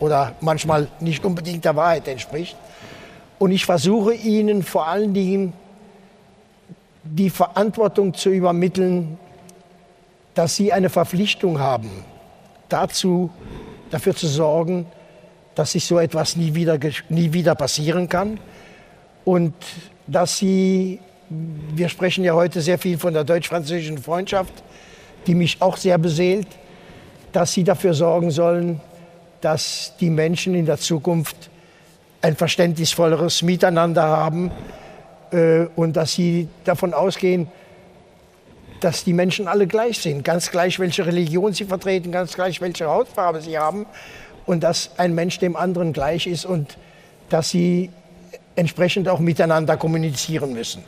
oder 0.00 0.32
manchmal 0.40 0.88
nicht 0.98 1.24
unbedingt 1.24 1.64
der 1.64 1.76
Wahrheit 1.76 2.08
entspricht. 2.08 2.56
Und 3.38 3.52
ich 3.52 3.64
versuche 3.64 4.12
ihnen 4.12 4.64
vor 4.64 4.88
allen 4.88 5.14
Dingen 5.14 5.52
die 7.04 7.30
Verantwortung 7.30 8.12
zu 8.12 8.30
übermitteln, 8.30 9.18
dass 10.34 10.56
sie 10.56 10.72
eine 10.72 10.90
Verpflichtung 10.90 11.60
haben, 11.60 11.90
dazu, 12.68 13.30
dafür 13.90 14.16
zu 14.16 14.26
sorgen, 14.26 14.86
dass 15.54 15.72
sich 15.72 15.86
so 15.86 16.00
etwas 16.00 16.34
nie 16.34 16.56
wieder, 16.56 16.76
nie 17.08 17.32
wieder 17.32 17.54
passieren 17.54 18.08
kann 18.08 18.40
und 19.28 19.52
dass 20.06 20.38
sie, 20.38 21.00
wir 21.28 21.90
sprechen 21.90 22.24
ja 22.24 22.32
heute 22.32 22.62
sehr 22.62 22.78
viel 22.78 22.96
von 22.96 23.12
der 23.12 23.24
deutsch-französischen 23.24 23.98
Freundschaft, 23.98 24.54
die 25.26 25.34
mich 25.34 25.60
auch 25.60 25.76
sehr 25.76 25.98
beseelt, 25.98 26.46
dass 27.32 27.52
sie 27.52 27.62
dafür 27.62 27.92
sorgen 27.92 28.30
sollen, 28.30 28.80
dass 29.42 29.92
die 30.00 30.08
Menschen 30.08 30.54
in 30.54 30.64
der 30.64 30.78
Zukunft 30.78 31.50
ein 32.22 32.36
verständnisvolleres 32.36 33.42
Miteinander 33.42 34.04
haben 34.04 34.50
äh, 35.30 35.66
und 35.76 35.98
dass 35.98 36.14
sie 36.14 36.48
davon 36.64 36.94
ausgehen, 36.94 37.48
dass 38.80 39.04
die 39.04 39.12
Menschen 39.12 39.46
alle 39.46 39.66
gleich 39.66 39.98
sind, 39.98 40.24
ganz 40.24 40.50
gleich, 40.50 40.78
welche 40.78 41.04
Religion 41.04 41.52
sie 41.52 41.66
vertreten, 41.66 42.12
ganz 42.12 42.32
gleich, 42.32 42.62
welche 42.62 42.86
Hautfarbe 42.86 43.42
sie 43.42 43.58
haben. 43.58 43.84
Und 44.46 44.64
dass 44.64 44.92
ein 44.96 45.14
Mensch 45.14 45.38
dem 45.38 45.54
anderen 45.54 45.92
gleich 45.92 46.26
ist 46.26 46.46
und 46.46 46.78
dass 47.28 47.50
sie 47.50 47.90
entsprechend 48.58 49.08
auch 49.08 49.20
miteinander 49.20 49.76
kommunizieren 49.76 50.52
müssen. 50.52 50.82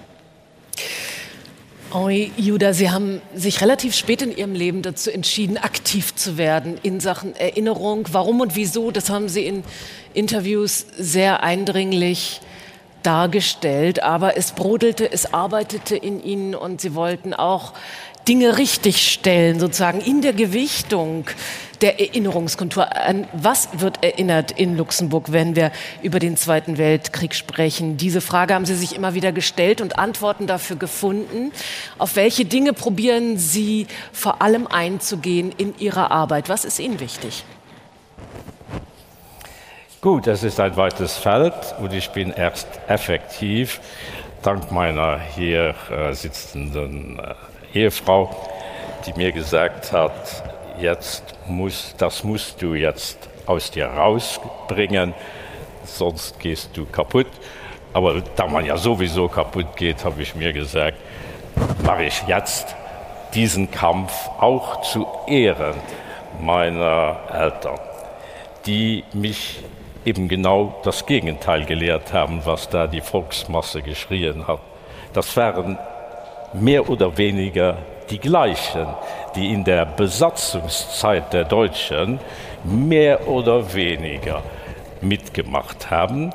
Henri 1.92 2.30
Juda, 2.36 2.72
Sie 2.72 2.90
haben 2.90 3.20
sich 3.34 3.60
relativ 3.60 3.96
spät 3.96 4.22
in 4.22 4.36
Ihrem 4.36 4.54
Leben 4.54 4.82
dazu 4.82 5.10
entschieden, 5.10 5.58
aktiv 5.58 6.14
zu 6.14 6.38
werden 6.38 6.78
in 6.82 7.00
Sachen 7.00 7.34
Erinnerung. 7.34 8.06
Warum 8.12 8.40
und 8.40 8.54
wieso, 8.54 8.92
das 8.92 9.10
haben 9.10 9.28
Sie 9.28 9.44
in 9.44 9.64
Interviews 10.14 10.86
sehr 10.96 11.42
eindringlich 11.42 12.40
dargestellt. 13.02 14.04
Aber 14.04 14.36
es 14.36 14.52
brodelte, 14.52 15.10
es 15.10 15.34
arbeitete 15.34 15.96
in 15.96 16.22
Ihnen 16.22 16.54
und 16.54 16.80
Sie 16.80 16.94
wollten 16.94 17.34
auch 17.34 17.72
Dinge 18.28 18.58
richtigstellen, 18.58 19.58
sozusagen 19.58 20.00
in 20.00 20.22
der 20.22 20.34
Gewichtung 20.34 21.24
der 21.82 22.00
Erinnerungskultur. 22.00 22.96
An 22.96 23.26
was 23.32 23.68
wird 23.80 24.02
erinnert 24.04 24.52
in 24.52 24.76
Luxemburg, 24.76 25.32
wenn 25.32 25.56
wir 25.56 25.72
über 26.02 26.18
den 26.18 26.36
Zweiten 26.36 26.78
Weltkrieg 26.78 27.34
sprechen? 27.34 27.96
Diese 27.96 28.20
Frage 28.20 28.54
haben 28.54 28.66
Sie 28.66 28.74
sich 28.74 28.94
immer 28.94 29.14
wieder 29.14 29.32
gestellt 29.32 29.80
und 29.80 29.98
Antworten 29.98 30.46
dafür 30.46 30.76
gefunden. 30.76 31.52
Auf 31.98 32.16
welche 32.16 32.44
Dinge 32.44 32.72
probieren 32.72 33.38
Sie 33.38 33.86
vor 34.12 34.42
allem 34.42 34.66
einzugehen 34.66 35.52
in 35.56 35.78
Ihrer 35.78 36.10
Arbeit? 36.10 36.48
Was 36.48 36.64
ist 36.64 36.78
Ihnen 36.78 37.00
wichtig? 37.00 37.44
Gut, 40.00 40.26
es 40.26 40.42
ist 40.42 40.58
ein 40.60 40.76
weites 40.76 41.16
Feld 41.16 41.54
und 41.78 41.92
ich 41.92 42.08
bin 42.10 42.32
erst 42.32 42.68
effektiv 42.88 43.80
dank 44.42 44.70
meiner 44.72 45.18
hier 45.20 45.74
äh, 45.90 46.12
sitzenden 46.12 47.18
äh, 47.18 47.78
Ehefrau, 47.78 48.34
die 49.06 49.12
mir 49.12 49.32
gesagt 49.32 49.92
hat, 49.92 50.49
jetzt 50.80 51.22
muss, 51.46 51.94
das 51.98 52.24
musst 52.24 52.60
du 52.62 52.74
jetzt 52.74 53.28
aus 53.46 53.70
dir 53.70 53.86
rausbringen, 53.86 55.14
sonst 55.84 56.38
gehst 56.38 56.76
du 56.76 56.86
kaputt. 56.86 57.28
Aber 57.92 58.22
da 58.36 58.46
man 58.46 58.64
ja 58.64 58.76
sowieso 58.76 59.28
kaputt 59.28 59.76
geht, 59.76 60.04
habe 60.04 60.22
ich 60.22 60.34
mir 60.34 60.52
gesagt, 60.52 60.98
mache 61.84 62.04
ich 62.04 62.22
jetzt 62.26 62.74
diesen 63.34 63.70
Kampf 63.70 64.12
auch 64.38 64.82
zu 64.82 65.06
Ehren 65.26 65.74
meiner 66.40 67.18
Eltern, 67.32 67.78
die 68.66 69.04
mich 69.12 69.62
eben 70.04 70.28
genau 70.28 70.80
das 70.84 71.06
Gegenteil 71.06 71.64
gelehrt 71.64 72.12
haben, 72.12 72.40
was 72.44 72.68
da 72.68 72.86
die 72.86 73.00
Volksmasse 73.00 73.82
geschrien 73.82 74.46
hat. 74.46 74.60
Das 75.12 75.36
wären 75.36 75.78
mehr 76.52 76.88
oder 76.88 77.16
weniger 77.18 77.78
die 78.10 78.18
gleichen, 78.18 78.86
die 79.34 79.52
in 79.52 79.64
der 79.64 79.86
Besatzungszeit 79.86 81.32
der 81.32 81.44
Deutschen 81.44 82.18
mehr 82.64 83.28
oder 83.28 83.72
weniger 83.72 84.42
mitgemacht 85.00 85.90
haben, 85.90 86.32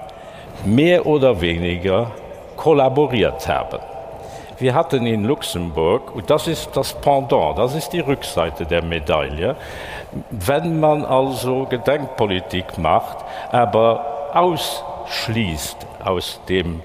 mehr 0.64 1.06
oder 1.06 1.40
weniger 1.42 2.12
kollaboriert 2.56 3.48
haben. 3.48 3.80
Wir 4.58 4.74
hatten 4.74 5.06
in 5.06 5.26
Luxemburg, 5.26 6.16
und 6.16 6.30
das 6.30 6.48
ist 6.48 6.70
das 6.74 6.94
Pendant, 6.94 7.58
das 7.58 7.76
ist 7.76 7.90
die 7.92 8.00
Rückseite 8.00 8.66
der 8.66 8.82
Medaille, 8.82 9.58
wenn 10.32 10.80
man 10.80 11.04
also 11.04 11.66
Gedenkpolitik 11.66 12.78
macht, 12.78 13.18
aber 13.52 14.32
ausschließt 14.34 15.78
aus, 16.06 16.40
dem, 16.48 16.82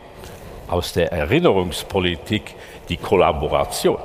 aus 0.68 0.92
der 0.92 1.12
Erinnerungspolitik 1.12 2.56
die 2.88 2.96
Kollaboration 2.96 3.98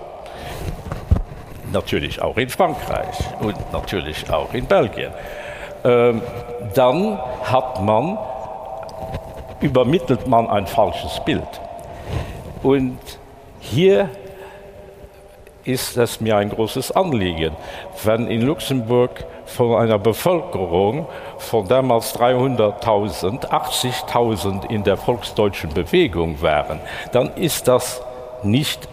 natürlich 1.72 2.22
auch 2.22 2.38
in 2.38 2.50
Frankreich 2.50 3.18
und 3.42 3.56
natürlich 3.74 4.30
auch 4.30 4.54
in 4.54 4.66
Belgien. 4.66 5.12
Ähm, 5.84 6.22
dann 6.74 7.20
hat 7.44 7.82
man, 7.84 8.18
übermittelt 9.62 10.28
man 10.28 10.50
ein 10.50 10.66
falsches 10.66 11.20
Bild. 11.26 11.62
Und 12.64 12.98
hier 13.60 14.10
ist 15.64 15.98
es 15.98 16.22
mir 16.22 16.38
ein 16.38 16.50
großes 16.50 16.92
Anliegen, 16.92 17.56
wenn 18.04 18.28
in 18.28 18.42
Luxemburg 18.42 19.26
von 19.46 19.76
einer 19.76 20.00
Bevölkerung 20.00 21.08
von 21.38 21.68
damals 21.68 22.16
300.000 22.18 23.48
80.000 23.50 24.70
in 24.70 24.84
der 24.84 24.98
volksdeutschen 24.98 25.74
Bewegung 25.74 26.42
wären, 26.42 26.80
dann 27.12 27.34
ist 27.36 27.68
das 27.68 28.02
nicht 28.44 28.88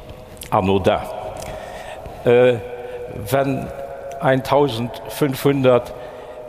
anodin. 0.51 1.22
Äh, 2.25 2.55
wenn 3.31 3.67
1500 4.21 5.93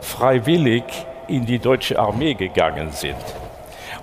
freiwillig 0.00 0.84
in 1.26 1.46
die 1.46 1.58
deutsche 1.58 1.98
Armee 1.98 2.34
gegangen 2.34 2.92
sind. 2.92 3.16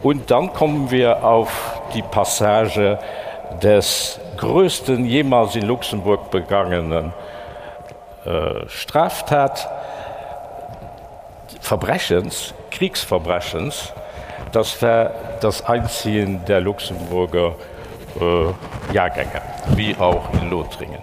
Und 0.02 0.31
dann 0.31 0.52
kommen 0.53 0.91
wir 0.91 1.23
auf 1.23 1.81
die 1.93 2.02
Passage 2.02 2.99
des 3.61 4.19
größten 4.38 5.06
jemals 5.06 5.56
in 5.56 5.68
Luxemburg 5.68 6.31
begangenen 6.31 7.14
äh, 8.26 8.68
Straftat 8.68 9.69
Verbrechens, 11.60 12.53
Kriegsverbrechens, 12.72 13.93
das 14.52 14.81
war 14.81 15.11
das 15.39 15.64
Einziehen 15.64 16.43
der 16.45 16.60
Luxemburger 16.60 17.56
Jahrgänge, 18.94 19.42
wie 19.76 19.96
auch 19.96 20.32
in 20.34 20.50
Lothringen. 20.50 21.00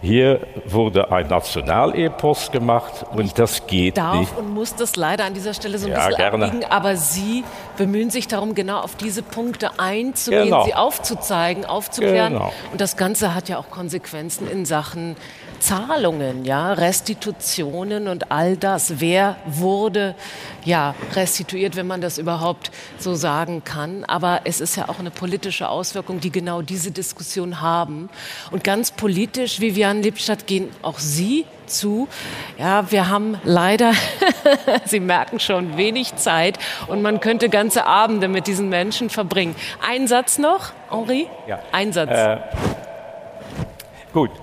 Hier 0.00 0.40
wurde 0.66 1.10
ein 1.12 1.28
Nationalepos 1.28 2.50
gemacht 2.50 3.04
und 3.14 3.38
das 3.38 3.66
geht 3.66 3.96
darf 3.96 4.18
nicht. 4.18 4.36
und 4.36 4.52
muss 4.52 4.74
das 4.74 4.96
leider 4.96 5.24
an 5.24 5.34
dieser 5.34 5.54
Stelle 5.54 5.78
so 5.78 5.86
ein 5.86 5.92
ja, 5.92 6.06
bisschen 6.08 6.16
gerne. 6.16 6.46
abbiegen, 6.46 6.64
aber 6.70 6.96
Sie 6.96 7.44
bemühen 7.76 8.10
sich 8.10 8.26
darum, 8.28 8.54
genau 8.54 8.80
auf 8.80 8.96
diese 8.96 9.22
Punkte 9.22 9.70
einzugehen, 9.78 10.44
Genau. 10.46 10.64
sie 10.64 10.74
aufzuzeigen, 10.74 11.64
aufzuklären. 11.64 12.32
Genau. 12.34 12.52
Und 12.72 12.80
das 12.80 12.96
Ganze 12.96 13.34
hat 13.34 13.48
ja 13.48 13.58
auch 13.58 13.70
Konsequenzen 13.70 14.50
in 14.50 14.64
Sachen 14.64 15.16
Zahlungen, 15.62 16.44
ja, 16.44 16.72
Restitutionen 16.72 18.08
und 18.08 18.32
all 18.32 18.56
das. 18.56 19.00
Wer 19.00 19.36
wurde 19.46 20.16
ja 20.64 20.96
restituiert, 21.14 21.76
wenn 21.76 21.86
man 21.86 22.00
das 22.00 22.18
überhaupt 22.18 22.72
so 22.98 23.14
sagen 23.14 23.62
kann? 23.64 24.04
Aber 24.04 24.40
es 24.44 24.60
ist 24.60 24.76
ja 24.76 24.88
auch 24.88 24.98
eine 24.98 25.12
politische 25.12 25.68
Auswirkung, 25.68 26.18
die 26.18 26.32
genau 26.32 26.62
diese 26.62 26.90
Diskussion 26.90 27.60
haben. 27.60 28.10
Und 28.50 28.64
ganz 28.64 28.90
politisch, 28.90 29.60
Vivian 29.60 30.02
Lippstadt, 30.02 30.48
gehen 30.48 30.68
auch 30.82 30.98
Sie 30.98 31.46
zu. 31.66 32.08
Ja, 32.58 32.90
wir 32.90 33.08
haben 33.08 33.38
leider, 33.44 33.92
Sie 34.84 34.98
merken 34.98 35.38
schon, 35.38 35.76
wenig 35.76 36.16
Zeit 36.16 36.58
und 36.88 37.02
man 37.02 37.20
könnte 37.20 37.48
ganze 37.48 37.86
Abende 37.86 38.26
mit 38.26 38.48
diesen 38.48 38.68
Menschen 38.68 39.10
verbringen. 39.10 39.54
Ein 39.80 40.08
Satz 40.08 40.38
noch, 40.38 40.72
Henri? 40.90 41.28
Ja. 41.46 41.60
Ein 41.70 41.92
Satz. 41.92 42.10
Äh, 42.10 42.38
gut. 44.12 44.41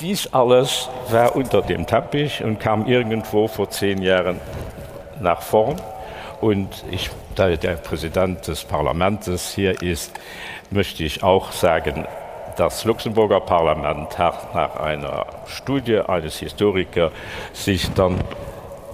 Dies 0.00 0.32
alles 0.32 0.88
war 1.10 1.36
unter 1.36 1.62
dem 1.62 1.86
Teppich 1.86 2.42
und 2.42 2.58
kam 2.58 2.86
irgendwo 2.86 3.46
vor 3.46 3.70
zehn 3.70 4.02
Jahren 4.02 4.40
nach 5.20 5.40
vorn. 5.40 5.80
Und 6.40 6.84
ich, 6.90 7.10
da 7.36 7.54
der 7.54 7.76
Präsident 7.76 8.46
des 8.48 8.64
Parlaments 8.64 9.54
hier 9.54 9.80
ist, 9.82 10.12
möchte 10.70 11.04
ich 11.04 11.22
auch 11.22 11.52
sagen, 11.52 12.06
das 12.56 12.84
Luxemburger 12.84 13.40
Parlament 13.40 14.18
hat 14.18 14.54
nach 14.54 14.76
einer 14.76 15.26
Studie 15.46 16.00
eines 16.00 16.38
Historikers 16.38 17.12
sich 17.52 17.88
dann, 17.94 18.20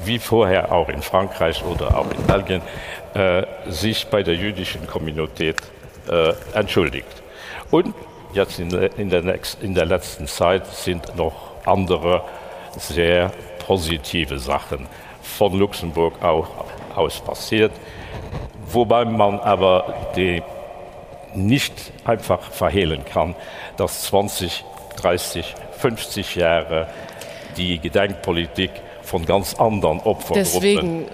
wie 0.04 0.18
vorher 0.18 0.70
auch 0.70 0.88
in 0.88 1.02
Frankreich 1.02 1.64
oder 1.64 1.96
auch 1.96 2.10
in 2.10 2.22
Belgien, 2.26 2.62
äh, 3.14 3.44
sich 3.68 4.06
bei 4.06 4.22
der 4.22 4.34
jüdischen 4.34 4.86
Kommunität 4.86 5.56
äh, 6.10 6.32
entschuldigt. 6.54 7.22
Und 7.70 7.94
jetzt 8.32 8.58
in, 8.58 8.68
der- 8.70 8.98
in, 8.98 9.10
der 9.10 9.22
in 9.60 9.74
der 9.74 9.86
letzten 9.86 10.26
Zeit 10.26 10.66
sind 10.66 11.14
noch 11.16 11.32
andere 11.66 12.22
sehr 12.76 13.30
positive 13.66 14.38
Sachen 14.38 14.86
von 15.22 15.58
Luxemburg 15.58 16.22
auch 16.22 16.46
aus 16.96 17.20
passiert, 17.20 17.72
wobei 18.66 19.04
man 19.04 19.38
aber 19.40 19.94
die 20.16 20.42
nicht 21.34 21.92
einfach 22.04 22.40
verhehlen 22.50 23.04
kann, 23.04 23.34
dass 23.76 24.02
20, 24.04 24.64
30, 24.96 25.54
50 25.78 26.34
Jahre 26.36 26.88
die 27.56 27.78
Gedenkpolitik 27.78 28.70
von 29.02 29.24
ganz 29.26 29.54
anderen 29.54 30.00
Opfergruppen 30.00 30.34
Deswegen 30.34 31.06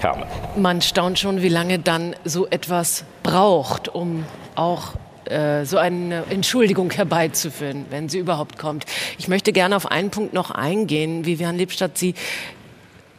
kamen. 0.00 0.24
man 0.56 0.82
staunt 0.82 1.18
schon, 1.18 1.40
wie 1.42 1.48
lange 1.48 1.78
dann 1.78 2.14
so 2.24 2.46
etwas 2.48 3.04
braucht, 3.22 3.88
um 3.88 4.26
auch 4.54 4.88
äh, 5.30 5.64
so 5.64 5.78
eine 5.78 6.24
Entschuldigung 6.30 6.90
herbeizuführen, 6.90 7.86
wenn 7.90 8.08
sie 8.08 8.18
überhaupt 8.18 8.58
kommt. 8.58 8.86
Ich 9.18 9.28
möchte 9.28 9.52
gerne 9.52 9.76
auf 9.76 9.90
einen 9.90 10.10
Punkt 10.10 10.32
noch 10.32 10.50
eingehen. 10.50 11.24
Vivian 11.24 11.56
Lippstadt, 11.56 11.98
Sie 11.98 12.14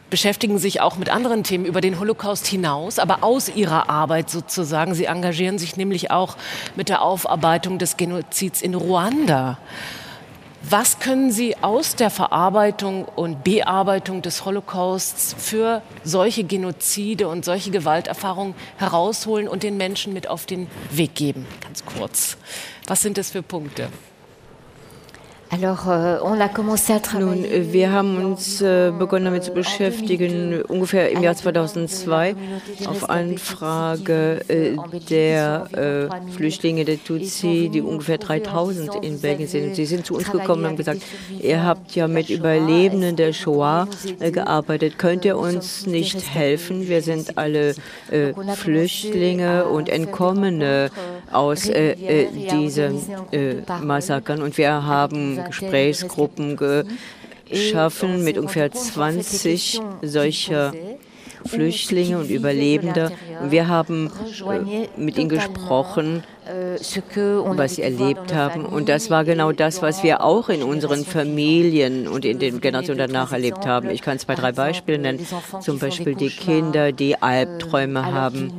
beschäftigen 0.10 0.58
sich 0.58 0.82
auch 0.82 0.98
mit 0.98 1.10
anderen 1.10 1.44
Themen 1.44 1.66
über 1.66 1.82
den 1.82 2.00
Holocaust 2.00 2.48
hinaus, 2.48 3.00
aber 3.00 3.24
aus 3.24 3.50
Ihrer 3.50 3.90
Arbeit 3.90 4.30
sozusagen. 4.30 4.94
Sie 4.94 5.06
engagieren 5.06 5.58
sich 5.58 5.76
nämlich 5.76 6.12
auch 6.12 6.38
mit 6.76 6.90
der 6.90 7.02
Aufarbeitung 7.02 7.78
des 7.78 7.98
Genozids 7.98 8.62
in 8.62 8.74
Ruanda. 8.74 9.58
Was 10.64 11.00
können 11.00 11.32
Sie 11.32 11.56
aus 11.58 11.96
der 11.96 12.10
Verarbeitung 12.10 13.06
und 13.06 13.44
Bearbeitung 13.44 14.22
des 14.22 14.44
Holocausts 14.44 15.36
für 15.38 15.82
solche 16.04 16.44
Genozide 16.44 17.28
und 17.28 17.46
solche 17.46 17.72
Gewalterfahrungen 17.72 18.56
herausholen 18.78 19.48
und 19.48 19.64
den 19.64 19.78
Menschen 19.78 20.14
mit 20.14 20.28
auf 20.28 20.46
den 20.46 20.68
Weg 20.92 21.16
geben? 21.16 21.46
Ganz 21.62 21.86
kurz. 21.86 22.38
Was 22.88 23.02
sind 23.02 23.18
das 23.18 23.32
für 23.32 23.44
Punkte? 23.44 23.90
Nun, 27.14 27.44
travailler. 27.44 27.52
äh, 27.52 27.74
wir 27.74 27.92
haben 27.92 28.24
uns 28.24 28.62
äh, 28.62 28.92
begonnen 28.98 29.26
damit 29.26 29.44
zu 29.44 29.52
beschäftigen, 29.52 30.62
ungefähr 30.64 31.12
im 31.12 31.24
Jahr 31.24 31.36
2002, 31.36 32.36
auf 32.86 33.10
Anfrage 33.10 34.42
äh, 34.50 34.76
der 35.10 36.10
äh, 36.12 36.32
Flüchtlinge 36.32 36.84
der 36.84 37.02
Tutsi, 37.04 37.70
die 37.74 37.82
ungefähr 37.82 38.18
3000 38.18 39.04
in 39.04 39.22
Belgien 39.22 39.48
sind. 39.48 39.70
Und 39.70 39.76
sie 39.76 39.86
sind 39.86 40.06
zu 40.06 40.16
uns 40.16 40.30
gekommen 40.30 40.64
und 40.64 40.70
haben 40.70 40.78
gesagt, 40.78 41.02
ihr 41.40 41.64
habt 41.64 41.96
ja 41.96 42.08
mit 42.08 42.30
Überlebenden 42.30 43.16
der 43.16 43.32
Shoah 43.32 43.88
äh, 44.20 44.32
gearbeitet, 44.32 44.98
könnt 44.98 45.24
ihr 45.24 45.38
uns 45.38 45.86
nicht 45.86 46.34
helfen? 46.34 46.88
Wir 46.88 47.02
sind 47.02 47.38
alle 47.38 47.76
Flüchtlinge 48.56 49.66
und 49.66 49.90
Entkommene 49.90 50.90
aus 51.32 51.70
diesen 52.52 53.02
Massakern 53.84 54.42
und 54.42 54.58
wir 54.58 54.86
haben 54.86 55.37
Gesprächsgruppen 55.46 56.58
geschaffen 57.50 58.24
mit 58.24 58.38
ungefähr 58.38 58.72
20 58.72 59.82
solcher 60.02 60.74
Flüchtlinge 61.46 62.20
und 62.20 62.30
Überlebender. 62.30 63.12
Wir 63.44 63.68
haben 63.68 64.12
äh, 64.50 64.88
mit 65.00 65.18
ihnen 65.18 65.30
gesprochen, 65.30 66.24
euh, 66.50 66.78
a 66.78 67.58
was 67.58 67.76
sie 67.76 67.82
erlebt 67.82 68.34
haben. 68.34 68.66
Und 68.66 68.90
das 68.90 69.10
war 69.10 69.24
genau 69.26 69.52
das, 69.52 69.82
was 69.82 70.04
wir 70.04 70.24
auch 70.24 70.50
in 70.50 70.64
unseren 70.64 71.06
Familien 71.06 72.08
und 72.08 72.26
in 72.26 72.40
den 72.40 72.62
Generationen 72.62 73.00
danach 73.00 73.32
erlebt 73.32 73.66
haben. 73.66 73.90
Ich 73.90 74.02
kann 74.02 74.20
zwei, 74.20 74.36
drei 74.36 74.52
Beispiele 74.52 75.00
nennen. 75.00 75.26
Zum 75.60 75.80
Beispiel 75.80 76.16
die 76.16 76.30
Kinder, 76.30 76.92
die 76.92 77.22
Albträume 77.22 78.06
haben, 78.06 78.54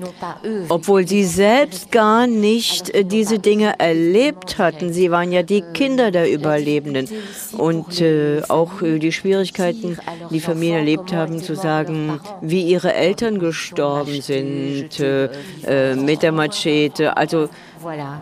obwohl 0.69 1.07
sie 1.07 1.25
selbst 1.25 1.91
gar 1.93 2.27
nicht 2.27 2.91
äh, 2.91 3.05
diese 3.05 3.39
Dinge 3.39 3.79
erlebt 3.79 4.59
hatten. 4.59 4.93
Sie 4.93 5.11
waren 5.11 5.33
ja 5.33 5.43
die 5.43 5.63
Kinder 5.63 6.11
der 6.11 6.31
Überlebenden. 6.33 7.09
Und 7.53 8.01
äh, 8.01 8.43
auch 8.49 8.83
äh, 8.83 8.99
die 8.99 9.13
Schwierigkeiten, 9.13 9.99
die 10.31 10.41
Familien 10.41 10.79
erlebt 10.79 11.13
haben, 11.13 11.39
zu 11.43 11.55
sagen, 11.55 12.21
wie 12.41 12.63
ihre 12.63 12.95
Eltern 12.95 13.39
gestorben 13.39 14.21
sind 14.21 15.01
äh, 15.01 15.29
äh, 15.67 15.95
mit 15.95 16.23
der 16.23 16.33
Machete. 16.33 17.17
Also 17.17 17.49
Voilà. 17.83 18.21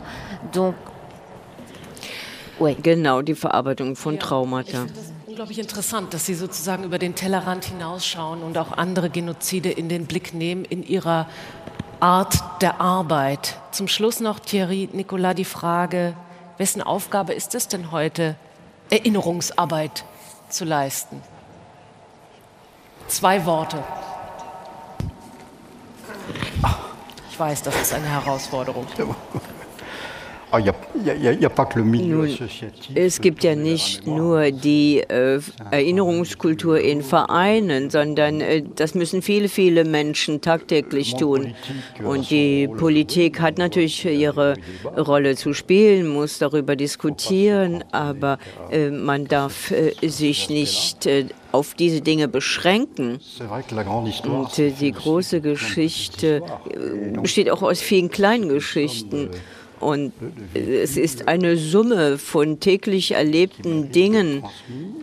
Donc, 0.53 0.75
Genau, 2.83 3.21
die 3.21 3.35
Verarbeitung 3.35 3.97
von 3.97 4.19
Traumata. 4.19 4.87
Unglaublich 5.27 5.59
interessant, 5.59 6.15
dass 6.15 6.25
Sie 6.25 6.35
sozusagen 6.35 6.85
über 6.85 6.99
den 6.99 7.15
Tellerrand 7.15 7.67
hinausschauen 7.67 8.43
und 8.43 8.57
auch 8.57 8.73
andere 8.73 9.11
Genozide 9.11 9.71
in 9.71 9.91
den 9.91 10.07
Blick 10.07 10.33
nehmen 10.33 10.65
in 10.65 10.83
Ihrer 10.83 11.29
Art 12.01 12.63
der 12.63 12.81
Arbeit. 12.81 13.59
Zum 13.73 13.89
Schluss 13.89 14.21
noch, 14.21 14.39
Thierry 14.39 14.89
Nicolas, 14.93 15.35
die 15.35 15.45
Frage, 15.45 16.15
wessen 16.57 16.81
Aufgabe 16.81 17.35
ist 17.35 17.55
es 17.55 17.69
denn 17.69 17.91
heute, 17.91 18.37
Erinnerungsarbeit 18.89 20.05
zu 20.49 20.65
leisten? 20.65 21.21
Zwei 23.09 23.45
Worte. 23.45 23.85
Ich 27.37 27.41
weiß, 27.41 27.65
das 27.65 27.83
ist 27.83 27.93
eine 27.93 28.09
Herausforderung. 28.09 28.87
Nun, 32.09 32.39
es 32.95 33.21
gibt 33.21 33.45
ja 33.45 33.55
nicht 33.55 34.07
nur 34.07 34.51
die 34.53 35.01
äh, 35.01 35.41
Erinnerungskultur 35.71 36.81
in 36.81 37.03
Vereinen, 37.03 37.91
sondern 37.91 38.41
äh, 38.41 38.63
das 38.75 38.95
müssen 38.95 39.21
viele, 39.21 39.51
viele 39.51 39.85
Menschen 39.85 40.41
tagtäglich 40.41 41.17
tun. 41.17 41.55
Und 42.03 42.31
die 42.31 42.69
Politik 42.69 43.41
hat 43.41 43.59
natürlich 43.59 44.07
ihre 44.07 44.55
Rolle 44.97 45.37
zu 45.37 45.53
spielen, 45.53 46.09
muss 46.09 46.39
darüber 46.39 46.75
diskutieren, 46.75 47.85
aber 47.93 48.39
äh, 48.71 48.89
man 48.89 49.27
darf 49.27 49.73
äh, 49.73 49.93
sich 50.09 50.49
nicht 50.49 51.05
äh, 51.05 51.27
auf 51.57 51.75
diese 51.75 52.01
Dinge 52.01 52.29
beschränken. 52.29 53.19
Und 54.25 54.59
äh, 54.59 54.71
die 54.71 54.93
große 54.93 55.41
Geschichte 55.41 56.43
besteht 57.23 57.51
auch 57.51 57.63
aus 57.63 57.81
vielen 57.81 58.11
kleinen 58.11 58.49
Geschichten. 58.49 59.31
Und 59.81 60.13
es 60.55 60.97
ist 60.97 61.29
eine 61.29 61.57
Summe 61.57 62.19
von 62.19 62.61
täglich 62.61 63.13
erlebten 63.13 63.93
Dingen, 63.93 64.43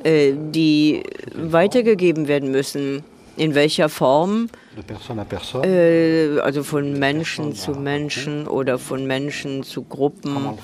äh, 0.03 0.33
die 0.35 1.03
weitergegeben 1.35 2.27
werden 2.27 2.51
müssen. 2.51 3.03
In 3.35 3.55
welcher 3.55 3.89
Form? 3.89 4.49
Äh, 5.63 6.39
also 6.39 6.63
von 6.63 6.97
Menschen 6.97 7.55
zu 7.55 7.71
Menschen 7.71 8.47
oder 8.47 8.79
von 8.79 9.05
Menschen 9.05 9.63
zu 9.63 9.83
Gruppen. 9.83 10.57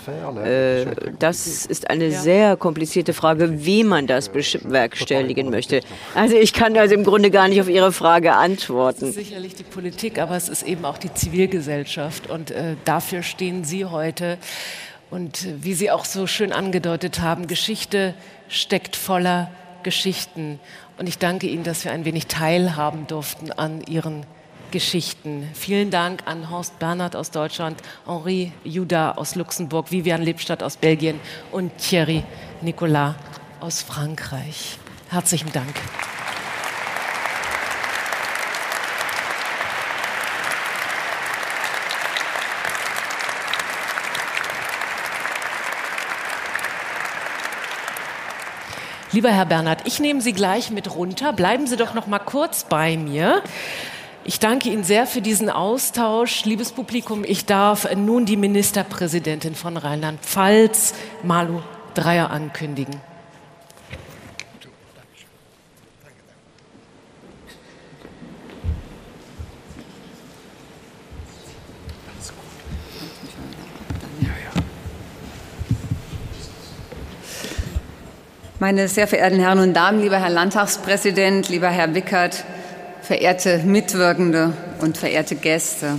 Äh, 0.43 0.85
das 1.19 1.65
ist 1.65 1.89
eine 1.89 2.11
sehr 2.11 2.57
komplizierte 2.57 3.13
Frage, 3.13 3.65
wie 3.65 3.83
man 3.83 4.07
das 4.07 4.29
bewerkstelligen 4.29 5.49
möchte. 5.49 5.81
Also 6.15 6.35
ich 6.35 6.53
kann 6.53 6.75
also 6.77 6.95
im 6.95 7.03
Grunde 7.03 7.29
gar 7.29 7.47
nicht 7.47 7.61
auf 7.61 7.69
Ihre 7.69 7.91
Frage 7.91 8.33
antworten. 8.33 9.05
Es 9.05 9.17
ist 9.17 9.27
sicherlich 9.27 9.55
die 9.55 9.63
Politik, 9.63 10.19
aber 10.19 10.35
es 10.35 10.49
ist 10.49 10.63
eben 10.63 10.85
auch 10.85 10.97
die 10.97 11.13
Zivilgesellschaft 11.13 12.29
und 12.29 12.51
äh, 12.51 12.75
dafür 12.85 13.21
stehen 13.23 13.63
Sie 13.63 13.85
heute. 13.85 14.37
Und 15.11 15.47
wie 15.63 15.73
Sie 15.73 15.89
auch 15.89 16.05
so 16.05 16.27
schön 16.27 16.51
angedeutet 16.51 17.19
haben, 17.19 17.47
Geschichte 17.47 18.13
steckt 18.47 18.95
voller 18.95 19.51
Geschichten. 19.83 20.59
Und 20.99 21.07
ich 21.07 21.17
danke 21.17 21.47
Ihnen, 21.47 21.63
dass 21.63 21.85
wir 21.85 21.93
ein 21.93 22.03
wenig 22.03 22.27
teilhaben 22.27 23.07
durften 23.07 23.53
an 23.53 23.81
Ihren 23.87 24.25
Geschichten. 24.71 25.49
Vielen 25.53 25.91
Dank 25.91 26.23
an 26.25 26.49
Horst 26.49 26.77
Bernhard 26.77 27.15
aus 27.15 27.31
Deutschland, 27.31 27.81
Henri 28.05 28.51
Juda 28.65 29.13
aus 29.13 29.35
Luxemburg, 29.35 29.91
Vivian 29.91 30.21
Lebstadt 30.21 30.61
aus 30.61 30.75
Belgien 30.75 31.21
und 31.51 31.75
Thierry 31.77 32.23
Nicolas 32.61 33.15
aus 33.61 33.81
Frankreich. 33.81 34.77
Herzlichen 35.09 35.53
Dank. 35.53 35.73
Lieber 49.11 49.31
Herr 49.31 49.47
Bernhard, 49.47 49.87
ich 49.87 49.99
nehme 49.99 50.21
Sie 50.21 50.33
gleich 50.33 50.69
mit 50.69 50.93
runter. 50.93 51.33
Bleiben 51.33 51.65
Sie 51.65 51.77
doch 51.77 51.95
noch 51.95 52.05
mal 52.05 52.19
kurz 52.19 52.65
bei 52.65 52.95
mir. 52.95 53.41
Ich 54.23 54.39
danke 54.39 54.69
Ihnen 54.69 54.83
sehr 54.83 55.07
für 55.07 55.19
diesen 55.19 55.49
Austausch. 55.49 56.45
Liebes 56.45 56.71
Publikum, 56.73 57.23
ich 57.23 57.47
darf 57.47 57.87
nun 57.95 58.27
die 58.27 58.37
Ministerpräsidentin 58.37 59.55
von 59.55 59.77
Rheinland-Pfalz, 59.77 60.93
Malu 61.23 61.61
Dreyer, 61.95 62.29
ankündigen. 62.29 63.08
Meine 78.61 78.89
sehr 78.89 79.07
verehrten 79.07 79.39
Herren 79.39 79.59
und 79.59 79.73
Damen, 79.73 80.01
lieber 80.01 80.17
Herr 80.19 80.29
Landtagspräsident, 80.29 81.47
lieber 81.47 81.69
Herr 81.69 81.95
Wickert, 81.95 82.43
verehrte 83.01 83.59
Mitwirkende 83.59 84.51
und 84.81 84.97
verehrte 84.97 85.35
Gäste. 85.35 85.97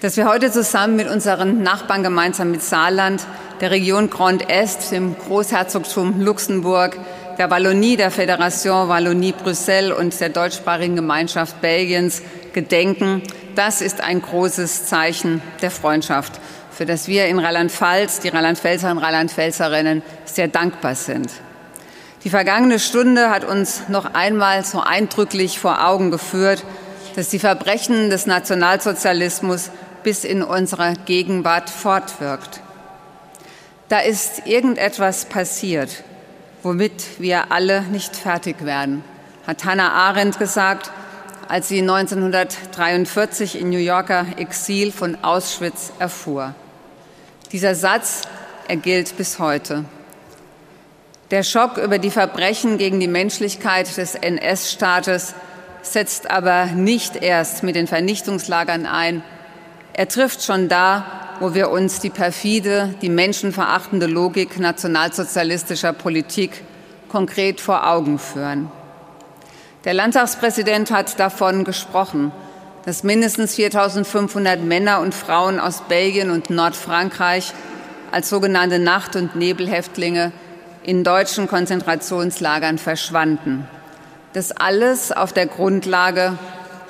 Dass 0.00 0.16
wir 0.16 0.28
heute 0.28 0.52
zusammen 0.52 0.94
mit 0.94 1.10
unseren 1.10 1.64
Nachbarn 1.64 2.04
gemeinsam 2.04 2.52
mit 2.52 2.62
Saarland, 2.62 3.26
der 3.60 3.72
Region 3.72 4.10
Grand 4.10 4.48
Est, 4.48 4.92
dem 4.92 5.16
Großherzogtum 5.18 6.20
Luxemburg, 6.20 6.96
der 7.36 7.50
Wallonie, 7.50 7.96
der 7.96 8.12
Fédération 8.12 8.86
Wallonie-Brüssel 8.88 9.90
und 9.90 10.20
der 10.20 10.28
deutschsprachigen 10.28 10.94
Gemeinschaft 10.94 11.60
Belgiens 11.60 12.22
gedenken, 12.52 13.22
das 13.56 13.80
ist 13.80 14.02
ein 14.02 14.22
großes 14.22 14.86
Zeichen 14.86 15.42
der 15.62 15.72
Freundschaft 15.72 16.40
für 16.76 16.84
das 16.84 17.08
wir 17.08 17.24
in 17.26 17.38
Rheinland-Pfalz, 17.38 18.20
die 18.20 18.28
Rheinland-Pfälzer 18.28 18.90
und 18.90 18.98
Rheinland-Pfälzerinnen, 18.98 20.02
sehr 20.26 20.46
dankbar 20.46 20.94
sind. 20.94 21.30
Die 22.22 22.28
vergangene 22.28 22.78
Stunde 22.78 23.30
hat 23.30 23.44
uns 23.44 23.88
noch 23.88 24.12
einmal 24.12 24.62
so 24.62 24.80
eindrücklich 24.80 25.58
vor 25.58 25.86
Augen 25.86 26.10
geführt, 26.10 26.64
dass 27.14 27.30
die 27.30 27.38
Verbrechen 27.38 28.10
des 28.10 28.26
Nationalsozialismus 28.26 29.70
bis 30.02 30.24
in 30.24 30.42
unsere 30.42 30.92
Gegenwart 31.06 31.70
fortwirkt. 31.70 32.60
Da 33.88 34.00
ist 34.00 34.46
irgendetwas 34.46 35.24
passiert, 35.24 36.04
womit 36.62 37.18
wir 37.18 37.52
alle 37.52 37.82
nicht 37.84 38.14
fertig 38.14 38.66
werden, 38.66 39.02
hat 39.46 39.64
Hannah 39.64 39.92
Arendt 39.92 40.38
gesagt, 40.38 40.90
als 41.48 41.68
sie 41.68 41.80
1943 41.80 43.58
in 43.58 43.70
New 43.70 43.78
Yorker 43.78 44.26
Exil 44.36 44.92
von 44.92 45.16
Auschwitz 45.22 45.92
erfuhr. 45.98 46.54
Dieser 47.52 47.76
Satz, 47.76 48.22
er 48.66 48.76
gilt 48.76 49.16
bis 49.16 49.38
heute. 49.38 49.84
Der 51.30 51.44
Schock 51.44 51.76
über 51.76 51.98
die 51.98 52.10
Verbrechen 52.10 52.76
gegen 52.76 52.98
die 52.98 53.06
Menschlichkeit 53.06 53.96
des 53.96 54.16
NS-Staates 54.16 55.34
setzt 55.82 56.28
aber 56.28 56.66
nicht 56.66 57.16
erst 57.16 57.62
mit 57.62 57.76
den 57.76 57.86
Vernichtungslagern 57.86 58.86
ein. 58.86 59.22
Er 59.92 60.08
trifft 60.08 60.42
schon 60.42 60.68
da, 60.68 61.06
wo 61.38 61.54
wir 61.54 61.70
uns 61.70 62.00
die 62.00 62.10
perfide, 62.10 62.94
die 63.00 63.08
menschenverachtende 63.08 64.06
Logik 64.06 64.58
nationalsozialistischer 64.58 65.92
Politik 65.92 66.64
konkret 67.08 67.60
vor 67.60 67.88
Augen 67.88 68.18
führen. 68.18 68.72
Der 69.84 69.94
Landtagspräsident 69.94 70.90
hat 70.90 71.20
davon 71.20 71.62
gesprochen, 71.62 72.32
dass 72.86 73.02
mindestens 73.02 73.56
4.500 73.56 74.58
Männer 74.58 75.00
und 75.00 75.12
Frauen 75.12 75.58
aus 75.58 75.82
Belgien 75.88 76.30
und 76.30 76.50
Nordfrankreich 76.50 77.52
als 78.12 78.30
sogenannte 78.30 78.78
Nacht- 78.78 79.16
und 79.16 79.34
Nebelhäftlinge 79.34 80.32
in 80.84 81.02
deutschen 81.02 81.48
Konzentrationslagern 81.48 82.78
verschwanden. 82.78 83.68
Das 84.34 84.52
alles 84.52 85.10
auf 85.10 85.32
der 85.32 85.46
Grundlage 85.46 86.38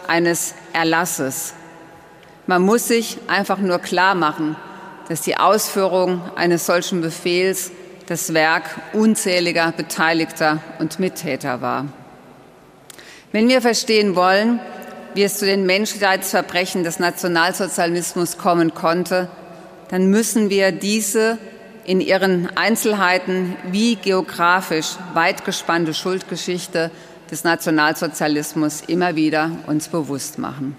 eines 0.06 0.54
Erlasses. 0.74 1.54
Man 2.46 2.60
muss 2.60 2.88
sich 2.88 3.16
einfach 3.26 3.58
nur 3.58 3.78
klar 3.78 4.14
machen, 4.14 4.54
dass 5.08 5.22
die 5.22 5.38
Ausführung 5.38 6.20
eines 6.36 6.66
solchen 6.66 7.00
Befehls 7.00 7.70
das 8.06 8.34
Werk 8.34 8.64
unzähliger 8.92 9.72
Beteiligter 9.72 10.58
und 10.78 11.00
Mittäter 11.00 11.62
war. 11.62 11.86
Wenn 13.32 13.48
wir 13.48 13.62
verstehen 13.62 14.14
wollen, 14.14 14.60
wie 15.16 15.22
es 15.22 15.38
zu 15.38 15.46
den 15.46 15.64
Menschheitsverbrechen 15.64 16.84
des 16.84 16.98
Nationalsozialismus 16.98 18.36
kommen 18.36 18.74
konnte, 18.74 19.28
dann 19.88 20.10
müssen 20.10 20.50
wir 20.50 20.72
diese 20.72 21.38
in 21.84 22.00
ihren 22.00 22.54
Einzelheiten 22.56 23.56
wie 23.70 23.96
geografisch 23.96 24.96
weit 25.14 25.44
gespannte 25.44 25.94
Schuldgeschichte 25.94 26.90
des 27.30 27.44
Nationalsozialismus 27.44 28.82
immer 28.86 29.16
wieder 29.16 29.50
uns 29.66 29.88
bewusst 29.88 30.38
machen. 30.38 30.76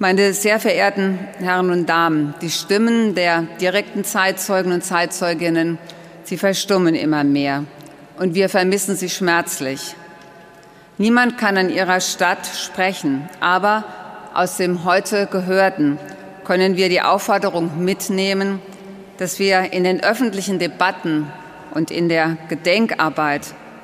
Meine 0.00 0.32
sehr 0.32 0.58
verehrten 0.58 1.18
Herren 1.38 1.70
und 1.70 1.86
Damen, 1.88 2.34
die 2.40 2.50
Stimmen 2.50 3.14
der 3.14 3.42
direkten 3.60 4.04
Zeitzeugen 4.04 4.72
und 4.72 4.84
Zeitzeuginnen, 4.84 5.78
sie 6.24 6.36
verstummen 6.36 6.94
immer 6.96 7.22
mehr 7.22 7.64
und 8.18 8.34
wir 8.34 8.48
vermissen 8.48 8.96
sie 8.96 9.08
schmerzlich. 9.08 9.94
Niemand 11.00 11.38
kann 11.38 11.56
an 11.56 11.70
ihrer 11.70 12.00
Stadt 12.00 12.44
sprechen, 12.44 13.28
aber 13.38 13.84
aus 14.34 14.56
dem 14.56 14.82
heute 14.82 15.26
Gehörten 15.26 15.96
können 16.44 16.76
wir 16.76 16.88
die 16.88 17.02
Aufforderung 17.02 17.84
mitnehmen, 17.84 18.60
dass 19.16 19.38
wir 19.38 19.72
in 19.72 19.84
den 19.84 20.02
öffentlichen 20.02 20.58
Debatten 20.58 21.30
und 21.70 21.92
in 21.92 22.08
der 22.08 22.36
Gedenkarbeit 22.48 23.42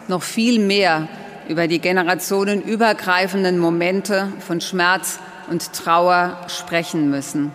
noch 0.09 0.25
viel 0.25 0.59
mehr 0.59 1.07
über 1.49 1.69
die 1.69 1.79
generationenübergreifenden 1.79 3.59
Momente 3.61 4.33
von 4.41 4.61
Schmerz 4.61 5.21
und 5.49 5.73
Trauer 5.73 6.37
sprechen 6.49 7.11
müssen, 7.11 7.53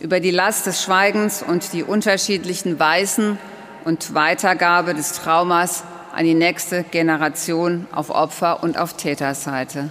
über 0.00 0.20
die 0.20 0.30
Last 0.30 0.64
des 0.64 0.82
Schweigens 0.82 1.42
und 1.42 1.74
die 1.74 1.82
unterschiedlichen 1.82 2.78
Weisen 2.78 3.38
und 3.84 4.14
Weitergabe 4.14 4.94
des 4.94 5.12
Traumas 5.12 5.84
an 6.14 6.24
die 6.24 6.34
nächste 6.34 6.84
Generation 6.84 7.86
auf 7.92 8.10
Opfer- 8.10 8.62
und 8.62 8.78
auf 8.78 8.96
Täterseite. 8.96 9.90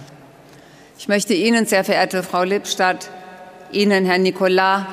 Ich 0.98 1.06
möchte 1.06 1.34
Ihnen, 1.34 1.66
sehr 1.66 1.84
verehrte 1.84 2.22
Frau 2.22 2.44
Lippstadt, 2.44 3.10
Ihnen, 3.72 4.06
Herr 4.06 4.18
Nicolas, 4.18 4.84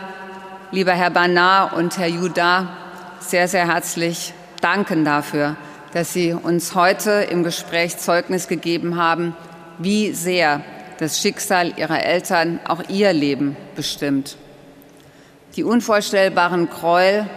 lieber 0.71 0.91
Herr 0.91 1.09
Banar 1.09 1.77
und 1.77 1.97
Herr 1.97 2.07
Juda, 2.07 2.75
sehr, 3.19 3.47
sehr 3.47 3.67
herzlich 3.67 4.33
danken 4.59 5.05
dafür, 5.05 5.55
dass 5.93 6.11
Sie 6.11 6.33
uns 6.33 6.75
heute 6.75 7.11
im 7.29 7.43
Gespräch 7.43 7.97
Zeugnis 7.97 8.47
gegeben 8.47 8.97
haben, 8.97 9.35
wie 9.77 10.11
sehr 10.11 10.61
das 10.99 11.21
Schicksal 11.21 11.73
Ihrer 11.77 12.03
Eltern 12.03 12.59
auch 12.67 12.83
Ihr 12.89 13.13
Leben 13.13 13.55
bestimmt. 13.75 14.37
Die 15.55 15.63
unvorstellbaren 15.63 16.69
Gräuel, 16.69 17.29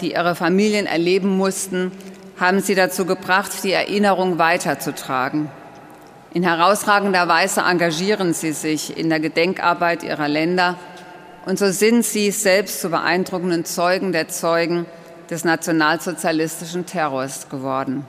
die 0.00 0.12
Ihre 0.12 0.34
Familien 0.34 0.86
erleben 0.86 1.36
mussten, 1.36 1.92
haben 2.38 2.60
Sie 2.60 2.74
dazu 2.74 3.06
gebracht, 3.06 3.52
die 3.62 3.72
Erinnerung 3.72 4.38
weiterzutragen. 4.38 5.50
In 6.32 6.42
herausragender 6.42 7.28
Weise 7.28 7.60
engagieren 7.60 8.34
Sie 8.34 8.52
sich 8.52 8.96
in 8.96 9.08
der 9.08 9.20
Gedenkarbeit 9.20 10.02
Ihrer 10.02 10.28
Länder 10.28 10.76
und 11.46 11.58
so 11.58 11.70
sind 11.70 12.04
Sie 12.04 12.30
selbst 12.30 12.80
zu 12.80 12.88
beeindruckenden 12.90 13.64
Zeugen 13.64 14.12
der 14.12 14.28
Zeugen 14.28 14.86
des 15.30 15.44
nationalsozialistischen 15.44 16.86
Terrors 16.86 17.48
geworden. 17.48 18.04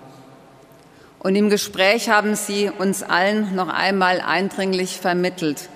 Und 1.20 1.36
im 1.36 1.50
Gespräch 1.50 2.10
haben 2.10 2.36
Sie 2.36 2.70
uns 2.70 3.04
allen 3.04 3.56
noch 3.56 3.68
einmal 3.68 4.22
eindringlich 4.22 4.98
vermittelt, 5.00 5.70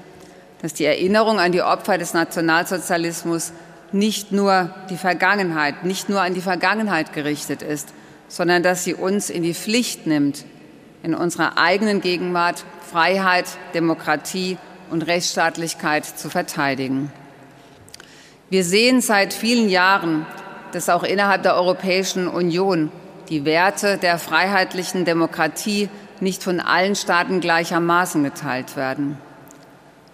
dass 0.61 0.73
die 0.73 0.85
Erinnerung 0.85 1.39
an 1.39 1.51
die 1.51 1.61
Opfer 1.61 1.97
des 1.97 2.13
Nationalsozialismus 2.13 3.51
nicht 3.91 4.31
nur 4.31 4.73
die 4.89 4.97
Vergangenheit, 4.97 5.84
nicht 5.84 6.09
nur 6.09 6.21
an 6.21 6.34
die 6.34 6.41
Vergangenheit 6.41 7.13
gerichtet 7.13 7.61
ist, 7.61 7.93
sondern 8.30 8.64
dass 8.64 8.85
sie 8.85 8.93
uns 8.93 9.30
in 9.30 9.43
die 9.43 9.53
Pflicht 9.53 10.07
nimmt, 10.07 10.45
in 11.03 11.14
unserer 11.14 11.57
eigenen 11.57 11.99
Gegenwart 11.99 12.64
Freiheit, 12.89 13.45
Demokratie 13.73 14.57
und 14.89 15.06
Rechtsstaatlichkeit 15.06 16.06
zu 16.06 16.30
verteidigen. 16.30 17.11
Wir 18.49 18.64
sehen 18.64 19.01
seit 19.01 19.34
vielen 19.34 19.69
Jahren, 19.69 20.26
dass 20.72 20.89
auch 20.89 21.03
innerhalb 21.03 21.43
der 21.43 21.56
Europäischen 21.56 22.27
Union 22.27 22.91
die 23.30 23.45
Werte 23.45 23.97
der 23.97 24.18
freiheitlichen 24.18 25.06
Demokratie 25.06 25.89
nicht 26.19 26.43
von 26.43 26.60
allen 26.60 26.95
Staaten 26.95 27.39
gleichermaßen 27.41 28.23
geteilt 28.23 28.76
werden. 28.76 29.18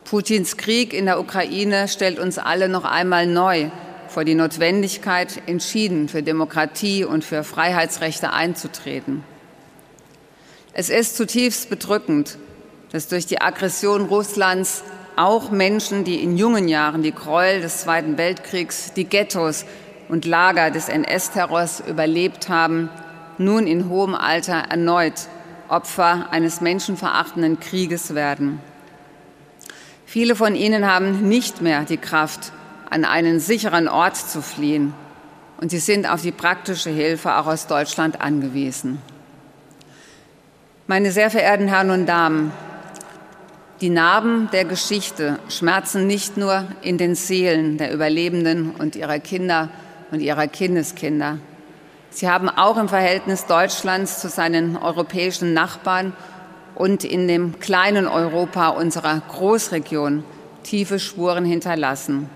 Putins 0.04 0.58
Krieg 0.58 0.94
in 0.94 1.06
der 1.06 1.20
Ukraine 1.20 1.88
stellt 1.88 2.20
uns 2.20 2.38
alle 2.38 2.70
noch 2.70 2.84
einmal 2.84 3.26
neu 3.26 3.70
vor 4.16 4.24
die 4.24 4.34
Notwendigkeit, 4.34 5.42
entschieden 5.46 6.08
für 6.08 6.24
Demokratie 6.24 7.04
und 7.04 7.26
für 7.26 7.44
Freiheitsrechte 7.44 8.32
einzutreten. 8.32 9.26
Es 10.72 10.90
ist 10.90 11.18
zutiefst 11.18 11.70
bedrückend, 11.70 12.38
dass 12.94 13.10
durch 13.10 13.26
die 13.26 13.42
Aggression 13.42 14.06
Russlands 14.06 14.86
auch 15.18 15.52
Menschen, 15.52 16.06
die 16.06 16.24
in 16.24 16.38
jungen 16.38 16.70
Jahren 16.70 17.04
die 17.04 17.12
Gräuel 17.12 17.60
des 17.60 17.80
Zweiten 17.80 18.18
Weltkriegs, 18.18 18.94
die 18.94 19.04
Ghettos 19.04 19.66
und 20.08 20.24
Lager 20.24 20.72
des 20.72 20.88
NS-Terrors 20.88 21.84
überlebt 21.86 22.48
haben, 22.48 22.90
nun 23.38 23.68
in 23.68 23.90
hohem 23.90 24.16
Alter 24.16 24.64
erneut 24.70 25.28
Opfer 25.68 26.28
eines 26.32 26.62
menschenverachtenden 26.62 27.60
Krieges 27.60 28.16
werden. 28.16 28.62
Viele 30.06 30.38
von 30.38 30.56
ihnen 30.56 30.86
haben 30.86 31.28
nicht 31.28 31.62
mehr 31.62 31.84
die 31.84 31.98
Kraft, 31.98 32.54
an 32.90 33.06
einen 33.06 33.40
sicheren 33.40 33.88
Ort 33.88 34.18
zu 34.18 34.42
fliehen, 34.42 34.94
und 35.58 35.72
sie 35.72 35.80
sind 35.80 36.10
auf 36.10 36.22
die 36.22 36.34
praktische 36.34 36.90
Hilfe 36.90 37.38
auch 37.38 37.48
aus 37.48 37.68
Deutschland 37.68 38.20
angewiesen. 38.20 39.02
Meine 40.88 41.12
sehr 41.12 41.32
verehrten 41.32 41.68
Herren 41.68 41.92
und 41.92 42.06
Damen, 42.06 42.52
die 43.82 43.90
Narben 43.90 44.50
der 44.52 44.66
Geschichte 44.66 45.40
schmerzen 45.50 46.08
nicht 46.08 46.38
nur 46.38 46.66
in 46.82 46.98
den 46.98 47.16
Seelen 47.16 47.78
der 47.78 47.94
Überlebenden 47.94 48.72
und 48.72 48.96
ihrer 48.96 49.20
Kinder 49.20 49.70
und 50.12 50.22
ihrer 50.22 50.48
Kindeskinder. 50.48 51.40
Sie 52.10 52.30
haben 52.30 52.48
auch 52.48 52.78
im 52.78 52.88
Verhältnis 52.88 53.46
Deutschlands 53.46 54.22
zu 54.22 54.30
seinen 54.30 54.78
europäischen 54.78 55.54
Nachbarn 55.54 56.14
und 56.76 57.04
in 57.04 57.28
dem 57.28 57.60
kleinen 57.60 58.08
Europa 58.08 58.70
unserer 58.70 59.22
Großregion 59.28 60.24
tiefe 60.64 61.00
Spuren 61.00 61.44
hinterlassen. 61.44 62.30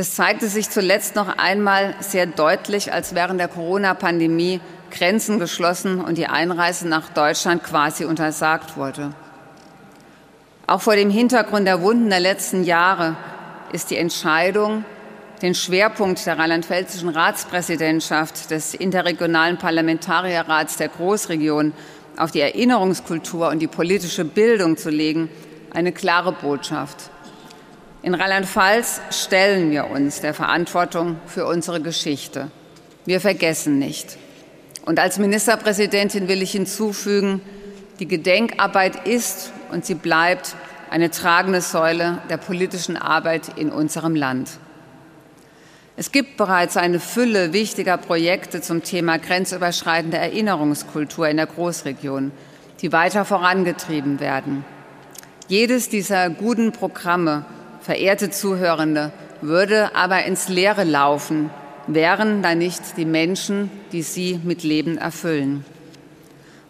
Das 0.00 0.14
zeigte 0.14 0.48
sich 0.48 0.70
zuletzt 0.70 1.14
noch 1.14 1.36
einmal 1.36 1.94
sehr 2.00 2.24
deutlich, 2.24 2.90
als 2.90 3.14
während 3.14 3.38
der 3.38 3.48
Corona-Pandemie 3.48 4.62
Grenzen 4.90 5.38
geschlossen 5.38 6.00
und 6.00 6.16
die 6.16 6.26
Einreise 6.26 6.88
nach 6.88 7.10
Deutschland 7.10 7.62
quasi 7.62 8.06
untersagt 8.06 8.78
wurde. 8.78 9.12
Auch 10.66 10.80
vor 10.80 10.96
dem 10.96 11.10
Hintergrund 11.10 11.66
der 11.66 11.82
Wunden 11.82 12.08
der 12.08 12.20
letzten 12.20 12.64
Jahre 12.64 13.14
ist 13.74 13.90
die 13.90 13.98
Entscheidung, 13.98 14.86
den 15.42 15.54
Schwerpunkt 15.54 16.24
der 16.24 16.38
rheinland-pfälzischen 16.38 17.10
Ratspräsidentschaft 17.10 18.50
des 18.50 18.72
interregionalen 18.72 19.58
Parlamentarierrats 19.58 20.78
der 20.78 20.88
Großregion 20.88 21.74
auf 22.16 22.30
die 22.30 22.40
Erinnerungskultur 22.40 23.50
und 23.50 23.58
die 23.58 23.66
politische 23.66 24.24
Bildung 24.24 24.78
zu 24.78 24.88
legen, 24.88 25.28
eine 25.74 25.92
klare 25.92 26.32
Botschaft. 26.32 27.10
In 28.02 28.14
Rheinland-Pfalz 28.14 29.02
stellen 29.10 29.70
wir 29.70 29.90
uns 29.90 30.22
der 30.22 30.32
Verantwortung 30.32 31.20
für 31.26 31.44
unsere 31.44 31.82
Geschichte. 31.82 32.50
Wir 33.04 33.20
vergessen 33.20 33.78
nicht. 33.78 34.16
Und 34.86 34.98
als 34.98 35.18
Ministerpräsidentin 35.18 36.26
will 36.26 36.40
ich 36.40 36.52
hinzufügen, 36.52 37.42
die 37.98 38.08
Gedenkarbeit 38.08 39.06
ist 39.06 39.52
und 39.70 39.84
sie 39.84 39.94
bleibt 39.94 40.56
eine 40.88 41.10
tragende 41.10 41.60
Säule 41.60 42.22
der 42.30 42.38
politischen 42.38 42.96
Arbeit 42.96 43.58
in 43.58 43.70
unserem 43.70 44.14
Land. 44.16 44.48
Es 45.98 46.10
gibt 46.10 46.38
bereits 46.38 46.78
eine 46.78 47.00
Fülle 47.00 47.52
wichtiger 47.52 47.98
Projekte 47.98 48.62
zum 48.62 48.82
Thema 48.82 49.18
grenzüberschreitende 49.18 50.16
Erinnerungskultur 50.16 51.28
in 51.28 51.36
der 51.36 51.46
Großregion, 51.46 52.32
die 52.80 52.92
weiter 52.92 53.26
vorangetrieben 53.26 54.20
werden. 54.20 54.64
Jedes 55.48 55.90
dieser 55.90 56.30
guten 56.30 56.72
Programme, 56.72 57.44
verehrte 57.90 58.30
Zuhörende, 58.30 59.10
würde 59.40 59.96
aber 59.96 60.24
ins 60.24 60.48
Leere 60.48 60.84
laufen, 60.84 61.50
wären 61.88 62.40
da 62.40 62.54
nicht 62.54 62.96
die 62.96 63.04
Menschen, 63.04 63.68
die 63.90 64.02
sie 64.02 64.38
mit 64.44 64.62
Leben 64.62 64.96
erfüllen. 64.96 65.64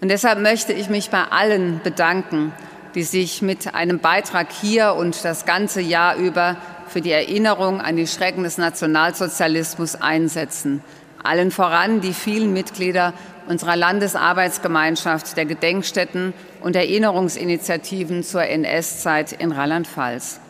Und 0.00 0.08
deshalb 0.08 0.38
möchte 0.38 0.72
ich 0.72 0.88
mich 0.88 1.10
bei 1.10 1.24
allen 1.24 1.82
bedanken, 1.84 2.54
die 2.94 3.02
sich 3.02 3.42
mit 3.42 3.74
einem 3.74 3.98
Beitrag 3.98 4.50
hier 4.50 4.94
und 4.94 5.22
das 5.22 5.44
ganze 5.44 5.82
Jahr 5.82 6.16
über 6.16 6.56
für 6.88 7.02
die 7.02 7.12
Erinnerung 7.12 7.82
an 7.82 7.96
die 7.96 8.06
Schrecken 8.06 8.44
des 8.44 8.56
Nationalsozialismus 8.56 9.96
einsetzen. 9.96 10.82
Allen 11.22 11.50
voran 11.50 12.00
die 12.00 12.14
vielen 12.14 12.54
Mitglieder 12.54 13.12
unserer 13.46 13.76
Landesarbeitsgemeinschaft 13.76 15.36
der 15.36 15.44
Gedenkstätten 15.44 16.32
und 16.62 16.76
Erinnerungsinitiativen 16.76 18.22
zur 18.22 18.44
NS-Zeit 18.44 19.32
in 19.32 19.52
Rheinland-Pfalz. 19.52 20.40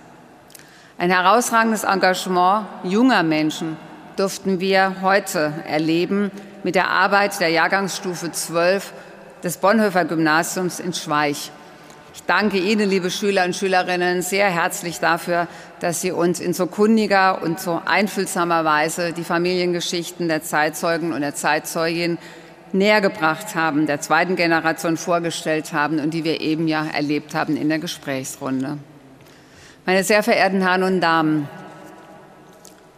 Ein 1.01 1.11
herausragendes 1.11 1.85
Engagement 1.85 2.67
junger 2.85 3.23
Menschen 3.23 3.79
durften 4.17 4.61
wir 4.61 4.97
heute 5.01 5.55
erleben 5.67 6.31
mit 6.63 6.75
der 6.75 6.91
Arbeit 6.91 7.41
der 7.41 7.49
Jahrgangsstufe 7.49 8.31
12 8.31 8.93
des 9.43 9.57
Bonhoeffer 9.57 10.05
Gymnasiums 10.05 10.79
in 10.79 10.93
Schweich. 10.93 11.53
Ich 12.13 12.23
danke 12.25 12.59
Ihnen, 12.59 12.91
liebe 12.91 13.11
Schüler 13.11 13.47
und 13.47 13.57
Schülerinnen, 13.57 14.21
sehr 14.21 14.51
herzlich 14.51 15.01
dafür, 15.01 15.49
dass 15.81 16.03
Sie 16.03 16.13
uns 16.13 16.39
in 16.39 16.53
so 16.53 16.67
kundiger 16.67 17.41
und 17.41 17.61
so 17.61 17.81
einfühlsamer 17.83 18.67
Weise 18.67 19.15
die 19.15 19.25
Familiengeschichten 19.25 20.29
der 20.29 20.43
Zeitzeugen 20.43 21.15
und 21.15 21.23
der 21.23 21.35
Zeitzeugin 21.35 22.19
näher 22.75 23.01
gebracht 23.01 23.55
haben, 23.55 23.87
der 23.87 24.03
zweiten 24.03 24.37
Generation 24.37 24.99
vorgestellt 24.99 25.73
haben 25.73 25.99
und 25.99 26.13
die 26.13 26.25
wir 26.25 26.43
eben 26.43 26.69
ja 26.69 26.85
erlebt 26.85 27.35
haben 27.35 27.57
in 27.57 27.71
der 27.71 27.79
Gesprächsrunde. 27.79 28.77
Meine 29.91 30.05
sehr 30.05 30.23
verehrten 30.23 30.61
Herren 30.61 30.85
und 30.85 31.01
Damen, 31.01 31.49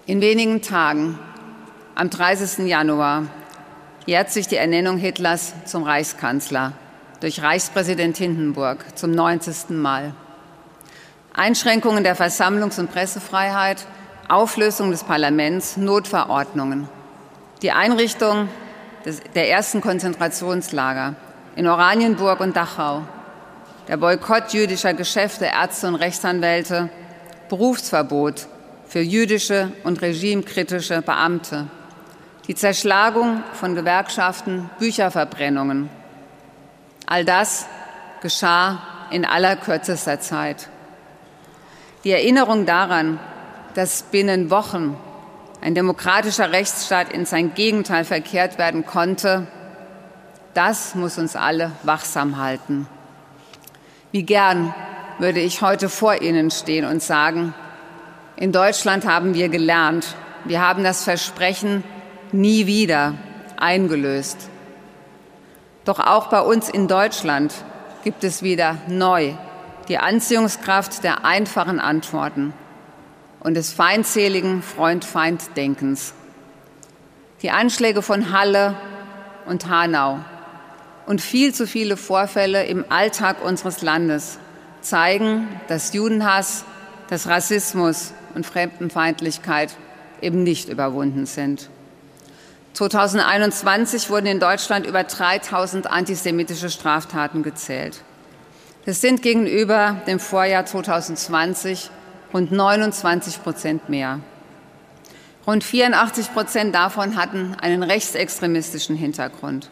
in 0.05 0.21
wenigen 0.21 0.61
Tagen, 0.61 1.19
am 1.95 2.11
30. 2.11 2.67
Januar, 2.67 3.29
jährt 4.05 4.31
sich 4.31 4.47
die 4.47 4.57
Ernennung 4.57 4.99
Hitlers 4.99 5.55
zum 5.65 5.85
Reichskanzler 5.85 6.75
durch 7.21 7.43
Reichspräsident 7.43 8.19
Hindenburg 8.19 8.85
zum 8.95 9.13
90. 9.13 9.71
Mal. 9.71 10.13
Einschränkungen 11.33 12.05
der 12.05 12.15
Versammlungs- 12.15 12.79
und 12.79 12.93
Pressefreiheit, 12.93 13.87
Auflösung 14.29 14.91
des 14.91 15.03
Parlaments, 15.03 15.79
Notverordnungen, 15.79 16.91
die 17.63 17.73
Einrichtung 17.73 18.51
des, 19.07 19.23
der 19.35 19.49
ersten 19.49 19.81
Konzentrationslager 19.81 21.15
in 21.57 21.67
Oranienburg 21.67 22.41
und 22.41 22.55
Dachau, 22.55 23.01
der 23.89 23.97
Boykott 23.97 24.53
jüdischer 24.53 24.95
Geschäfte, 24.95 25.47
Ärzte 25.47 25.89
und 25.89 25.97
Rechtsanwälte, 25.97 26.89
Berufsverbot 27.49 28.47
für 28.87 29.01
jüdische 29.01 29.73
und 29.85 30.03
regimekritische 30.03 31.03
Beamte, 31.03 31.67
die 32.47 32.55
Zerschlagung 32.55 33.43
von 33.55 33.75
Gewerkschaften, 33.75 34.71
Bücherverbrennungen, 34.79 35.89
All 37.13 37.27
das 37.27 37.67
geschah 38.23 38.79
in 39.11 39.27
aller 39.27 39.57
kürzester 39.57 40.19
Zeit. 40.21 40.69
Die 42.05 42.11
Erinnerung 42.11 42.65
daran, 42.65 43.21
dass 43.75 44.05
binnen 44.05 44.51
Wochen 44.51 44.97
ein 45.61 45.75
demokratischer 45.75 46.53
Rechtsstaat 46.53 47.13
in 47.13 47.27
sein 47.27 47.53
Gegenteil 47.53 48.05
verkehrt 48.05 48.57
werden 48.57 48.87
konnte, 48.87 49.47
das 50.55 50.95
muss 50.95 51.19
uns 51.19 51.37
alle 51.37 51.73
wachsam 51.83 52.39
halten. 52.39 52.87
Wie 54.13 54.25
gern 54.25 54.75
würde 55.19 55.41
ich 55.41 55.63
heute 55.63 55.89
vor 55.89 56.21
Ihnen 56.21 56.51
stehen 56.51 56.85
und 56.85 57.03
sagen, 57.03 57.55
in 58.37 58.53
Deutschland 58.53 59.07
haben 59.07 59.33
wir 59.33 59.49
gelernt, 59.49 60.17
wir 60.45 60.61
haben 60.61 60.85
das 60.85 61.03
Versprechen 61.03 61.83
nie 62.31 62.67
wieder 62.67 63.15
eingelöst. 63.57 64.51
Doch 65.87 65.99
auch 65.99 66.27
bei 66.27 66.43
uns 66.43 66.69
in 66.69 66.89
Deutschland 66.89 67.55
gibt 68.05 68.23
es 68.23 68.43
wieder 68.43 68.77
neu 68.87 69.33
die 69.89 69.97
Anziehungskraft 69.97 71.03
der 71.05 71.25
einfachen 71.25 71.81
Antworten 71.81 72.53
und 73.41 73.55
des 73.55 73.73
feindseligen 73.73 74.63
Freund-Feind-Denkens. 74.63 76.13
Die 77.41 77.51
Anschläge 77.51 78.03
von 78.03 78.31
Halle 78.31 78.75
und 79.47 79.69
Hanau 79.69 80.21
und 81.07 81.21
viel 81.21 81.55
zu 81.55 81.67
viele 81.67 81.97
Vorfälle 81.97 82.65
im 82.65 82.85
Alltag 82.89 83.45
unseres 83.45 83.83
Landes 83.83 84.39
zeigen, 84.81 85.49
dass 85.69 85.93
Judenhass, 85.95 86.65
dass 87.09 87.27
Rassismus 87.27 88.13
und 88.35 88.47
Fremdenfeindlichkeit 88.47 89.75
eben 90.21 90.43
nicht 90.43 90.69
überwunden 90.69 91.27
sind. 91.27 91.69
2021 92.75 94.09
wurden 94.09 94.27
in 94.27 94.41
Deutschland 94.41 94.87
über 94.87 95.05
3000 95.05 95.87
antisemitische 95.91 96.71
Straftaten 96.71 97.43
gezählt. 97.43 98.03
Das 98.87 99.01
sind 99.01 99.23
gegenüber 99.23 100.01
dem 100.07 100.19
Vorjahr 100.19 100.65
2020 100.65 101.91
rund 102.33 102.51
29 102.51 103.43
Prozent 103.43 103.89
mehr. 103.89 104.21
Rund 105.47 105.65
84 105.65 106.33
Prozent 106.33 106.75
davon 106.75 107.17
hatten 107.17 107.55
einen 107.61 107.83
rechtsextremistischen 107.83 108.97
Hintergrund. 108.97 109.69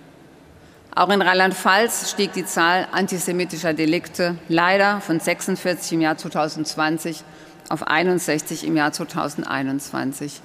Auch 0.94 1.08
in 1.10 1.22
Rheinland-Pfalz 1.22 2.10
stieg 2.10 2.32
die 2.32 2.44
Zahl 2.44 2.88
antisemitischer 2.90 3.74
Delikte 3.74 4.36
leider 4.48 5.00
von 5.00 5.20
46 5.20 5.92
im 5.92 6.00
Jahr 6.00 6.16
2020 6.16 7.22
auf 7.68 7.86
61 7.86 8.66
im 8.66 8.76
Jahr 8.76 8.92
2021. 8.92 10.40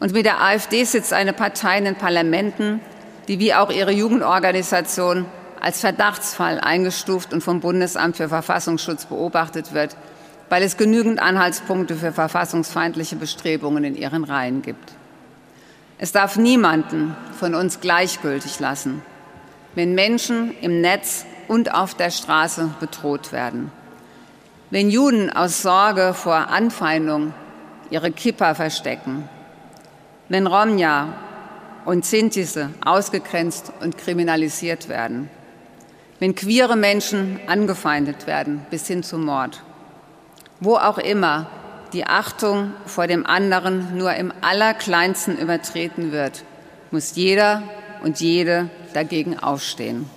Und 0.00 0.12
mit 0.12 0.26
der 0.26 0.42
AfD 0.42 0.82
sitzt 0.84 1.12
eine 1.12 1.32
Partei 1.32 1.78
in 1.78 1.84
den 1.84 1.94
Parlamenten, 1.94 2.80
die 3.28 3.38
wie 3.38 3.54
auch 3.54 3.70
ihre 3.70 3.92
Jugendorganisation 3.92 5.26
als 5.60 5.80
Verdachtsfall 5.80 6.60
eingestuft 6.60 7.32
und 7.32 7.42
vom 7.42 7.60
Bundesamt 7.60 8.16
für 8.16 8.28
Verfassungsschutz 8.28 9.06
beobachtet 9.06 9.72
wird, 9.72 9.96
weil 10.48 10.62
es 10.62 10.76
genügend 10.76 11.20
Anhaltspunkte 11.20 11.94
für 11.94 12.12
verfassungsfeindliche 12.12 13.16
Bestrebungen 13.16 13.84
in 13.84 13.96
ihren 13.96 14.24
Reihen 14.24 14.62
gibt. 14.62 14.92
Es 15.98 16.12
darf 16.12 16.36
niemanden 16.36 17.16
von 17.38 17.54
uns 17.54 17.80
gleichgültig 17.80 18.60
lassen, 18.60 19.02
wenn 19.78 19.94
Menschen 19.94 20.56
im 20.60 20.80
Netz 20.80 21.24
und 21.46 21.72
auf 21.72 21.94
der 21.94 22.10
Straße 22.10 22.68
bedroht 22.80 23.30
werden. 23.30 23.70
Wenn 24.70 24.90
Juden 24.90 25.30
aus 25.30 25.62
Sorge 25.62 26.14
vor 26.14 26.34
Anfeindung 26.34 27.32
ihre 27.88 28.10
Kippa 28.10 28.54
verstecken, 28.54 29.28
wenn 30.28 30.48
Romja 30.48 31.14
und 31.84 32.04
Sintise 32.04 32.70
ausgegrenzt 32.84 33.72
und 33.80 33.96
kriminalisiert 33.96 34.88
werden, 34.88 35.30
wenn 36.18 36.34
queere 36.34 36.74
Menschen 36.74 37.38
angefeindet 37.46 38.26
werden 38.26 38.66
bis 38.70 38.88
hin 38.88 39.04
zum 39.04 39.26
Mord, 39.26 39.62
wo 40.58 40.74
auch 40.74 40.98
immer 40.98 41.46
die 41.92 42.04
Achtung 42.04 42.72
vor 42.84 43.06
dem 43.06 43.24
anderen 43.24 43.96
nur 43.96 44.12
im 44.14 44.32
allerkleinsten 44.40 45.38
übertreten 45.38 46.10
wird, 46.10 46.42
muss 46.90 47.14
jeder 47.14 47.62
und 48.02 48.18
jede 48.18 48.70
dagegen 48.94 49.38
aufstehen. 49.38 50.08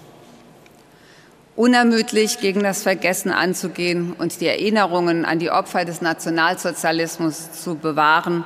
Unermüdlich 1.56 2.40
gegen 2.40 2.64
das 2.64 2.84
Vergessen 2.84 3.32
anzugehen 3.32 4.14
und 4.14 4.40
die 4.40 4.48
Erinnerungen 4.48 5.26
an 5.26 5.40
die 5.40 5.52
Opfer 5.52 5.86
des 5.86 6.02
Nationalsozialismus 6.02 7.52
zu 7.52 7.76
bewahren, 7.76 8.46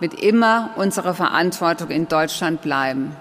wird 0.00 0.14
immer 0.14 0.70
unsere 0.76 1.14
Verantwortung 1.14 1.90
in 1.90 2.08
Deutschland 2.08 2.62
bleiben. 2.62 3.16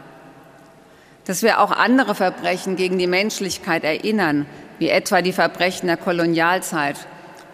Dass 1.26 1.41
wir 1.41 1.59
auch 1.59 1.72
andere 1.72 2.13
Verbrechen 2.13 2.76
gegen 2.76 2.99
die 2.99 3.07
Menschlichkeit 3.07 3.84
erinnern, 3.84 4.45
wie 4.77 4.89
etwa 4.89 5.22
die 5.22 5.34
Verbrechen 5.34 5.88
der 5.88 5.97
Kolonialzeit, 5.97 6.97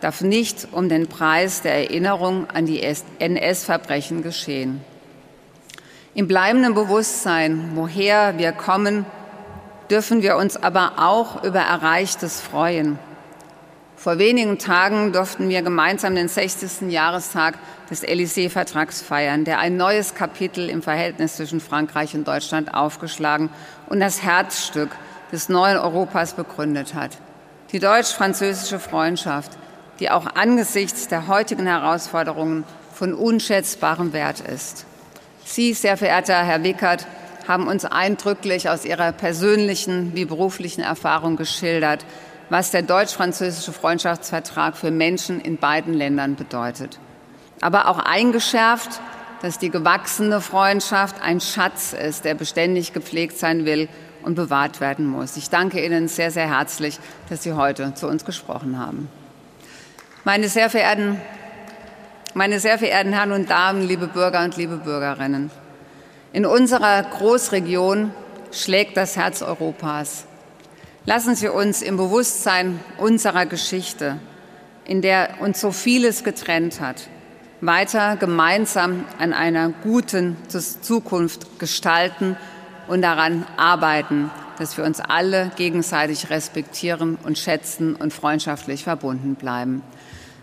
darf 0.02 0.22
nicht 0.22 0.68
um 0.72 0.90
den 0.90 1.08
Preis 1.08 1.62
der 1.62 1.76
Erinnerung 1.76 2.50
an 2.50 2.66
die 2.66 2.82
NS-Verbrechen 2.82 4.24
geschehen. 4.24 4.82
Im 6.14 6.28
bleibenden 6.28 6.74
Bewusstsein, 6.74 7.72
woher 7.76 8.38
wir 8.38 8.52
kommen, 8.52 9.06
dürfen 9.90 10.22
wir 10.22 10.36
uns 10.36 10.62
aber 10.62 10.94
auch 10.98 11.46
über 11.46 11.62
Erreichtes 11.62 12.42
freuen. 12.42 13.00
Vor 13.96 14.18
wenigen 14.18 14.58
Tagen 14.58 15.14
durften 15.14 15.48
wir 15.48 15.62
gemeinsam 15.62 16.16
den 16.16 16.28
60. 16.28 16.92
Jahrestag 16.92 17.58
des 17.90 18.04
Élysée-Vertrags 18.04 19.02
feiern, 19.02 19.46
der 19.46 19.60
ein 19.60 19.78
neues 19.78 20.14
Kapitel 20.14 20.70
im 20.70 20.82
Verhältnis 20.82 21.38
zwischen 21.38 21.62
Frankreich 21.62 22.14
und 22.14 22.28
Deutschland 22.28 22.74
aufgeschlagen 22.74 23.50
und 23.88 24.02
das 24.02 24.22
Herzstück 24.22 24.90
des 25.32 25.48
neuen 25.48 25.78
Europas 25.78 26.34
begründet 26.34 26.94
hat. 26.94 27.12
Die 27.72 27.80
deutsch-französische 27.80 28.80
Freundschaft, 28.80 29.52
die 30.02 30.10
auch 30.10 30.26
angesichts 30.36 31.08
der 31.08 31.28
heutigen 31.28 31.68
Herausforderungen 31.68 32.66
von 32.94 33.14
unschätzbarem 33.14 34.12
Wert 34.12 34.42
ist. 34.42 34.86
Sie, 35.54 35.74
sehr 35.74 35.98
verehrter 35.98 36.44
Herr 36.44 36.64
Wickert, 36.64 37.08
haben 37.48 37.68
uns 37.68 37.84
eindrücklich 37.84 38.70
aus 38.70 38.86
Ihrer 38.86 39.12
persönlichen 39.12 40.16
wie 40.16 40.26
beruflichen 40.26 40.82
Erfahrung 40.82 41.36
geschildert, 41.36 42.06
was 42.50 42.72
der 42.72 42.84
deutsch-französische 42.84 43.74
Freundschaftsvertrag 43.74 44.78
für 44.78 44.92
Menschen 44.92 45.42
in 45.42 45.58
beiden 45.58 45.94
Ländern 45.94 46.36
bedeutet. 46.36 47.00
Aber 47.60 47.90
auch 47.90 48.00
eingeschärft, 48.00 49.02
dass 49.42 49.58
die 49.58 49.70
gewachsene 49.70 50.40
Freundschaft 50.40 51.22
ein 51.22 51.42
Schatz 51.42 51.94
ist, 51.94 52.24
der 52.24 52.36
beständig 52.36 52.94
gepflegt 52.94 53.38
sein 53.38 53.66
will 53.66 53.90
und 54.24 54.36
bewahrt 54.36 54.80
werden 54.80 55.06
muss. 55.06 55.36
Ich 55.36 55.50
danke 55.50 55.84
Ihnen 55.84 56.08
sehr, 56.08 56.32
sehr 56.32 56.48
herzlich, 56.48 57.00
dass 57.30 57.44
Sie 57.44 57.54
heute 57.54 57.94
zu 57.96 58.08
uns 58.08 58.24
gesprochen 58.24 58.80
haben. 58.80 59.10
Meine 60.24 60.48
sehr 60.48 60.70
verehrten, 60.70 61.20
meine 62.34 62.60
sehr 62.60 62.78
verehrten 62.78 63.14
Herren 63.14 63.32
und 63.32 63.50
Damen, 63.50 63.88
liebe 63.88 64.08
Bürger 64.08 64.44
und 64.44 64.56
liebe 64.58 64.78
Bürgerinnen, 64.78 65.52
in 66.34 66.46
unserer 66.46 67.04
Großregion 67.04 68.12
schlägt 68.52 68.96
das 68.96 69.18
Herz 69.18 69.42
Europas. 69.42 70.26
Lassen 71.06 71.36
Sie 71.36 71.50
uns 71.50 71.82
im 71.82 71.98
Bewusstsein 71.98 72.80
unserer 72.98 73.46
Geschichte, 73.46 74.18
in 74.86 75.02
der 75.02 75.36
uns 75.40 75.60
so 75.60 75.72
vieles 75.72 76.24
getrennt 76.24 76.80
hat, 76.80 77.08
weiter 77.60 78.16
gemeinsam 78.16 79.06
an 79.20 79.34
einer 79.34 79.70
guten 79.70 80.38
Zukunft 80.48 81.60
gestalten 81.60 82.38
und 82.88 83.02
daran 83.02 83.46
arbeiten, 83.58 84.32
dass 84.58 84.78
wir 84.78 84.86
uns 84.86 85.00
alle 85.00 85.52
gegenseitig 85.56 86.30
respektieren 86.30 87.18
und 87.24 87.38
schätzen 87.38 87.96
und 87.96 88.14
freundschaftlich 88.14 88.84
verbunden 88.84 89.36
bleiben. 89.36 89.82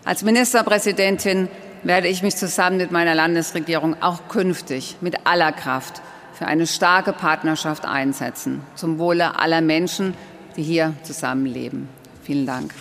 Als 0.05 0.23
Ministerpräsidentin 0.23 1.49
werde 1.83 2.07
ich 2.07 2.23
mich 2.23 2.35
zusammen 2.35 2.77
mit 2.77 2.91
meiner 2.91 3.15
Landesregierung 3.15 4.01
auch 4.01 4.27
künftig 4.27 4.97
mit 5.01 5.25
aller 5.25 5.51
Kraft 5.51 6.01
für 6.33 6.45
eine 6.45 6.67
starke 6.67 7.11
Partnerschaft 7.11 7.85
einsetzen, 7.85 8.61
zum 8.75 8.97
Wohle 8.97 9.39
aller 9.39 9.61
Menschen, 9.61 10.13
die 10.55 10.63
hier 10.63 10.93
zusammenleben. 11.03 11.89
Vielen 12.23 12.45
Dank. 12.45 12.73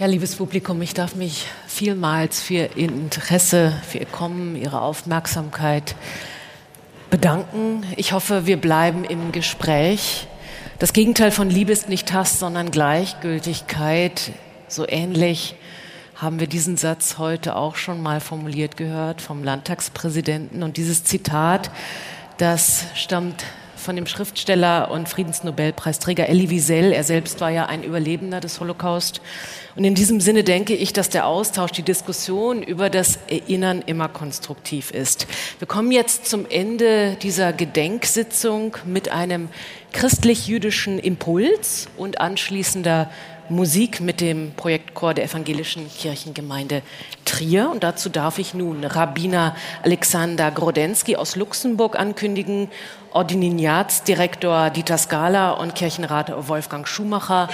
Ja, 0.00 0.06
liebes 0.06 0.36
Publikum, 0.36 0.80
ich 0.80 0.94
darf 0.94 1.14
mich 1.14 1.44
vielmals 1.66 2.40
für 2.40 2.70
Ihr 2.74 2.88
Interesse, 2.88 3.74
für 3.86 3.98
Ihr 3.98 4.06
Kommen, 4.06 4.56
Ihre 4.56 4.80
Aufmerksamkeit 4.80 5.94
bedanken. 7.10 7.84
Ich 7.96 8.12
hoffe, 8.12 8.46
wir 8.46 8.56
bleiben 8.56 9.04
im 9.04 9.30
Gespräch. 9.30 10.26
Das 10.78 10.94
Gegenteil 10.94 11.30
von 11.30 11.50
Liebe 11.50 11.70
ist 11.70 11.90
nicht 11.90 12.14
Hass, 12.14 12.38
sondern 12.38 12.70
Gleichgültigkeit. 12.70 14.32
So 14.68 14.88
ähnlich 14.88 15.54
haben 16.16 16.40
wir 16.40 16.46
diesen 16.46 16.78
Satz 16.78 17.18
heute 17.18 17.54
auch 17.54 17.76
schon 17.76 18.02
mal 18.02 18.20
formuliert 18.20 18.78
gehört 18.78 19.20
vom 19.20 19.44
Landtagspräsidenten. 19.44 20.62
Und 20.62 20.78
dieses 20.78 21.04
Zitat, 21.04 21.70
das 22.38 22.86
stammt 22.94 23.44
von 23.80 23.96
dem 23.96 24.06
Schriftsteller 24.06 24.90
und 24.90 25.08
Friedensnobelpreisträger 25.08 26.28
Elie 26.28 26.50
Wiesel. 26.50 26.92
Er 26.92 27.02
selbst 27.04 27.40
war 27.40 27.50
ja 27.50 27.66
ein 27.66 27.82
Überlebender 27.82 28.40
des 28.40 28.60
Holocaust. 28.60 29.20
Und 29.76 29.84
in 29.84 29.94
diesem 29.94 30.20
Sinne 30.20 30.44
denke 30.44 30.74
ich, 30.74 30.92
dass 30.92 31.08
der 31.08 31.26
Austausch, 31.26 31.72
die 31.72 31.82
Diskussion 31.82 32.62
über 32.62 32.90
das 32.90 33.18
Erinnern 33.28 33.82
immer 33.84 34.08
konstruktiv 34.08 34.90
ist. 34.90 35.26
Wir 35.58 35.66
kommen 35.66 35.90
jetzt 35.90 36.26
zum 36.26 36.46
Ende 36.48 37.16
dieser 37.22 37.52
Gedenksitzung 37.52 38.76
mit 38.84 39.10
einem 39.10 39.48
christlich-jüdischen 39.92 40.98
Impuls 40.98 41.88
und 41.96 42.20
anschließender 42.20 43.10
Musik 43.50 44.00
mit 44.00 44.20
dem 44.20 44.52
Projektchor 44.54 45.12
der 45.12 45.24
Evangelischen 45.24 45.90
Kirchengemeinde 45.90 46.82
Trier. 47.24 47.68
Und 47.70 47.82
dazu 47.82 48.08
darf 48.08 48.38
ich 48.38 48.54
nun 48.54 48.84
Rabbiner 48.84 49.56
Alexander 49.82 50.52
Grodensky 50.52 51.16
aus 51.16 51.34
Luxemburg 51.34 51.98
ankündigen, 51.98 52.68
Ordinariatsdirektor 53.12 54.70
Dieter 54.70 54.98
Skala 54.98 55.52
und 55.52 55.74
Kirchenrat 55.74 56.32
Wolfgang 56.48 56.86
Schumacher. 56.86 57.48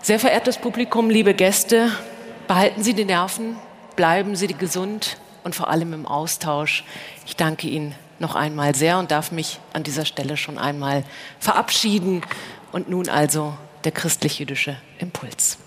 Sehr 0.00 0.18
verehrtes 0.18 0.58
Publikum, 0.58 1.10
liebe 1.10 1.34
Gäste, 1.34 1.90
behalten 2.48 2.82
Sie 2.82 2.94
die 2.94 3.04
Nerven, 3.04 3.56
bleiben 3.96 4.34
Sie 4.34 4.48
gesund 4.48 5.18
und 5.44 5.54
vor 5.54 5.68
allem 5.68 5.92
im 5.92 6.06
Austausch. 6.06 6.84
Ich 7.26 7.36
danke 7.36 7.68
Ihnen 7.68 7.94
noch 8.18 8.34
einmal 8.34 8.74
sehr 8.74 8.98
und 8.98 9.10
darf 9.10 9.32
mich 9.32 9.60
an 9.72 9.82
dieser 9.82 10.04
Stelle 10.04 10.36
schon 10.36 10.58
einmal 10.58 11.04
verabschieden. 11.38 12.22
Und 12.72 12.88
nun 12.88 13.08
also 13.08 13.52
der 13.84 13.92
christlich-jüdische 13.92 14.76
Impuls. 14.98 15.58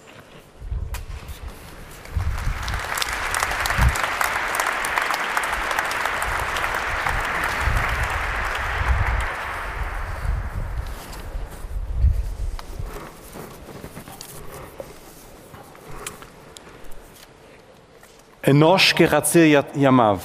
אנוש 18.49 18.93
כחציר 18.93 19.61
ימיו, 19.75 20.19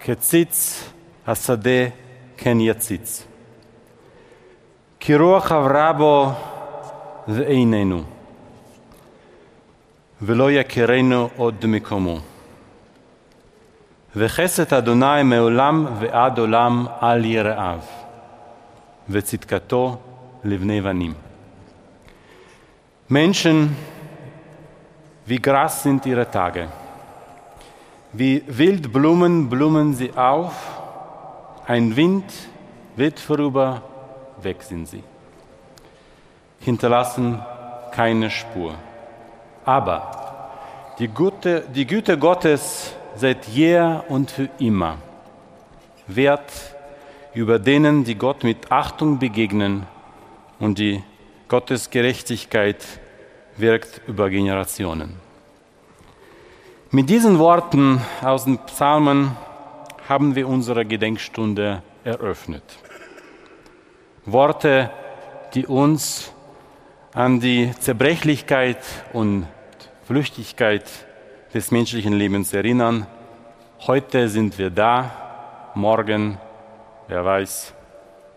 כציץ 0.00 0.84
השדה 1.26 1.88
כן 2.36 2.60
יציץ. 2.60 3.26
כי 5.00 5.16
רוח 5.16 5.52
עברה 5.52 5.92
בו 5.92 6.32
ואיננו, 7.28 8.02
ולא 10.22 10.52
יכירנו 10.52 11.28
עוד 11.36 11.66
מקומו. 11.66 12.18
וחסד 14.16 14.74
אדוני 14.74 15.22
מעולם 15.24 15.86
ועד 16.00 16.38
עולם 16.38 16.86
על 17.00 17.24
יראיו, 17.24 17.80
וצדקתו 19.08 19.96
לבני 20.44 20.80
בנים. 20.80 21.14
Menschen 23.10 23.76
wie 25.26 25.38
Gras 25.38 25.82
sind 25.82 26.06
ihre 26.06 26.30
Tage. 26.30 26.83
Wie 28.16 28.42
Wildblumen 28.46 29.48
blumen 29.48 29.94
sie 29.94 30.12
auf, 30.14 30.54
ein 31.66 31.96
Wind 31.96 32.24
weht 32.96 33.18
vorüber, 33.18 33.82
weg 34.40 34.62
sind 34.62 34.86
sie 34.86 35.02
hinterlassen 36.64 37.42
keine 37.92 38.30
Spur. 38.30 38.74
Aber 39.64 40.94
die, 40.98 41.08
Gute, 41.08 41.64
die 41.74 41.86
Güte 41.86 42.18
Gottes 42.18 42.94
seit 43.14 43.46
jeher 43.46 44.04
und 44.08 44.30
für 44.30 44.48
immer 44.58 44.98
wert 46.06 46.52
über 47.34 47.58
denen, 47.58 48.04
die 48.04 48.14
Gott 48.14 48.44
mit 48.44 48.70
Achtung 48.70 49.18
begegnen 49.18 49.86
und 50.58 50.78
die 50.78 51.02
Gottes 51.48 51.90
Gerechtigkeit 51.90 52.84
wirkt 53.56 54.00
über 54.06 54.30
Generationen. 54.30 55.23
Mit 56.94 57.10
diesen 57.10 57.40
Worten 57.40 58.00
aus 58.22 58.44
den 58.44 58.56
Psalmen 58.66 59.36
haben 60.08 60.36
wir 60.36 60.46
unsere 60.46 60.86
Gedenkstunde 60.86 61.82
eröffnet. 62.04 62.62
Worte, 64.26 64.92
die 65.54 65.66
uns 65.66 66.32
an 67.12 67.40
die 67.40 67.72
Zerbrechlichkeit 67.80 68.78
und 69.12 69.48
Flüchtigkeit 70.06 70.84
des 71.52 71.72
menschlichen 71.72 72.12
Lebens 72.12 72.52
erinnern. 72.52 73.08
Heute 73.88 74.28
sind 74.28 74.56
wir 74.56 74.70
da, 74.70 75.72
morgen, 75.74 76.38
wer 77.08 77.24
weiß, 77.24 77.74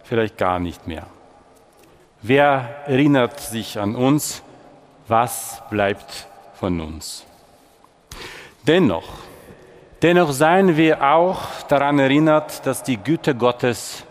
vielleicht 0.02 0.36
gar 0.36 0.58
nicht 0.58 0.88
mehr. 0.88 1.06
Wer 2.24 2.88
erinnert 2.88 3.40
sich 3.40 3.78
an 3.78 3.96
uns? 3.96 4.42
Was 5.08 5.62
bleibt 5.70 6.28
von 6.56 6.82
uns? 6.82 7.24
Dennoch, 8.68 9.08
dennoch 10.02 10.32
seien 10.32 10.76
wir 10.76 11.02
auch 11.02 11.64
daran 11.70 12.00
erinnert, 12.00 12.66
dass 12.66 12.84
die 12.84 12.98
Güte 12.98 13.34
Gottes 13.34 14.04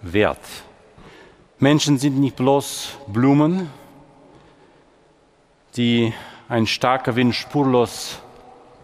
wert 0.00 0.38
Menschen 1.58 1.96
sind 1.96 2.20
nicht 2.20 2.36
bloß 2.36 2.98
Blumen, 3.06 3.70
die 5.74 6.12
ein 6.50 6.66
starker 6.66 7.16
Wind 7.16 7.34
spurlos 7.34 8.20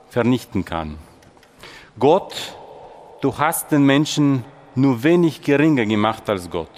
vernichten 0.08 0.64
kann. 0.64 0.96
Gott, 1.98 2.56
du 3.20 3.36
hast 3.36 3.72
den 3.72 3.84
Menschen 3.84 4.46
nur 4.74 5.02
wenig 5.02 5.42
geringer 5.42 5.84
gemacht 5.84 6.30
als 6.30 6.48
Gott. 6.48 6.70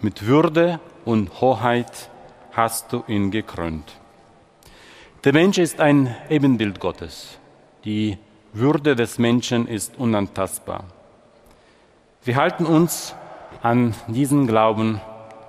Mit 0.00 0.24
Würde 0.24 0.80
und 1.04 1.42
Hoheit 1.42 2.08
hast 2.52 2.90
du 2.94 3.04
ihn 3.06 3.30
gekrönt. 3.30 3.99
Der 5.22 5.34
Mensch 5.34 5.58
ist 5.58 5.80
ein 5.80 6.16
Ebenbild 6.30 6.80
Gottes. 6.80 7.38
Die 7.84 8.16
Würde 8.54 8.96
des 8.96 9.18
Menschen 9.18 9.68
ist 9.68 9.98
unantastbar. 9.98 10.84
Wir 12.24 12.36
halten 12.36 12.64
uns 12.64 13.14
an 13.60 13.94
diesen 14.08 14.46
Glauben 14.46 14.98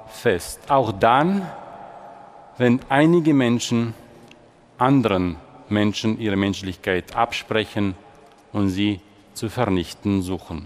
fest, 0.07 0.59
auch 0.69 0.91
dann, 0.91 1.49
wenn 2.57 2.81
einige 2.89 3.33
Menschen 3.33 3.93
anderen 4.77 5.37
Menschen 5.69 6.19
ihre 6.19 6.35
Menschlichkeit 6.35 7.15
absprechen 7.15 7.95
und 8.51 8.67
sie 8.71 8.99
zu 9.33 9.47
vernichten 9.47 10.21
suchen. 10.21 10.65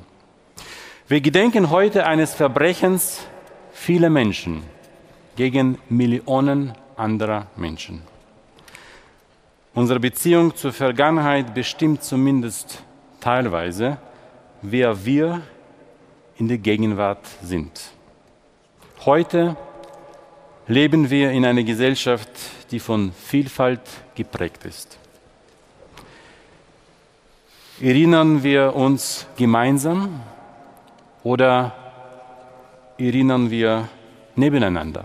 Wir 1.08 1.22
gedenken 1.22 1.70
heute 1.70 2.08
eines 2.08 2.34
Verbrechens 2.34 3.24
vieler 3.72 4.10
Menschen 4.10 4.64
gegen 5.36 5.78
Millionen 5.90 6.74
anderer 6.98 7.46
Menschen. 7.56 8.15
Unsere 9.76 10.00
Beziehung 10.00 10.56
zur 10.56 10.72
Vergangenheit 10.72 11.54
bestimmt 11.54 12.02
zumindest 12.02 12.82
teilweise, 13.20 13.98
wer 14.62 15.06
wir 15.06 15.42
in 16.38 16.48
der 16.48 16.60
Gegenwart 16.60 17.28
sind. 17.44 17.92
Heute 19.04 19.58
leben 20.68 21.10
wir 21.10 21.32
in 21.32 21.44
einer 21.44 21.64
Gesellschaft, 21.64 22.30
die 22.72 22.80
von 22.80 23.12
Vielfalt 23.12 23.82
geprägt 24.16 24.64
ist. 24.64 24.98
Erinnern 27.82 28.44
wir 28.44 28.74
uns 28.74 29.28
gemeinsam 29.36 30.22
oder 31.22 31.76
erinnern 32.98 33.52
wir 33.52 33.90
nebeneinander? 34.38 35.04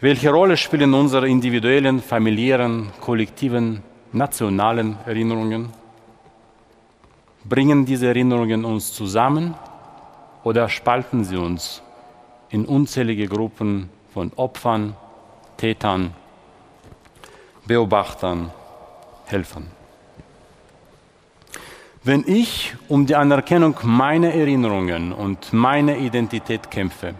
Welche 0.00 0.30
Rolle 0.30 0.56
spielen 0.56 0.94
unsere 0.94 1.28
individuellen, 1.28 2.00
familiären, 2.00 2.90
kollektiven, 3.00 3.82
nationalen 4.12 4.96
Erinnerungen? 5.04 5.70
Bringen 7.42 7.84
diese 7.84 8.06
Erinnerungen 8.06 8.64
uns 8.64 8.92
zusammen 8.92 9.56
oder 10.44 10.68
spalten 10.68 11.24
sie 11.24 11.36
uns 11.36 11.82
in 12.48 12.64
unzählige 12.64 13.26
Gruppen 13.26 13.90
von 14.14 14.30
Opfern, 14.36 14.94
Tätern, 15.56 16.14
Beobachtern, 17.66 18.52
Helfern. 19.26 19.66
Wenn 22.04 22.22
ich 22.24 22.76
um 22.86 23.04
die 23.04 23.16
Anerkennung 23.16 23.74
meiner 23.82 24.32
Erinnerungen 24.32 25.12
und 25.12 25.52
meiner 25.52 25.96
Identität 25.96 26.70
kämpfe, 26.70 27.16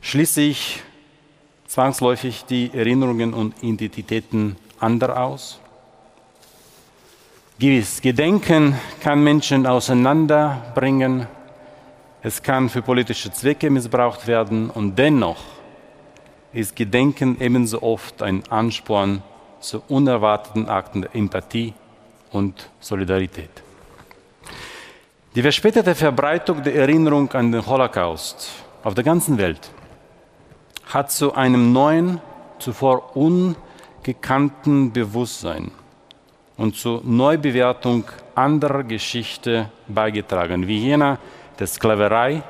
schließe 0.00 0.40
ich 0.40 0.82
zwangsläufig 1.66 2.44
die 2.44 2.70
Erinnerungen 2.72 3.34
und 3.34 3.62
Identitäten 3.62 4.56
anderer 4.78 5.24
aus? 5.24 5.60
Gewiss, 7.58 8.00
Gedenken 8.00 8.74
kann 9.02 9.22
Menschen 9.22 9.66
auseinanderbringen, 9.66 11.26
es 12.22 12.42
kann 12.42 12.68
für 12.68 12.82
politische 12.82 13.30
Zwecke 13.32 13.70
missbraucht 13.70 14.26
werden 14.26 14.70
und 14.70 14.96
dennoch 14.98 15.42
ist 16.52 16.74
Gedenken 16.74 17.40
ebenso 17.40 17.82
oft 17.82 18.22
ein 18.22 18.42
Ansporn 18.50 19.22
zu 19.60 19.82
unerwarteten 19.88 20.68
Akten 20.68 21.02
der 21.02 21.14
Empathie 21.14 21.74
und 22.32 22.68
Solidarität. 22.80 23.50
Die 25.34 25.42
verspätete 25.42 25.94
Verbreitung 25.94 26.62
der 26.62 26.74
Erinnerung 26.74 27.30
an 27.32 27.52
den 27.52 27.64
Holocaust 27.64 28.50
auf 28.82 28.94
der 28.94 29.04
ganzen 29.04 29.38
Welt 29.38 29.70
hat 30.90 31.10
zu 31.12 31.34
einem 31.34 31.72
neuen, 31.72 32.20
zuvor 32.58 33.16
ungekannten 33.16 34.92
Bewusstsein 34.92 35.70
und 36.56 36.76
zur 36.76 37.00
Neubewertung 37.04 38.04
anderer 38.34 38.82
Geschichte 38.82 39.70
beigetragen, 39.88 40.66
wie 40.66 40.78
jener 40.78 41.18
der 41.58 41.66
Sklaverei, 41.66 42.42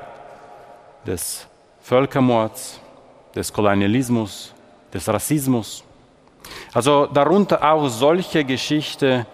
des 1.07 1.47
Völkermords, 1.81 2.81
des 3.35 3.53
Kolonialismus, 3.53 4.53
des 4.93 5.09
Rassismus. 5.09 5.85
Also 6.73 7.07
darunter 7.07 7.63
auch 7.63 7.89
solche 7.89 8.45
Geschichte, 8.45 9.27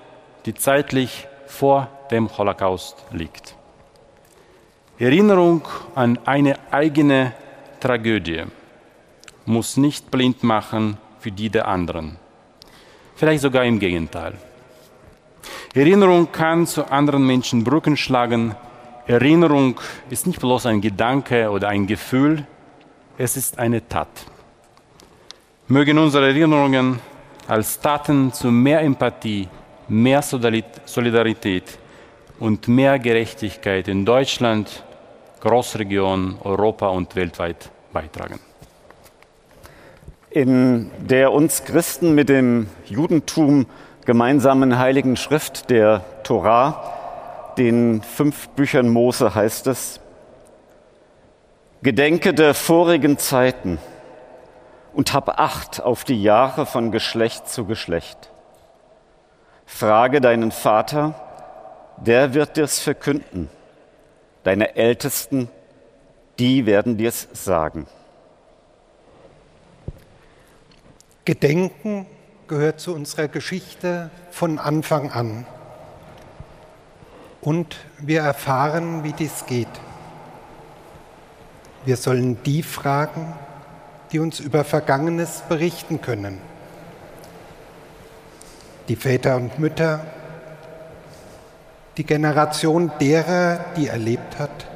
die 0.45 0.55
zeitlich 0.55 1.27
vor 1.47 1.89
dem 2.11 2.29
Holocaust 2.37 2.97
liegt. 3.13 3.55
Erinnerung 4.99 5.63
an 5.95 6.19
eine 6.25 6.57
eigene 6.71 7.33
Tragödie 7.81 8.45
muss 9.47 9.77
nicht 9.77 10.11
blind 10.11 10.43
machen 10.43 10.99
für 11.19 11.31
die 11.31 11.51
der 11.51 11.69
anderen. 11.69 12.17
Vielleicht 13.15 13.43
sogar 13.43 13.65
im 13.65 13.79
Gegenteil. 13.79 14.35
Erinnerung 15.75 16.31
kann 16.33 16.67
zu 16.67 16.91
anderen 16.91 17.27
Menschen 17.27 17.65
Brücken 17.65 17.97
schlagen. 17.97 18.55
Erinnerung 19.07 19.81
ist 20.11 20.27
nicht 20.27 20.41
bloß 20.41 20.67
ein 20.67 20.81
Gedanke 20.81 21.51
oder 21.51 21.69
ein 21.69 21.87
Gefühl, 21.87 22.47
es 23.19 23.37
ist 23.37 23.59
eine 23.59 23.87
Tat. 23.89 24.09
Mögen 25.69 25.99
unsere 25.99 26.27
Erinnerungen 26.27 26.99
als 27.49 27.81
Taten 27.81 28.33
zu 28.33 28.51
mehr 28.51 28.83
Empathie, 28.83 29.49
mehr 29.89 30.23
Solidarität 30.23 31.79
und 32.39 32.69
mehr 32.69 32.99
Gerechtigkeit 32.99 33.89
in 33.89 34.05
Deutschland, 34.05 34.85
Großregion, 35.41 36.39
Europa 36.43 36.89
und 36.89 37.15
weltweit 37.17 37.71
beitragen. 37.93 38.41
In 40.37 40.91
der 40.99 41.33
uns 41.33 41.65
Christen 41.65 42.15
mit 42.15 42.29
dem 42.29 42.69
Judentum 42.85 43.65
gemeinsamen 44.05 44.79
heiligen 44.79 45.17
Schrift 45.17 45.71
der 45.71 46.05
Torah, 46.25 47.55
den 47.57 48.03
fünf 48.03 48.51
Büchern 48.51 48.91
Mose 48.91 49.35
heißt 49.35 49.67
es, 49.67 49.99
Gedenke 51.81 52.35
der 52.35 52.53
vorigen 52.53 53.17
Zeiten 53.17 53.79
und 54.93 55.15
hab 55.15 55.41
Acht 55.41 55.81
auf 55.81 56.05
die 56.05 56.23
Jahre 56.23 56.67
von 56.67 56.93
Geschlecht 56.93 57.49
zu 57.49 57.65
Geschlecht. 57.65 58.29
Frage 59.65 60.21
deinen 60.21 60.51
Vater, 60.51 61.15
der 61.97 62.35
wird 62.35 62.59
dir's 62.59 62.79
verkünden. 62.79 63.49
Deine 64.43 64.77
Ältesten, 64.77 65.49
die 66.39 66.67
werden 66.67 66.99
dir's 66.99 67.27
sagen. 67.33 67.87
Gedenken 71.27 72.07
gehört 72.47 72.79
zu 72.79 72.95
unserer 72.95 73.27
Geschichte 73.27 74.11
von 74.31 74.61
Anfang 74.61 75.11
an. 75.11 75.45
Und 77.41 77.77
wir 77.99 78.23
erfahren, 78.23 79.03
wie 79.03 79.13
dies 79.13 79.45
geht. 79.45 79.69
Wir 81.85 81.97
sollen 81.97 82.39
die 82.45 82.63
fragen, 82.63 83.35
die 84.13 84.21
uns 84.21 84.39
über 84.39 84.63
Vergangenes 84.63 85.43
berichten 85.49 86.01
können. 86.01 86.41
Die 88.89 88.97
Väter 88.97 89.35
und 89.35 89.59
Mütter, 89.59 90.07
die 91.97 92.05
Generation 92.05 92.93
derer, 93.01 93.65
die 93.77 93.89
erlebt 93.89 94.39
hat, 94.39 94.69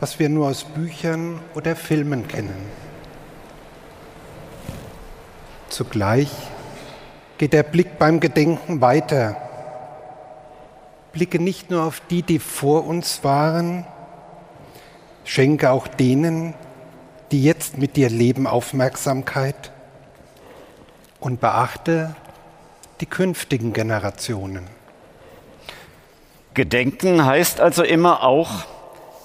was 0.00 0.18
wir 0.18 0.28
nur 0.28 0.48
aus 0.48 0.64
Büchern 0.64 1.38
oder 1.54 1.76
Filmen 1.76 2.26
kennen. 2.26 2.85
Zugleich 5.76 6.30
geht 7.36 7.52
der 7.52 7.62
Blick 7.62 7.98
beim 7.98 8.18
Gedenken 8.18 8.80
weiter. 8.80 9.36
Blicke 11.12 11.38
nicht 11.38 11.70
nur 11.70 11.82
auf 11.82 12.00
die, 12.08 12.22
die 12.22 12.38
vor 12.38 12.86
uns 12.86 13.22
waren, 13.24 13.84
schenke 15.24 15.70
auch 15.70 15.86
denen, 15.86 16.54
die 17.30 17.44
jetzt 17.44 17.76
mit 17.76 17.96
dir 17.96 18.08
leben, 18.08 18.46
Aufmerksamkeit 18.46 19.70
und 21.20 21.42
beachte 21.42 22.16
die 23.02 23.06
künftigen 23.06 23.74
Generationen. 23.74 24.66
Gedenken 26.54 27.26
heißt 27.26 27.60
also 27.60 27.82
immer 27.82 28.22
auch 28.22 28.64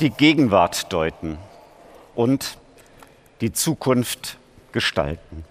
die 0.02 0.10
Gegenwart 0.10 0.92
deuten 0.92 1.38
und 2.14 2.58
die 3.40 3.54
Zukunft 3.54 4.38
gestalten. 4.74 5.46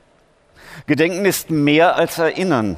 Gedenken 0.87 1.25
ist 1.25 1.51
mehr 1.51 1.97
als 1.97 2.19
Erinnern. 2.19 2.77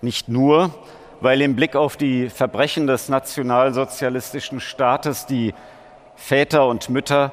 Nicht 0.00 0.28
nur, 0.28 0.74
weil 1.20 1.40
im 1.42 1.54
Blick 1.54 1.76
auf 1.76 1.96
die 1.96 2.28
Verbrechen 2.28 2.86
des 2.86 3.08
nationalsozialistischen 3.08 4.60
Staates 4.60 5.26
die 5.26 5.54
Väter 6.16 6.66
und 6.66 6.88
Mütter 6.88 7.32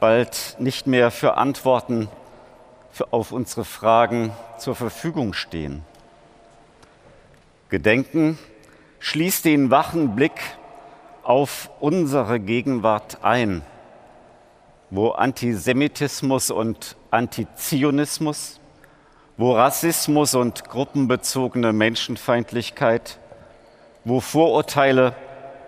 bald 0.00 0.56
nicht 0.58 0.86
mehr 0.86 1.10
für 1.10 1.36
Antworten 1.36 2.08
auf 3.10 3.32
unsere 3.32 3.64
Fragen 3.64 4.32
zur 4.58 4.74
Verfügung 4.74 5.32
stehen. 5.32 5.82
Gedenken 7.70 8.38
schließt 8.98 9.44
den 9.44 9.70
wachen 9.70 10.14
Blick 10.14 10.40
auf 11.22 11.70
unsere 11.80 12.38
Gegenwart 12.38 13.18
ein, 13.22 13.62
wo 14.90 15.10
Antisemitismus 15.10 16.50
und 16.50 16.96
Antizionismus, 17.10 18.60
wo 19.36 19.52
Rassismus 19.52 20.34
und 20.34 20.68
gruppenbezogene 20.68 21.72
Menschenfeindlichkeit, 21.72 23.18
wo 24.04 24.20
Vorurteile 24.20 25.14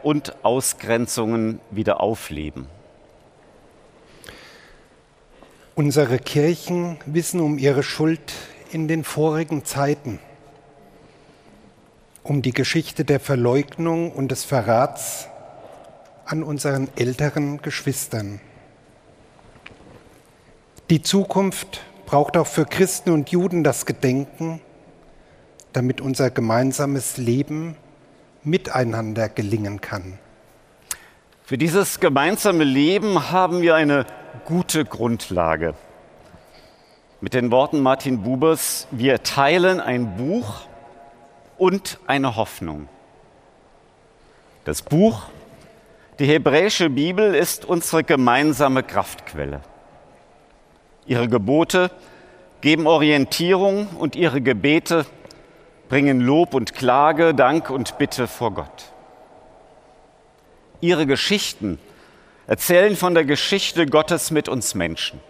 und 0.03 0.45
Ausgrenzungen 0.45 1.61
wieder 1.71 2.01
aufleben. 2.01 2.67
Unsere 5.75 6.19
Kirchen 6.19 6.99
wissen 7.07 7.41
um 7.41 7.59
ihre 7.59 7.83
Schuld 7.83 8.33
in 8.71 8.89
den 8.89 9.05
vorigen 9.05 9.65
Zeiten, 9.65 10.21
um 12.23 12.41
die 12.41 12.53
Geschichte 12.53 13.05
der 13.05 13.21
Verleugnung 13.21 14.13
und 14.13 14.31
des 14.31 14.45
Verrats 14.45 15.29
an 16.25 16.43
unseren 16.43 16.89
älteren 16.97 17.61
Geschwistern. 17.63 18.41
Die 20.89 21.03
Zukunft 21.03 21.83
braucht 22.07 22.37
auch 22.37 22.47
für 22.47 22.65
Christen 22.65 23.11
und 23.11 23.31
Juden 23.31 23.65
das 23.65 23.85
Gedenken, 23.85 24.61
damit 25.73 26.01
unser 26.01 26.31
gemeinsames 26.31 27.19
Leben 27.19 27.77
miteinander 28.43 29.29
gelingen 29.29 29.81
kann. 29.81 30.19
Für 31.45 31.59
dieses 31.59 32.01
gemeinsame 32.01 32.65
Leben 32.65 33.31
haben 33.31 33.61
wir 33.61 33.75
eine 33.75 34.07
gute 34.47 34.85
Grundlage. 34.85 35.75
Mit 37.21 37.35
den 37.35 37.51
Worten 37.51 37.81
Martin 37.81 38.23
Bubers, 38.23 38.87
wir 38.91 39.23
teilen 39.23 39.81
ein 39.81 40.17
Buch 40.17 40.63
und 41.59 41.99
eine 42.07 42.37
Hoffnung. 42.37 42.89
Das 44.65 44.83
Buch, 44.83 45.25
die 46.19 46.27
hebräische 46.27 46.91
Bibel, 46.91 47.35
ist 47.35 47.65
unsere 47.65 48.05
gemeinsame 48.05 48.83
Kraftquelle. 48.83 49.61
Ihre 51.07 51.29
Gebote 51.29 51.91
geben 52.61 52.87
Orientierung 52.87 53.89
und 53.99 54.17
ihre 54.17 54.41
Gebete 54.41 55.07
bringen 55.89 56.21
Lob 56.21 56.55
und 56.55 56.75
Klage, 56.75 57.35
Dank 57.35 57.71
und 57.71 57.99
Bitte 57.99 58.27
vor 58.27 58.53
Gott. 58.53 58.93
Ihre 60.81 61.07
Geschichten 61.07 61.79
erzählen 62.47 62.97
von 62.97 63.15
der 63.15 63.25
Geschichte 63.25 63.87
Gottes 63.87 64.31
mit 64.31 64.49
uns 64.49 64.75
Menschen. 64.75 65.21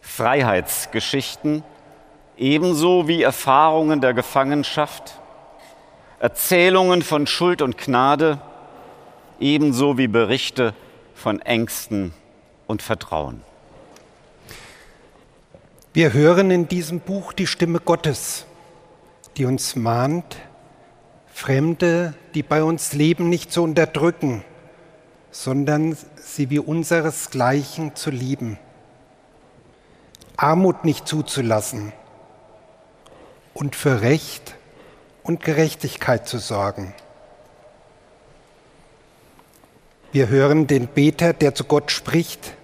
Freiheitsgeschichten 0.00 1.62
ebenso 2.36 3.08
wie 3.08 3.22
Erfahrungen 3.22 4.00
der 4.00 4.14
Gefangenschaft, 4.14 5.20
Erzählungen 6.20 7.02
von 7.02 7.26
Schuld 7.26 7.62
und 7.62 7.78
Gnade, 7.78 8.40
ebenso 9.40 9.98
wie 9.98 10.08
Berichte 10.08 10.74
von 11.14 11.40
Ängsten 11.40 12.14
und 12.66 12.82
Vertrauen. 12.82 13.42
Wir 15.94 16.12
hören 16.12 16.50
in 16.50 16.68
diesem 16.68 17.00
Buch 17.00 17.32
die 17.32 17.46
Stimme 17.46 17.80
Gottes, 17.80 18.44
die 19.36 19.46
uns 19.46 19.74
mahnt, 19.74 20.36
Fremde, 21.32 22.14
die 22.34 22.42
bei 22.42 22.62
uns 22.62 22.92
leben, 22.92 23.30
nicht 23.30 23.50
zu 23.50 23.62
unterdrücken, 23.62 24.44
sondern 25.30 25.96
sie 26.16 26.50
wie 26.50 26.58
unseresgleichen 26.58 27.96
zu 27.96 28.10
lieben. 28.10 28.58
Armut 30.36 30.84
nicht 30.84 31.08
zuzulassen 31.08 31.92
und 33.54 33.74
für 33.74 34.02
Recht 34.02 34.56
und 35.22 35.42
Gerechtigkeit 35.42 36.28
zu 36.28 36.38
sorgen. 36.38 36.92
Wir 40.12 40.28
hören 40.28 40.66
den 40.66 40.86
Beter, 40.86 41.32
der 41.32 41.54
zu 41.54 41.64
Gott 41.64 41.90
spricht. 41.90 42.54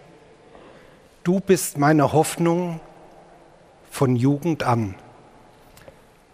Du 1.23 1.41
bist 1.41 1.79
meine 1.79 2.13
Hoffnung 2.13 2.81
von 3.95 4.17
Jugend 4.17 4.65
an. 4.65 4.97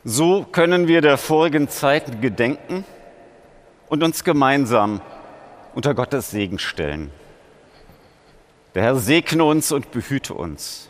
So 0.02 0.44
können 0.50 0.88
wir 0.88 1.02
der 1.02 1.18
vorigen 1.18 1.68
Zeiten 1.68 2.22
gedenken 2.22 2.86
und 3.90 4.02
uns 4.02 4.24
gemeinsam 4.24 5.02
unter 5.74 5.94
Gottes 5.94 6.30
Segen 6.30 6.58
stellen. 6.58 7.10
Der 8.74 8.84
Herr 8.84 8.96
segne 8.96 9.44
uns 9.44 9.72
und 9.72 9.90
behüte 9.90 10.32
uns. 10.32 10.88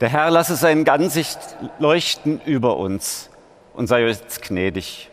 Der 0.00 0.08
Herr 0.08 0.28
lasse 0.32 0.56
sein 0.56 0.88
Angesicht 0.88 1.38
leuchten 1.78 2.40
über 2.46 2.78
uns 2.78 3.30
und 3.72 3.86
sei 3.86 4.08
uns 4.08 4.40
gnädig. 4.40 5.08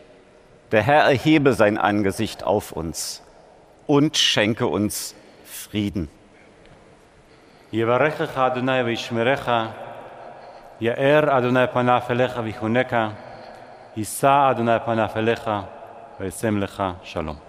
Der 0.72 0.82
Herr 0.82 1.04
erhebe 1.04 1.54
sein 1.54 1.78
Angesicht 1.78 2.44
auf 2.44 2.72
uns 2.72 3.22
und 3.86 4.18
schenke 4.18 4.66
uns 4.66 5.14
Frieden. 5.46 6.10
יאר 10.82 11.38
אדוני 11.38 11.68
פניו 11.74 12.02
אליך 12.10 12.40
ויחונקה, 12.44 13.10
יישא 13.98 14.48
אדוני 14.52 14.72
פניו 14.86 15.10
אליך 15.16 15.52
וישם 16.20 16.58
לך 16.58 16.84
שלום. 17.04 17.49